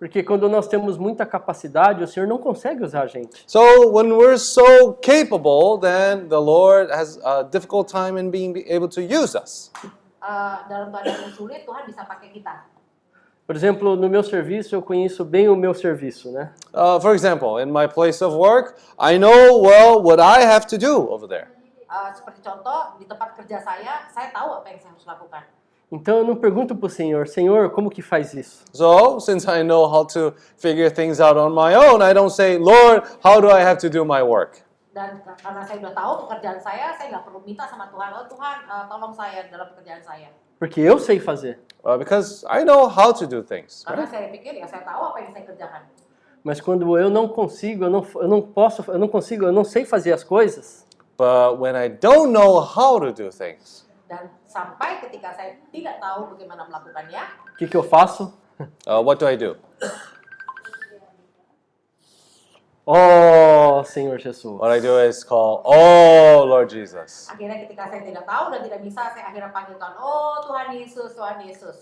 Porque 0.00 0.22
quando 0.22 0.48
nós 0.48 0.66
temos 0.66 0.96
muita 0.96 1.26
capacidade, 1.26 2.02
o 2.02 2.08
Senhor 2.08 2.26
não 2.26 2.38
consegue 2.38 2.82
usar 2.82 3.02
a 3.02 3.06
gente. 3.06 3.44
So 3.46 3.60
when 3.92 4.10
we're 4.10 4.38
so 4.38 4.94
capable, 4.94 5.78
then 5.78 6.26
the 6.26 6.40
Lord 6.40 6.90
has 6.90 7.20
a 7.22 7.44
difficult 7.44 7.92
time 7.92 8.18
in 8.18 8.30
being 8.30 8.64
able 8.66 8.88
to 8.88 9.02
use 9.02 9.36
us. 9.36 9.70
Uh, 10.24 10.64
dalam 10.72 10.88
keadaan 10.88 11.28
yang 11.28 11.32
sulit 11.36 11.68
Tuhan 11.68 11.84
bisa 11.84 12.08
pakai 12.08 12.32
kita. 12.32 12.64
Por 13.44 13.52
exemplo, 13.52 13.92
no 13.92 14.08
meu 14.08 14.24
serviço, 14.24 14.74
eu 14.74 14.80
conheço 14.80 15.22
bem 15.22 15.52
o 15.52 15.56
meu 15.56 15.74
serviço, 15.74 16.32
né? 16.32 16.48
Uh, 16.72 16.96
for 16.98 17.12
example, 17.12 17.60
in 17.60 17.68
my 17.68 17.84
place 17.86 18.24
of 18.24 18.32
work, 18.32 18.80
I 18.96 19.20
know 19.20 19.60
well 19.60 20.00
what 20.00 20.16
I 20.16 20.48
have 20.48 20.64
to 20.72 20.78
do 20.80 21.12
over 21.12 21.28
there. 21.28 21.52
Uh, 21.92 22.08
seperti 22.16 22.40
contoh 22.40 22.96
di 22.96 23.04
tempat 23.04 23.36
kerja 23.36 23.60
saya, 23.60 24.08
saya 24.08 24.32
tahu 24.32 24.64
apa 24.64 24.72
yang 24.72 24.80
saya 24.80 24.96
harus 24.96 25.04
lakukan. 25.04 25.44
Então 25.92 26.18
eu 26.18 26.24
não 26.24 26.36
pergunto 26.36 26.74
para 26.76 26.86
o 26.86 26.90
Senhor, 26.90 27.26
Senhor, 27.26 27.70
como 27.70 27.90
que 27.90 28.00
faz 28.00 28.32
isso? 28.32 28.62
So, 28.72 29.18
since 29.18 29.44
I 29.50 29.64
know 29.64 29.86
how 29.90 30.06
to 30.14 30.32
figure 30.56 30.88
things 30.88 31.18
out 31.20 31.36
on 31.36 31.50
my 31.50 31.74
own, 31.74 32.00
I 32.00 32.14
don't 32.14 32.30
say, 32.30 32.58
Lord, 32.58 33.02
how 33.24 33.40
do 33.40 33.50
I 33.50 33.60
have 33.62 33.78
to 33.80 33.90
do 33.90 34.04
my 34.04 34.22
work? 34.22 34.62
Dan 34.94 35.18
ka- 35.22 35.34
karena 35.42 35.62
saya 35.66 35.78
udah 35.82 35.94
tahu 35.94 36.12
pekerjaan 36.26 36.58
saya, 36.62 36.94
saya 36.94 37.10
nggak 37.10 37.24
perlu 37.26 37.42
minta 37.42 37.66
sama 37.66 37.90
Tuhan, 37.90 38.10
oh 38.14 38.26
Tuhan 38.30 38.56
uh, 38.70 38.84
tolong 38.86 39.12
saya 39.14 39.46
dalam 39.50 39.66
pekerjaan 39.74 40.02
saya. 40.02 40.30
Porque 40.58 40.78
eu 40.78 40.98
sei 40.98 41.18
fazer. 41.18 41.58
Uh, 41.82 41.98
because 41.98 42.44
I 42.46 42.62
know 42.62 42.86
how 42.86 43.10
to 43.10 43.26
do 43.26 43.42
things. 43.42 43.82
Karena 43.82 44.06
saya 44.06 44.30
pikir 44.30 44.62
ya 44.62 44.70
saya 44.70 44.86
tahu 44.86 45.10
apa 45.10 45.18
yang 45.26 45.32
saya 45.34 45.44
kerjakan. 45.46 45.82
Mas 46.46 46.60
quando 46.62 46.86
eu 46.98 47.10
não 47.10 47.26
consigo, 47.28 47.84
eu 47.84 47.90
não, 47.90 48.06
eu 48.14 48.28
não 48.28 48.40
posso, 48.42 48.82
eu 48.90 48.98
não 48.98 49.08
consigo, 49.08 49.44
eu 49.46 49.52
não 49.52 49.64
sei 49.64 49.84
fazer 49.84 50.12
as 50.14 50.22
coisas, 50.22 50.86
But 51.18 51.58
when 51.60 51.76
I 51.76 51.88
don't 51.88 52.32
know 52.32 52.62
how 52.64 52.96
to 52.98 53.12
do 53.12 53.28
things, 53.30 53.84
Dan 54.08 54.32
sampai 54.50 54.98
ketika 55.06 55.30
saya 55.30 55.54
tidak 55.70 56.02
tahu 56.02 56.34
bagaimana 56.34 56.66
melakukannya, 56.66 57.22
o 57.54 57.56
que, 57.56 57.70
que 57.70 57.76
eu 57.78 57.86
faço? 57.86 58.34
uh, 58.86 58.98
what 58.98 59.22
do 59.22 59.26
I 59.30 59.36
do? 59.38 59.54
Oh, 62.86 63.84
Senhor 63.86 64.18
Jesus. 64.18 64.58
What 64.58 64.72
I 64.72 64.80
do 64.80 64.98
is 64.98 65.22
call, 65.22 65.62
Oh, 65.64 66.42
Lord 66.44 66.68
Jesus. 66.68 67.30
akhirnya 67.30 67.62
ketika 67.62 67.86
saya 67.86 68.02
tidak 68.02 68.26
tahu 68.26 68.50
dan 68.50 68.60
tidak 68.66 68.80
bisa, 68.82 69.14
saya 69.14 69.30
akhirnya 69.30 69.54
panggil 69.54 69.78
Tuhan, 69.78 69.94
oh 70.02 70.42
Tuhan 70.50 70.66
Yesus, 70.74 71.14
Tuhan 71.14 71.38
Yesus. 71.46 71.76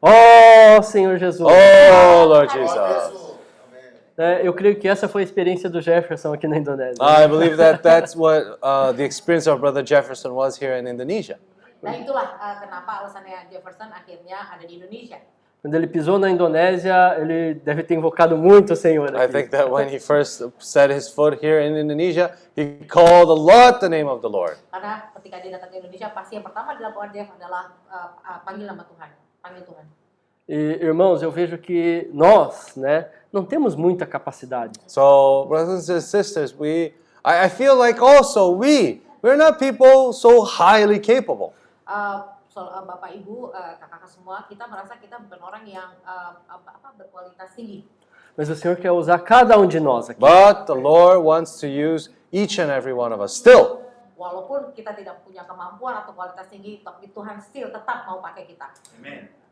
Oh, 0.00 0.80
Senhor 0.80 1.20
Jesus. 1.20 1.44
Oh, 1.44 2.20
Lord 2.24 2.48
Jesus. 2.48 3.36
É, 4.16 4.46
eu 4.46 4.54
creio 4.54 4.78
que 4.78 4.86
essa 4.86 5.08
foi 5.08 5.22
a 5.22 5.24
experiência 5.26 5.68
do 5.68 5.82
Jefferson 5.82 6.32
aqui 6.32 6.46
na 6.46 6.56
Indonésia. 6.56 7.02
I 7.02 7.26
believe 7.26 7.56
that 7.58 7.82
that's 7.82 8.14
what 8.14 8.46
uh, 8.62 8.92
the 8.92 9.02
experience 9.02 9.50
of 9.50 9.58
Brother 9.60 9.82
Jefferson 9.82 10.32
was 10.32 10.56
here 10.56 10.78
in 10.78 10.86
Indonesia. 10.86 11.36
Nah 11.84 11.94
itulah 12.00 12.26
uh, 12.40 12.56
kenapa 12.64 13.04
alasannya 13.04 13.52
Jefferson 13.52 13.92
akhirnya 13.92 14.48
ada 14.48 14.64
di 14.64 14.80
Indonesia. 14.80 15.20
Quando 15.64 15.76
ele 15.76 15.86
pisou 15.86 16.18
na 16.18 16.28
Indonésia, 16.28 17.16
ele 17.16 17.54
deve 17.54 17.82
ter 17.84 17.94
invocado 17.94 18.36
muito 18.36 18.74
o 18.74 18.76
Senhor. 18.76 19.08
I 19.16 19.24
aqui. 19.24 19.32
think 19.32 19.48
that 19.50 19.70
when 19.70 19.88
he 19.88 19.98
first 19.98 20.44
set 20.60 20.92
his 20.92 21.08
foot 21.08 21.40
here 21.40 21.60
in 21.60 21.76
Indonesia, 21.76 22.36
he 22.54 22.84
called 22.84 23.32
a 23.32 23.36
lot 23.36 23.80
the 23.80 23.88
name 23.88 24.08
of 24.08 24.20
the 24.20 24.28
Lord. 24.28 24.60
Karena 24.68 25.08
ketika 25.16 25.40
dia 25.40 25.56
datang 25.56 25.72
ke 25.72 25.80
Indonesia, 25.80 26.12
pasti 26.12 26.36
yang 26.36 26.44
pertama 26.44 26.76
dilakukan 26.76 27.16
dia 27.16 27.24
adalah 27.32 27.72
uh, 27.88 28.12
uh, 28.20 28.38
panggil 28.44 28.68
nama 28.68 28.84
Tuhan, 28.84 29.08
panggil 29.40 29.64
Tuhan. 29.64 29.84
E, 30.44 30.84
irmãos, 30.84 31.22
eu 31.24 31.32
vejo 31.32 31.56
que 31.56 32.10
nós, 32.12 32.76
né, 32.76 33.08
não 33.32 33.42
temos 33.42 33.74
muita 33.74 34.04
capacidade. 34.04 34.76
So, 34.86 35.46
brothers 35.48 35.88
and 35.88 36.04
sisters, 36.04 36.52
we 36.52 36.92
I, 37.24 37.46
I 37.46 37.48
feel 37.48 37.74
like 37.74 38.04
also 38.04 38.52
we 38.52 39.00
we're 39.24 39.40
not 39.40 39.58
people 39.58 40.12
so 40.12 40.44
highly 40.44 41.00
capable. 41.00 41.56
Uh, 41.84 42.32
so, 42.48 42.64
uh, 42.64 42.80
Bapak 42.80 43.12
Ibu, 43.12 43.52
uh, 43.52 43.76
kakak-kakak 43.76 44.08
semua, 44.08 44.36
kita 44.48 44.64
merasa 44.64 44.96
kita 44.96 45.20
bukan 45.20 45.40
orang 45.44 45.64
yang 45.68 45.92
uh, 46.00 46.40
apa, 46.48 46.80
apa, 46.80 46.88
berkualitas 46.96 47.52
tinggi. 47.52 47.84
Mas 48.34 48.48
o 48.48 48.56
Senhor 48.56 48.74
quer 48.80 48.90
usar 48.90 49.20
cada 49.20 49.60
um 49.60 49.68
de 49.68 49.78
nós 49.78 50.08
aqui. 50.08 50.16
But 50.16 50.64
the 50.64 50.74
Lord 50.74 51.20
wants 51.22 51.60
to 51.60 51.68
use 51.68 52.08
each 52.32 52.56
and 52.56 52.72
every 52.72 52.96
one 52.96 53.12
of 53.12 53.20
us 53.20 53.36
still. 53.36 53.84
Walaupun 54.16 54.72
kita 54.72 54.96
tidak 54.96 55.20
punya 55.28 55.44
kemampuan 55.44 56.00
atau 56.00 56.16
kualitas 56.16 56.48
tinggi, 56.48 56.80
tapi 56.80 57.12
Tuhan 57.12 57.36
still 57.44 57.68
tetap 57.68 58.08
mau 58.08 58.24
pakai 58.24 58.48
kita. 58.48 58.72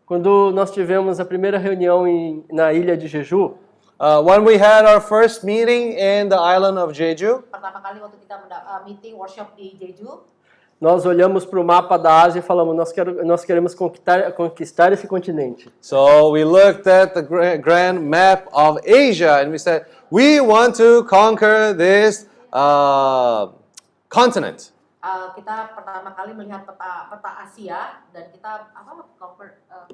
Quando 0.08 0.50
nós 0.50 0.72
tivemos 0.72 1.20
a 1.20 1.26
primeira 1.28 1.60
reunião 1.60 2.08
em, 2.08 2.42
na 2.48 2.72
ilha 2.72 2.96
de 2.96 3.06
Jeju, 3.06 3.60
Uh, 4.02 4.20
when 4.20 4.42
we 4.42 4.58
had 4.58 4.82
our 4.82 4.98
first 4.98 5.44
meeting 5.44 5.94
in 5.94 6.26
the 6.26 6.34
island 6.34 6.74
of 6.74 6.90
Jeju, 6.90 7.46
Pertama 7.46 7.78
kali 7.78 8.02
waktu 8.02 8.18
kita 8.18 8.34
uh, 8.50 8.82
meeting 8.82 9.14
workshop 9.14 9.54
di 9.54 9.78
Jeju, 9.78 10.26
nós 10.82 11.06
olhamos 11.06 11.46
para 11.46 11.60
o 11.60 11.64
mapa 11.64 11.96
da 11.96 12.22
Ásia 12.22 12.40
e 12.40 12.42
falamos: 12.42 12.74
nós, 12.74 12.90
quero, 12.90 13.24
nós 13.24 13.44
queremos 13.44 13.72
conquistar, 13.72 14.32
conquistar 14.32 14.92
esse 14.92 15.06
continente. 15.06 15.72
so 15.80 16.32
we 16.32 16.42
looked 16.42 16.90
at 16.90 17.14
the 17.14 17.22
gra- 17.22 17.56
grand 17.56 18.00
map 18.00 18.48
of 18.52 18.80
Asia 18.84 19.38
and 19.38 19.52
we 19.52 19.60
said, 19.60 19.86
we 20.10 20.40
want 20.40 20.74
to 20.74 21.04
conquer 21.04 21.72
this 21.72 22.26
uh, 22.52 23.46
continent. 24.08 24.72
uh, 24.98 25.30
kita 25.38 25.70
pertama 25.70 26.10
kali 26.18 26.34
melihat 26.34 26.66
peta 26.66 27.06
peta 27.14 27.30
Asia 27.46 28.02
dan 28.10 28.26
kita 28.34 28.74
apa 28.74 29.06
conquer, 29.22 29.62
uh, 29.70 29.86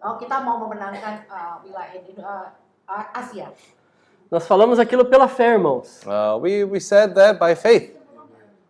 oh 0.00 0.16
kita 0.16 0.40
mau 0.40 0.64
memenangkan 0.64 1.28
uh, 1.28 1.60
wilayah 1.60 2.00
di 2.00 2.16
uh, 2.24 2.48
Asia. 3.12 3.52
Nós 4.32 4.48
falamos 4.48 4.80
aquilo 4.80 5.04
pela 5.04 5.28
fé, 5.28 5.52
irmãos. 5.52 6.00
Uh, 6.08 6.40
we, 6.40 6.64
we 6.64 6.80
said 6.80 7.12
that 7.12 7.36
by 7.38 7.52
faith. 7.52 7.92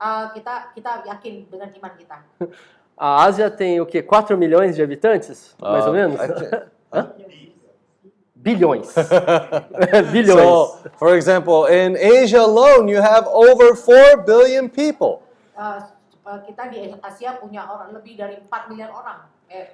Uh, 0.04 0.28
kita 0.36 0.54
kita 0.76 0.90
yakin 1.08 1.48
dengan 1.48 1.68
iman 1.72 1.92
kita. 1.96 2.16
A 3.00 3.24
Ásia 3.24 3.50
tem 3.50 3.80
o 3.80 3.86
quê? 3.86 4.02
4 4.02 4.36
milhões 4.36 4.76
de 4.76 4.82
habitantes? 4.82 5.56
Mais 5.58 5.86
ou 5.86 5.90
Uh, 5.90 5.96
menos? 5.96 6.20
Hã? 6.92 7.10
Bilhões. 8.36 8.92
Bilhões. 10.12 10.44
So, 10.44 10.78
for 11.00 11.16
example, 11.16 11.66
in 11.66 11.96
Asia 11.96 12.42
alone, 12.44 12.86
you 12.88 13.00
have 13.00 13.26
over 13.26 13.74
4 13.74 14.22
billion 14.22 14.68
people. 14.68 15.22
Uh, 15.56 15.80
kita 16.46 16.68
di 16.68 16.92
Asia 17.02 17.40
punya 17.40 17.64
orang 17.64 17.96
lebih 17.96 18.20
dari 18.20 18.36
4 18.46 18.68
miliar 18.70 18.92
orang. 18.92 19.24
Eh, 19.48 19.72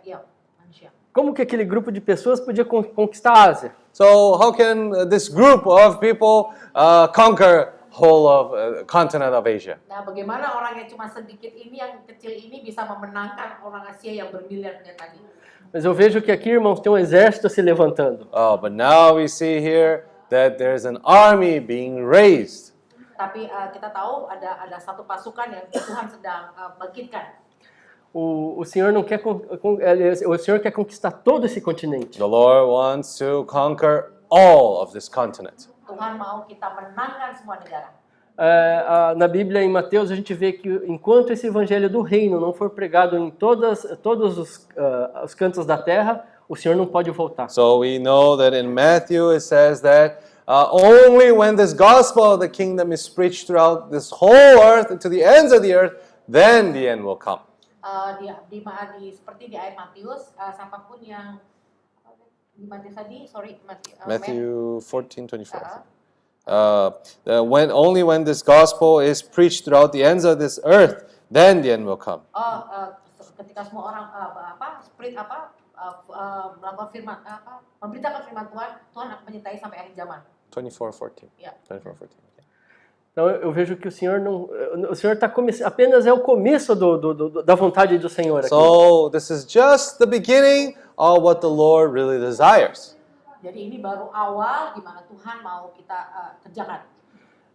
manusia. 0.62 0.88
Como 1.12 1.34
que 1.34 1.42
aquele 1.42 1.64
grupo 1.66 1.90
de 1.90 2.00
pessoas 2.00 2.38
podia 2.38 2.64
con- 2.64 2.86
conquistar 2.86 3.34
a 3.34 3.50
Ásia? 3.50 3.74
So, 3.92 4.38
how 4.38 4.54
can 4.54 5.10
this 5.10 5.28
group 5.28 5.66
of 5.66 5.98
people 5.98 6.54
uh, 6.72 7.10
conquer 7.10 7.74
whole 7.90 8.26
of 8.26 8.46
uh, 8.54 8.84
continent 8.86 9.34
of 9.34 9.46
Asia? 9.46 9.78
Nah, 9.88 10.02
bagaimana 10.06 10.54
orang 10.54 10.78
yang 10.78 10.88
cuma 10.88 11.10
sedikit 11.10 11.50
ini, 11.54 11.78
yang 11.78 12.02
kecil 12.06 12.30
ini 12.30 12.62
bisa 12.62 12.86
memenangkan 12.86 13.62
orang 13.66 13.86
Asia 13.90 14.14
yang 14.14 14.30
bermiliar-miliar 14.30 14.96
tadi? 14.96 15.18
Mas 15.72 15.84
eu 15.84 15.94
vejo 15.94 16.20
que 16.20 16.32
aqui, 16.32 16.50
irmãos, 16.50 16.80
tem 16.80 16.90
um 16.90 16.98
exército 16.98 17.48
se 17.48 17.62
levantando. 17.62 18.26
Oh, 18.32 18.58
but 18.58 18.72
now 18.72 19.14
we 19.14 19.28
see 19.28 19.60
here 19.62 20.04
that 20.28 20.58
there's 20.58 20.84
an 20.84 20.98
army 21.04 21.60
being 21.60 22.02
raised. 22.02 22.74
Tapi 23.14 23.46
uh, 23.46 23.70
kita 23.70 23.94
tahu 23.94 24.26
ada 24.26 24.66
ada 24.66 24.82
satu 24.82 25.06
pasukan 25.06 25.46
yang 25.46 25.70
Tuhan 25.70 26.10
sedang 26.10 26.50
uh, 26.58 26.74
bangkitkan. 26.74 27.38
O, 28.10 28.58
o 28.58 28.64
Senhor 28.66 28.90
não 28.90 29.06
quer 29.06 29.22
con- 29.22 29.46
con- 29.62 29.78
ele- 29.78 30.26
o 30.26 30.34
Senhor 30.34 30.58
quer 30.58 30.74
conquistar 30.74 31.12
todo 31.22 31.46
esse 31.46 31.62
continente. 31.62 32.18
The 32.18 32.26
Lord 32.26 32.66
wants 32.66 33.14
to 33.22 33.46
conquer 33.46 34.10
all 34.26 34.82
of 34.82 34.90
this 34.90 35.06
continent. 35.06 35.69
Tuhan 35.90 36.14
mau 36.14 36.46
kita 36.46 36.70
menangkan 36.70 37.34
semua 37.34 37.58
negara. 37.58 37.90
É, 38.38 39.14
na 39.16 39.28
Bíblia, 39.28 39.62
em 39.62 39.68
Mateus, 39.68 40.10
a 40.10 40.14
gente 40.14 40.32
vê 40.32 40.52
que 40.52 40.68
enquanto 40.86 41.30
esse 41.30 41.46
evangelho 41.46 41.90
do 41.90 42.00
reino 42.00 42.40
não 42.40 42.54
for 42.54 42.70
pregado 42.70 43.18
em 43.18 43.28
todas, 43.28 43.82
todos 44.02 44.38
os, 44.38 44.68
ah, 44.78 45.22
os 45.24 45.34
cantos 45.34 45.66
da 45.66 45.76
terra, 45.76 46.24
o 46.48 46.56
Senhor 46.56 46.74
não 46.74 46.86
pode 46.86 47.10
voltar. 47.10 47.50
So 47.50 47.80
we 47.80 47.98
know 47.98 48.38
that 48.38 48.56
in 48.56 48.72
Matthew 48.72 49.34
it 49.34 49.42
says 49.42 49.82
that 49.82 50.22
uh, 50.48 50.68
only 50.72 51.30
when 51.32 51.54
this 51.54 51.74
gospel 51.74 52.32
of 52.32 52.40
the 52.40 52.48
kingdom 52.48 52.92
is 52.92 53.08
preached 53.08 53.46
throughout 53.46 53.90
this 53.90 54.10
whole 54.10 54.58
earth 54.62 54.90
and 54.90 54.98
to 55.02 55.10
the 55.10 55.22
ends 55.22 55.52
of 55.52 55.60
the 55.60 55.74
earth, 55.74 56.00
then 56.26 56.72
the 56.72 56.88
end 56.88 57.04
will 57.04 57.18
come. 57.18 57.40
Uh, 57.84 58.16
di, 58.18 58.32
di, 58.48 58.64
di, 58.64 59.12
seperti 59.12 59.52
di 59.52 59.56
ayat 59.56 59.76
Matius, 59.76 60.32
uh, 60.40 60.52
siapapun 60.52 61.00
yang 61.04 61.36
di 62.60 62.90
tadi, 62.92 63.18
sorry, 63.26 63.56
Mati, 63.66 63.92
uh, 63.96 64.08
Matthew 64.08 64.80
14, 64.80 65.26
24. 65.26 65.60
Uh-uh. 65.60 65.82
Uh, 66.46 66.90
uh, 67.26 67.44
when 67.44 67.70
only 67.70 68.02
when 68.02 68.24
this 68.24 68.42
gospel 68.42 68.98
is 69.00 69.22
preached 69.22 69.64
throughout 69.64 69.92
the 69.92 70.02
ends 70.02 70.24
of 70.24 70.38
this 70.38 70.58
earth, 70.64 71.04
then 71.30 71.62
the 71.62 71.70
end 71.72 71.86
will 71.86 71.96
come. 71.96 72.20
Oh, 72.34 72.40
uh, 72.40 72.90
ketika 73.38 73.64
semua 73.64 73.92
orang 73.92 74.06
uh, 74.12 74.56
apa, 74.56 74.82
spirit 74.84 75.16
apa, 75.16 75.52
uh, 75.76 75.94
uh, 76.10 76.46
melakukan 76.60 76.88
firman 76.92 77.16
apa, 77.24 77.64
memberitakan 77.80 78.20
firman 78.28 78.46
Tuhan, 78.52 78.70
Tuhan 78.92 79.08
akan 79.14 79.24
menyertai 79.24 79.56
sampai 79.60 79.78
akhir 79.84 79.94
zaman. 79.96 80.20
24, 80.50 80.90
14. 80.92 81.30
Yeah. 81.38 81.54
24, 81.70 81.94
14. 81.94 82.29
Então 83.12 83.28
eu 83.28 83.50
vejo 83.50 83.76
que 83.76 83.88
o 83.88 83.90
Senhor 83.90 84.20
não, 84.20 84.48
o 84.88 84.94
Senhor 84.94 85.14
está 85.14 85.26
apenas 85.66 86.06
é 86.06 86.12
o 86.12 86.20
começo 86.20 86.74
do, 86.76 86.96
do- 86.96 87.14
do- 87.14 87.42
da 87.42 87.54
vontade 87.56 87.98
do 87.98 88.08
Senhor 88.08 88.38
aqui. 88.38 88.48
So 88.48 89.10
this 89.10 89.30
is 89.30 89.44
just 89.50 89.98
the 89.98 90.06
beginning 90.06 90.76
of 90.96 91.20
what 91.20 91.40
the 91.40 91.50
Lord 91.50 91.92
really 91.92 92.18
desires. 92.22 92.96
Jadi 93.42 93.66
ini 93.66 93.80
baru 93.82 94.12
awal 94.14 94.76
di 94.76 94.84
mana 94.84 95.02
Tuhan 95.10 95.42
mau 95.42 95.72
kita 95.74 95.96
uh, 95.96 96.30
kerjakan. 96.44 96.80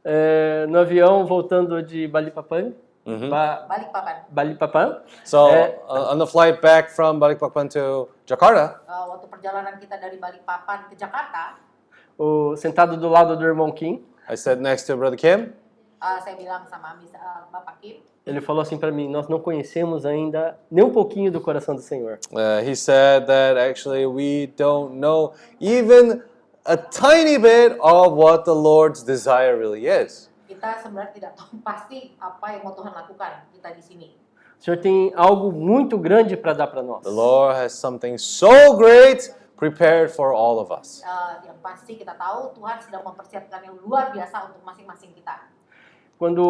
É, 0.03 0.65
no 0.67 0.79
avião 0.79 1.25
voltando 1.25 1.81
de 1.81 2.07
Balikpapan, 2.07 2.73
Mhm. 3.05 3.29
Ba- 3.29 3.69
Balik 3.69 3.89
papan. 3.93 4.15
Balikpapan, 4.33 4.87
So 5.23 5.45
É. 5.53 5.77
uh, 5.87 6.09
on 6.11 6.17
the 6.17 6.25
flight 6.25 6.57
back 6.59 6.89
from 6.89 7.21
Balikpapan 7.21 7.69
to 7.69 8.09
Jakarta, 8.25 8.81
Uh, 8.89 9.13
waktu 9.13 9.29
perjalanan 9.29 9.77
kita 9.77 9.93
dari 10.01 10.17
Balikpapan 10.17 10.89
ke 10.89 10.97
Jakarta, 10.97 11.61
o, 12.17 12.57
sentado 12.57 12.97
do 12.97 13.05
lado 13.07 13.37
do 13.37 13.45
irmão 13.45 13.69
Kim, 13.71 14.01
I 14.27 14.35
sat 14.35 14.59
next 14.59 14.85
to 14.87 14.97
Brother 14.97 15.17
Kim. 15.17 15.53
uh, 16.01 16.19
saya 16.21 16.35
bilang 16.37 16.65
sama 16.69 16.93
Miss, 17.01 17.13
uh, 17.13 17.45
Bapak 17.49 17.81
Kim, 17.81 18.01
ele 18.25 18.41
falou 18.41 18.61
assim 18.61 18.77
para 18.77 18.91
mim: 18.91 19.09
Nós 19.09 19.27
não 19.27 19.39
conhecemos 19.39 20.05
ainda 20.05 20.57
nem 20.69 20.83
um 20.83 20.91
pouquinho 20.91 21.31
do 21.31 21.39
coração 21.41 21.75
do 21.75 21.81
Senhor. 21.81 22.19
Uh, 22.31 22.61
he 22.65 22.75
said 22.75 23.25
that 23.27 23.57
actually 23.57 24.05
we 24.05 24.47
don't 24.57 24.97
know 24.97 25.33
even 25.59 26.21
a 26.65 26.77
tiny 26.77 27.37
bit 27.37 27.77
of 27.79 28.13
what 28.13 28.45
the 28.45 28.53
Lord's 28.55 29.03
desire 29.03 29.57
really 29.57 29.87
is. 29.87 30.29
kita 30.45 30.81
sebenarnya 30.81 31.11
tidak 31.13 31.31
tahu 31.37 31.57
pasti 31.67 32.13
apa 32.21 32.57
yang 32.57 32.61
mau 32.65 32.73
Tuhan 32.73 32.93
lakukan 32.93 33.31
kita 33.53 33.69
di 33.73 33.81
sini. 33.81 34.09
O 34.55 34.61
Senhor 34.65 34.79
tem 34.79 35.11
algo 35.13 35.51
muito 35.51 35.99
grande 35.99 36.33
para 36.37 36.53
dar 36.53 36.67
para 36.67 36.81
nós. 36.81 37.03
The 37.03 37.13
Lord 37.13 37.59
has 37.59 37.73
something 37.73 38.17
so 38.17 38.73
great 38.77 39.29
prepared 39.55 40.11
for 40.11 40.33
all 40.35 40.59
of 40.59 40.71
us. 40.71 41.01
Uh, 41.03 41.41
yang 41.47 41.57
pasti 41.63 41.95
kita 41.95 42.15
tahu 42.15 42.53
Tuhan 42.55 42.77
sedang 42.83 43.03
mempersiapkan 43.07 43.63
yang 43.63 43.75
luar 43.81 44.11
biasa 44.11 44.51
untuk 44.51 44.61
masing-masing 44.63 45.15
kita. 45.15 45.47
Quando 46.15 46.45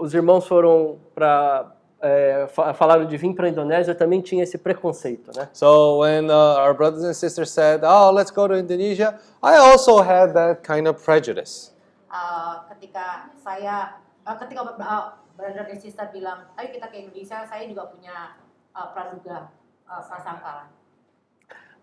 os 0.00 0.12
irmãos 0.12 0.44
foram 0.44 1.00
para 1.14 1.72
é, 2.00 2.46
fa- 2.48 2.72
falaram 2.74 3.06
de 3.06 3.16
vir 3.16 3.34
para 3.34 3.46
a 3.46 3.50
Indonésia, 3.50 3.94
também 3.94 4.20
tinha 4.20 4.42
esse 4.42 4.58
preconceito, 4.58 5.32
né? 5.36 5.48
So 5.52 6.00
when 6.00 6.30
uh, 6.30 6.60
our 6.60 6.74
brothers 6.74 7.04
and 7.04 7.14
sisters 7.14 7.50
said, 7.50 7.84
"Oh, 7.84 8.10
let's 8.10 8.30
go 8.30 8.48
to 8.48 8.56
Indonesia," 8.56 9.20
I 9.42 9.56
also 9.56 10.00
had 10.00 10.32
that 10.32 10.62
kind 10.62 10.88
of 10.88 11.02
prejudice. 11.02 11.72
Uh, 12.10 12.64
ketika 12.72 13.30
saya, 13.44 14.00
uh, 14.26 14.36
ketika 14.40 14.64
uh, 14.64 15.16
brother 15.36 15.64
dan 15.64 15.80
sister 15.80 16.08
bilang, 16.12 16.48
ayo 16.56 16.68
kita 16.72 16.88
ke 16.88 17.00
Indonesia, 17.00 17.44
saya 17.48 17.64
juga 17.64 17.88
punya 17.88 18.36
uh, 18.76 18.92
praduga, 18.92 19.48
uh, 19.88 20.02
prasangka. 20.04 20.68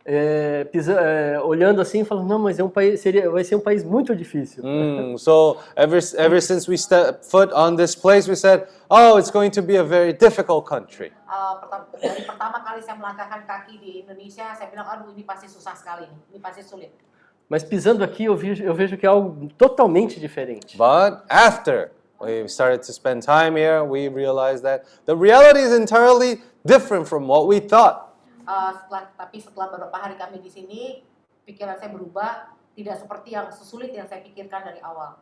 É, 0.05 0.63
pisa- 0.65 0.99
é, 1.01 1.39
olhando 1.41 1.81
assim, 1.81 2.05
falando, 2.05 2.27
não, 2.29 2.39
mas 2.39 2.57
é 2.57 2.63
um 2.63 2.69
país, 2.69 3.01
seria, 3.01 3.29
vai 3.29 3.43
ser 3.43 3.55
um 3.55 3.59
país 3.59 3.83
muito 3.83 4.15
difícil. 4.15 4.63
Mm, 4.67 5.17
so 5.17 5.57
ever 5.75 5.99
ever 6.17 6.41
since 6.41 6.69
we 6.69 6.77
stepped 6.77 7.25
foot 7.25 7.51
on 7.53 7.75
this 7.75 7.93
place, 7.95 8.27
we 8.29 8.35
said, 8.35 8.67
"Oh, 8.89 9.17
it's 9.19 9.29
going 9.31 9.49
to 9.51 9.61
be 9.61 9.75
a 9.77 9.83
very 9.83 10.13
difficult 10.13 10.65
country." 10.65 11.11
Uh, 11.27 11.59
pertama, 11.59 11.85
dari 12.01 12.21
pertama 12.23 12.57
kali 12.63 12.79
saya 12.81 12.95
melangkahkan 12.95 13.41
kaki 13.45 13.77
di 13.79 13.91
Indonesia, 14.07 14.47
saya 14.55 14.71
bilang, 14.71 14.87
aduh 14.87 15.11
ini 15.11 15.23
pasti 15.27 15.47
susah 15.51 15.75
sekali, 15.75 16.07
ini, 16.07 16.19
ini 16.31 16.39
pasti 16.39 16.63
sulit. 16.63 16.91
Mas 17.49 17.63
pisando 17.63 18.03
aqui, 18.03 18.25
eu 18.25 18.35
vejo, 18.35 18.63
eu 18.63 18.73
vejo 18.73 18.95
que 18.97 19.05
é 19.05 19.09
algo 19.09 19.47
totalmente 19.57 20.19
diferente. 20.19 20.77
But 20.77 21.23
after 21.29 21.91
we 22.19 22.47
started 22.47 22.81
to 22.87 22.93
spend 22.93 23.23
time 23.23 23.55
here, 23.59 23.83
we 23.83 24.07
realized 24.07 24.63
that 24.63 24.83
the 25.05 25.15
reality 25.15 25.59
is 25.59 25.71
entirely 25.71 26.41
different 26.65 27.07
from 27.07 27.27
what 27.27 27.47
we 27.47 27.59
thought. 27.59 28.06
Uh, 28.47 28.71
setelah 28.79 29.11
tapi 29.19 29.43
setelah 29.43 29.67
beberapa 29.67 29.97
hari 29.99 30.15
kami 30.15 30.39
di 30.39 30.47
sini, 30.47 30.81
pikiran 31.43 31.75
saya 31.75 31.91
berubah, 31.91 32.55
tidak 32.79 32.95
seperti 32.95 33.35
yang 33.35 33.51
sesulit 33.51 33.91
yang 33.91 34.07
saya 34.07 34.23
pikirkan 34.23 34.63
dari 34.63 34.79
awal. 34.79 35.19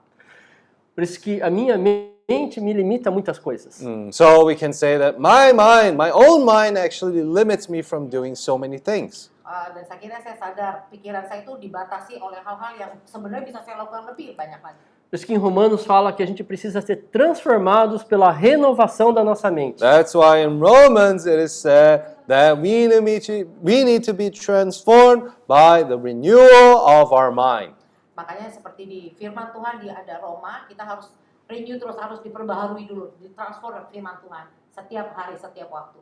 Por 0.93 1.03
isso 1.03 1.19
que 1.19 1.41
a 1.41 1.49
minha 1.49 1.75
mente 1.75 2.61
me 2.61 2.71
limita 2.71 3.09
a 3.09 3.11
muitas 3.11 3.41
coisas. 3.41 3.81
Mm, 3.81 4.13
So 4.13 4.45
we 4.45 4.55
can 4.55 4.71
say 4.71 4.97
that 4.97 5.19
my 5.19 5.51
mind, 5.51 5.97
my 5.97 6.13
own 6.13 6.45
mind 6.45 6.77
actually 6.77 7.25
limits 7.25 7.67
me 7.67 7.81
from 7.81 8.07
doing 8.07 8.37
so 8.37 8.57
many 8.57 8.77
things. 8.77 9.33
Uh, 9.45 9.75
dan 9.75 9.85
akhirnya 9.89 10.21
saya 10.23 10.35
sadar 10.39 10.73
pikiran 10.89 11.27
saya 11.27 11.43
itu 11.43 11.53
dibatasi 11.59 12.17
oleh 12.17 12.39
hal-hal 12.41 12.73
yang 12.79 12.91
sebenarnya 13.05 13.45
bisa 13.45 13.59
saya 13.65 13.81
lakukan 13.83 14.07
lebih 14.13 14.33
banyak 14.39 14.61
lagi. 14.63 14.81
Por 15.05 15.21
isso 15.21 15.27
que 15.27 15.33
em 15.35 15.37
Romanos 15.37 15.85
fala 15.85 16.11
que 16.11 16.23
a 16.23 16.25
gente 16.25 16.43
precisa 16.43 16.81
ser 16.81 17.07
transformados 17.11 18.03
pela 18.03 18.31
renovação 18.31 19.13
da 19.13 19.23
nossa 19.23 19.51
mente. 19.51 19.79
That's 19.79 20.15
why 20.15 20.41
in 20.41 20.59
Romans 20.59 21.27
it 21.27 21.37
is 21.37 21.51
said 21.51 22.14
that 22.27 22.57
we 22.57 22.87
need 22.87 23.23
to, 23.23 23.45
we 23.61 23.83
need 23.83 24.03
to 24.03 24.13
be 24.13 24.29
transformed 24.29 25.31
by 25.47 25.83
the 25.83 25.97
renewal 25.97 26.85
of 26.85 27.13
our 27.13 27.31
mind. 27.31 27.73
Makanya 28.15 28.47
seperti 28.47 28.87
di 28.87 29.01
firman 29.19 29.51
Tuhan 29.51 29.83
di 29.83 29.91
ada 29.91 30.23
Roma, 30.23 30.63
kita 30.71 30.87
harus 30.87 31.11
renew 31.51 31.75
terus 31.77 31.99
harus 31.99 32.23
diperbaharui 32.23 32.87
dulu, 32.87 33.11
ditransform 33.19 33.91
firman 33.91 34.17
Tuhan 34.23 34.45
setiap 34.75 35.11
hari, 35.15 35.35
setiap 35.39 35.69
waktu. 35.71 35.99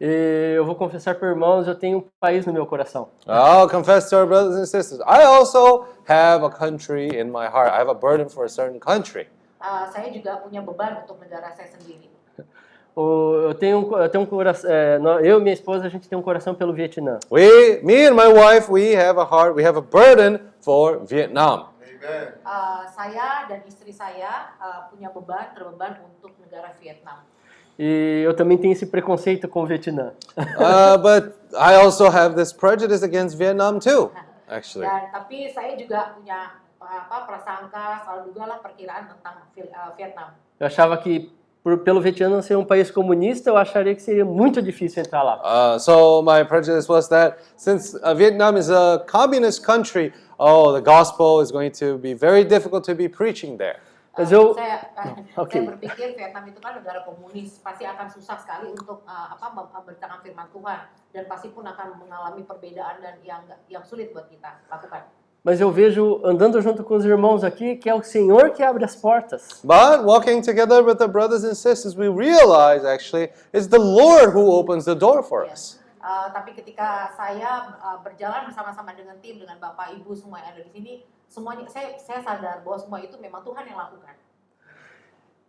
E 0.00 0.54
eu 0.58 0.64
vou 0.66 0.74
confessar 0.74 1.14
para 1.14 1.28
irmãos, 1.28 1.68
eu 1.68 1.74
tenho 1.74 1.98
um 1.98 2.04
país 2.18 2.44
no 2.44 2.52
meu 2.52 2.66
coração. 2.66 3.08
I'll 3.26 3.68
confess 3.68 4.10
to 4.10 4.16
our 4.16 4.26
brothers 4.26 4.56
and 4.56 4.66
sisters, 4.66 5.00
I 5.06 5.22
also 5.22 5.86
have 6.06 6.42
a 6.42 6.50
country 6.50 7.14
in 7.14 7.30
my 7.30 7.46
heart. 7.46 7.70
I 7.70 7.78
have 7.78 7.88
a 7.88 7.94
burden 7.94 8.28
for 8.28 8.44
a 8.44 8.48
certain 8.48 8.80
country. 8.80 9.30
Uh, 9.62 9.86
saya 9.88 10.10
juga 10.10 10.42
punya 10.42 10.60
beban 10.60 10.98
untuk 11.06 11.16
negara 11.22 11.48
saya 11.54 11.70
sendiri. 11.70 12.13
O- 12.96 13.34
Eu 13.44 13.54
tenho, 13.54 13.96
eu 13.98 14.08
tenho 14.08 14.24
um 14.24 14.26
coração, 14.26 14.70
é, 14.70 14.98
eu 15.22 15.38
e 15.38 15.42
minha 15.42 15.52
esposa 15.54 15.86
a 15.86 15.88
gente 15.88 16.08
tem 16.08 16.16
um 16.18 16.22
coração 16.22 16.54
pelo 16.54 16.72
Vietnã. 16.72 17.18
We, 17.30 17.80
me 17.82 18.06
and 18.06 18.14
my 18.14 18.28
wife, 18.32 18.70
we 18.70 18.94
have 18.94 19.18
a 19.18 19.24
heart, 19.24 19.54
we 19.56 19.64
have 19.66 19.76
a 19.76 19.82
burden 19.82 20.40
for 20.62 20.98
Vietnam. 21.04 21.74
Uh, 22.44 22.84
saya 22.92 23.48
dan 23.48 23.64
istri 23.64 23.88
saya 23.88 24.52
uh, 24.60 24.92
punya 24.92 25.08
beban, 25.08 25.56
terbeban 25.56 25.96
untuk 26.04 26.36
negara 26.36 26.76
Vietnam. 26.78 27.24
E 27.78 28.20
eu 28.22 28.36
também 28.36 28.58
tenho 28.58 28.72
esse 28.72 28.86
preconceito 28.86 29.48
com 29.48 29.62
o 29.62 29.66
Vietnã. 29.66 30.12
Uh, 30.36 30.98
but 31.00 31.32
I 31.56 31.76
also 31.80 32.10
have 32.10 32.36
this 32.36 32.52
prejudice 32.52 33.02
against 33.02 33.36
Vietnam 33.38 33.80
too, 33.80 34.12
actually. 34.46 34.84
Dan 34.86 35.10
tapi 35.10 35.48
saya 35.50 35.72
juga 35.80 36.12
punya 36.14 36.60
apa 36.78 37.24
prasangka, 37.24 38.04
selalu 38.04 38.30
duga 38.30 38.42
lah 38.52 38.58
perkiraan 38.60 39.08
tentang 39.08 39.40
uh, 39.40 39.90
Vietnam. 39.96 40.36
Eu 40.60 40.66
achava 40.68 41.00
que 41.00 41.32
por, 41.64 41.78
pelo 41.78 41.98
Vietnã 41.98 42.42
ser 42.42 42.56
um 42.58 42.64
país 42.64 42.90
comunista, 42.90 43.48
eu 43.48 43.56
acharia 43.56 43.94
que 43.94 44.02
seria 44.02 44.24
muito 44.24 44.60
difícil 44.60 45.02
entrar 45.02 45.22
lá. 45.22 45.40
Uh, 45.40 45.78
so 45.80 46.22
my 46.22 46.44
prejudice 46.44 46.86
was 46.86 47.08
that 47.08 47.38
since 47.56 47.96
uh, 48.04 48.14
Vietnam 48.14 48.58
is 48.58 48.68
a 48.68 49.02
communist 49.08 49.64
country, 49.64 50.12
oh, 50.38 50.74
the 50.74 50.82
gospel 50.82 51.40
is 51.40 51.50
going 51.50 51.70
to 51.70 51.96
be 51.96 52.12
very 52.12 52.44
difficult 52.44 52.84
to 52.84 52.94
be 52.94 53.08
preaching 53.08 53.56
there. 53.56 53.80
Mas 54.16 54.30
eu, 54.30 54.54
Saya, 54.54 54.78
Oke. 55.42 55.58
saya 55.58 55.74
berpikir 55.74 56.14
Vietnam 56.14 56.46
itu 56.46 56.60
kan 56.62 56.78
negara 56.78 57.02
komunis, 57.02 57.58
pasti 57.58 57.82
akan 57.82 58.06
susah 58.12 58.38
sekali 58.38 58.70
untuk 58.70 59.02
uh, 59.08 59.34
apa 59.34 59.50
memberitakan 59.50 60.22
firman 60.22 60.46
Tuhan 60.52 60.80
dan 61.10 61.24
pasti 61.26 61.48
pun 61.50 61.66
akan 61.66 61.98
mengalami 61.98 62.46
perbedaan 62.46 63.02
dan 63.02 63.18
yang 63.24 63.42
yang 63.66 63.82
sulit 63.82 64.14
buat 64.14 64.28
kita 64.30 64.62
lakukan. 64.70 65.08
Mas 65.44 65.60
eu 65.60 65.70
vejo 65.70 66.22
andando 66.24 66.60
junto 66.62 66.82
com 66.82 66.96
os 66.96 67.04
irmãos 67.04 67.44
aqui 67.44 67.76
que 67.76 67.88
é 67.88 67.94
o 67.94 68.02
Senhor 68.02 68.50
que 68.50 68.62
abre 68.62 68.82
as 68.84 68.96
portas. 68.96 69.60
But 69.62 70.02
walking 70.02 70.40
together 70.40 70.82
with 70.82 70.96
the 70.96 71.06
brothers 71.06 71.44
and 71.44 71.54
sisters, 71.54 71.94
we 71.94 72.08
realize 72.08 72.84
actually 72.86 73.28
it's 73.52 73.68
the 73.68 73.78
Lord 73.78 74.32
who 74.32 74.50
opens 74.50 74.86
the 74.86 74.94
door 74.94 75.22
for 75.22 75.44
us. 75.44 75.78
Uh, 76.00 76.32
tapi 76.32 76.52
ketika 76.52 77.12
saya 77.16 77.76
uh, 77.80 77.96
berjalan 78.00 78.48
bersama-sama 78.48 78.92
dengan 78.96 79.16
tim, 79.20 79.36
dengan 79.40 79.56
bapak 79.60 79.92
ibu 79.96 80.12
semua 80.16 80.40
yang 80.40 80.52
ada 80.52 80.60
di 80.64 80.72
sini, 80.72 80.92
semuanya 81.28 81.64
saya 81.68 81.96
saya 82.00 82.20
sadar 82.24 82.60
bahwa 82.64 82.76
semua 82.80 82.98
itu 83.04 83.16
memang 83.20 83.40
Tuhan 83.44 83.64
yang 83.68 83.76
lakukan. 83.80 84.16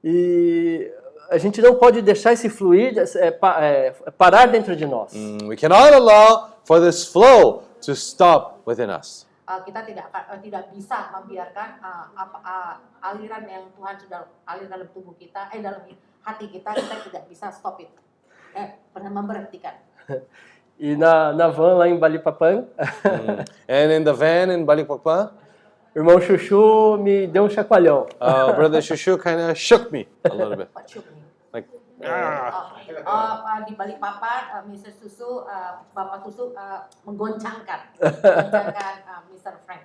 E 0.04 0.92
a 1.30 1.38
gente 1.38 1.62
não 1.62 1.76
pode 1.76 2.02
deixar 2.02 2.34
esse 2.34 2.48
fluir 2.50 2.94
é, 2.98 3.32
pa- 3.32 3.60
é, 3.64 3.92
parar 4.18 4.46
dentro 4.48 4.76
de 4.76 4.86
nós. 4.86 5.12
Mm, 5.14 5.48
we 5.48 5.56
cannot 5.58 5.92
allow 5.94 6.52
for 6.64 6.80
this 6.80 7.06
flow 7.08 7.64
to 7.82 7.96
stop 7.96 8.62
within 8.66 8.90
us. 8.90 9.26
Uh, 9.46 9.62
kita 9.62 9.86
tidak 9.86 10.10
akan- 10.10 10.28
uh, 10.34 10.40
tidak 10.42 10.64
bisa 10.74 10.98
membiarkan 11.14 11.78
uh, 11.78 12.10
apa 12.18 12.38
uh, 12.42 12.74
aliran 13.14 13.46
yang 13.46 13.70
Tuhan 13.78 13.96
sudah 14.02 14.26
alir 14.42 14.66
dalam 14.66 14.90
tubuh 14.90 15.14
kita, 15.14 15.54
eh 15.54 15.62
dalam 15.62 15.86
hati 16.26 16.46
kita, 16.50 16.74
kita 16.74 16.96
tidak 17.06 17.24
bisa 17.30 17.54
stop 17.54 17.78
it, 17.78 17.94
eh 18.58 18.82
pernah 18.90 19.14
memberhentikan. 19.14 19.78
E 20.78 20.92
na, 20.92 21.32
na 21.32 21.48
van 21.48 21.78
lá 21.80 21.88
em 21.88 21.96
Balipapang, 21.96 22.68
Mm. 22.76 23.48
And 23.70 23.92
in 23.96 24.04
the 24.04 24.12
van 24.12 24.52
in 24.52 24.66
Balikpapan, 24.66 25.32
o 25.96 26.00
irmão 26.00 26.20
Chuchu 26.20 26.98
me 27.00 27.28
deu 27.28 27.46
um 27.46 27.50
chacoalhão. 27.50 28.08
uh, 28.20 28.52
Brother 28.52 28.82
Shushu 28.82 29.16
kind 29.18 29.40
of 29.40 29.56
shook 29.56 29.88
me 29.94 30.04
a 30.26 30.34
little 30.36 30.58
bit. 30.58 30.68
What 30.76 31.64
shook 32.06 32.14
me? 32.14 32.85
Like, 32.85 33.01
Uh, 33.06 33.34
uh, 33.42 33.59
di 33.66 33.74
balik 33.75 33.98
papan, 33.98 34.42
uh, 34.53 34.61
Mr. 34.69 34.93
Susu, 34.93 35.42
uh, 35.43 35.82
Bapak 35.92 36.22
Susu 36.24 36.53
uh, 36.53 36.85
menggoncangkan, 37.03 37.80
menggoncangkan 38.00 38.93
uh, 39.09 39.22
Mr. 39.30 39.53
Frank. 39.66 39.84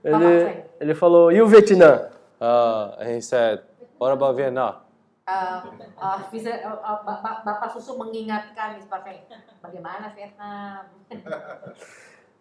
Bapak 0.00 0.20
Frank. 0.20 0.58
Ele, 0.80 0.90
ele 0.90 0.94
falou, 0.94 1.32
e 1.32 1.40
o 1.40 1.46
Vietnã? 1.46 2.08
uh, 2.40 2.96
he 3.04 3.20
said, 3.20 3.60
What 4.00 4.12
about 4.12 4.36
Vietnam? 4.36 4.80
Uh, 5.24 5.72
uh, 5.96 6.20
Mr. 6.32 6.52
uh, 6.64 6.76
uh, 6.84 6.98
Ba- 7.04 7.20
Ba- 7.24 7.40
Bapak 7.44 7.72
Susu 7.72 7.96
mengingatkan 7.96 8.76
Mr. 8.76 9.00
Frank, 9.00 9.24
bagaimana 9.64 10.12
Vietnam? 10.12 10.84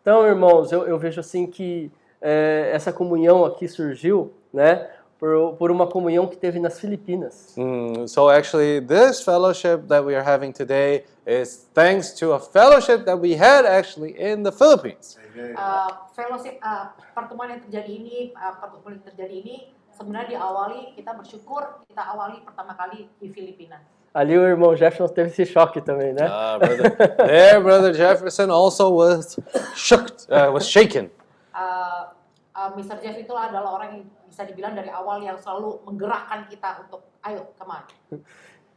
Então, 0.01 0.25
irmãos, 0.27 0.72
eu, 0.72 0.83
eu 0.88 0.98
vejo 0.99 1.19
assim 1.19 1.48
que 1.48 1.91
é, 2.22 2.72
essa 2.73 2.91
comunhão 2.91 3.45
aqui 3.45 3.67
surgiu, 3.67 4.33
né, 4.53 4.90
por, 5.24 5.56
por 5.56 5.72
uma 5.72 5.88
comunhão 5.88 6.27
que 6.27 6.35
teve 6.35 6.60
nas 6.60 6.82
Filipinas. 6.82 7.56
Mm, 7.58 8.08
so 8.10 8.30
actually, 8.30 8.82
this 8.82 9.24
fellowship 9.24 9.88
that 9.88 10.03
we 10.03 10.14
are 10.14 10.22
having 10.22 10.52
today 10.52 11.06
is 11.26 11.69
thanks 11.74 12.11
to 12.11 12.34
a 12.34 12.40
fellowship 12.40 13.06
that 13.06 13.18
we 13.18 13.34
had 13.34 13.66
actually 13.66 14.11
in 14.19 14.43
the 14.43 14.52
Philippines. 14.52 15.18
Uh, 15.56 15.88
fellowship 16.14 16.60
uh, 16.60 16.92
pertemuan 17.16 17.56
yang 17.56 17.64
terjadi 17.64 17.92
ini, 17.95 18.18
uh, 18.35 18.60
pertemuan 18.60 19.00
yang 19.00 19.06
terjadi 19.08 19.35
ini 19.40 19.56
sebenarnya 19.95 20.35
diawali 20.35 20.92
kita 21.00 21.16
bersyukur 21.16 21.88
kita 21.88 22.03
awali 22.03 22.43
pertama 22.43 22.76
kali 22.76 23.08
di 23.16 23.32
Filipina. 23.32 23.80
Ali 24.14 24.38
o 24.38 24.43
irmão 24.43 24.76
Jefferson 24.76 25.08
teve 25.08 25.32
esse 25.32 25.48
choque 25.48 25.80
também, 25.80 26.11
né? 26.11 26.27
Uh, 26.27 26.60
brother, 26.60 26.90
there, 27.32 27.60
brother 27.64 27.92
Jefferson 27.95 28.52
also 28.52 28.92
was 28.92 29.40
shook, 29.74 30.11
uh, 30.27 30.52
was 30.52 30.68
shaken. 30.68 31.10
Uh, 31.56 32.11
uh, 32.53 32.69
Mr. 32.76 33.00
Jeff 33.02 33.18
itu 33.18 33.34
adalah 33.34 33.80
orang 33.80 33.90
yang 33.90 34.03
bisa 34.34 34.50
dibilang 34.50 34.74
dari 34.74 34.90
awal 34.90 35.22
yang 35.22 35.38
selalu 35.38 35.78
menggerakkan 35.86 36.50
kita 36.50 36.82
untuk 36.90 37.06
ayo 37.22 37.53
kemana. 37.53 37.86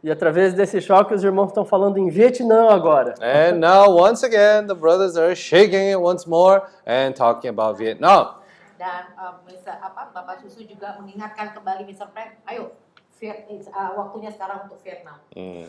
E 0.04 0.12
através 0.12 0.52
desse 0.52 0.78
choque, 0.84 1.16
os 1.16 1.24
irmãos 1.24 1.48
estão 1.48 1.64
falando 1.64 1.96
em 1.96 2.08
Vietnã 2.12 2.68
agora. 2.68 3.14
And 3.18 3.58
now, 3.58 3.88
once 3.88 4.22
again, 4.22 4.68
the 4.68 4.76
brothers 4.76 5.16
are 5.16 5.34
shaking 5.34 5.90
it 5.90 5.98
once 5.98 6.28
more 6.28 6.68
and 6.84 7.16
talking 7.16 7.48
about 7.48 7.78
Vietnam. 7.80 8.36
Dan 8.76 9.08
uh, 9.16 9.40
Mr. 9.48 9.72
apa 9.80 10.12
Bapak 10.12 10.44
Susu 10.44 10.60
juga 10.68 11.00
mengingatkan 11.00 11.56
kembali 11.56 11.88
Mr. 11.88 12.12
Frank, 12.12 12.36
ayo 12.44 12.76
Viet, 13.16 13.48
uh, 13.72 13.96
waktunya 13.96 14.28
sekarang 14.28 14.68
untuk 14.68 14.76
Vietnam. 14.84 15.16
Mm. 15.32 15.64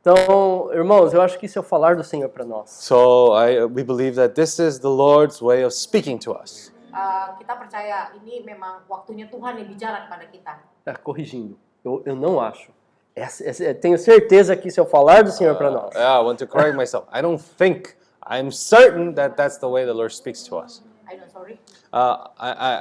Então, 0.00 0.72
irmãos, 0.72 1.12
eu 1.12 1.20
acho 1.20 1.38
que 1.38 1.44
isso 1.44 1.58
é 1.58 1.60
o 1.60 1.62
falar 1.62 1.94
do 1.94 2.02
Senhor 2.02 2.30
para 2.30 2.44
nós. 2.44 2.70
So 2.70 3.36
I, 3.36 3.68
we 3.68 3.84
believe 3.84 4.16
that 4.16 4.34
this 4.34 4.58
is 4.58 4.80
the 4.80 4.88
Lord's 4.88 5.42
way 5.42 5.62
of 5.62 5.74
speaking 5.74 6.16
to 6.20 6.32
us. 6.32 6.72
Uh, 6.98 7.38
kita 7.38 7.54
percaya 7.54 8.10
ini 8.18 8.42
memang 8.42 8.82
waktunya 8.90 9.30
Tuhan 9.30 9.54
yang 9.62 9.70
bicara 9.70 10.10
kepada 10.10 10.26
kita. 10.26 10.52
É, 10.82 10.98
corrigindo, 10.98 11.54
eu, 11.86 12.02
eu 12.02 12.16
não 12.18 12.42
acho. 12.42 12.74
Essa- 13.14 13.46
essa- 13.46 13.74
tenho 13.74 13.94
certeza 13.98 14.56
que 14.58 14.66
é 14.66 14.82
o 14.82 14.86
falar 14.86 15.22
do 15.22 15.30
Senhor 15.30 15.54
para 15.54 15.70
nós. 15.70 15.94
Yeah, 15.94 16.18
I 16.18 16.22
want 16.26 16.38
to 16.42 16.46
correct 16.46 16.74
myself. 16.74 17.06
I 17.12 17.22
don't 17.22 17.38
think, 17.38 17.94
I'm 18.26 18.50
certain 18.50 19.14
that 19.14 19.36
that's 19.38 19.58
the 19.58 19.68
way 19.70 19.86
the 19.86 19.94
Lord 19.94 20.10
speaks 20.10 20.42
to 20.50 20.58
us. 20.58 20.82
I 21.06 21.14
don't 21.14 21.30
sorry. 21.30 21.58
Uh, 21.92 22.28
I, 22.38 22.50
I, 22.50 22.72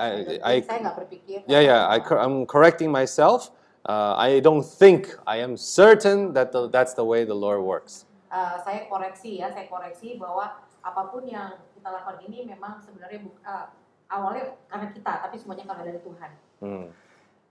I, 0.41 0.53
I, 0.57 0.79
berpikir. 0.97 1.43
yeah, 1.45 1.61
yeah, 1.61 1.85
I, 1.87 2.01
I'm 2.17 2.45
correcting 2.45 2.91
myself. 2.91 3.51
Uh, 3.87 4.17
I 4.17 4.41
don't 4.41 4.65
think, 4.65 5.13
I 5.25 5.37
am 5.45 5.55
certain 5.55 6.33
that 6.33 6.51
the, 6.51 6.67
that's 6.69 6.93
the 6.93 7.05
way 7.05 7.23
the 7.23 7.35
Lord 7.37 7.61
works. 7.61 8.03
Uh, 8.27 8.59
saya 8.65 8.83
koreksi 8.91 9.39
ya, 9.39 9.47
saya 9.53 9.69
koreksi 9.71 10.19
bahwa 10.19 10.59
apa 10.83 11.01
pun 11.07 11.23
yang 11.23 11.55
kita 11.77 11.87
lakukan 11.87 12.19
ini 12.27 12.43
memang 12.43 12.83
sebenarnya 12.83 13.23
bu- 13.23 13.39
uh, 13.47 13.71
awalnya 14.09 14.55
karena 14.67 14.87
kita, 14.91 15.13
tapi 15.27 15.35
semuanya 15.39 15.63
karena 15.67 15.83
dari 15.83 15.99
Tuhan. 16.01 16.31
Mm. 16.63 16.87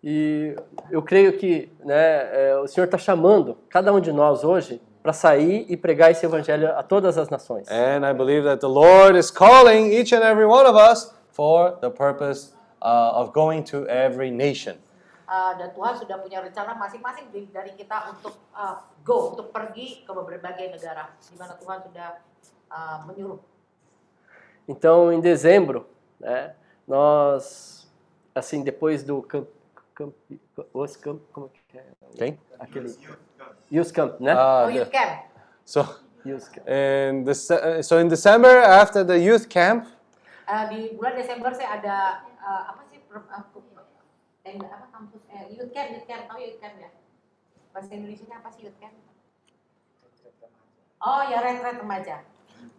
E 0.06 0.54
eu 0.90 1.02
creio 1.02 1.36
que 1.36 1.72
né, 1.80 2.50
é, 2.50 2.56
o 2.58 2.66
Senhor 2.66 2.84
está 2.84 2.98
chamando 2.98 3.58
cada 3.68 3.92
um 3.92 4.00
de 4.00 4.12
nós 4.12 4.44
hoje 4.44 4.80
para 5.02 5.12
sair 5.12 5.64
e 5.68 5.76
pregar 5.76 6.10
esse 6.10 6.24
evangelho 6.26 6.68
a 6.76 6.82
todas 6.82 7.16
as 7.16 7.28
nações. 7.28 7.66
And 7.68 8.04
I 8.04 8.12
believe 8.12 8.44
that 8.44 8.60
the 8.60 8.68
Lord 8.68 9.18
is 9.18 9.30
calling 9.30 9.92
each 9.92 10.12
and 10.12 10.22
every 10.22 10.46
one 10.46 10.66
of 10.66 10.76
us 10.76 11.14
for 11.30 11.78
the 11.80 11.90
purpose 11.90 12.52
uh, 12.82 13.18
of 13.18 13.32
going 13.32 13.62
to 13.70 13.86
every 13.86 14.30
nation. 14.30 14.76
Uh, 15.26 15.58
dan 15.58 15.74
Tuhan 15.74 15.94
sudah 15.98 16.22
punya 16.22 16.38
rencana 16.38 16.78
masing-masing 16.78 17.26
dari 17.50 17.74
kita 17.74 18.14
untuk 18.14 18.38
uh, 18.54 18.78
go 19.02 19.34
untuk 19.34 19.50
pergi 19.50 20.06
ke 20.06 20.10
berbagai 20.14 20.70
negara 20.70 21.10
di 21.18 21.34
mana 21.34 21.58
Tuhan 21.58 21.82
sudah 21.82 22.08
uh, 22.70 22.98
menyuruh. 23.10 23.42
Então, 24.70 25.10
em 25.10 25.18
dezembro, 25.18 25.86
né, 26.20 26.54
nós, 26.86 27.86
assim, 28.34 28.62
depois 28.62 29.02
do 29.02 29.22
camp, 29.22 29.48
camp, 29.94 30.14
os 30.72 30.96
camp, 30.96 31.20
como 31.32 31.48
que 31.48 31.78
é? 31.78 31.84
Quem? 32.16 32.38
Aquele 32.58 32.94
Youth 33.70 33.92
Camp, 33.92 34.20
né? 34.20 34.32
Ah, 34.32 34.64
Oh, 34.66 34.70
you 34.70 34.84
the-. 34.84 35.22
So, 35.64 35.82
Youth 36.24 36.48
Camp. 36.50 36.66
in 36.68 37.24
Dece- 37.24 37.82
so 37.82 37.98
in 38.00 38.08
December, 38.08 38.62
after 38.62 39.04
the 39.04 39.18
youth 39.18 39.48
camp, 39.48 39.86
Uh, 40.46 40.62
di 40.70 40.94
bulan 40.94 41.18
Desember 41.18 41.50
saya 41.58 41.74
ada 41.74 42.22
uh, 42.38 42.70
apa 42.70 42.86
sih 42.86 43.02
uh, 43.10 43.18
eh, 44.46 44.54
apa 44.62 44.86
kampus 44.94 45.26
eh, 45.26 45.50
youth 45.50 45.74
camp 45.74 45.90
youth 45.90 46.06
camp 46.06 46.22
tahu 46.30 46.38
youth 46.38 46.62
camp 46.62 46.78
ya 46.78 46.86
bahasa 47.74 47.90
Indonesia 47.90 48.30
apa 48.30 48.54
sih 48.54 48.62
youth 48.70 48.78
camp 48.78 48.94
oh 51.02 51.22
ya 51.26 51.42
retret 51.42 51.82
remaja 51.82 52.22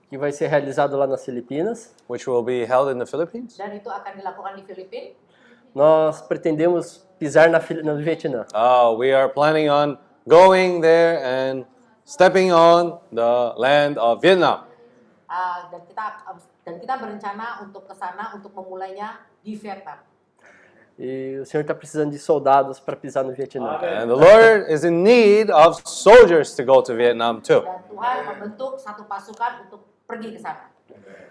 que 0.10 0.18
vai 0.18 0.32
ser 0.32 0.48
realizado 0.48 0.98
lá 0.98 1.06
nas 1.06 1.24
Filipinas. 1.24 1.94
which 2.08 2.28
will 2.28 2.44
be 2.44 2.66
held 2.66 2.92
in 2.92 2.98
the 3.00 3.06
Philippines. 3.06 3.58
dan 3.58 3.76
itu 3.76 3.90
akan 3.90 4.12
dilakukan 4.16 4.56
di 4.56 4.64
Filipina 4.64 5.16
Nós 5.78 6.22
pretendemos 6.26 7.06
pisar 7.20 7.50
na, 7.50 7.62
no 7.84 8.02
Vietnã. 8.02 8.48
Uh, 8.50 8.98
we 8.98 9.14
are 9.14 9.30
planning 9.30 9.70
on 9.70 9.98
going 10.28 10.82
there 10.82 11.22
and 11.22 11.66
stepping 12.02 12.52
on 12.52 12.98
the 13.14 13.54
land 13.58 13.98
of 14.02 14.18
Vietnam. 14.22 14.66
Uh, 15.30 15.70
dan 15.70 15.82
kita 15.86 16.06
dan 16.66 16.76
kita 16.82 16.94
berencana 16.98 17.62
untuk 17.62 17.86
ke 17.86 17.94
sana 17.94 18.34
untuk 18.34 18.56
memulainya 18.58 19.22
di 19.44 19.54
Vietnam 19.54 20.02
E 20.98 21.38
o 21.38 21.46
Senhor 21.46 21.62
está 21.62 21.76
precisando 21.76 22.10
de 22.10 22.18
soldados 22.18 22.80
para 22.80 22.96
pisar 22.98 23.24
no 23.24 23.32
Vietnã. 23.32 23.78
And 24.02 24.10
the 24.10 24.18
Lord 24.18 24.66
is 24.72 24.84
in 24.84 25.04
need 25.04 25.52
of 25.52 25.78
soldiers 25.86 26.56
to 26.56 26.66
go 26.66 26.82
to 26.82 26.96
Vietnam 26.96 27.38
too. 27.38 27.62
dan 27.62 27.86
Tuhan 27.86 28.16
membentuk 28.34 28.82
satu 28.82 29.06
pasukan 29.06 29.70
untuk 29.70 29.86
pergi 30.08 30.40
sana 30.40 30.72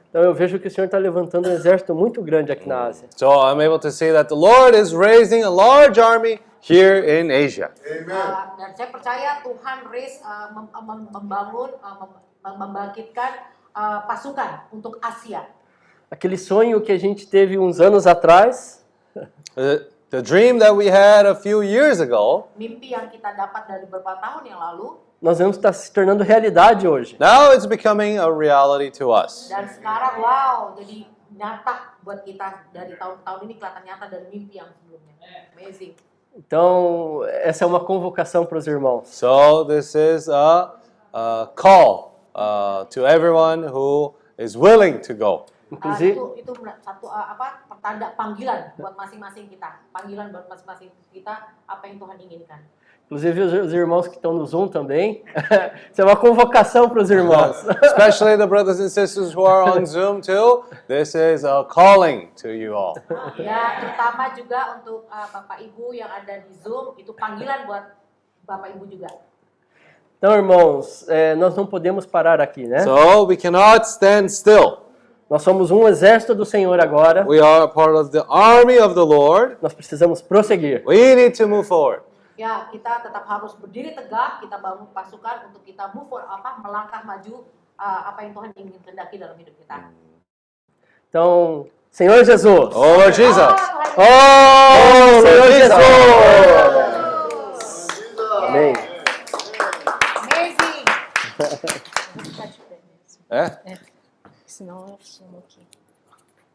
Então 0.09 0.23
eu 0.23 0.33
vejo 0.33 0.59
que 0.59 0.69
o 0.69 0.71
Senhor 0.71 0.87
está 0.87 0.97
levantando 0.97 1.49
um 1.49 1.53
exército 1.53 1.95
muito 1.95 2.23
grande 2.23 2.51
aqui 2.53 2.69
na 2.69 2.85
Ásia. 2.89 3.09
So 3.17 3.27
I'm 3.29 3.61
able 3.61 3.79
to 3.81 3.91
see 3.91 4.13
that 4.13 4.29
the 4.29 4.39
Lord 4.39 4.73
is 4.75 4.95
raising 4.95 5.43
a 5.45 5.51
large 5.51 5.99
army 6.01 6.41
here 6.63 7.05
in 7.05 7.29
Asia. 7.31 7.69
Uh, 7.85 8.57
dan 8.57 8.73
saya 8.73 8.89
percaya 8.89 9.43
Tuhan 9.45 9.85
raise 9.93 10.17
uh, 10.25 10.57
mem- 10.57 10.73
mem- 10.73 11.11
membangun 11.13 11.75
uh, 11.85 11.95
mem- 12.01 12.17
mem- 12.45 12.59
membangkitkan 12.65 13.45
uh, 13.77 14.09
pasukan 14.09 14.65
untuk 14.73 14.97
Asia. 15.05 15.45
Aquele 16.09 16.39
sonho 16.39 16.81
que 16.81 16.93
a 16.93 16.99
gente 16.99 17.27
teve 17.27 17.59
uns 17.59 17.77
anos 17.83 18.07
atrás, 18.07 18.81
The, 19.57 19.89
the 20.11 20.21
dream 20.23 20.61
that 20.61 20.77
we 20.77 20.87
had 20.87 21.25
a 21.27 21.35
few 21.35 21.61
years 21.65 22.01
ago, 22.01 22.49
mimpi 22.57 22.93
yang 22.93 23.09
kita 23.09 23.33
dapat 23.33 23.65
dari 23.69 23.85
beberapa 23.89 24.17
tahun 24.21 24.45
yang 24.49 24.61
lalu 24.61 25.01
nós 25.27 25.43
vemos 25.43 25.57
que 25.57 25.59
está 25.59 25.73
se 25.73 25.91
tornando 25.91 26.23
realidade 26.23 26.87
hoje. 26.87 27.17
now 27.19 27.51
it's 27.53 27.67
becoming 27.67 28.17
a 28.17 28.31
reality 28.31 28.95
to 28.95 29.11
us. 29.11 29.51
dan 29.51 29.67
sekarang 29.67 30.23
wow 30.23 30.71
jadi 30.79 31.11
nyata 31.35 31.99
buat 32.07 32.23
kita 32.23 32.71
dari 32.71 32.95
tahun 32.95 33.19
ke 33.19 33.23
tahun 33.27 33.41
ini 33.51 33.55
kelihatan 33.59 33.83
nyata 33.83 34.05
dari 34.07 34.27
mimpi 34.31 34.63
yang 34.63 34.71
sebelumnya 34.71 35.15
amazing 35.59 35.99
Então, 36.37 37.25
essa 37.41 37.65
é 37.65 37.67
uma 37.67 37.81
convocação 37.81 38.45
para 38.45 38.59
os 38.59 38.67
irmãos. 38.67 39.09
So 39.09 39.65
this 39.65 39.95
is 39.97 40.29
a, 40.29 40.77
a 41.11 41.49
call 41.57 42.21
uh, 42.37 42.85
to 42.93 43.09
everyone 43.09 43.65
who 43.65 44.13
is 44.37 44.55
willing 44.55 45.01
to 45.01 45.15
go. 45.17 45.49
Uh, 45.73 45.73
Inclusive, 45.73 46.13
itu 46.13 46.45
itu 46.45 46.53
satu 46.85 47.09
uh, 47.09 47.33
apa 47.33 47.65
pertanda 47.67 48.13
panggilan 48.15 48.77
buat 48.79 48.95
masing-masing 48.95 49.51
kita 49.51 49.83
panggilan 49.91 50.31
buat 50.31 50.47
masing-masing 50.47 50.93
kita 51.11 51.57
apa 51.67 51.83
yang 51.89 51.99
Tuhan 51.99 52.17
inginkan 52.23 52.61
inclusive 53.07 53.41
os, 53.41 53.53
os 53.53 53.73
irmãos 53.73 54.09
que 54.09 54.17
estão 54.17 54.33
no 54.35 54.45
Zoom 54.45 54.69
também. 54.69 55.25
Isso 55.91 56.01
é 56.01 56.05
uma 56.05 56.17
convocação 56.17 56.89
para 56.89 57.03
os 57.03 57.11
irmãos. 57.11 57.65
Especially 57.83 58.37
the 58.37 58.47
brothers 58.47 58.81
and 58.81 58.89
sisters 58.89 59.35
who 59.35 59.47
are 59.47 59.71
on 59.71 59.87
Zoom 59.87 60.21
too. 60.21 60.65
This 60.89 61.15
is 61.15 61.45
a 61.45 61.65
calling 61.65 62.31
to 62.43 62.49
you 62.49 62.75
all. 62.75 62.95
ya 63.39 63.81
terutama 63.81 64.35
juga 64.35 64.79
untuk 64.79 65.07
uh, 65.07 65.27
bapak 65.33 65.63
ibu 65.63 65.95
yang 65.95 66.11
ada 66.11 66.43
di 66.43 66.55
Zoom 66.59 66.99
itu 66.99 67.15
panggilan 67.15 67.67
buat 67.67 67.95
bapak 68.47 68.75
ibu 68.75 68.87
juga 68.87 69.09
Então, 70.19 70.35
irmãos, 70.35 71.05
é, 71.09 71.35
nós 71.35 71.55
não 71.55 71.67
podemos 71.67 72.07
parar 72.07 72.41
aqui, 72.41 72.67
né? 72.67 72.81
So 72.81 73.27
we 73.27 73.37
cannot 73.37 73.85
stand 73.85 74.31
still. 74.31 74.79
Nós 75.29 75.43
somos 75.43 75.71
um 75.71 75.87
exército 75.87 76.35
do 76.35 76.45
Senhor 76.45 76.81
agora. 76.81 77.27
We 77.29 77.39
are 77.39 77.65
a 77.65 77.69
part 77.69 77.95
of 77.95 78.11
the 78.11 78.25
army 78.27 78.79
of 78.79 78.95
the 78.95 79.05
Lord. 79.05 79.59
Nós 79.61 79.75
precisamos 79.75 80.23
prosseguir. 80.23 80.83
We 80.87 81.15
need 81.15 81.37
to 81.37 81.47
move 81.47 81.69
forward. 81.69 82.06
Ya 82.37 82.69
kita 82.69 83.01
tetap 83.01 83.25
harus 83.25 83.57
berdiri 83.57 83.97
tegak 83.97 84.45
kita 84.45 84.61
bangun 84.61 84.89
pasukan 84.93 85.49
untuk 85.49 85.65
kita 85.65 85.91
move 85.97 86.09
for 86.13 86.23
apa 86.29 86.61
melangkah 86.61 87.03
maju 87.03 87.49
uh, 87.81 88.13
apa 88.13 88.29
yang 88.29 88.33
Tuhan 88.37 88.51
ingin 88.57 88.77
kehendaki 88.85 89.17
dalam 89.17 89.37
hidup 89.41 89.57
kita 89.57 89.89
Então, 91.09 91.71
Senhor 91.91 92.21
Jesus. 92.25 92.75
Oh, 92.75 92.99
Lord 93.01 93.15
Jesus. 93.15 93.55
Oh, 93.97 95.23
Senhor 95.23 95.49
Jesus. 95.49 95.73
Amém. 98.43 98.75
amazing 100.21 100.85
É? 103.31 103.79
Senão 104.45 104.87
eu 104.89 104.99
chamo 105.01 105.39
aqui. 105.39 105.67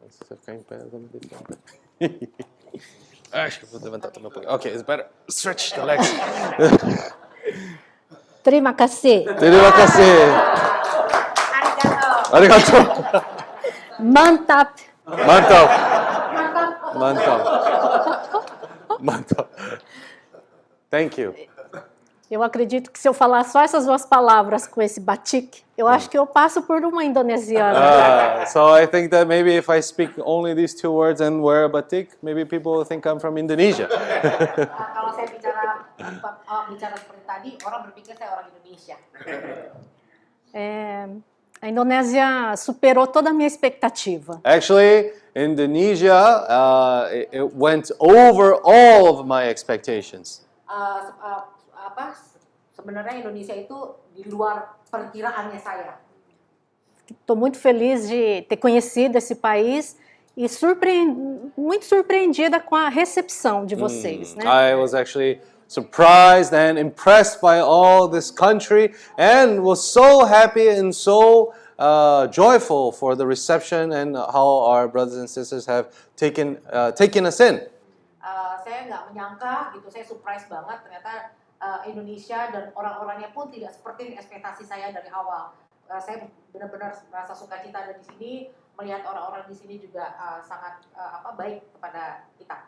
Se 0.08 0.18
você 0.24 0.36
ficar 0.36 0.54
em 0.54 0.62
pé, 0.62 0.76
eu 0.76 0.88
vou 0.90 1.00
me 1.00 1.08
deitar. 1.08 1.42
Acho 3.32 3.60
que 3.60 3.66
vou 3.66 3.80
levantar 3.80 4.10
também 4.10 4.28
um 4.28 4.32
pouquinho. 4.32 4.54
Okay, 4.54 4.72
it's 4.72 4.82
better. 4.82 5.06
Stretch 5.28 5.72
the 5.72 5.82
legs. 5.82 6.06
Terima 8.44 8.74
kasih. 8.74 9.24
Terima 9.38 9.72
kasih. 9.72 10.12
Arigato. 12.32 12.76
Mantap. 14.00 14.70
Mantap. 15.06 15.68
Mantap. 16.94 17.40
Mantap. 19.00 19.48
Thank 20.90 21.18
you. 21.18 21.34
Eu 22.32 22.42
acredito 22.42 22.90
que 22.90 22.98
se 22.98 23.06
eu 23.06 23.12
falar 23.12 23.44
só 23.44 23.60
essas 23.60 23.84
duas 23.84 24.06
palavras 24.06 24.66
com 24.66 24.80
esse 24.80 24.98
batik, 24.98 25.62
eu 25.76 25.86
acho 25.86 26.08
que 26.08 26.16
eu 26.16 26.26
passo 26.26 26.62
por 26.62 26.82
uma 26.82 27.04
indonesiana. 27.04 27.78
Uh, 27.78 28.46
so 28.46 28.74
I 28.74 28.86
think 28.86 29.10
that 29.10 29.26
maybe 29.26 29.54
if 29.54 29.68
I 29.68 29.82
speak 29.82 30.14
only 30.16 30.54
these 30.54 30.74
two 30.74 30.90
words 30.90 31.20
and 31.20 31.42
wear 31.42 31.64
a 31.64 31.68
batik, 31.68 32.16
maybe 32.22 32.46
people 32.46 32.72
will 32.72 32.86
think 32.86 33.06
I'm 33.06 33.20
from 33.20 33.36
Indonesia. 33.36 33.86
Kalau 34.96 35.12
saya 35.12 35.28
bicara 35.28 35.84
uh, 36.00 36.64
bicara 36.72 36.96
seperti 36.96 37.22
tadi 37.28 37.50
orang 37.68 37.92
berpikir 37.92 38.16
saya 38.16 38.32
orang 38.32 38.48
Indonesia 38.48 38.96
É, 40.56 41.08
a 41.60 41.68
Indonésia 41.68 42.56
superou 42.56 43.06
toda 43.06 43.28
a 43.28 43.34
minha 43.36 43.46
expectativa. 43.46 44.40
Actually, 44.42 45.12
Indonesia, 45.36 46.16
uh, 46.48 47.12
it, 47.12 47.28
it 47.28 47.44
went 47.52 47.92
over 48.00 48.56
all 48.64 49.20
of 49.20 49.28
my 49.28 49.44
expectations. 49.52 50.40
Uh, 50.64 51.12
uh, 51.20 51.52
apa 51.92 52.16
sebenarnya 52.72 53.20
Indonesia 53.20 53.52
itu 53.52 53.76
di 54.16 54.24
luar 54.32 54.80
perkiraannya 54.88 55.60
saya 55.60 56.00
Estou 57.12 57.36
muito 57.36 57.60
feliz 57.60 58.08
de 58.08 58.40
ter 58.48 58.56
conhecido 58.56 59.18
esse 59.20 59.34
país 59.36 59.98
e 60.32 60.48
surpreen- 60.48 61.52
muito 61.52 61.84
surpreendida 61.84 62.56
com 62.58 62.74
a 62.74 62.88
recepção 62.88 63.66
de 63.66 63.76
vocês, 63.76 64.34
né? 64.34 64.44
I 64.48 64.74
was 64.74 64.94
actually 64.94 65.42
surprised 65.68 66.54
and 66.56 66.78
impressed 66.80 67.40
by 67.42 67.60
all 67.60 68.08
this 68.08 68.30
country 68.30 68.94
and 69.18 69.60
was 69.60 69.80
so 69.84 70.24
happy 70.24 70.68
and 70.72 70.92
so 70.94 71.52
uh, 71.78 72.26
joyful 72.32 72.92
for 72.92 73.14
the 73.14 73.26
reception 73.26 73.92
and 73.92 74.16
how 74.16 74.64
our 74.72 74.88
brothers 74.88 75.18
and 75.20 75.28
sisters 75.28 75.66
have 75.66 75.88
taken, 76.16 76.56
uh, 76.72 76.92
taken 76.92 77.26
us 77.26 77.40
in. 77.40 77.60
Uh, 78.24 78.56
saya 78.64 78.88
nggak 78.88 79.02
menyangka 79.12 79.74
gitu 79.76 79.90
saya 79.92 80.04
surprise 80.06 80.46
banget 80.48 80.80
ternyata 80.86 81.34
uh, 81.62 81.86
Indonesia 81.86 82.50
dan 82.50 82.74
orang-orangnya 82.74 83.30
pun 83.30 83.46
tidak 83.48 83.70
seperti 83.70 84.18
ekspektasi 84.18 84.66
saya 84.66 84.90
dari 84.90 85.08
awal 85.14 85.54
Uh, 85.92 86.00
saya 86.00 86.24
benar-benar 86.54 86.94
merasa 87.12 87.36
sukacita 87.36 87.84
ada 87.84 87.92
di 87.92 88.04
sini 88.06 88.32
melihat 88.80 89.04
orang-orang 89.04 89.44
di 89.44 89.52
sini 89.52 89.76
juga 89.76 90.14
uh, 90.16 90.40
sangat 90.40 90.88
uh, 90.96 91.20
apa 91.20 91.36
baik 91.36 91.68
kepada 91.74 92.24
kita 92.38 92.64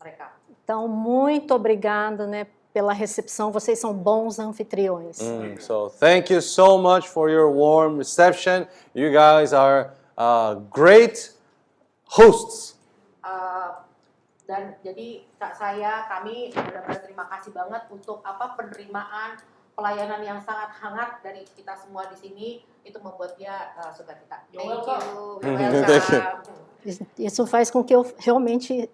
mereka 0.00 0.32
Então, 0.64 0.88
muito 0.88 1.52
obrigada, 1.52 2.26
né, 2.26 2.46
pela 2.72 2.94
recepção. 2.94 3.52
Vocês 3.52 3.78
são 3.78 3.92
bons 3.92 4.38
anfitriões. 4.38 5.20
Mm, 5.20 5.60
so 5.60 5.90
thank 6.00 6.32
you 6.32 6.40
so 6.40 6.78
much 6.78 7.06
for 7.06 7.28
your 7.28 7.50
warm 7.50 7.98
reception. 7.98 8.66
You 8.94 9.12
guys 9.12 9.52
are 9.52 9.92
uh, 10.16 10.54
great 10.72 11.36
hosts. 12.06 12.78
Uh, 13.22 13.83
dan 14.44 14.76
jadi 14.84 15.24
kak 15.40 15.56
saya 15.56 16.04
kami 16.08 16.52
benar-benar 16.52 17.00
terima 17.00 17.24
kasih 17.32 17.50
banget 17.56 17.82
untuk 17.88 18.20
apa 18.20 18.52
penerimaan 18.60 19.40
pelayanan 19.74 20.20
yang 20.22 20.38
sangat 20.44 20.70
hangat 20.78 21.18
dari 21.24 21.42
kita 21.56 21.74
semua 21.74 22.06
di 22.06 22.16
sini 22.16 22.48
itu 22.84 22.98
membuat 23.00 23.34
dia 23.34 23.74
uh, 23.80 23.90
suka 23.90 24.14
kita. 24.14 24.36
Thank 24.52 24.86
you. 24.86 26.04
Isso 27.16 27.46
faz 27.46 27.70
com 27.70 27.82
que 27.82 27.94
eu 27.96 28.04
realmente 28.18 28.90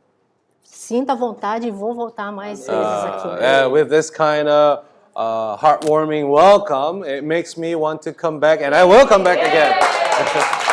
sinta 0.62 1.14
vontade 1.14 1.66
e 1.66 1.70
vou 1.70 1.92
voltar 1.92 2.30
mais 2.30 2.66
vezes 2.66 3.04
aqui. 3.04 3.28
Uh, 3.28 3.38
yeah, 3.40 3.66
with 3.66 3.90
this 3.90 4.08
kind 4.10 4.48
of 4.48 4.84
uh, 5.16 5.56
heartwarming 5.58 6.30
welcome, 6.30 7.02
it 7.02 7.24
makes 7.24 7.56
me 7.58 7.74
want 7.74 8.00
to 8.02 8.12
come 8.12 8.38
back, 8.38 8.62
and 8.62 8.74
I 8.74 8.84
will 8.84 9.06
come 9.06 9.24
back 9.24 9.42
again. 9.42 9.74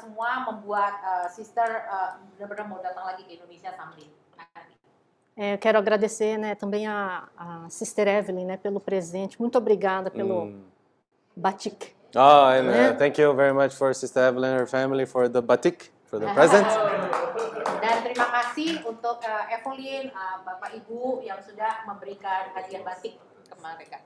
semua 0.00 0.48
membuat 0.48 0.94
uh, 1.04 1.28
sister 1.28 1.68
uh, 1.86 2.16
benar-benar 2.34 2.66
mau 2.66 2.80
datang 2.80 3.04
lagi 3.04 3.22
ke 3.28 3.36
Indonesia 3.36 3.70
someday. 3.76 4.08
É, 5.36 5.54
eu 5.54 5.58
quero 5.58 5.78
agradecer 5.78 6.36
né, 6.36 6.54
também 6.54 6.86
a, 6.86 7.24
a 7.38 7.70
Sister 7.70 8.06
Evelyn 8.06 8.44
né, 8.44 8.56
pelo 8.58 8.78
presente. 8.80 9.40
Muito 9.40 9.56
obrigada 9.56 10.10
pelo 10.10 10.46
Mm. 10.52 10.64
batik. 11.36 11.96
Oh, 12.14 12.50
and 12.50 12.68
uh, 12.68 12.92
thank 12.98 13.16
you 13.16 13.32
very 13.32 13.54
much 13.54 13.72
for 13.72 13.94
Sister 13.94 14.20
Evelyn 14.20 14.50
and 14.50 14.60
her 14.60 14.66
family 14.66 15.06
for 15.06 15.28
the 15.28 15.40
batik, 15.40 15.92
for 16.10 16.18
the 16.18 16.26
present. 16.36 16.66
Dan 17.80 18.02
terima 18.04 18.28
kasih 18.28 18.82
untuk 18.84 19.22
uh, 19.22 19.44
Evelyn, 19.48 20.10
uh, 20.12 20.42
Bapak 20.44 20.74
Ibu 20.76 21.22
yang 21.24 21.40
sudah 21.40 21.86
memberikan 21.88 22.50
hadiah 22.52 22.82
batik 22.84 23.16
ke 23.48 23.56
mereka. 23.62 24.02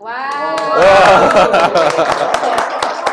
Wow. 0.00 0.56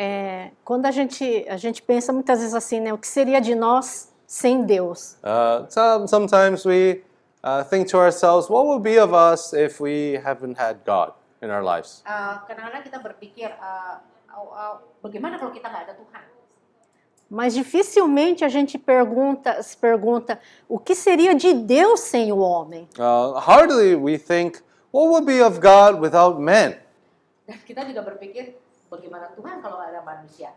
É, 0.00 0.52
quando 0.64 0.86
a 0.86 0.92
gente, 0.92 1.44
a 1.48 1.56
gente 1.56 1.82
pensa 1.82 2.12
muitas 2.12 2.38
vezes 2.38 2.54
assim, 2.54 2.78
né, 2.78 2.92
o 2.92 2.98
que 2.98 3.08
seria 3.08 3.40
de 3.40 3.56
nós 3.56 4.14
sem 4.28 4.62
Deus? 4.62 5.18
Uh, 5.24 5.66
some, 5.68 6.06
sometimes 6.06 6.64
we 6.64 7.02
uh, 7.42 7.64
think 7.64 7.90
to 7.90 7.98
ourselves, 7.98 8.48
what 8.48 8.64
would 8.64 8.84
be 8.84 8.96
of 8.96 9.12
us 9.12 9.52
if 9.52 9.80
we 9.80 10.14
haven't 10.24 10.56
had 10.56 10.78
God 10.86 11.14
in 11.42 11.50
our 11.50 11.64
lives? 11.64 12.04
Uh, 12.06 12.38
kadang-kadang 12.46 12.86
kita 12.86 13.02
berpikir, 13.02 13.50
uh, 13.58 13.98
uh, 14.30 14.46
uh, 14.54 14.74
bagaimana 15.02 15.34
kalau 15.34 15.50
kita 15.50 15.66
nggak 15.66 15.90
ada 15.90 15.94
Tuhan? 15.98 16.22
Mas 17.28 17.54
dificilmente 17.54 18.44
a 18.44 18.48
gente 18.48 18.78
pergunta, 18.78 19.60
se 19.62 19.76
pergunta 19.76 20.38
o 20.68 20.78
que 20.78 20.94
seria 20.94 21.34
de 21.34 21.52
Deus 21.52 22.06
sem 22.06 22.30
o 22.30 22.38
homem? 22.38 22.88
Uh, 22.94 23.34
hardly 23.34 23.96
we 23.98 24.16
think, 24.16 24.62
what 24.94 25.10
would 25.10 25.26
be 25.26 25.42
of 25.42 25.58
God 25.58 25.98
without 25.98 26.38
men? 26.38 26.78
Dan 27.50 27.58
kita 27.66 27.82
juga 27.82 28.06
berpikir, 28.06 28.54
bagaimana 28.90 29.30
Tuhan 29.36 29.60
kalau 29.60 29.78
ada 29.78 30.02
manusia? 30.02 30.52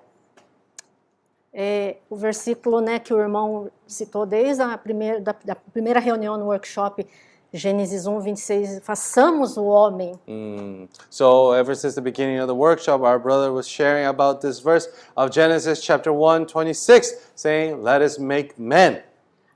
É, 1.53 1.97
o 2.09 2.15
versículo 2.15 2.79
né, 2.79 2.97
que 2.99 3.13
o 3.13 3.19
irmão 3.19 3.69
citou 3.85 4.25
desde 4.25 4.63
a 4.63 4.77
primeira, 4.77 5.19
da, 5.19 5.35
da 5.43 5.55
primeira 5.55 5.99
reunião 5.99 6.37
no 6.37 6.45
workshop, 6.45 7.05
Gênesis 7.53 8.07
1, 8.07 8.21
26, 8.21 8.79
façamos 8.79 9.57
o 9.57 9.65
homem. 9.65 10.17
Mm. 10.25 10.87
So 11.09 11.53
ever 11.53 11.75
since 11.75 11.95
the 11.95 12.01
beginning 12.01 12.39
of 12.39 12.47
the 12.47 12.55
workshop, 12.55 13.03
our 13.03 13.19
brother 13.19 13.51
was 13.51 13.67
sharing 13.67 14.05
about 14.07 14.39
this 14.39 14.61
verse 14.61 14.87
of 15.17 15.31
Genesis 15.31 15.83
chapter 15.83 16.13
1, 16.13 16.45
26, 16.47 17.31
saying, 17.35 17.83
let 17.83 18.01
us 18.01 18.17
make 18.17 18.57
men. 18.57 19.03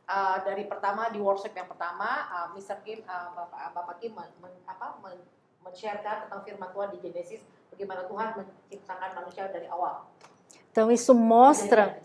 Uh, 0.06 0.44
dari 0.44 0.68
pertama 0.68 1.08
di 1.10 1.24
workshop 1.24 1.56
yang 1.56 1.72
pertama, 1.72 2.28
uh, 2.30 2.48
Mr. 2.52 2.76
Kim, 2.84 3.00
uh, 3.08 3.32
Bapak, 3.32 3.72
Bapak 3.74 3.96
Kim 4.04 4.12
men, 4.14 4.28
men- 4.44 4.60
apa, 4.68 5.00
men, 5.00 5.18
men-sharekan 5.64 6.28
tentang 6.28 6.44
firman 6.44 6.70
Tuhan 6.76 6.92
di 6.92 7.00
Genesis, 7.00 7.42
bagaimana 7.76 8.08
Tuhan 8.08 8.28
menciptakan 8.40 9.10
manusia 9.20 9.52
dari 9.52 9.68
awal. 9.68 10.08
Então 10.72 10.88
isso 10.88 11.12
mostra, 11.12 12.00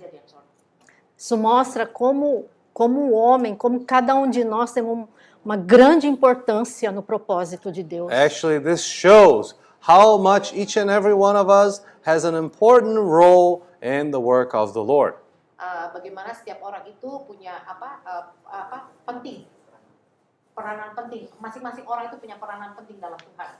isso 1.15 1.36
mostra 1.39 1.86
como, 1.86 2.47
como 2.74 3.10
o 3.10 3.12
homem, 3.15 3.55
como 3.55 3.84
cada 3.86 4.15
um 4.15 4.28
de 4.28 4.42
nós 4.42 4.73
tem 4.74 4.82
um- 4.82 5.07
uma 5.44 5.57
grande 5.57 6.07
importância 6.07 6.90
no 6.90 7.02
propósito 7.02 7.70
de 7.73 7.82
Deus. 7.82 8.12
Actually, 8.12 8.60
this 8.60 8.82
shows 8.82 9.55
how 9.86 10.18
much 10.18 10.52
each 10.52 10.76
and 10.76 10.90
every 10.90 11.15
one 11.15 11.39
of 11.39 11.49
us 11.49 11.82
has 12.05 12.24
an 12.24 12.34
important 12.34 12.99
role 12.99 13.62
in 13.81 14.10
the 14.10 14.20
work 14.20 14.55
of 14.55 14.74
the 14.74 14.82
Lord. 14.82 15.15
Uh, 15.60 15.92
bagaimana 15.92 16.32
setiap 16.32 16.60
orang 16.65 16.84
itu 16.89 17.08
punya 17.28 17.52
apa, 17.68 18.00
uh, 18.05 18.24
apa 18.49 18.89
penting, 19.05 19.44
peranan 20.57 20.97
penting. 20.97 21.28
Masing-masing 21.40 21.84
orang 21.84 22.08
itu 22.08 22.16
punya 22.16 22.36
peranan 22.40 22.73
penting 22.76 22.97
dalam 23.00 23.20
Tuhan. 23.20 23.50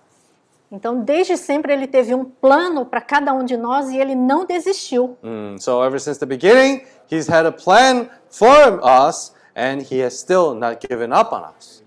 Então, 0.71 1.03
desde 1.03 1.37
sempre 1.37 1.73
ele 1.73 1.89
teve 1.89 2.15
um 2.15 2.25
plano 2.25 2.87
para 2.87 3.01
cada 3.01 3.33
um 3.33 3.45
de 3.45 3.57
nós 3.57 3.91
e 3.91 3.99
ele 3.99 4.15
não 4.15 4.47
desistiu. 4.47 5.19
Mm, 5.21 5.59
so 5.59 5.83
ever 5.83 5.99
since 5.99 6.21
the 6.21 6.27
beginning, 6.27 6.87
He's 7.11 7.29
had 7.29 7.45
a 7.45 7.51
plan 7.51 8.09
for 8.31 8.79
us, 8.85 9.35
and 9.57 9.83
He 9.83 10.01
has 10.05 10.15
still 10.15 10.55
not 10.55 10.79
given 10.87 11.13
up 11.13 11.35
on 11.35 11.43
us. 11.59 11.83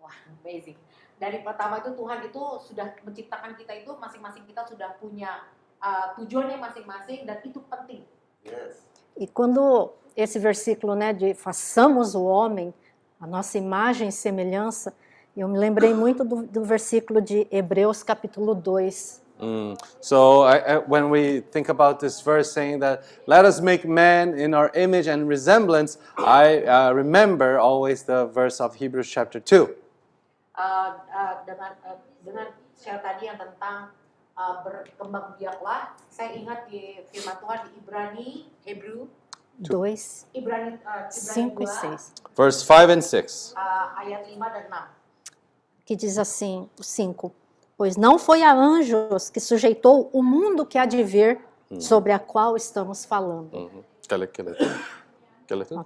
Wah, 0.00 0.08
amazing. 0.40 0.76
Dari 1.20 1.44
pertama 1.44 1.84
itu 1.84 1.92
Tuhan 1.92 2.18
itu 2.24 2.42
sudah 2.72 2.88
menciptakan 3.04 3.52
kita 3.54 3.76
itu 3.84 3.92
masing-masing 4.00 4.48
kita 4.48 4.64
sudah 4.64 4.96
punya 4.96 5.44
uh, 5.84 6.16
tujuannya 6.16 6.56
masing-masing 6.56 7.28
dan 7.28 7.36
itu 7.44 7.60
penting. 7.68 8.02
E 9.14 9.28
quando 9.28 9.92
esse 10.16 10.38
versículo, 10.38 10.94
né, 10.94 11.12
de 11.12 11.34
façamos 11.34 12.14
o 12.14 12.24
homem, 12.24 12.72
a 13.20 13.26
nossa 13.26 13.58
imagem 13.58 14.08
e 14.08 14.12
semelhança, 14.12 14.94
eu 15.36 15.48
me 15.48 15.58
lembrei 15.58 15.94
muito 15.94 16.24
do, 16.24 16.42
do 16.42 16.64
versículo 16.64 17.20
de 17.20 17.46
Hebreus 17.50 18.02
capítulo 18.02 18.54
2, 18.54 19.22
Mm. 19.42 19.76
So 19.98 20.42
I, 20.42 20.58
I, 20.58 20.78
when 20.78 21.10
we 21.10 21.40
think 21.40 21.68
about 21.68 21.98
this 21.98 22.20
verse 22.20 22.52
saying 22.52 22.78
that 22.78 23.02
let 23.26 23.44
us 23.44 23.60
make 23.60 23.84
man 23.84 24.38
in 24.38 24.54
our 24.54 24.70
image 24.74 25.08
and 25.08 25.26
resemblance, 25.26 25.98
I 26.16 26.62
uh, 26.62 26.92
remember 26.92 27.58
always 27.58 28.04
the 28.04 28.26
verse 28.26 28.60
of 28.60 28.76
Hebrews 28.76 29.10
chapter 29.10 29.40
2. 29.40 29.66
Uh, 30.54 30.94
uh, 31.10 31.42
dengan 31.42 31.74
uh, 31.82 31.98
dengan 32.22 32.54
share 32.78 33.02
tadi 33.02 33.26
yang 33.26 33.34
tentang 33.34 33.90
uh, 34.38 34.62
berkembang 34.62 35.34
biaklah, 35.34 35.90
saya 36.06 36.38
ingat 36.38 36.70
di 36.70 37.02
firman 37.10 37.34
Tuhan 37.42 37.58
di 37.66 37.70
Ibrani, 37.82 38.30
Hebrew, 38.62 39.10
2, 39.58 40.38
Ibrani, 40.38 40.78
uh, 40.86 41.10
5 41.10 41.50
Ibrani 41.50 41.66
e 41.66 41.66
2, 41.66 42.30
6, 42.30 42.38
Verse 42.38 42.62
5 42.62 42.94
and 42.94 43.02
6. 43.02 43.58
uh, 43.58 44.06
ayat 44.06 44.22
5 44.30 44.38
dan 44.38 44.66
6. 44.70 45.01
Que 45.92 45.96
diz 45.96 46.16
assim, 46.16 46.66
o 46.80 46.82
5, 46.82 47.30
pois 47.76 47.98
não 47.98 48.18
foi 48.18 48.42
a 48.42 48.54
anjos 48.54 49.28
que 49.28 49.38
sujeitou 49.38 50.08
o 50.10 50.22
mundo 50.22 50.64
que 50.64 50.78
há 50.78 50.86
de 50.86 51.02
vir, 51.02 51.38
sobre 51.78 52.12
a 52.12 52.18
qual 52.18 52.56
estamos 52.56 53.04
falando. 53.04 53.70
Yeah. 55.50 55.84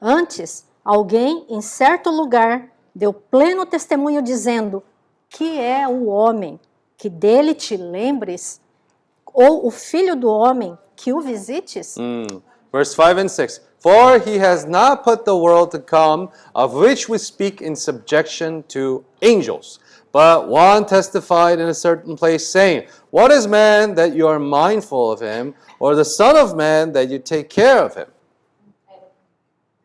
Antes, 0.00 0.66
alguém 0.82 1.46
em 1.48 1.60
certo 1.60 2.10
lugar 2.10 2.70
deu 2.94 3.12
pleno 3.12 3.66
testemunho 3.66 4.22
dizendo: 4.22 4.82
Que 5.28 5.60
é 5.60 5.86
o 5.86 6.06
homem 6.06 6.58
que 6.96 7.10
dele 7.10 7.54
te 7.54 7.76
lembres, 7.76 8.60
ou 9.26 9.66
o 9.66 9.70
filho 9.70 10.16
do 10.16 10.28
homem 10.28 10.76
que 10.96 11.12
o 11.12 11.20
visites? 11.20 11.96
Mm. 11.98 12.42
Verse 12.72 12.94
5 12.94 13.20
and 13.20 13.28
6. 13.28 13.60
For 13.78 14.18
he 14.18 14.38
has 14.38 14.64
not 14.64 15.04
put 15.04 15.26
the 15.26 15.36
world 15.36 15.70
to 15.72 15.78
come, 15.78 16.30
of 16.54 16.74
which 16.74 17.06
we 17.06 17.18
speak 17.18 17.60
in 17.60 17.76
subjection 17.76 18.62
to 18.68 19.04
angels. 19.24 19.80
But 20.14 20.46
one 20.46 20.86
testified 20.86 21.58
in 21.58 21.66
a 21.66 21.74
certain 21.74 22.14
place, 22.14 22.46
saying, 22.46 22.86
What 23.10 23.32
is 23.32 23.48
man 23.48 23.96
that 23.96 24.14
you 24.14 24.28
are 24.28 24.38
mindful 24.38 25.10
of 25.10 25.18
him, 25.18 25.58
or 25.80 25.96
the 25.96 26.04
Son 26.04 26.36
of 26.36 26.54
Man 26.54 26.92
that 26.92 27.10
you 27.10 27.18
take 27.18 27.50
care 27.50 27.82
of 27.82 27.98
him? 27.98 28.06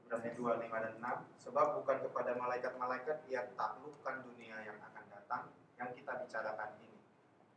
Ibrani 0.05 0.29
2, 0.37 0.69
5 0.69 0.85
dan 0.85 0.93
6 1.01 1.49
Sebab 1.49 1.81
bukan 1.81 1.97
kepada 2.05 2.37
malaikat-malaikat 2.37 3.25
ia 3.25 3.49
taklukkan 3.57 4.21
dunia 4.21 4.53
yang 4.69 4.77
akan 4.77 5.03
datang 5.09 5.49
yang 5.81 5.89
kita 5.97 6.21
bicarakan 6.21 6.77
ini. 6.77 7.01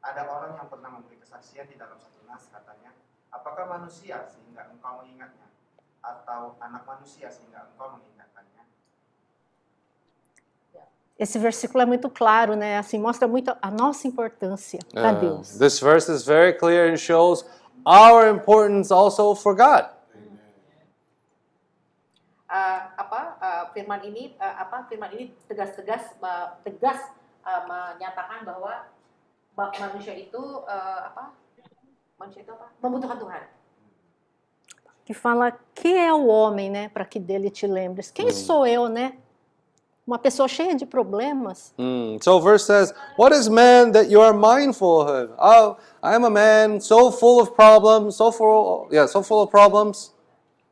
Ada 0.01 0.25
orang 0.33 0.57
yang 0.57 0.73
pernah 0.73 0.97
memberi 0.97 1.21
kesaksian 1.21 1.69
di 1.69 1.77
dalam 1.77 2.01
satu 2.01 2.25
nas 2.25 2.49
katanya, 2.49 2.97
apakah 3.37 3.69
manusia 3.69 4.25
sehingga 4.33 4.73
engkau 4.73 5.05
mengingatnya? 5.05 5.53
Atau 6.01 6.57
anak 6.57 6.89
manusia 6.89 7.29
sehingga 7.29 7.69
engkau 7.69 8.01
mengingatkannya? 8.01 8.22
Esse 11.19 11.39
versículo 11.39 11.83
é 11.83 11.87
muito 11.87 12.09
claro, 12.11 12.57
né? 12.57 12.79
Assim, 12.79 12.99
mostra 12.99 13.29
muito 13.29 13.55
a 13.61 13.71
nossa 13.71 14.09
importância 14.09 14.81
para 14.93 15.13
Uh, 15.13 15.21
Deus. 15.21 15.59
this 15.59 15.79
verse 15.81 16.11
is 16.11 16.25
very 16.25 16.53
clear 16.53 16.91
and 16.91 16.97
shows 16.97 17.45
our 17.87 18.29
importance 18.29 18.91
also 18.93 19.35
for 19.35 19.55
God. 19.55 19.87
Uh, 22.53 22.81
apa 23.01 23.21
uh, 23.41 23.63
firman 23.73 24.05
ini 24.05 24.37
uh, 24.37 24.61
apa 24.61 24.85
firman 24.85 25.09
ini 25.17 25.33
tegas-tegas 25.49 26.13
uh, 26.21 26.53
tegas 26.61 27.01
uh, 27.49 27.65
menyatakan 27.65 28.45
bahwa 28.45 28.85
ba- 29.57 29.73
manusia 29.81 30.13
itu 30.13 30.37
uh, 30.37 31.01
apa 31.09 31.33
manusia 32.21 32.45
itu 32.45 32.53
apa 32.53 32.69
membutuhkan 32.85 33.17
Tuhan. 33.17 33.45
Que 35.03 35.15
fala: 35.17 35.57
Que 35.75 35.97
é 35.97 36.13
o 36.13 36.27
homem, 36.29 36.69
né? 36.69 36.89
Para 36.93 37.05
que 37.09 37.19
dele 37.19 37.49
te 37.49 37.67
lembres. 37.67 38.11
Quem 38.13 38.29
Hum. 38.29 38.37
sou 38.37 38.67
eu, 38.67 38.87
né? 38.89 39.17
Uma 40.07 40.19
pessoa 40.19 40.49
cheia 40.49 40.75
de 40.75 40.85
problemas. 40.85 41.73
Mm. 41.79 42.19
So 42.21 42.41
verse 42.41 42.67
says, 42.67 42.93
"What 43.17 43.33
is 43.33 43.49
man 43.49 43.93
that 43.93 44.11
you 44.11 44.21
are 44.21 44.35
mindful 44.35 45.03
of 45.03 45.09
him? 45.09 45.31
Oh, 45.39 45.77
I 46.03 46.15
am 46.15 46.25
a 46.25 46.31
man 46.31 46.81
so 46.81 47.13
full 47.13 47.41
of 47.41 47.55
problems, 47.55 48.17
so 48.17 48.33
full, 48.33 48.89
yeah, 48.91 49.07
so 49.07 49.23
full 49.23 49.43
of 49.43 49.51
problems. 49.51 50.13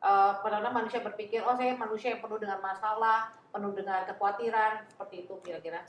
Uh, 0.03 0.35
manusia 0.73 0.99
berpikir 0.99 1.45
oh 1.45 1.55
saya 1.55 1.77
manusia 1.77 2.17
yang 2.17 2.21
penuh 2.25 2.41
dengan 2.41 2.57
masalah 2.57 3.31
penuh 3.53 3.71
dengan 3.75 4.01
kekhawatiran 4.07 4.87
seperti 4.89 5.27
itu 5.27 5.33
kira-kira. 5.45 5.85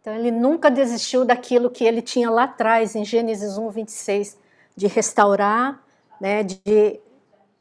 Então 0.00 0.14
ele 0.14 0.30
nunca 0.30 0.70
desistiu 0.70 1.24
daquilo 1.24 1.70
que 1.70 1.82
ele 1.82 2.02
tinha 2.02 2.30
lá 2.30 2.44
atrás, 2.44 2.94
em 2.94 3.04
Gênesis 3.04 3.58
1, 3.58 3.70
26, 3.70 4.38
de 4.76 4.86
restaurar, 4.86 5.82
né, 6.20 6.44
de 6.44 7.00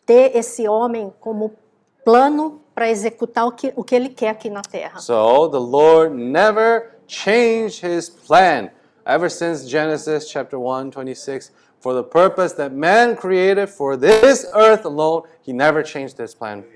ter 0.06 0.38
esse 0.38 0.68
homem 0.68 1.12
como 1.20 1.56
plano 2.04 2.62
para 2.76 2.90
executar 2.90 3.48
o 3.48 3.54
que, 3.54 3.72
o 3.74 3.84
que 3.84 3.95
ele 3.95 4.10
quer 4.10 4.30
aqui 4.30 4.50
na 4.50 4.62
terra. 4.62 5.00
So 5.00 5.48
the 5.48 5.60
Lord 5.60 6.14
never 6.14 6.92
changed 7.08 7.80
his 7.80 8.10
plan 8.10 8.70
ever 9.08 9.32
since 9.32 9.64
Genesis 9.66 10.30
chapter 10.30 10.60
1, 10.60 10.92
26. 10.92 11.52
For 11.80 11.94
the 11.94 12.04
purpose 12.04 12.54
that 12.58 12.74
man 12.74 13.16
created 13.16 13.70
for 13.70 13.95
this 13.95 14.45
earth 14.54 14.84
alone, 14.84 15.24
he 15.42 15.54
never 15.54 15.82
changed 15.82 16.20
his 16.20 16.36
plan. 16.36 16.68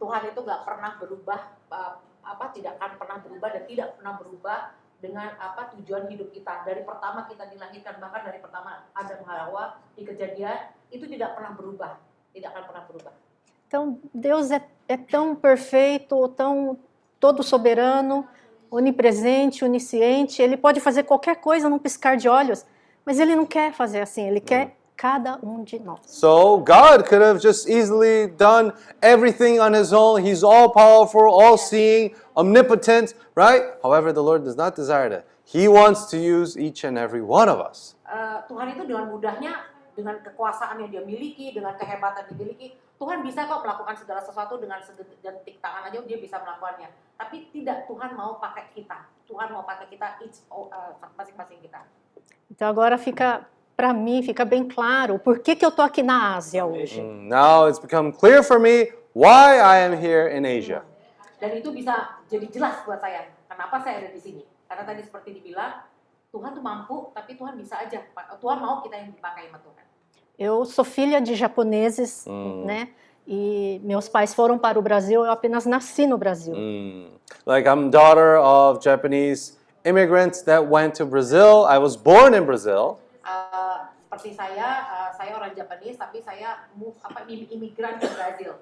Tuhan 0.00 0.32
itu 0.32 0.40
nggak 0.40 0.64
pernah 0.64 0.98
berubah 0.98 1.40
uh, 1.70 2.00
apa 2.26 2.44
tidak 2.56 2.80
akan 2.80 2.90
pernah 2.98 3.18
berubah 3.22 3.48
dan 3.54 3.62
tidak 3.68 3.88
pernah 4.00 4.14
berubah 4.18 4.58
dengan 4.98 5.30
apa 5.38 5.74
tujuan 5.78 6.10
hidup 6.10 6.30
kita 6.34 6.62
dari 6.66 6.82
pertama 6.82 7.26
kita 7.30 7.46
dilahirkan 7.50 8.02
bahkan 8.02 8.22
dari 8.26 8.38
pertama 8.42 8.86
Adam 8.94 9.22
Hawa 9.26 9.78
di 9.94 10.02
kejadian 10.06 10.74
itu 10.90 11.06
tidak 11.06 11.38
pernah 11.38 11.54
berubah 11.54 11.98
tidak 12.34 12.50
akan 12.54 12.62
pernah 12.70 12.84
berubah 12.86 13.14
Então, 13.72 13.98
Deus 14.12 14.50
é, 14.50 14.60
é 14.88 14.96
tão 14.96 15.34
perfeito, 15.34 16.28
tão 16.28 16.78
todo 17.18 17.42
soberano, 17.42 18.26
onipresente, 18.70 19.64
onisciente. 19.64 20.42
Ele 20.42 20.56
pode 20.56 20.80
fazer 20.80 21.04
qualquer 21.04 21.36
coisa 21.36 21.68
num 21.68 21.78
piscar 21.78 22.16
de 22.16 22.28
olhos, 22.28 22.64
mas 23.04 23.18
ele 23.18 23.36
não 23.36 23.46
quer 23.46 23.72
fazer 23.72 24.00
assim. 24.00 24.26
Ele 24.26 24.40
quer 24.40 24.76
cada 24.96 25.38
um 25.42 25.62
de 25.62 25.78
nós. 25.78 26.00
So 26.06 26.58
God 26.58 27.08
could 27.08 27.22
have 27.22 27.40
just 27.40 27.68
easily 27.68 28.28
done 28.28 28.72
everything 29.02 29.58
on 29.58 29.74
his 29.74 29.92
own. 29.92 30.22
He's 30.24 30.42
all 30.42 30.70
powerful, 30.70 31.22
all 31.22 31.58
seeing, 31.58 32.14
omnipotent, 32.36 33.14
right? 33.34 33.74
However, 33.82 34.12
the 34.12 34.22
Lord 34.22 34.44
does 34.44 34.56
not 34.56 34.74
desire 34.74 35.10
that. 35.10 35.24
He 35.44 35.68
wants 35.68 36.06
to 36.10 36.16
use 36.16 36.56
each 36.56 36.84
and 36.84 36.96
every 36.96 37.20
one 37.20 37.48
of 37.48 37.60
us. 37.60 37.94
Uh, 38.06 38.44
Tuhan 38.48 38.76
itu 38.76 38.86
dengan 38.86 39.10
mudahnya 39.10 39.72
dengan 39.92 40.20
kekuasaan 40.24 40.80
yang 40.84 40.88
dia 40.88 41.02
miliki 41.04 41.52
dengan 41.52 41.76
kehebatan 41.76 42.24
yang 42.24 42.28
dimiliki 42.32 42.66
Tuhan 43.02 43.18
bisa 43.26 43.50
kok 43.50 43.66
melakukan 43.66 43.98
segala 43.98 44.22
sesuatu 44.22 44.62
dengan 44.62 44.78
sedetik 44.78 45.58
tangan 45.58 45.90
aja 45.90 45.98
dia 46.06 46.22
bisa 46.22 46.38
melakukannya 46.38 46.86
tapi 47.18 47.50
tidak 47.50 47.90
Tuhan 47.90 48.14
mau 48.14 48.38
pakai 48.38 48.70
kita 48.70 49.10
Tuhan 49.26 49.50
mau 49.50 49.66
pakai 49.66 49.90
kita 49.90 50.22
each 50.22 50.46
uh, 50.54 50.94
masing-masing 51.18 51.58
kita 51.58 51.82
Então 52.46 52.70
agora 52.70 52.94
fica 52.94 53.42
para 53.74 53.90
mim 53.90 54.22
fica 54.22 54.46
bem 54.46 54.62
claro 54.62 55.18
por 55.18 55.42
que 55.42 55.58
que 55.58 55.66
eu 55.66 55.74
tô 55.74 55.82
aqui 55.82 56.06
na 56.06 56.38
Ásia 56.38 56.62
hoje. 56.62 57.02
Mm, 57.02 57.26
now 57.26 57.66
it's 57.66 57.82
become 57.82 58.14
clear 58.14 58.38
for 58.46 58.62
me 58.62 58.94
why 59.18 59.58
I 59.58 59.82
am 59.82 59.98
here 59.98 60.30
in 60.30 60.46
Asia. 60.46 60.86
Dan 61.42 61.58
itu 61.58 61.74
bisa 61.74 62.22
jadi 62.30 62.46
jelas 62.54 62.86
buat 62.86 63.02
saya 63.02 63.34
kenapa 63.50 63.82
saya 63.82 64.06
ada 64.06 64.14
di 64.14 64.20
sini. 64.22 64.44
Karena 64.70 64.86
tadi 64.86 65.02
seperti 65.02 65.34
dibilang 65.42 65.82
Tuhan 66.30 66.54
tuh 66.54 66.64
mampu, 66.64 67.10
tapi 67.12 67.34
Tuhan 67.34 67.58
bisa 67.58 67.82
aja. 67.82 67.98
Tuhan 68.38 68.58
mau 68.62 68.80
kita 68.80 68.94
yang 68.94 69.10
dipakai 69.10 69.50
sama 69.50 69.58
Tuhan. 69.60 69.84
Eu 70.38 70.64
sou 70.64 70.84
filha 70.84 71.20
de 71.20 71.34
japoneses, 71.34 72.24
Mm. 72.26 72.64
né? 72.64 72.88
E 73.26 73.80
meus 73.84 74.08
pais 74.08 74.34
foram 74.34 74.58
para 74.58 74.78
o 74.78 74.82
Brasil, 74.82 75.24
eu 75.24 75.30
apenas 75.30 75.64
nasci 75.64 76.06
no 76.06 76.18
Brasil. 76.18 76.54
Mm. 76.54 77.06
Like 77.46 77.68
I'm 77.68 77.90
daughter 77.90 78.36
of 78.36 78.82
Japanese 78.82 79.56
immigrants 79.84 80.42
that 80.42 80.66
went 80.68 80.94
to 80.96 81.06
Brazil. 81.06 81.64
I 81.68 81.78
was 81.78 81.96
born 81.96 82.34
in 82.34 82.44
Brazil. 82.44 82.98
Uh, 83.24 83.86
seperti 84.10 84.34
saya, 84.34 84.66
uh, 84.66 85.10
saya 85.16 85.38
orang 85.38 85.54
Japanese, 85.54 85.96
tapi 85.96 86.18
saya 86.20 86.66
apa 87.02 87.22
imigran 87.30 88.02
ke 88.02 88.10
Brasil. 88.10 88.52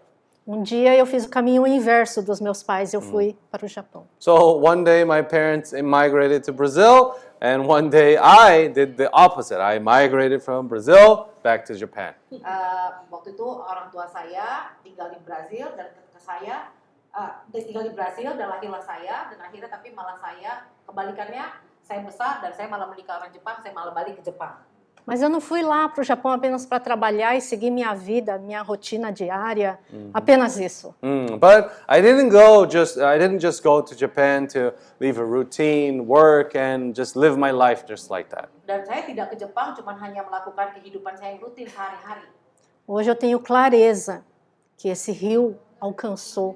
Um 0.47 0.62
dia 0.62 0.97
eu 0.97 1.07
fiz 1.07 1.24
o 1.24 1.28
caminho 1.28 1.66
inverso 1.66 2.23
dos 2.23 2.40
meus 2.40 2.62
pais, 2.62 2.92
eu 2.92 3.00
fui 3.00 3.36
para 3.50 3.65
o 3.65 3.68
Japão. 3.68 4.05
So 4.18 4.58
one 4.58 4.84
day 4.84 5.05
my 5.05 5.23
parents 5.23 5.73
migrated 5.73 6.44
to 6.44 6.52
Brazil, 6.52 7.15
and 7.40 7.65
one 7.65 7.89
day 7.89 8.16
I 8.18 8.68
did 8.68 8.97
the 8.97 9.08
opposite. 9.12 9.60
I 9.60 9.78
migrated 9.78 10.42
from 10.42 10.66
Brazil 10.66 11.30
back 11.41 11.65
to 11.67 11.73
Japan. 11.77 12.15
Uh, 12.31 13.05
waktu 13.09 13.35
itu 13.35 13.47
orang 13.47 13.89
tua 13.89 14.07
saya 14.09 14.77
tinggal 14.85 15.10
di 15.12 15.19
Brazil 15.25 15.73
dan 15.77 15.93
ke, 15.93 16.20
saya 16.20 16.70
uh, 17.17 17.44
tinggal 17.52 17.85
di 17.85 17.93
Brazil 17.97 18.36
dan 18.36 18.47
lahirlah 18.52 18.85
saya 18.85 19.28
dan 19.33 19.39
akhirnya 19.41 19.69
tapi 19.73 19.93
malah 19.93 20.17
saya 20.20 20.69
kebalikannya 20.85 21.44
saya 21.81 22.07
besar 22.07 22.44
dan 22.44 22.52
saya 22.55 22.70
malah 22.70 22.86
menikah 22.86 23.19
orang 23.19 23.33
Jepang 23.33 23.59
saya 23.65 23.73
malah 23.75 23.93
balik 23.97 24.20
ke 24.20 24.23
Jepang. 24.23 24.62
Mas 25.11 25.21
eu 25.23 25.29
não 25.29 25.41
fui 25.41 25.61
lá 25.61 25.89
para 25.89 26.03
o 26.03 26.05
Japão 26.05 26.31
apenas 26.31 26.65
para 26.65 26.79
trabalhar 26.79 27.35
e 27.35 27.41
seguir 27.41 27.69
minha 27.69 27.93
vida, 27.95 28.39
minha 28.39 28.63
rotina 28.63 29.11
diária, 29.11 29.77
Mhm. 29.93 30.11
apenas 30.15 30.57
isso. 30.57 30.95
Mm, 31.03 31.37
but 31.37 31.69
I 31.89 32.01
didn't 32.01 32.31
go 32.31 32.65
just 32.65 32.97
I 32.97 33.19
didn't 33.19 33.41
just 33.41 33.61
go 33.65 33.83
to 33.83 33.97
Japan 33.97 34.47
to 34.55 34.73
leave 35.01 35.19
a 35.21 35.25
routine, 35.25 36.03
work, 36.07 36.57
and 36.57 36.95
just 36.95 37.17
live 37.19 37.37
my 37.37 37.51
life 37.51 37.83
just 37.89 38.09
like 38.09 38.31
that. 38.31 38.51
Dan 38.69 38.87
saya 38.87 39.03
tidak 39.03 39.35
ke 39.35 39.37
Jepang 39.37 39.75
cuma 39.75 39.99
hanya 39.99 40.23
melakukan 40.23 40.79
kehidupan 40.79 41.19
saya 41.19 41.35
yang 41.35 41.43
rutin 41.43 41.67
sehari-hari. 41.67 42.31
Hoje 42.87 43.11
eu 43.11 43.17
tenho 43.19 43.41
clareza 43.43 44.23
que 44.79 44.89
esse 44.89 45.11
rio 45.11 45.59
alcançou, 45.83 46.55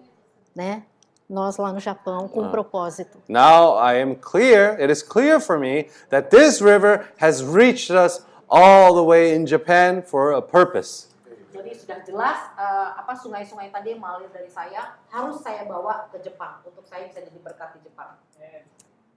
né? 0.55 0.85
Nós 1.29 1.57
lá 1.57 1.73
no 1.73 1.81
Japão 1.81 2.29
com 2.29 2.43
um 2.43 2.51
propósito. 2.53 3.19
Now 3.27 3.83
I 3.83 3.99
am 4.01 4.15
clear, 4.15 4.79
it 4.79 4.93
is 4.93 5.03
clear 5.03 5.41
for 5.41 5.59
me 5.59 5.91
that 6.11 6.31
this 6.31 6.63
river 6.63 7.09
has 7.19 7.43
reached 7.43 7.91
us 7.91 8.23
all 8.49 8.95
the 8.95 9.05
way 9.05 9.35
in 9.35 9.47
Japan 9.47 10.03
for 10.03 10.33
a 10.37 10.43
purpose. 10.43 11.13
Jadi 11.55 11.71
sudah 11.79 11.99
jelas 12.03 12.39
uh, 12.59 12.99
apa 12.99 13.15
sungai-sungai 13.15 13.71
tadi 13.71 13.95
yang 13.95 14.03
mengalir 14.03 14.29
dari 14.35 14.51
saya 14.51 14.99
harus 15.09 15.41
saya 15.41 15.65
bawa 15.65 16.11
ke 16.11 16.19
Jepang 16.21 16.61
untuk 16.67 16.83
saya 16.85 17.07
bisa 17.09 17.23
jadi 17.23 17.39
berkat 17.41 17.79
di 17.79 17.89
Jepang. 17.89 18.19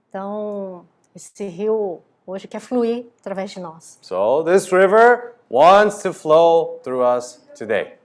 Então, 0.08 0.86
esse 1.12 1.44
rio 1.44 2.00
hoje 2.24 2.48
quer 2.48 2.60
fluir 2.60 3.12
através 3.20 3.52
de 3.52 3.60
nós. 3.60 3.98
So 4.00 4.42
this 4.42 4.72
river 4.72 5.36
wants 5.48 6.02
to 6.02 6.12
flow 6.12 6.80
through 6.84 7.04
us 7.04 7.44
today. 7.52 8.00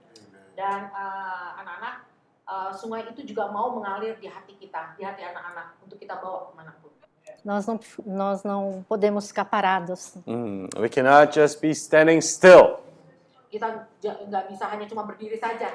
Dan 0.56 0.92
uh, 0.92 1.60
anak-anak, 1.64 2.04
uh, 2.44 2.70
sungai 2.76 3.08
itu 3.08 3.24
juga 3.24 3.48
mau 3.48 3.72
mengalir 3.76 4.20
di 4.20 4.28
hati 4.28 4.56
kita, 4.56 4.96
di 4.96 5.02
hati 5.04 5.24
anak-anak 5.24 5.80
untuk 5.80 5.96
kita 5.96 6.20
bawa 6.20 6.52
kemanapun. 6.52 6.83
Nós 7.44 7.66
não, 7.66 7.78
nós 8.06 8.42
não 8.42 8.84
podemos 8.88 9.28
ficar 9.28 9.44
parados. 9.44 10.14
Mm, 10.26 10.68
we 10.80 10.88
cannot 10.88 11.38
just 11.38 11.60
be 11.60 11.74
standing 11.74 12.20
still. 12.22 12.80
Kita 13.52 13.86
nggak 14.00 14.44
bisa 14.48 14.64
hanya 14.72 14.88
cuma 14.88 15.04
berdiri 15.04 15.36
saja. 15.36 15.68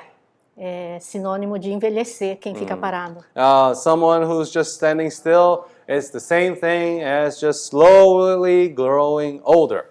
É 0.58 1.00
sinônimo 1.00 1.58
de 1.58 1.72
envelhecer 1.72 2.36
quem 2.38 2.54
fica 2.56 2.76
Hum. 2.76 2.82
parado. 2.82 3.20
Uh, 3.32 3.74
someone 3.76 4.26
who's 4.26 4.52
just 4.52 4.76
standing 4.76 5.08
still 5.10 5.64
is 5.88 6.10
the 6.12 6.20
same 6.20 6.58
thing 6.58 7.02
as 7.06 7.40
just 7.40 7.70
slowly 7.70 8.68
growing 8.68 9.40
older. 9.46 9.88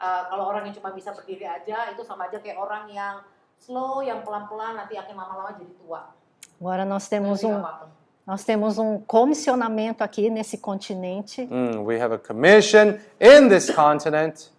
Uh, 0.00 0.26
kalau 0.26 0.50
orang 0.50 0.66
yang 0.66 0.74
cuma 0.74 0.90
bisa 0.90 1.14
berdiri 1.14 1.46
aja 1.46 1.92
itu 1.94 2.02
sama 2.02 2.26
aja 2.26 2.42
kayak 2.42 2.58
orang 2.58 2.90
yang 2.90 3.22
slow, 3.62 4.02
yang 4.02 4.26
pelan-pelan 4.26 4.74
nanti 4.74 4.98
akan 4.98 5.14
lama-lama 5.14 5.54
jadi 5.54 5.70
tua. 5.78 6.10
Agora 6.58 6.82
nós 6.82 7.06
temos 7.06 7.44
um. 7.46 7.62
Nós 8.26 8.44
temos 8.44 8.78
um 8.78 8.98
comissionamento 9.00 10.02
aqui 10.04 10.30
nesse 10.30 10.58
continente. 10.58 11.46
Mm, 11.50 11.84
we 11.84 11.98
have 12.00 12.14
a 12.14 12.18
commission 12.18 12.98
in 13.20 13.48
this 13.48 13.70
continent. 13.70 14.50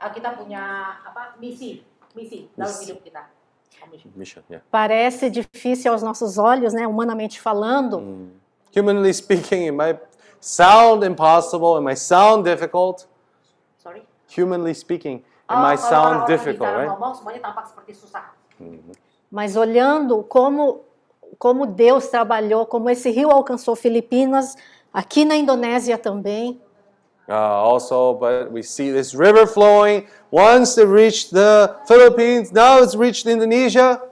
Uh, 0.00 0.08
kita 0.12 0.32
punya 0.36 0.96
apa 1.04 1.34
misi, 1.40 1.84
misi 2.14 2.48
dalam 2.56 2.72
hidup 2.80 3.00
kita. 3.02 3.22
Mission, 4.14 4.44
yeah. 4.50 4.60
Parece 4.70 5.30
difícil 5.30 5.90
aos 5.90 6.02
nossos 6.02 6.36
olhos, 6.36 6.72
né, 6.74 6.86
humanamente 6.86 7.40
falando, 7.40 8.00
Mm. 8.00 8.30
Humanly 8.76 9.12
speaking, 9.12 9.66
it 9.66 9.72
might 9.74 9.98
sound 10.38 11.02
impossible, 11.02 11.76
it 11.76 11.82
might 11.82 11.98
sound 11.98 12.44
difficult. 12.44 13.06
Sorry. 13.78 14.06
Humanly 14.28 14.74
speaking, 14.74 15.18
it 15.18 15.24
Oh, 15.48 15.56
might 15.60 15.80
sound 15.80 16.26
difficult, 16.28 16.68
right? 16.70 16.86
ngomong 16.88 17.14
semuanya 17.18 17.40
tampak 17.40 17.66
seperti 17.66 17.94
susah. 17.98 18.30
Mhm. 18.60 18.92
mas 19.32 19.56
olhando 19.56 20.22
como 20.28 20.84
como 21.40 21.64
Deus 21.64 22.08
trabalhou, 22.08 22.66
como 22.66 22.90
esse 22.90 23.08
rio 23.10 23.30
alcançou 23.30 23.74
Filipinas, 23.74 24.54
aqui 24.92 25.24
na 25.24 25.34
Indonésia 25.34 25.96
também. 25.96 26.60
Uh, 27.26 27.32
also, 27.32 28.12
but 28.14 28.52
we 28.52 28.62
see 28.62 28.92
this 28.92 29.14
river 29.14 29.46
flowing. 29.46 30.06
Once 30.30 30.76
it 30.76 30.86
reached 30.86 31.32
the 31.32 31.74
Philippines, 31.88 32.52
now 32.52 32.82
it's 32.82 32.94
reached 32.94 33.24
Indonesia. 33.24 34.02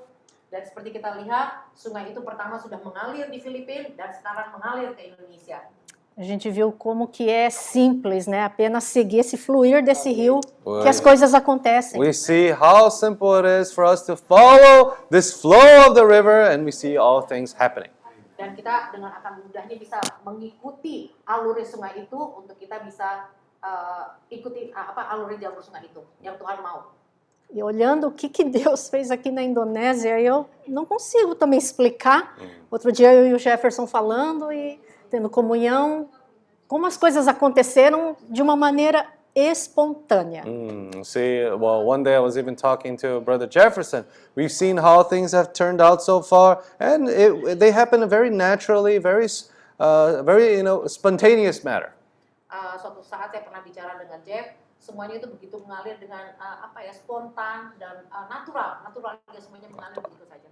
Dan 0.49 0.65
seperti 0.65 0.97
kita 0.97 1.21
lihat, 1.21 1.69
sungai 1.77 2.09
itu 2.09 2.25
pertama 2.25 2.57
sudah 2.57 2.81
mengalir 2.81 3.29
di 3.29 3.37
Filipina 3.45 3.93
dan 3.93 4.09
sekarang 4.17 4.57
mengalir 4.57 4.97
ke 4.97 5.13
Indonesia. 5.13 5.69
A 6.19 6.25
gente 6.25 6.51
viu 6.51 6.73
como 6.73 7.07
que 7.07 7.31
é 7.31 7.49
simples, 7.49 8.27
né? 8.27 8.43
Apenas 8.43 8.83
seguir 8.83 9.21
esse 9.21 9.37
fluir 9.37 9.85
desse 9.85 10.11
rio 10.11 10.41
que 10.83 10.89
as 10.89 10.99
coisas 10.99 11.33
acontecem. 11.33 12.01
We 12.01 12.13
see 12.13 12.51
how 12.51 12.91
simple 12.91 13.39
it 13.39 13.63
is 13.63 13.73
for 13.73 13.85
us 13.85 14.03
to 14.07 14.17
follow 14.17 14.97
this 15.13 15.41
flow 15.41 15.87
of 15.87 15.95
the 15.95 16.05
river, 16.05 16.51
and 16.53 16.65
we 16.65 16.73
see 16.73 16.99
all 16.99 17.23
things 17.23 17.55
happening. 17.55 17.93
Dan 18.37 18.59
kita 18.59 18.91
dengan 18.91 19.15
akan 19.15 19.47
mudahnya 19.47 19.79
bisa 19.79 20.03
mengikuti 20.27 21.15
alur 21.23 21.55
sungai 21.63 22.03
itu 22.03 22.19
untuk 22.19 22.59
kita 22.59 22.83
bisa 22.83 23.31
uh, 23.63 24.19
ikuti 24.27 24.75
uh, 24.75 24.91
apa 24.91 25.15
alur 25.15 25.31
jalur 25.39 25.63
sungai 25.63 25.87
itu 25.87 26.03
yang 26.19 26.35
Tuhan 26.35 26.59
mau. 26.59 26.99
E 27.47 27.63
olhando 27.63 28.09
o 28.09 28.11
que, 28.11 28.27
que 28.27 28.43
Deus 28.43 28.87
fez 28.91 29.15
aqui 29.15 29.31
na 29.31 29.47
Indonésia, 29.47 30.19
eu 30.19 30.51
não 30.67 30.83
consigo 30.83 31.39
também 31.39 31.63
explicar. 31.63 32.35
Outro 32.69 32.91
dia 32.91 33.15
eu 33.15 33.31
e 33.31 33.35
o 33.35 33.39
Jefferson 33.39 33.87
falando 33.87 34.51
e 34.51 34.83
tendo 35.09 35.29
comunhão, 35.29 36.09
como 36.67 36.87
as 36.87 36.97
coisas 36.97 37.27
aconteceram 37.27 38.17
de 38.29 38.43
uma 38.43 38.55
maneira 38.57 39.07
espontânea. 39.35 40.45
Mm, 40.45 41.05
see, 41.05 41.45
well, 41.57 41.85
one 41.85 42.03
day 42.03 42.15
I 42.15 42.19
was 42.19 42.37
even 42.37 42.57
talking 42.57 42.97
to 42.99 43.21
Brother 43.21 43.47
Jefferson. 43.47 44.05
We've 44.35 44.53
seen 44.53 44.77
how 44.77 45.03
things 45.03 45.33
have 45.33 45.53
turned 45.53 45.81
out 45.81 46.03
so 46.03 46.21
far, 46.21 46.63
and 46.81 47.09
it, 47.09 47.59
they 47.59 47.71
happen 47.71 48.07
very 48.09 48.31
naturally, 48.31 48.99
very, 48.99 49.27
uh, 49.79 50.23
very, 50.23 50.57
you 50.57 50.63
know, 50.63 50.87
spontaneous 50.87 51.65
matter. 51.65 51.95
Uh, 52.49 52.81
suatu 52.81 53.05
saat 53.05 53.29
saya 53.29 53.45
pernah 53.45 53.61
bicara 53.61 54.01
dengan 54.01 54.25
Jeff, 54.25 54.57
semuanya 54.81 55.21
itu 55.21 55.29
begitu 55.29 55.61
mengalir 55.61 56.01
dengan 56.01 56.33
uh, 56.41 56.65
apa 56.65 56.81
ya 56.81 56.93
spontan 56.97 57.77
dan 57.77 58.09
uh, 58.09 58.25
natural, 58.33 58.81
natural 58.83 59.21
ya 59.29 59.41
semuanya 59.41 59.69
mengalir 59.69 60.01
begitu 60.01 60.25
saja. 60.25 60.49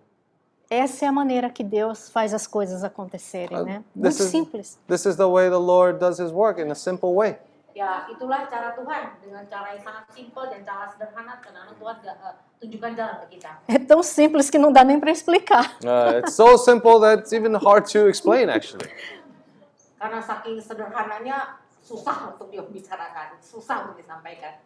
Essa 0.69 1.05
é 1.05 1.09
a 1.09 1.13
maneira 1.13 1.49
que 1.49 1.63
Deus 1.63 2.11
faz 2.11 2.35
as 2.35 2.47
coisas 2.47 2.83
acontecerem, 2.83 3.63
né? 3.65 3.85
Muito 3.95 4.09
This 4.11 4.21
is, 4.21 4.31
simples. 4.31 4.79
this 4.89 5.07
is 5.07 5.17
the 5.17 5.27
way 5.27 5.49
the 5.49 5.61
Lord 5.61 5.99
does 5.99 6.19
His 6.19 6.33
work 6.33 6.61
in 6.61 6.71
a 6.71 6.75
simple 6.75 7.15
way. 7.15 7.39
Ya 7.77 8.09
itulah 8.09 8.49
cara 8.49 8.73
Tuhan 8.73 9.21
dengan 9.21 9.45
cara 9.53 9.77
yang 9.77 9.85
sangat 9.85 10.09
simpel 10.17 10.49
dan 10.49 10.65
cara 10.65 10.89
sederhana 10.89 11.37
karena 11.45 11.69
Tuhan 11.77 11.97
gak, 12.01 12.17
uh, 12.25 12.35
tunjukkan 12.57 12.91
jalan 12.97 13.17
ke 13.21 13.27
kita. 13.37 13.51
É 13.69 13.79
tão 13.79 14.01
simples 14.03 14.49
que 14.49 14.57
não 14.59 14.73
dá 14.73 14.83
nem 14.83 14.99
para 14.99 15.13
explicar. 15.13 15.77
Uh, 15.85 16.19
it's 16.19 16.35
so 16.35 16.57
simple 16.57 16.99
that 16.99 17.21
it's 17.21 17.37
even 17.37 17.53
hard 17.55 17.85
to 17.85 18.09
explain, 18.09 18.49
actually. 18.49 18.89
Karena 20.01 20.25
saking 20.25 20.57
sederhananya 20.59 21.61
susah 21.85 22.33
untuk 22.35 22.49
dibicarakan, 22.51 23.39
susah 23.45 23.87
untuk 23.87 24.01
disampaikan. 24.03 24.57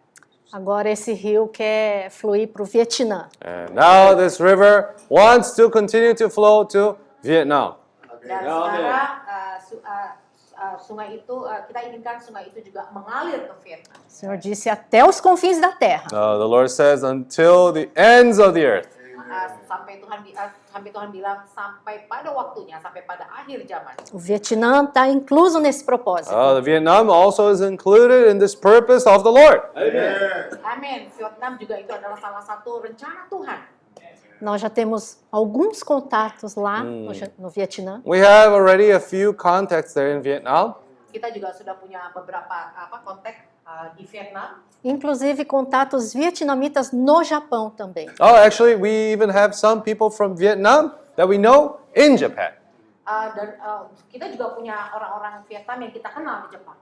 Agora 0.52 0.90
esse 0.90 1.12
rio 1.12 1.46
quer 1.48 2.10
fluir 2.10 2.48
para 2.48 2.62
o 2.62 2.66
Vietnã. 2.66 3.28
And 3.40 3.74
now 3.74 4.16
this 4.16 4.40
river 4.40 4.94
wants 5.08 5.54
to 5.54 5.70
continue 5.70 6.14
to 6.14 6.28
flow 6.28 6.64
to 6.66 6.96
Vietnam. 7.22 7.76
Dan 8.20 8.44
sekarang 8.44 9.14
uh, 9.24 9.56
su- 9.62 9.80
uh, 9.80 10.10
uh, 10.58 10.76
sungai 10.76 11.16
itu 11.22 11.32
uh, 11.32 11.64
kita 11.70 11.88
inginkan 11.88 12.20
sungai 12.20 12.50
itu 12.52 12.60
juga 12.68 12.90
mengalir 12.92 13.46
ke 13.48 13.54
Vietnam. 13.64 13.96
O 13.96 14.10
Senhor 14.10 14.36
disse 14.36 14.68
até 14.68 15.06
os 15.06 15.22
confins 15.22 15.58
da 15.58 15.72
terra. 15.72 16.04
Uh, 16.12 16.36
the 16.36 16.44
Lord 16.46 16.68
says, 16.68 17.02
until 17.02 17.72
the 17.72 17.88
ends 17.96 18.38
of 18.38 18.52
the 18.52 18.66
earth. 18.66 18.90
Uh, 19.30 19.48
sampai 19.64 20.02
Tuhan 20.02 20.20
uh, 20.34 20.50
sampai 20.70 20.90
Tuhan 20.94 21.10
bilang 21.10 21.42
sampai 21.50 22.06
pada 22.06 22.30
waktunya, 22.30 22.78
sampai 22.78 23.02
pada 23.02 23.26
akhir 23.28 23.66
zaman. 23.66 23.94
O 24.14 24.18
Vietnã 24.18 24.86
está 24.86 25.10
incluso 25.10 25.58
nesse 25.58 25.82
propósito. 25.84 26.30
Uh, 26.32 26.54
the 26.56 26.64
Vietnam 26.64 27.10
also 27.10 27.50
is 27.50 27.60
included 27.60 28.30
in 28.30 28.38
this 28.38 28.54
purpose 28.54 29.04
of 29.04 29.26
the 29.26 29.32
Lord. 29.34 29.60
Amin. 29.74 31.10
Vietnam 31.10 31.58
juga 31.58 31.74
itu 31.76 31.90
adalah 31.92 32.16
salah 32.16 32.42
satu 32.46 32.80
rencana 32.80 33.26
Tuhan. 33.26 33.60
Nós 34.40 34.56
já 34.62 34.70
temos 34.72 35.20
alguns 35.28 35.82
contatos 35.84 36.56
lá 36.56 36.80
Hum. 36.80 37.10
no, 37.10 37.12
no 37.36 37.48
Vietnã. 37.52 38.00
We 38.08 38.24
have 38.24 38.54
already 38.56 38.88
a 38.94 39.00
few 39.02 39.34
contacts 39.36 39.92
there 39.92 40.16
in 40.16 40.22
Vietnam. 40.24 40.80
Kita 41.12 41.28
juga 41.34 41.52
sudah 41.52 41.74
punya 41.76 42.08
beberapa 42.14 42.72
apa 42.72 43.04
kontak. 43.04 43.49
Inclusive 44.82 45.44
contatos 45.44 46.14
vietnamitas 46.14 46.90
no 46.92 47.22
Japão 47.22 47.70
também. 47.70 48.08
Oh, 48.18 48.34
actually, 48.36 48.74
we 48.76 49.12
even 49.12 49.28
have 49.28 49.54
some 49.54 49.82
people 49.82 50.10
from 50.10 50.34
Vietnam 50.34 50.92
that 51.16 51.28
we 51.28 51.36
know 51.36 51.80
in 51.94 52.16
Japan. 52.16 52.52
Uh, 53.06 53.28
dan 53.34 53.48
uh, 53.60 53.84
kita 54.08 54.30
juga 54.32 54.54
punya 54.56 54.88
orang-orang 54.94 55.44
Vietnam 55.50 55.82
yang 55.82 55.92
kita 55.92 56.08
kenal 56.14 56.46
di 56.48 56.56
Jepang. 56.56 56.78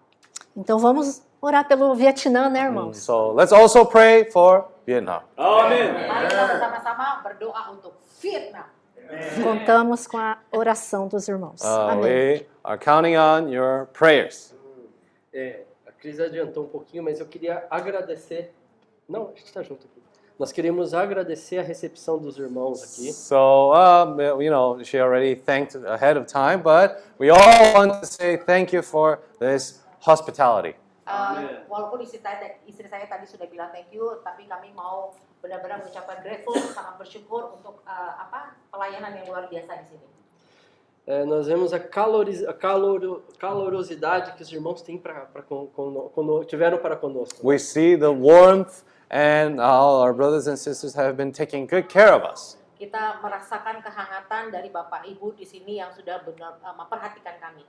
Então 0.55 0.79
vamos 0.79 1.23
orar 1.41 1.65
pelo 1.67 1.95
Vietnã, 1.95 2.51
né, 2.51 2.63
Mm, 2.63 2.67
irmãos? 2.71 2.97
So 2.99 3.33
let's 3.33 3.53
also 3.53 3.85
pray 3.85 4.25
for 4.31 4.69
Vietnam. 4.87 5.23
Mari 5.37 6.27
kita 6.29 6.45
bersama-sama 6.55 7.23
berdoa 7.25 7.71
untuk 7.73 7.95
Vietnam. 8.23 8.67
Contamos 9.43 10.07
com 10.07 10.19
a 10.19 10.37
oração 10.53 11.09
dos 11.09 11.27
irmãos. 11.29 11.63
Uh, 11.63 11.91
Amém. 11.91 12.03
we 12.05 12.47
are 12.63 12.77
counting 12.79 13.17
on 13.17 13.49
your 13.49 13.87
prayers. 13.97 14.53
A 15.35 15.65
Cris 16.01 16.21
adiantou 16.21 16.65
um 16.65 16.69
pouquinho, 16.69 17.03
mas 17.03 17.19
eu 17.21 17.27
queria 17.27 17.67
agradecer. 17.71 18.55
Não, 19.09 19.27
a 19.27 19.29
gente 19.31 19.47
está 19.47 19.63
junto 19.63 19.87
aqui. 19.87 20.03
Nós 20.39 20.53
queremos 20.53 20.95
agradecer 20.95 21.59
a 21.59 21.63
recepção 21.63 22.17
dos 22.17 22.39
irmãos 22.39 22.83
aqui. 22.85 23.13
So, 23.13 23.73
um, 23.75 24.41
you 24.41 24.53
know, 24.53 24.79
she 24.85 24.97
already 25.01 25.35
thanked 25.35 25.77
ahead 25.85 26.17
of 26.17 26.27
time, 26.27 26.63
but 26.63 27.03
we 27.19 27.29
all 27.29 27.75
want 27.75 28.01
to 28.01 28.07
say 28.07 28.37
thank 28.37 28.73
you 28.73 28.83
for 28.83 29.19
this 29.41 29.83
hospitality. 29.99 30.77
Uh, 31.09 31.65
walaupun 31.67 32.05
istri 32.05 32.23
saya, 32.23 32.61
istri 32.69 32.87
saya 32.87 33.09
tadi 33.11 33.27
sudah 33.27 33.51
bilang 33.51 33.75
thank 33.75 33.91
you, 33.91 34.23
tapi 34.23 34.47
kami 34.47 34.71
mau 34.77 35.11
benar-benar 35.43 35.83
mengucapkan 35.83 36.23
grateful, 36.23 36.55
sangat 36.71 37.01
bersyukur 37.03 37.59
untuk 37.59 37.83
uh, 37.83 38.13
apa 38.23 38.55
pelayanan 38.71 39.19
yang 39.19 39.27
luar 39.27 39.51
biasa 39.51 39.75
di 39.83 39.87
sini. 39.91 40.18
É, 41.09 41.25
nós 41.25 41.47
vemos 41.49 41.73
a, 41.73 41.81
caloriz, 41.81 42.45
a 42.45 42.53
caloro, 42.53 43.25
calorosidade 43.41 44.37
que 44.37 44.43
os 44.43 44.53
irmãos 44.53 44.83
têm 44.83 44.99
pra, 44.99 45.25
pra, 45.25 45.41
con, 45.41 45.67
con, 45.69 46.11
cono- 46.13 46.45
tiveram 46.45 46.77
para 46.77 46.97
conosco. 47.01 47.41
We 47.43 47.59
see 47.59 47.97
the 47.97 48.13
warmth 48.13 48.85
and 49.09 49.57
how 49.57 50.05
our 50.05 50.13
brothers 50.13 50.47
and 50.47 50.59
sisters 50.61 50.93
have 50.95 51.17
been 51.17 51.33
taking 51.33 51.65
good 51.67 51.89
care 51.89 52.13
of 52.13 52.29
us. 52.29 52.61
Kita 52.77 53.25
merasakan 53.25 53.81
kehangatan 53.81 54.53
dari 54.53 54.69
Bapak 54.69 55.09
Ibu 55.09 55.33
di 55.33 55.49
sini 55.49 55.81
yang 55.81 55.97
sudah 55.97 56.21
benar 56.29 56.61
uh, 56.61 56.77
memperhatikan 56.77 57.41
kami. 57.41 57.65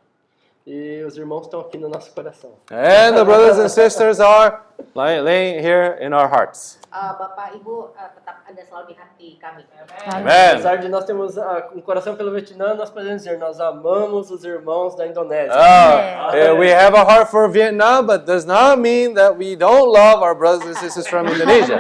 E 0.67 1.01
os 1.03 1.17
irmãos 1.17 1.43
estão 1.45 1.61
aqui 1.61 1.77
no 1.77 1.89
nosso 1.89 2.11
coração. 2.13 2.51
And 2.69 3.15
the 3.15 3.23
brothers 3.23 3.57
and 3.57 3.69
sisters 3.69 4.19
are 4.19 4.61
lay- 4.93 5.19
laying 5.19 5.63
here 5.63 5.97
in 5.99 6.13
our 6.13 6.27
hearts. 6.27 6.77
Uh, 6.91 7.13
Bapak 7.17 7.55
Ibu 7.55 7.89
uh, 7.89 8.09
tetap 8.13 8.41
ada 8.45 8.61
selalu 8.65 8.88
di 8.88 8.95
hati 8.97 9.29
kami. 9.41 9.65
Amen. 10.09 10.57
Apesar 10.57 10.77
de 10.77 10.89
nós 10.89 11.05
termos 11.05 11.38
ah, 11.38 11.69
um 11.73 11.81
coração 11.81 12.15
pelo 12.15 12.31
Vietnã, 12.31 12.73
nós 12.73 12.89
podemos 12.89 13.21
dizer, 13.23 13.38
nós 13.38 13.59
amamos 13.59 14.29
os 14.29 14.43
irmãos 14.43 14.95
da 14.95 15.07
Indonésia. 15.07 15.53
Oh, 15.53 16.35
yeah, 16.35 16.53
we 16.53 16.69
have 16.69 16.93
a 16.97 17.03
heart 17.03 17.29
for 17.29 17.47
Vietnam, 17.49 18.05
but 18.05 18.25
does 18.25 18.45
not 18.45 18.79
mean 18.79 19.13
that 19.15 19.38
we 19.38 19.55
don't 19.55 19.89
love 19.89 20.21
our 20.21 20.35
brothers 20.35 20.65
and 20.65 20.77
sisters 20.77 21.07
from 21.07 21.25
Indonesia. 21.33 21.77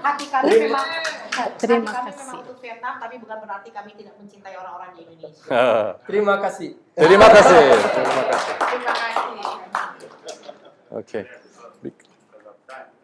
Hati 0.00 0.28
kami 0.28 0.68
memang 0.68 0.86
memang 1.68 1.96
untuk 2.40 2.49
Vietnam, 2.60 3.00
tapi 3.00 3.16
bukan 3.18 3.40
berarti 3.40 3.68
kami 3.72 3.96
tidak 3.96 4.14
mencintai 4.20 4.54
orang-orang 4.54 4.90
di 4.96 5.00
Indonesia. 5.08 5.48
Uh, 5.48 5.96
Terima 6.08 6.36
kasih. 6.38 6.76
terima 6.94 7.28
kasih. 7.32 7.64
Terima 7.72 8.24
kasih. 8.28 8.54
Terima 8.60 8.92
kasih. 8.92 9.20
Okay. 10.90 11.24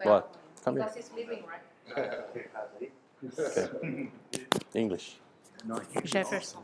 What? 0.03 0.29
Come 0.63 0.75
here. 0.75 0.85
Because 0.85 0.95
he's 0.95 1.09
leaving, 1.15 1.41
right? 1.47 1.63
Okay. 1.89 2.91
English. 4.73 5.17
Jefferson. 6.03 6.61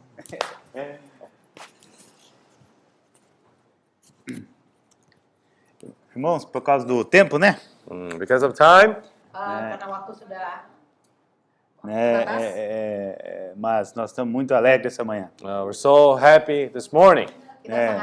Irmãos, 6.15 6.45
por 6.45 6.61
causa 6.61 6.85
do 6.85 7.03
tempo, 7.03 7.39
né? 7.39 7.59
Mm, 7.89 8.19
because 8.19 8.45
of 8.45 8.53
time. 8.53 9.01
Uh, 9.33 9.73
karena 9.73 9.87
waktu 9.89 10.11
sudah 10.13 10.69
É, 11.85 11.91
é, 11.91 12.23
é, 12.23 13.17
é, 13.19 13.53
mas 13.57 13.93
nós 13.93 14.11
estamos 14.11 14.31
muito 14.31 14.55
alegres 14.55 14.93
essa 14.93 15.03
manhã. 15.03 15.29
Uh, 15.41 15.65
we're 15.65 15.73
so 15.73 16.15
happy 16.15 16.69
this 16.69 16.89
morning. 16.89 17.27
É, 17.65 17.97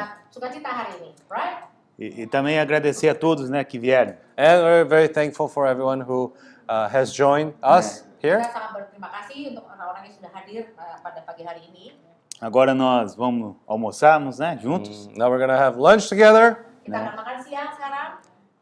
right? 1.30 1.64
e, 1.98 2.22
e 2.22 2.26
também 2.26 2.58
agradecer 2.58 3.08
a 3.08 3.14
todos 3.14 3.48
né, 3.48 3.64
que 3.64 3.78
vieram. 3.78 4.14
And 4.36 4.62
we're 4.62 4.84
very 4.84 5.08
thankful 5.08 5.48
for 5.48 5.66
everyone 5.66 6.02
who 6.02 6.32
uh, 6.68 6.88
has 6.88 7.10
joined 7.10 7.54
us 7.62 8.04
here. 8.22 8.40
Kita 8.40 8.52
sangat 8.52 8.70
berterima 8.72 9.08
kasih 9.16 9.56
untuk 9.56 9.64
orang-orang 9.64 10.02
yang 10.08 10.14
sudah 10.16 10.30
hadir 10.32 10.62
uh, 10.76 10.96
pada 11.00 11.24
pagi 11.24 11.42
hari 11.44 11.64
ini. 11.72 11.96
Agora 12.40 12.74
nós 12.74 13.14
vamos 13.14 13.56
almoçarmos 13.66 14.38
né, 14.38 14.58
juntos. 14.60 15.08
Now 15.16 15.28
we're 15.28 15.40
going 15.40 15.52
to 15.52 15.60
have 15.60 15.80
lunch 15.80 16.08
together. 16.08 16.68
Kita 16.84 16.96
akan 17.00 17.16
makan 17.16 17.36
siang 17.44 17.72
sekarang. 17.72 18.10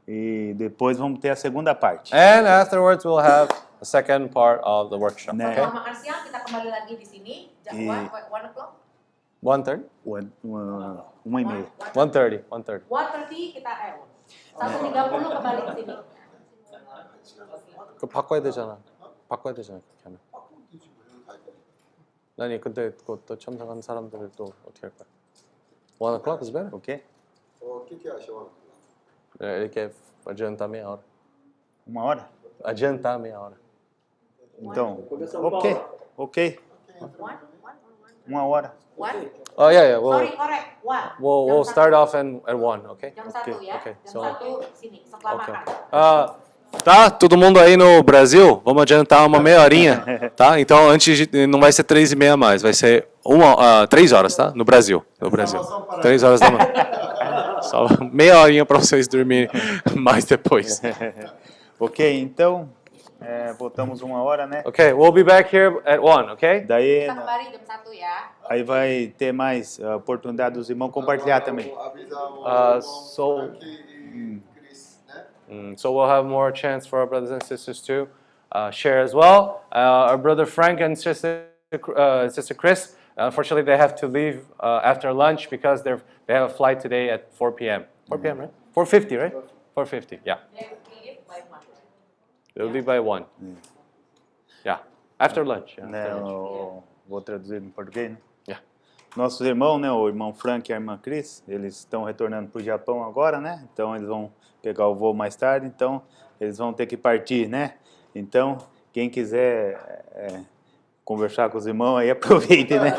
E 0.07 0.55
depois 0.55 0.97
vamos 0.99 1.19
ter 1.19 1.31
a 1.31 1.37
segunda 1.37 1.75
parte. 1.75 2.15
And 2.15 2.47
afterwards, 2.47 3.05
we'll 3.05 3.19
have 3.19 3.51
the 3.80 3.86
second 3.86 4.32
part 4.32 4.62
of 4.64 4.90
the 4.90 4.98
workshop. 4.98 5.36
Né? 5.36 5.46
Okay? 5.52 5.62
Setelah 5.62 5.74
makan 5.76 5.96
siang 5.98 6.20
kita 6.28 6.40
kembali 6.48 6.70
lagi 6.72 6.94
di 6.98 7.06
sini 7.06 7.36
jam 7.64 7.74
I- 7.76 7.88
one, 7.88 8.26
one 8.32 8.46
o'clock. 8.50 8.72
One 9.44 9.62
thirty. 9.64 9.84
One, 10.08 10.32
uma, 10.40 10.64
uma 11.28 11.38
e 11.42 11.46
meia. 11.46 11.68
One 11.94 12.10
thirty. 12.12 12.40
One 12.48 12.64
thirty. 12.64 12.86
One 12.88 13.08
thirty 13.12 13.52
kita 13.60 13.72
eh 13.92 13.94
satu 14.56 14.78
tiga 14.88 15.02
puluh 15.12 15.28
kembali 15.32 15.62
ke 15.68 15.72
sini. 15.84 15.96
그 18.00 18.08
바꿔야 18.08 18.42
되잖아. 18.42 18.78
바꿔야 19.30 19.54
되잖아. 19.54 19.80
그렇게 19.80 20.04
하면. 20.04 20.20
아니 22.40 22.60
근데 22.60 22.92
그또 23.06 23.38
참석한 23.38 23.82
사람들을 23.82 24.32
또 24.36 24.52
어떻게 24.68 24.88
할 24.88 24.92
거야? 24.98 25.08
One 26.00 26.16
o'clock 26.20 26.42
is 26.42 26.52
better. 26.52 26.74
Ok? 26.76 27.04
O 27.62 27.86
que, 27.86 27.96
que 27.98 28.10
acha? 28.10 28.32
Ana? 28.32 28.50
É, 29.40 29.60
Ele 29.62 29.70
quer 29.70 29.92
adiantar 30.26 30.68
meia 30.68 30.90
hora. 30.90 31.02
Uma 31.88 32.04
hora? 32.04 32.30
Adiantar 32.64 33.20
meia 33.20 33.40
hora. 33.40 33.56
Então, 34.61 35.05
ok, 35.35 35.77
ok. 36.17 36.61
Uma 38.27 38.45
hora. 38.45 38.75
One. 38.97 39.31
Oh 39.57 39.71
yeah, 39.71 39.87
yeah. 39.87 39.99
We'll 39.99 40.13
Sorry, 40.13 40.37
correct. 40.37 40.67
One. 40.83 41.11
we'll, 41.21 41.47
we'll 41.47 41.65
start 41.65 41.95
off 41.95 42.15
and 42.17 42.41
at 42.47 42.59
one. 42.59 42.85
Okay. 42.91 43.13
Okay. 43.17 43.95
Jam 43.95 43.97
So 44.05 44.21
okay. 44.25 45.55
Uh, 45.93 46.35
Tá? 46.85 47.11
Todo 47.11 47.37
mundo 47.37 47.59
aí 47.59 47.77
no 47.77 48.03
Brasil, 48.03 48.61
vamos 48.65 48.83
adiantar 48.83 49.27
uma 49.27 49.41
meia 49.41 49.63
horinha, 49.63 50.31
tá? 50.37 50.61
Então, 50.61 50.89
antes 50.89 51.17
de, 51.29 51.47
não 51.47 51.61
vai 51.61 51.73
ser 51.73 51.83
três 51.83 52.13
e 52.13 52.17
meia 52.17 52.37
mais, 52.37 52.63
vai 52.63 52.73
ser 52.73 53.09
uma, 53.25 53.83
ah, 53.83 53.87
três 53.87 54.13
horas, 54.13 54.37
tá? 54.37 54.53
No 54.55 54.65
Brasil, 54.65 55.05
no 55.21 55.31
Brasil. 55.31 55.61
Três 56.03 56.23
horas 56.23 56.41
da 56.41 56.51
manhã. 56.51 56.69
Só 57.63 57.89
meia 58.13 58.39
horinha 58.39 58.65
para 58.65 58.79
vocês 58.79 59.09
dormirem 59.09 59.49
mais 59.97 60.25
depois. 60.25 60.81
ok, 61.81 62.21
então, 62.21 62.69
é, 63.21 63.53
voltamos 63.53 64.03
uma 64.03 64.23
hora, 64.23 64.47
né? 64.47 64.63
Ok, 64.65 64.93
we'll 64.93 65.13
be 65.13 65.25
back 65.25 65.55
here 65.55 65.81
at 65.85 66.01
one, 66.01 66.31
ok? 66.31 66.61
Daí, 66.61 67.07
Kembali 67.07 67.51
jam 67.51 67.61
satu 67.67 67.93
ya. 67.93 68.31
aí 68.49 68.63
vai 68.63 69.13
ter 69.19 69.33
mais 69.33 69.81
a 69.81 69.97
oportunidade 69.97 70.55
dos 70.55 70.71
irmãos 70.71 70.91
compartilhar 70.91 71.41
também. 71.41 71.73
Uh, 72.45 72.81
so, 72.81 73.53
Mm, 75.51 75.79
so 75.79 75.93
we'll 75.93 76.07
have 76.09 76.27
more 76.27 76.53
chance 76.53 76.87
for 76.87 76.99
our 76.99 77.07
brothers 77.07 77.31
and 77.31 77.43
sisters 77.43 77.81
to 77.81 78.07
uh, 78.53 78.71
share 78.71 79.01
as 79.01 79.15
well. 79.15 79.65
Uh, 79.73 80.11
our 80.11 80.19
brother 80.19 80.45
Frank 80.45 80.81
and 80.81 80.97
sister 80.97 81.47
uh, 81.97 82.29
sister 82.29 82.55
Chris, 82.55 82.97
unfortunately, 83.17 83.63
they 83.63 83.77
have 83.77 83.95
to 83.97 84.07
leave 84.07 84.45
uh, 84.61 84.81
after 84.85 85.11
lunch 85.13 85.49
because 85.49 85.83
they're 85.83 86.01
they 86.27 86.35
have 86.35 86.51
a 86.51 86.55
flight 86.55 86.81
today 86.81 87.09
at 87.11 87.33
4 87.35 87.53
p.m. 87.53 87.85
4 88.09 88.19
p.m. 88.19 88.39
right? 88.41 88.51
4:50, 88.77 89.19
right? 89.19 89.35
4:50. 89.77 90.19
Yeah. 90.25 90.37
They'll 92.59 92.73
leave 92.73 92.85
by 92.85 92.99
one. 92.99 93.25
Yeah. 94.65 94.81
After 95.17 95.45
lunch. 95.47 95.77
Yeah, 95.79 95.93
Né, 95.93 96.03
after 96.11 96.23
lunch. 96.25 96.83
vou 97.09 97.21
traduzir 97.21 97.63
em 97.63 97.71
português, 97.71 98.11
né? 98.11 98.19
Yeah. 98.49 98.65
Nossos 99.17 99.47
irmãos, 99.47 99.79
né, 99.79 99.93
o 99.93 100.09
irmão 100.09 100.35
Frank 100.35 100.69
e 100.69 100.73
a 100.75 100.77
irmã 100.77 100.99
Cris, 101.01 101.45
eles 101.47 101.77
estão 101.79 102.03
retornando 102.03 102.49
para 102.51 102.61
o 102.61 102.65
Japão 102.65 103.05
agora, 103.05 103.41
né? 103.41 103.65
Então 103.73 103.95
eles 103.95 104.09
vão 104.09 104.33
pegar 104.61 104.89
o 104.89 104.95
voo 104.97 105.15
mais 105.15 105.37
tarde, 105.37 105.69
então 105.69 106.03
eles 106.41 106.59
vão 106.59 106.73
ter 106.73 106.87
que 106.87 106.97
partir, 106.97 107.49
né? 107.49 107.75
Então, 108.13 108.59
quem 108.93 109.09
quiser 109.09 110.05
é, 110.17 110.41
conversar 111.05 111.49
com 111.51 111.59
os 111.59 111.67
irmãos 111.67 111.99
aí, 111.99 112.11
aproveite, 112.11 112.75
né? 112.77 112.91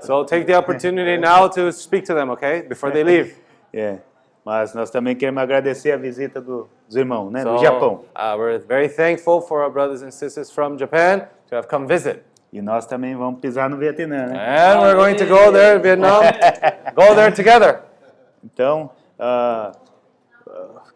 So 0.00 0.24
take 0.24 0.44
the 0.46 0.58
opportunity 0.58 1.16
now 1.16 1.48
to 1.48 1.70
speak 1.72 2.04
to 2.08 2.14
them, 2.14 2.30
okay? 2.30 2.62
Before 2.62 2.92
they 2.92 3.04
leave. 3.04 3.36
É. 3.72 4.00
Mas 4.44 4.74
nós 4.74 4.90
também 4.90 5.14
queremos 5.14 5.42
agradecer 5.42 5.92
a 5.92 5.96
visita 5.96 6.40
do- 6.40 6.68
dos 6.86 6.96
irmãos, 6.96 7.30
né? 7.30 7.42
So, 7.42 7.52
do 7.54 7.58
Japão. 7.58 8.04
Uh, 8.16 8.36
we're 8.38 8.58
very 8.58 8.88
thankful 8.88 9.40
for 9.42 9.60
our 9.62 9.70
brothers 9.70 10.02
and 10.02 10.10
sisters 10.10 10.50
from 10.50 10.78
Japan 10.78 11.28
to 11.48 11.56
have 11.56 11.68
come 11.68 11.86
visit. 11.86 12.22
E 12.52 12.60
nós 12.60 12.86
também 12.86 13.14
vamos 13.14 13.40
pisar 13.40 13.68
no 13.70 13.76
Vietnã, 13.76 14.26
né? 14.26 14.36
And 14.74 14.80
we're 14.80 14.96
going 14.96 15.14
to 15.16 15.26
go 15.26 15.52
there, 15.52 15.78
Vietnam. 15.78 16.20
go 16.96 17.14
there 17.14 17.32
together. 17.32 17.82
Então, 18.42 18.90
ah, 19.18 19.72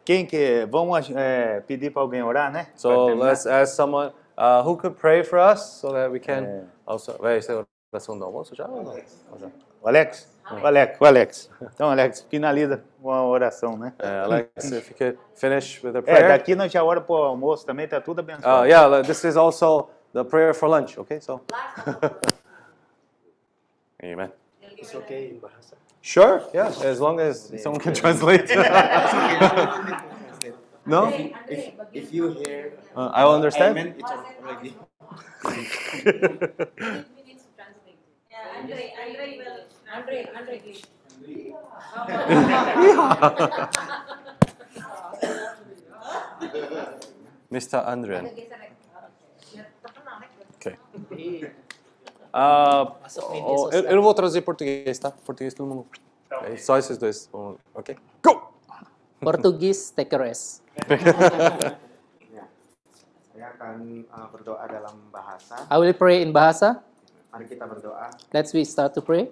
quem 0.04 0.26
que 0.26 0.66
vamos 0.70 1.10
é, 1.14 1.60
pedir 1.60 1.90
para 1.90 2.02
alguém 2.02 2.22
orar, 2.22 2.50
né? 2.50 2.68
So 2.74 3.08
let's 3.14 3.46
ask 3.46 3.74
someone 3.76 4.12
uh, 4.36 4.62
who 4.66 4.76
could 4.76 4.96
pray 4.98 5.22
for 5.22 5.38
us 5.38 5.60
so 5.80 5.92
that 5.92 6.10
we 6.10 6.18
can 6.18 6.64
also. 6.86 7.12
Vai 7.20 7.40
ser 7.40 7.64
oração 7.92 8.18
do 8.18 8.24
almoço 8.24 8.54
já? 8.54 8.66
O 8.68 9.88
Alex? 9.88 10.33
O 10.50 10.66
Alex, 10.66 10.96
o 11.00 11.04
Alex. 11.06 11.50
Então, 11.74 11.90
Alex, 11.90 12.26
finaliza 12.28 12.84
com 13.02 13.10
a 13.10 13.24
oração, 13.26 13.78
né? 13.78 13.94
Uh, 13.98 14.24
Alex, 14.24 14.70
if 14.72 14.90
you 14.90 14.96
could 14.96 15.18
finish 15.34 15.82
with 15.82 15.96
a 15.96 16.00
É, 16.00 16.02
prayer. 16.02 16.28
daqui 16.28 16.54
nós 16.54 16.70
já 16.70 16.84
ora 16.84 17.00
pro 17.00 17.14
almoço 17.16 17.64
também, 17.64 17.88
tá 17.88 17.98
tudo 18.00 18.20
abençoado. 18.20 18.62
Uh, 18.62 18.66
yeah, 18.66 19.02
this 19.02 19.24
is 19.24 19.36
also 19.36 19.88
the 20.12 20.22
prayer 20.22 20.54
for 20.54 20.68
lunch. 20.68 20.98
Okay, 21.00 21.18
so. 21.20 21.40
Amen. 24.02 24.30
It's 24.76 24.94
okay 24.94 25.30
in 25.30 25.40
bahasa. 25.40 25.76
Sure. 26.02 26.42
Yeah, 26.52 26.68
as 26.68 26.98
long 27.00 27.18
as 27.18 27.50
someone 27.62 27.80
can 27.82 27.94
translate. 27.94 28.44
no. 30.84 31.08
If, 31.48 31.72
if 31.94 32.12
you 32.12 32.32
hear, 32.32 32.74
Uh, 32.94 33.10
I 33.14 33.24
will 33.24 33.34
understand. 33.34 33.78
Amen, 33.78 33.94
it's 33.98 34.10
already. 34.10 34.76
Andre, 38.60 38.92
Andre 39.02 39.38
will, 39.38 39.64
Andre, 39.94 40.26
Andre, 40.34 40.58
please. 40.58 40.82
Mr. 47.54 47.78
Andrian. 47.86 48.26
Ok. 50.58 50.74
Oh, 52.36 52.98
eu, 53.70 53.84
eu 53.84 53.94
não 53.94 54.02
vou 54.02 54.12
traduzir 54.12 54.42
português, 54.42 54.98
tá? 54.98 55.12
Português 55.12 55.54
todo 55.54 55.68
mundo. 55.68 55.86
É 56.42 56.56
só 56.56 56.76
esses 56.76 56.98
dois. 56.98 57.30
Ok? 57.72 57.96
Portugis 59.20 59.92
take 59.92 60.12
a 60.16 60.18
rest. 60.18 60.60
Ya. 60.74 60.82
Saya 63.30 63.54
akan 63.54 64.02
uh, 64.10 64.26
berdoa 64.34 64.66
dalam 64.66 64.98
bahasa. 65.14 65.62
I 65.70 65.78
will 65.78 65.94
pray 65.94 66.26
in 66.26 66.34
Bahasa. 66.34 66.82
Mari 67.30 67.46
kita 67.46 67.70
berdoa. 67.70 68.10
Let's 68.34 68.50
we 68.50 68.66
start 68.66 68.98
to 68.98 69.02
pray. 69.02 69.30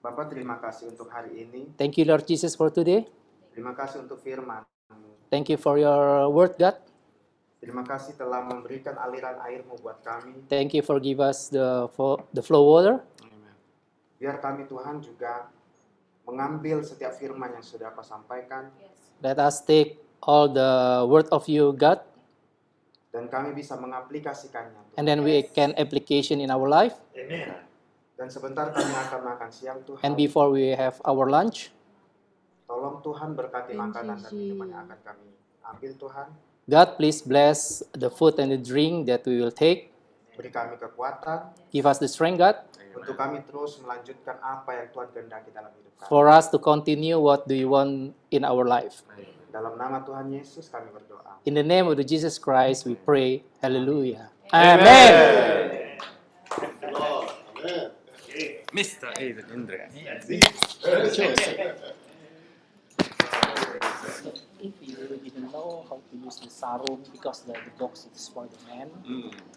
Bapak 0.00 0.32
terima 0.32 0.56
kasih 0.56 0.88
untuk 0.88 1.12
hari 1.12 1.44
ini. 1.44 1.76
Thank 1.76 2.00
you, 2.00 2.08
Lord 2.08 2.24
Jesus, 2.24 2.56
for 2.56 2.72
today. 2.72 3.04
Terima 3.52 3.76
kasih 3.76 4.00
untuk 4.00 4.16
firman. 4.24 4.64
Thank 5.28 5.52
you 5.52 5.60
for 5.60 5.76
your 5.76 6.26
word, 6.32 6.56
God. 6.56 6.80
Terima 7.60 7.84
kasih 7.84 8.16
telah 8.16 8.40
memberikan 8.40 8.96
aliran 8.96 9.36
airmu 9.44 9.76
buat 9.84 10.00
kami. 10.00 10.48
Thank 10.48 10.72
you 10.72 10.80
for 10.80 10.96
give 10.96 11.20
us 11.20 11.52
the 11.52 11.92
fo- 11.92 12.24
the 12.32 12.40
flow 12.40 12.64
water. 12.64 13.04
Biar 14.16 14.40
kami 14.40 14.64
Tuhan 14.64 15.04
juga 15.04 15.52
mengambil 16.24 16.80
setiap 16.80 17.12
firman 17.16 17.52
yang 17.52 17.64
sudah 17.64 17.92
Kau 17.92 18.00
sampaikan. 18.00 18.72
Let 19.20 19.36
us 19.36 19.60
take 19.60 20.00
all 20.24 20.48
the 20.48 21.04
word 21.04 21.28
of 21.28 21.44
you, 21.44 21.76
God, 21.76 22.00
Dan 23.12 23.28
kami 23.28 23.52
bisa 23.52 23.76
mengaplikasikannya. 23.76 24.96
and 24.96 25.04
then 25.04 25.20
we 25.20 25.44
can 25.44 25.76
application 25.76 26.40
in 26.40 26.48
our 26.48 26.64
life. 26.64 26.96
Dan 28.20 28.28
sebentar 28.28 28.68
kami 28.68 28.92
akan 28.92 29.20
makan 29.32 29.48
siang 29.48 29.80
Tuhan. 29.88 30.04
And 30.04 30.12
before 30.12 30.52
we 30.52 30.76
have 30.76 31.00
our 31.08 31.24
lunch, 31.32 31.72
Tolong 32.68 33.00
Tuhan 33.00 33.32
berkati 33.34 33.72
makanan 33.74 34.20
dan 34.20 34.30
minuman 34.30 34.68
yang 34.70 34.80
akan 34.84 35.00
kami 35.02 35.28
ambil 35.64 35.92
Tuhan. 35.96 36.28
God, 36.70 36.88
please 37.00 37.18
bless 37.24 37.82
the 37.96 38.12
food 38.12 38.38
and 38.38 38.54
the 38.54 38.60
drink 38.60 39.10
that 39.10 39.24
we 39.24 39.40
will 39.40 39.50
take. 39.50 39.90
Beri 40.38 40.52
kami 40.54 40.76
kekuatan 40.78 41.50
Give 41.74 41.82
us 41.88 41.98
the 41.98 42.06
strength, 42.06 42.38
God, 42.38 42.60
untuk 42.94 43.18
kami 43.18 43.42
terus 43.42 43.80
melanjutkan 43.82 44.38
apa 44.38 44.84
yang 44.84 44.86
Tuhan 44.94 45.08
kehendaki 45.10 45.50
dalam 45.50 45.72
hidup 45.74 45.92
kami. 45.98 46.08
for 46.12 46.30
us 46.30 46.46
to 46.52 46.62
continue 46.62 47.18
what 47.18 47.48
do 47.48 47.56
you 47.56 47.72
want 47.72 48.14
in 48.30 48.44
our 48.46 48.62
life. 48.68 49.02
Dalam 49.50 49.74
nama 49.74 50.04
Tuhan 50.06 50.30
Yesus 50.30 50.70
kami 50.70 50.94
berdoa. 50.94 51.42
In 51.48 51.58
the 51.58 51.66
name 51.66 51.90
of 51.90 51.98
the 51.98 52.06
Jesus 52.06 52.38
Christ, 52.38 52.86
we 52.86 52.94
pray. 52.94 53.42
Hallelujah. 53.58 54.30
Amen. 54.54 55.79
Mr. 58.72 59.12
David 59.14 59.46
Indra. 59.52 59.88
If 64.62 64.74
you 64.82 64.96
really 65.00 65.18
didn't 65.18 65.52
know 65.52 65.84
how 65.88 66.00
to 66.10 66.16
use 66.16 66.36
the 66.36 66.48
sarung 66.48 67.10
because 67.10 67.42
the, 67.42 67.52
the 67.52 67.70
box 67.78 68.06
is 68.14 68.28
for 68.28 68.46
the 68.46 68.74
men, 68.74 68.90
mm. 69.08 69.34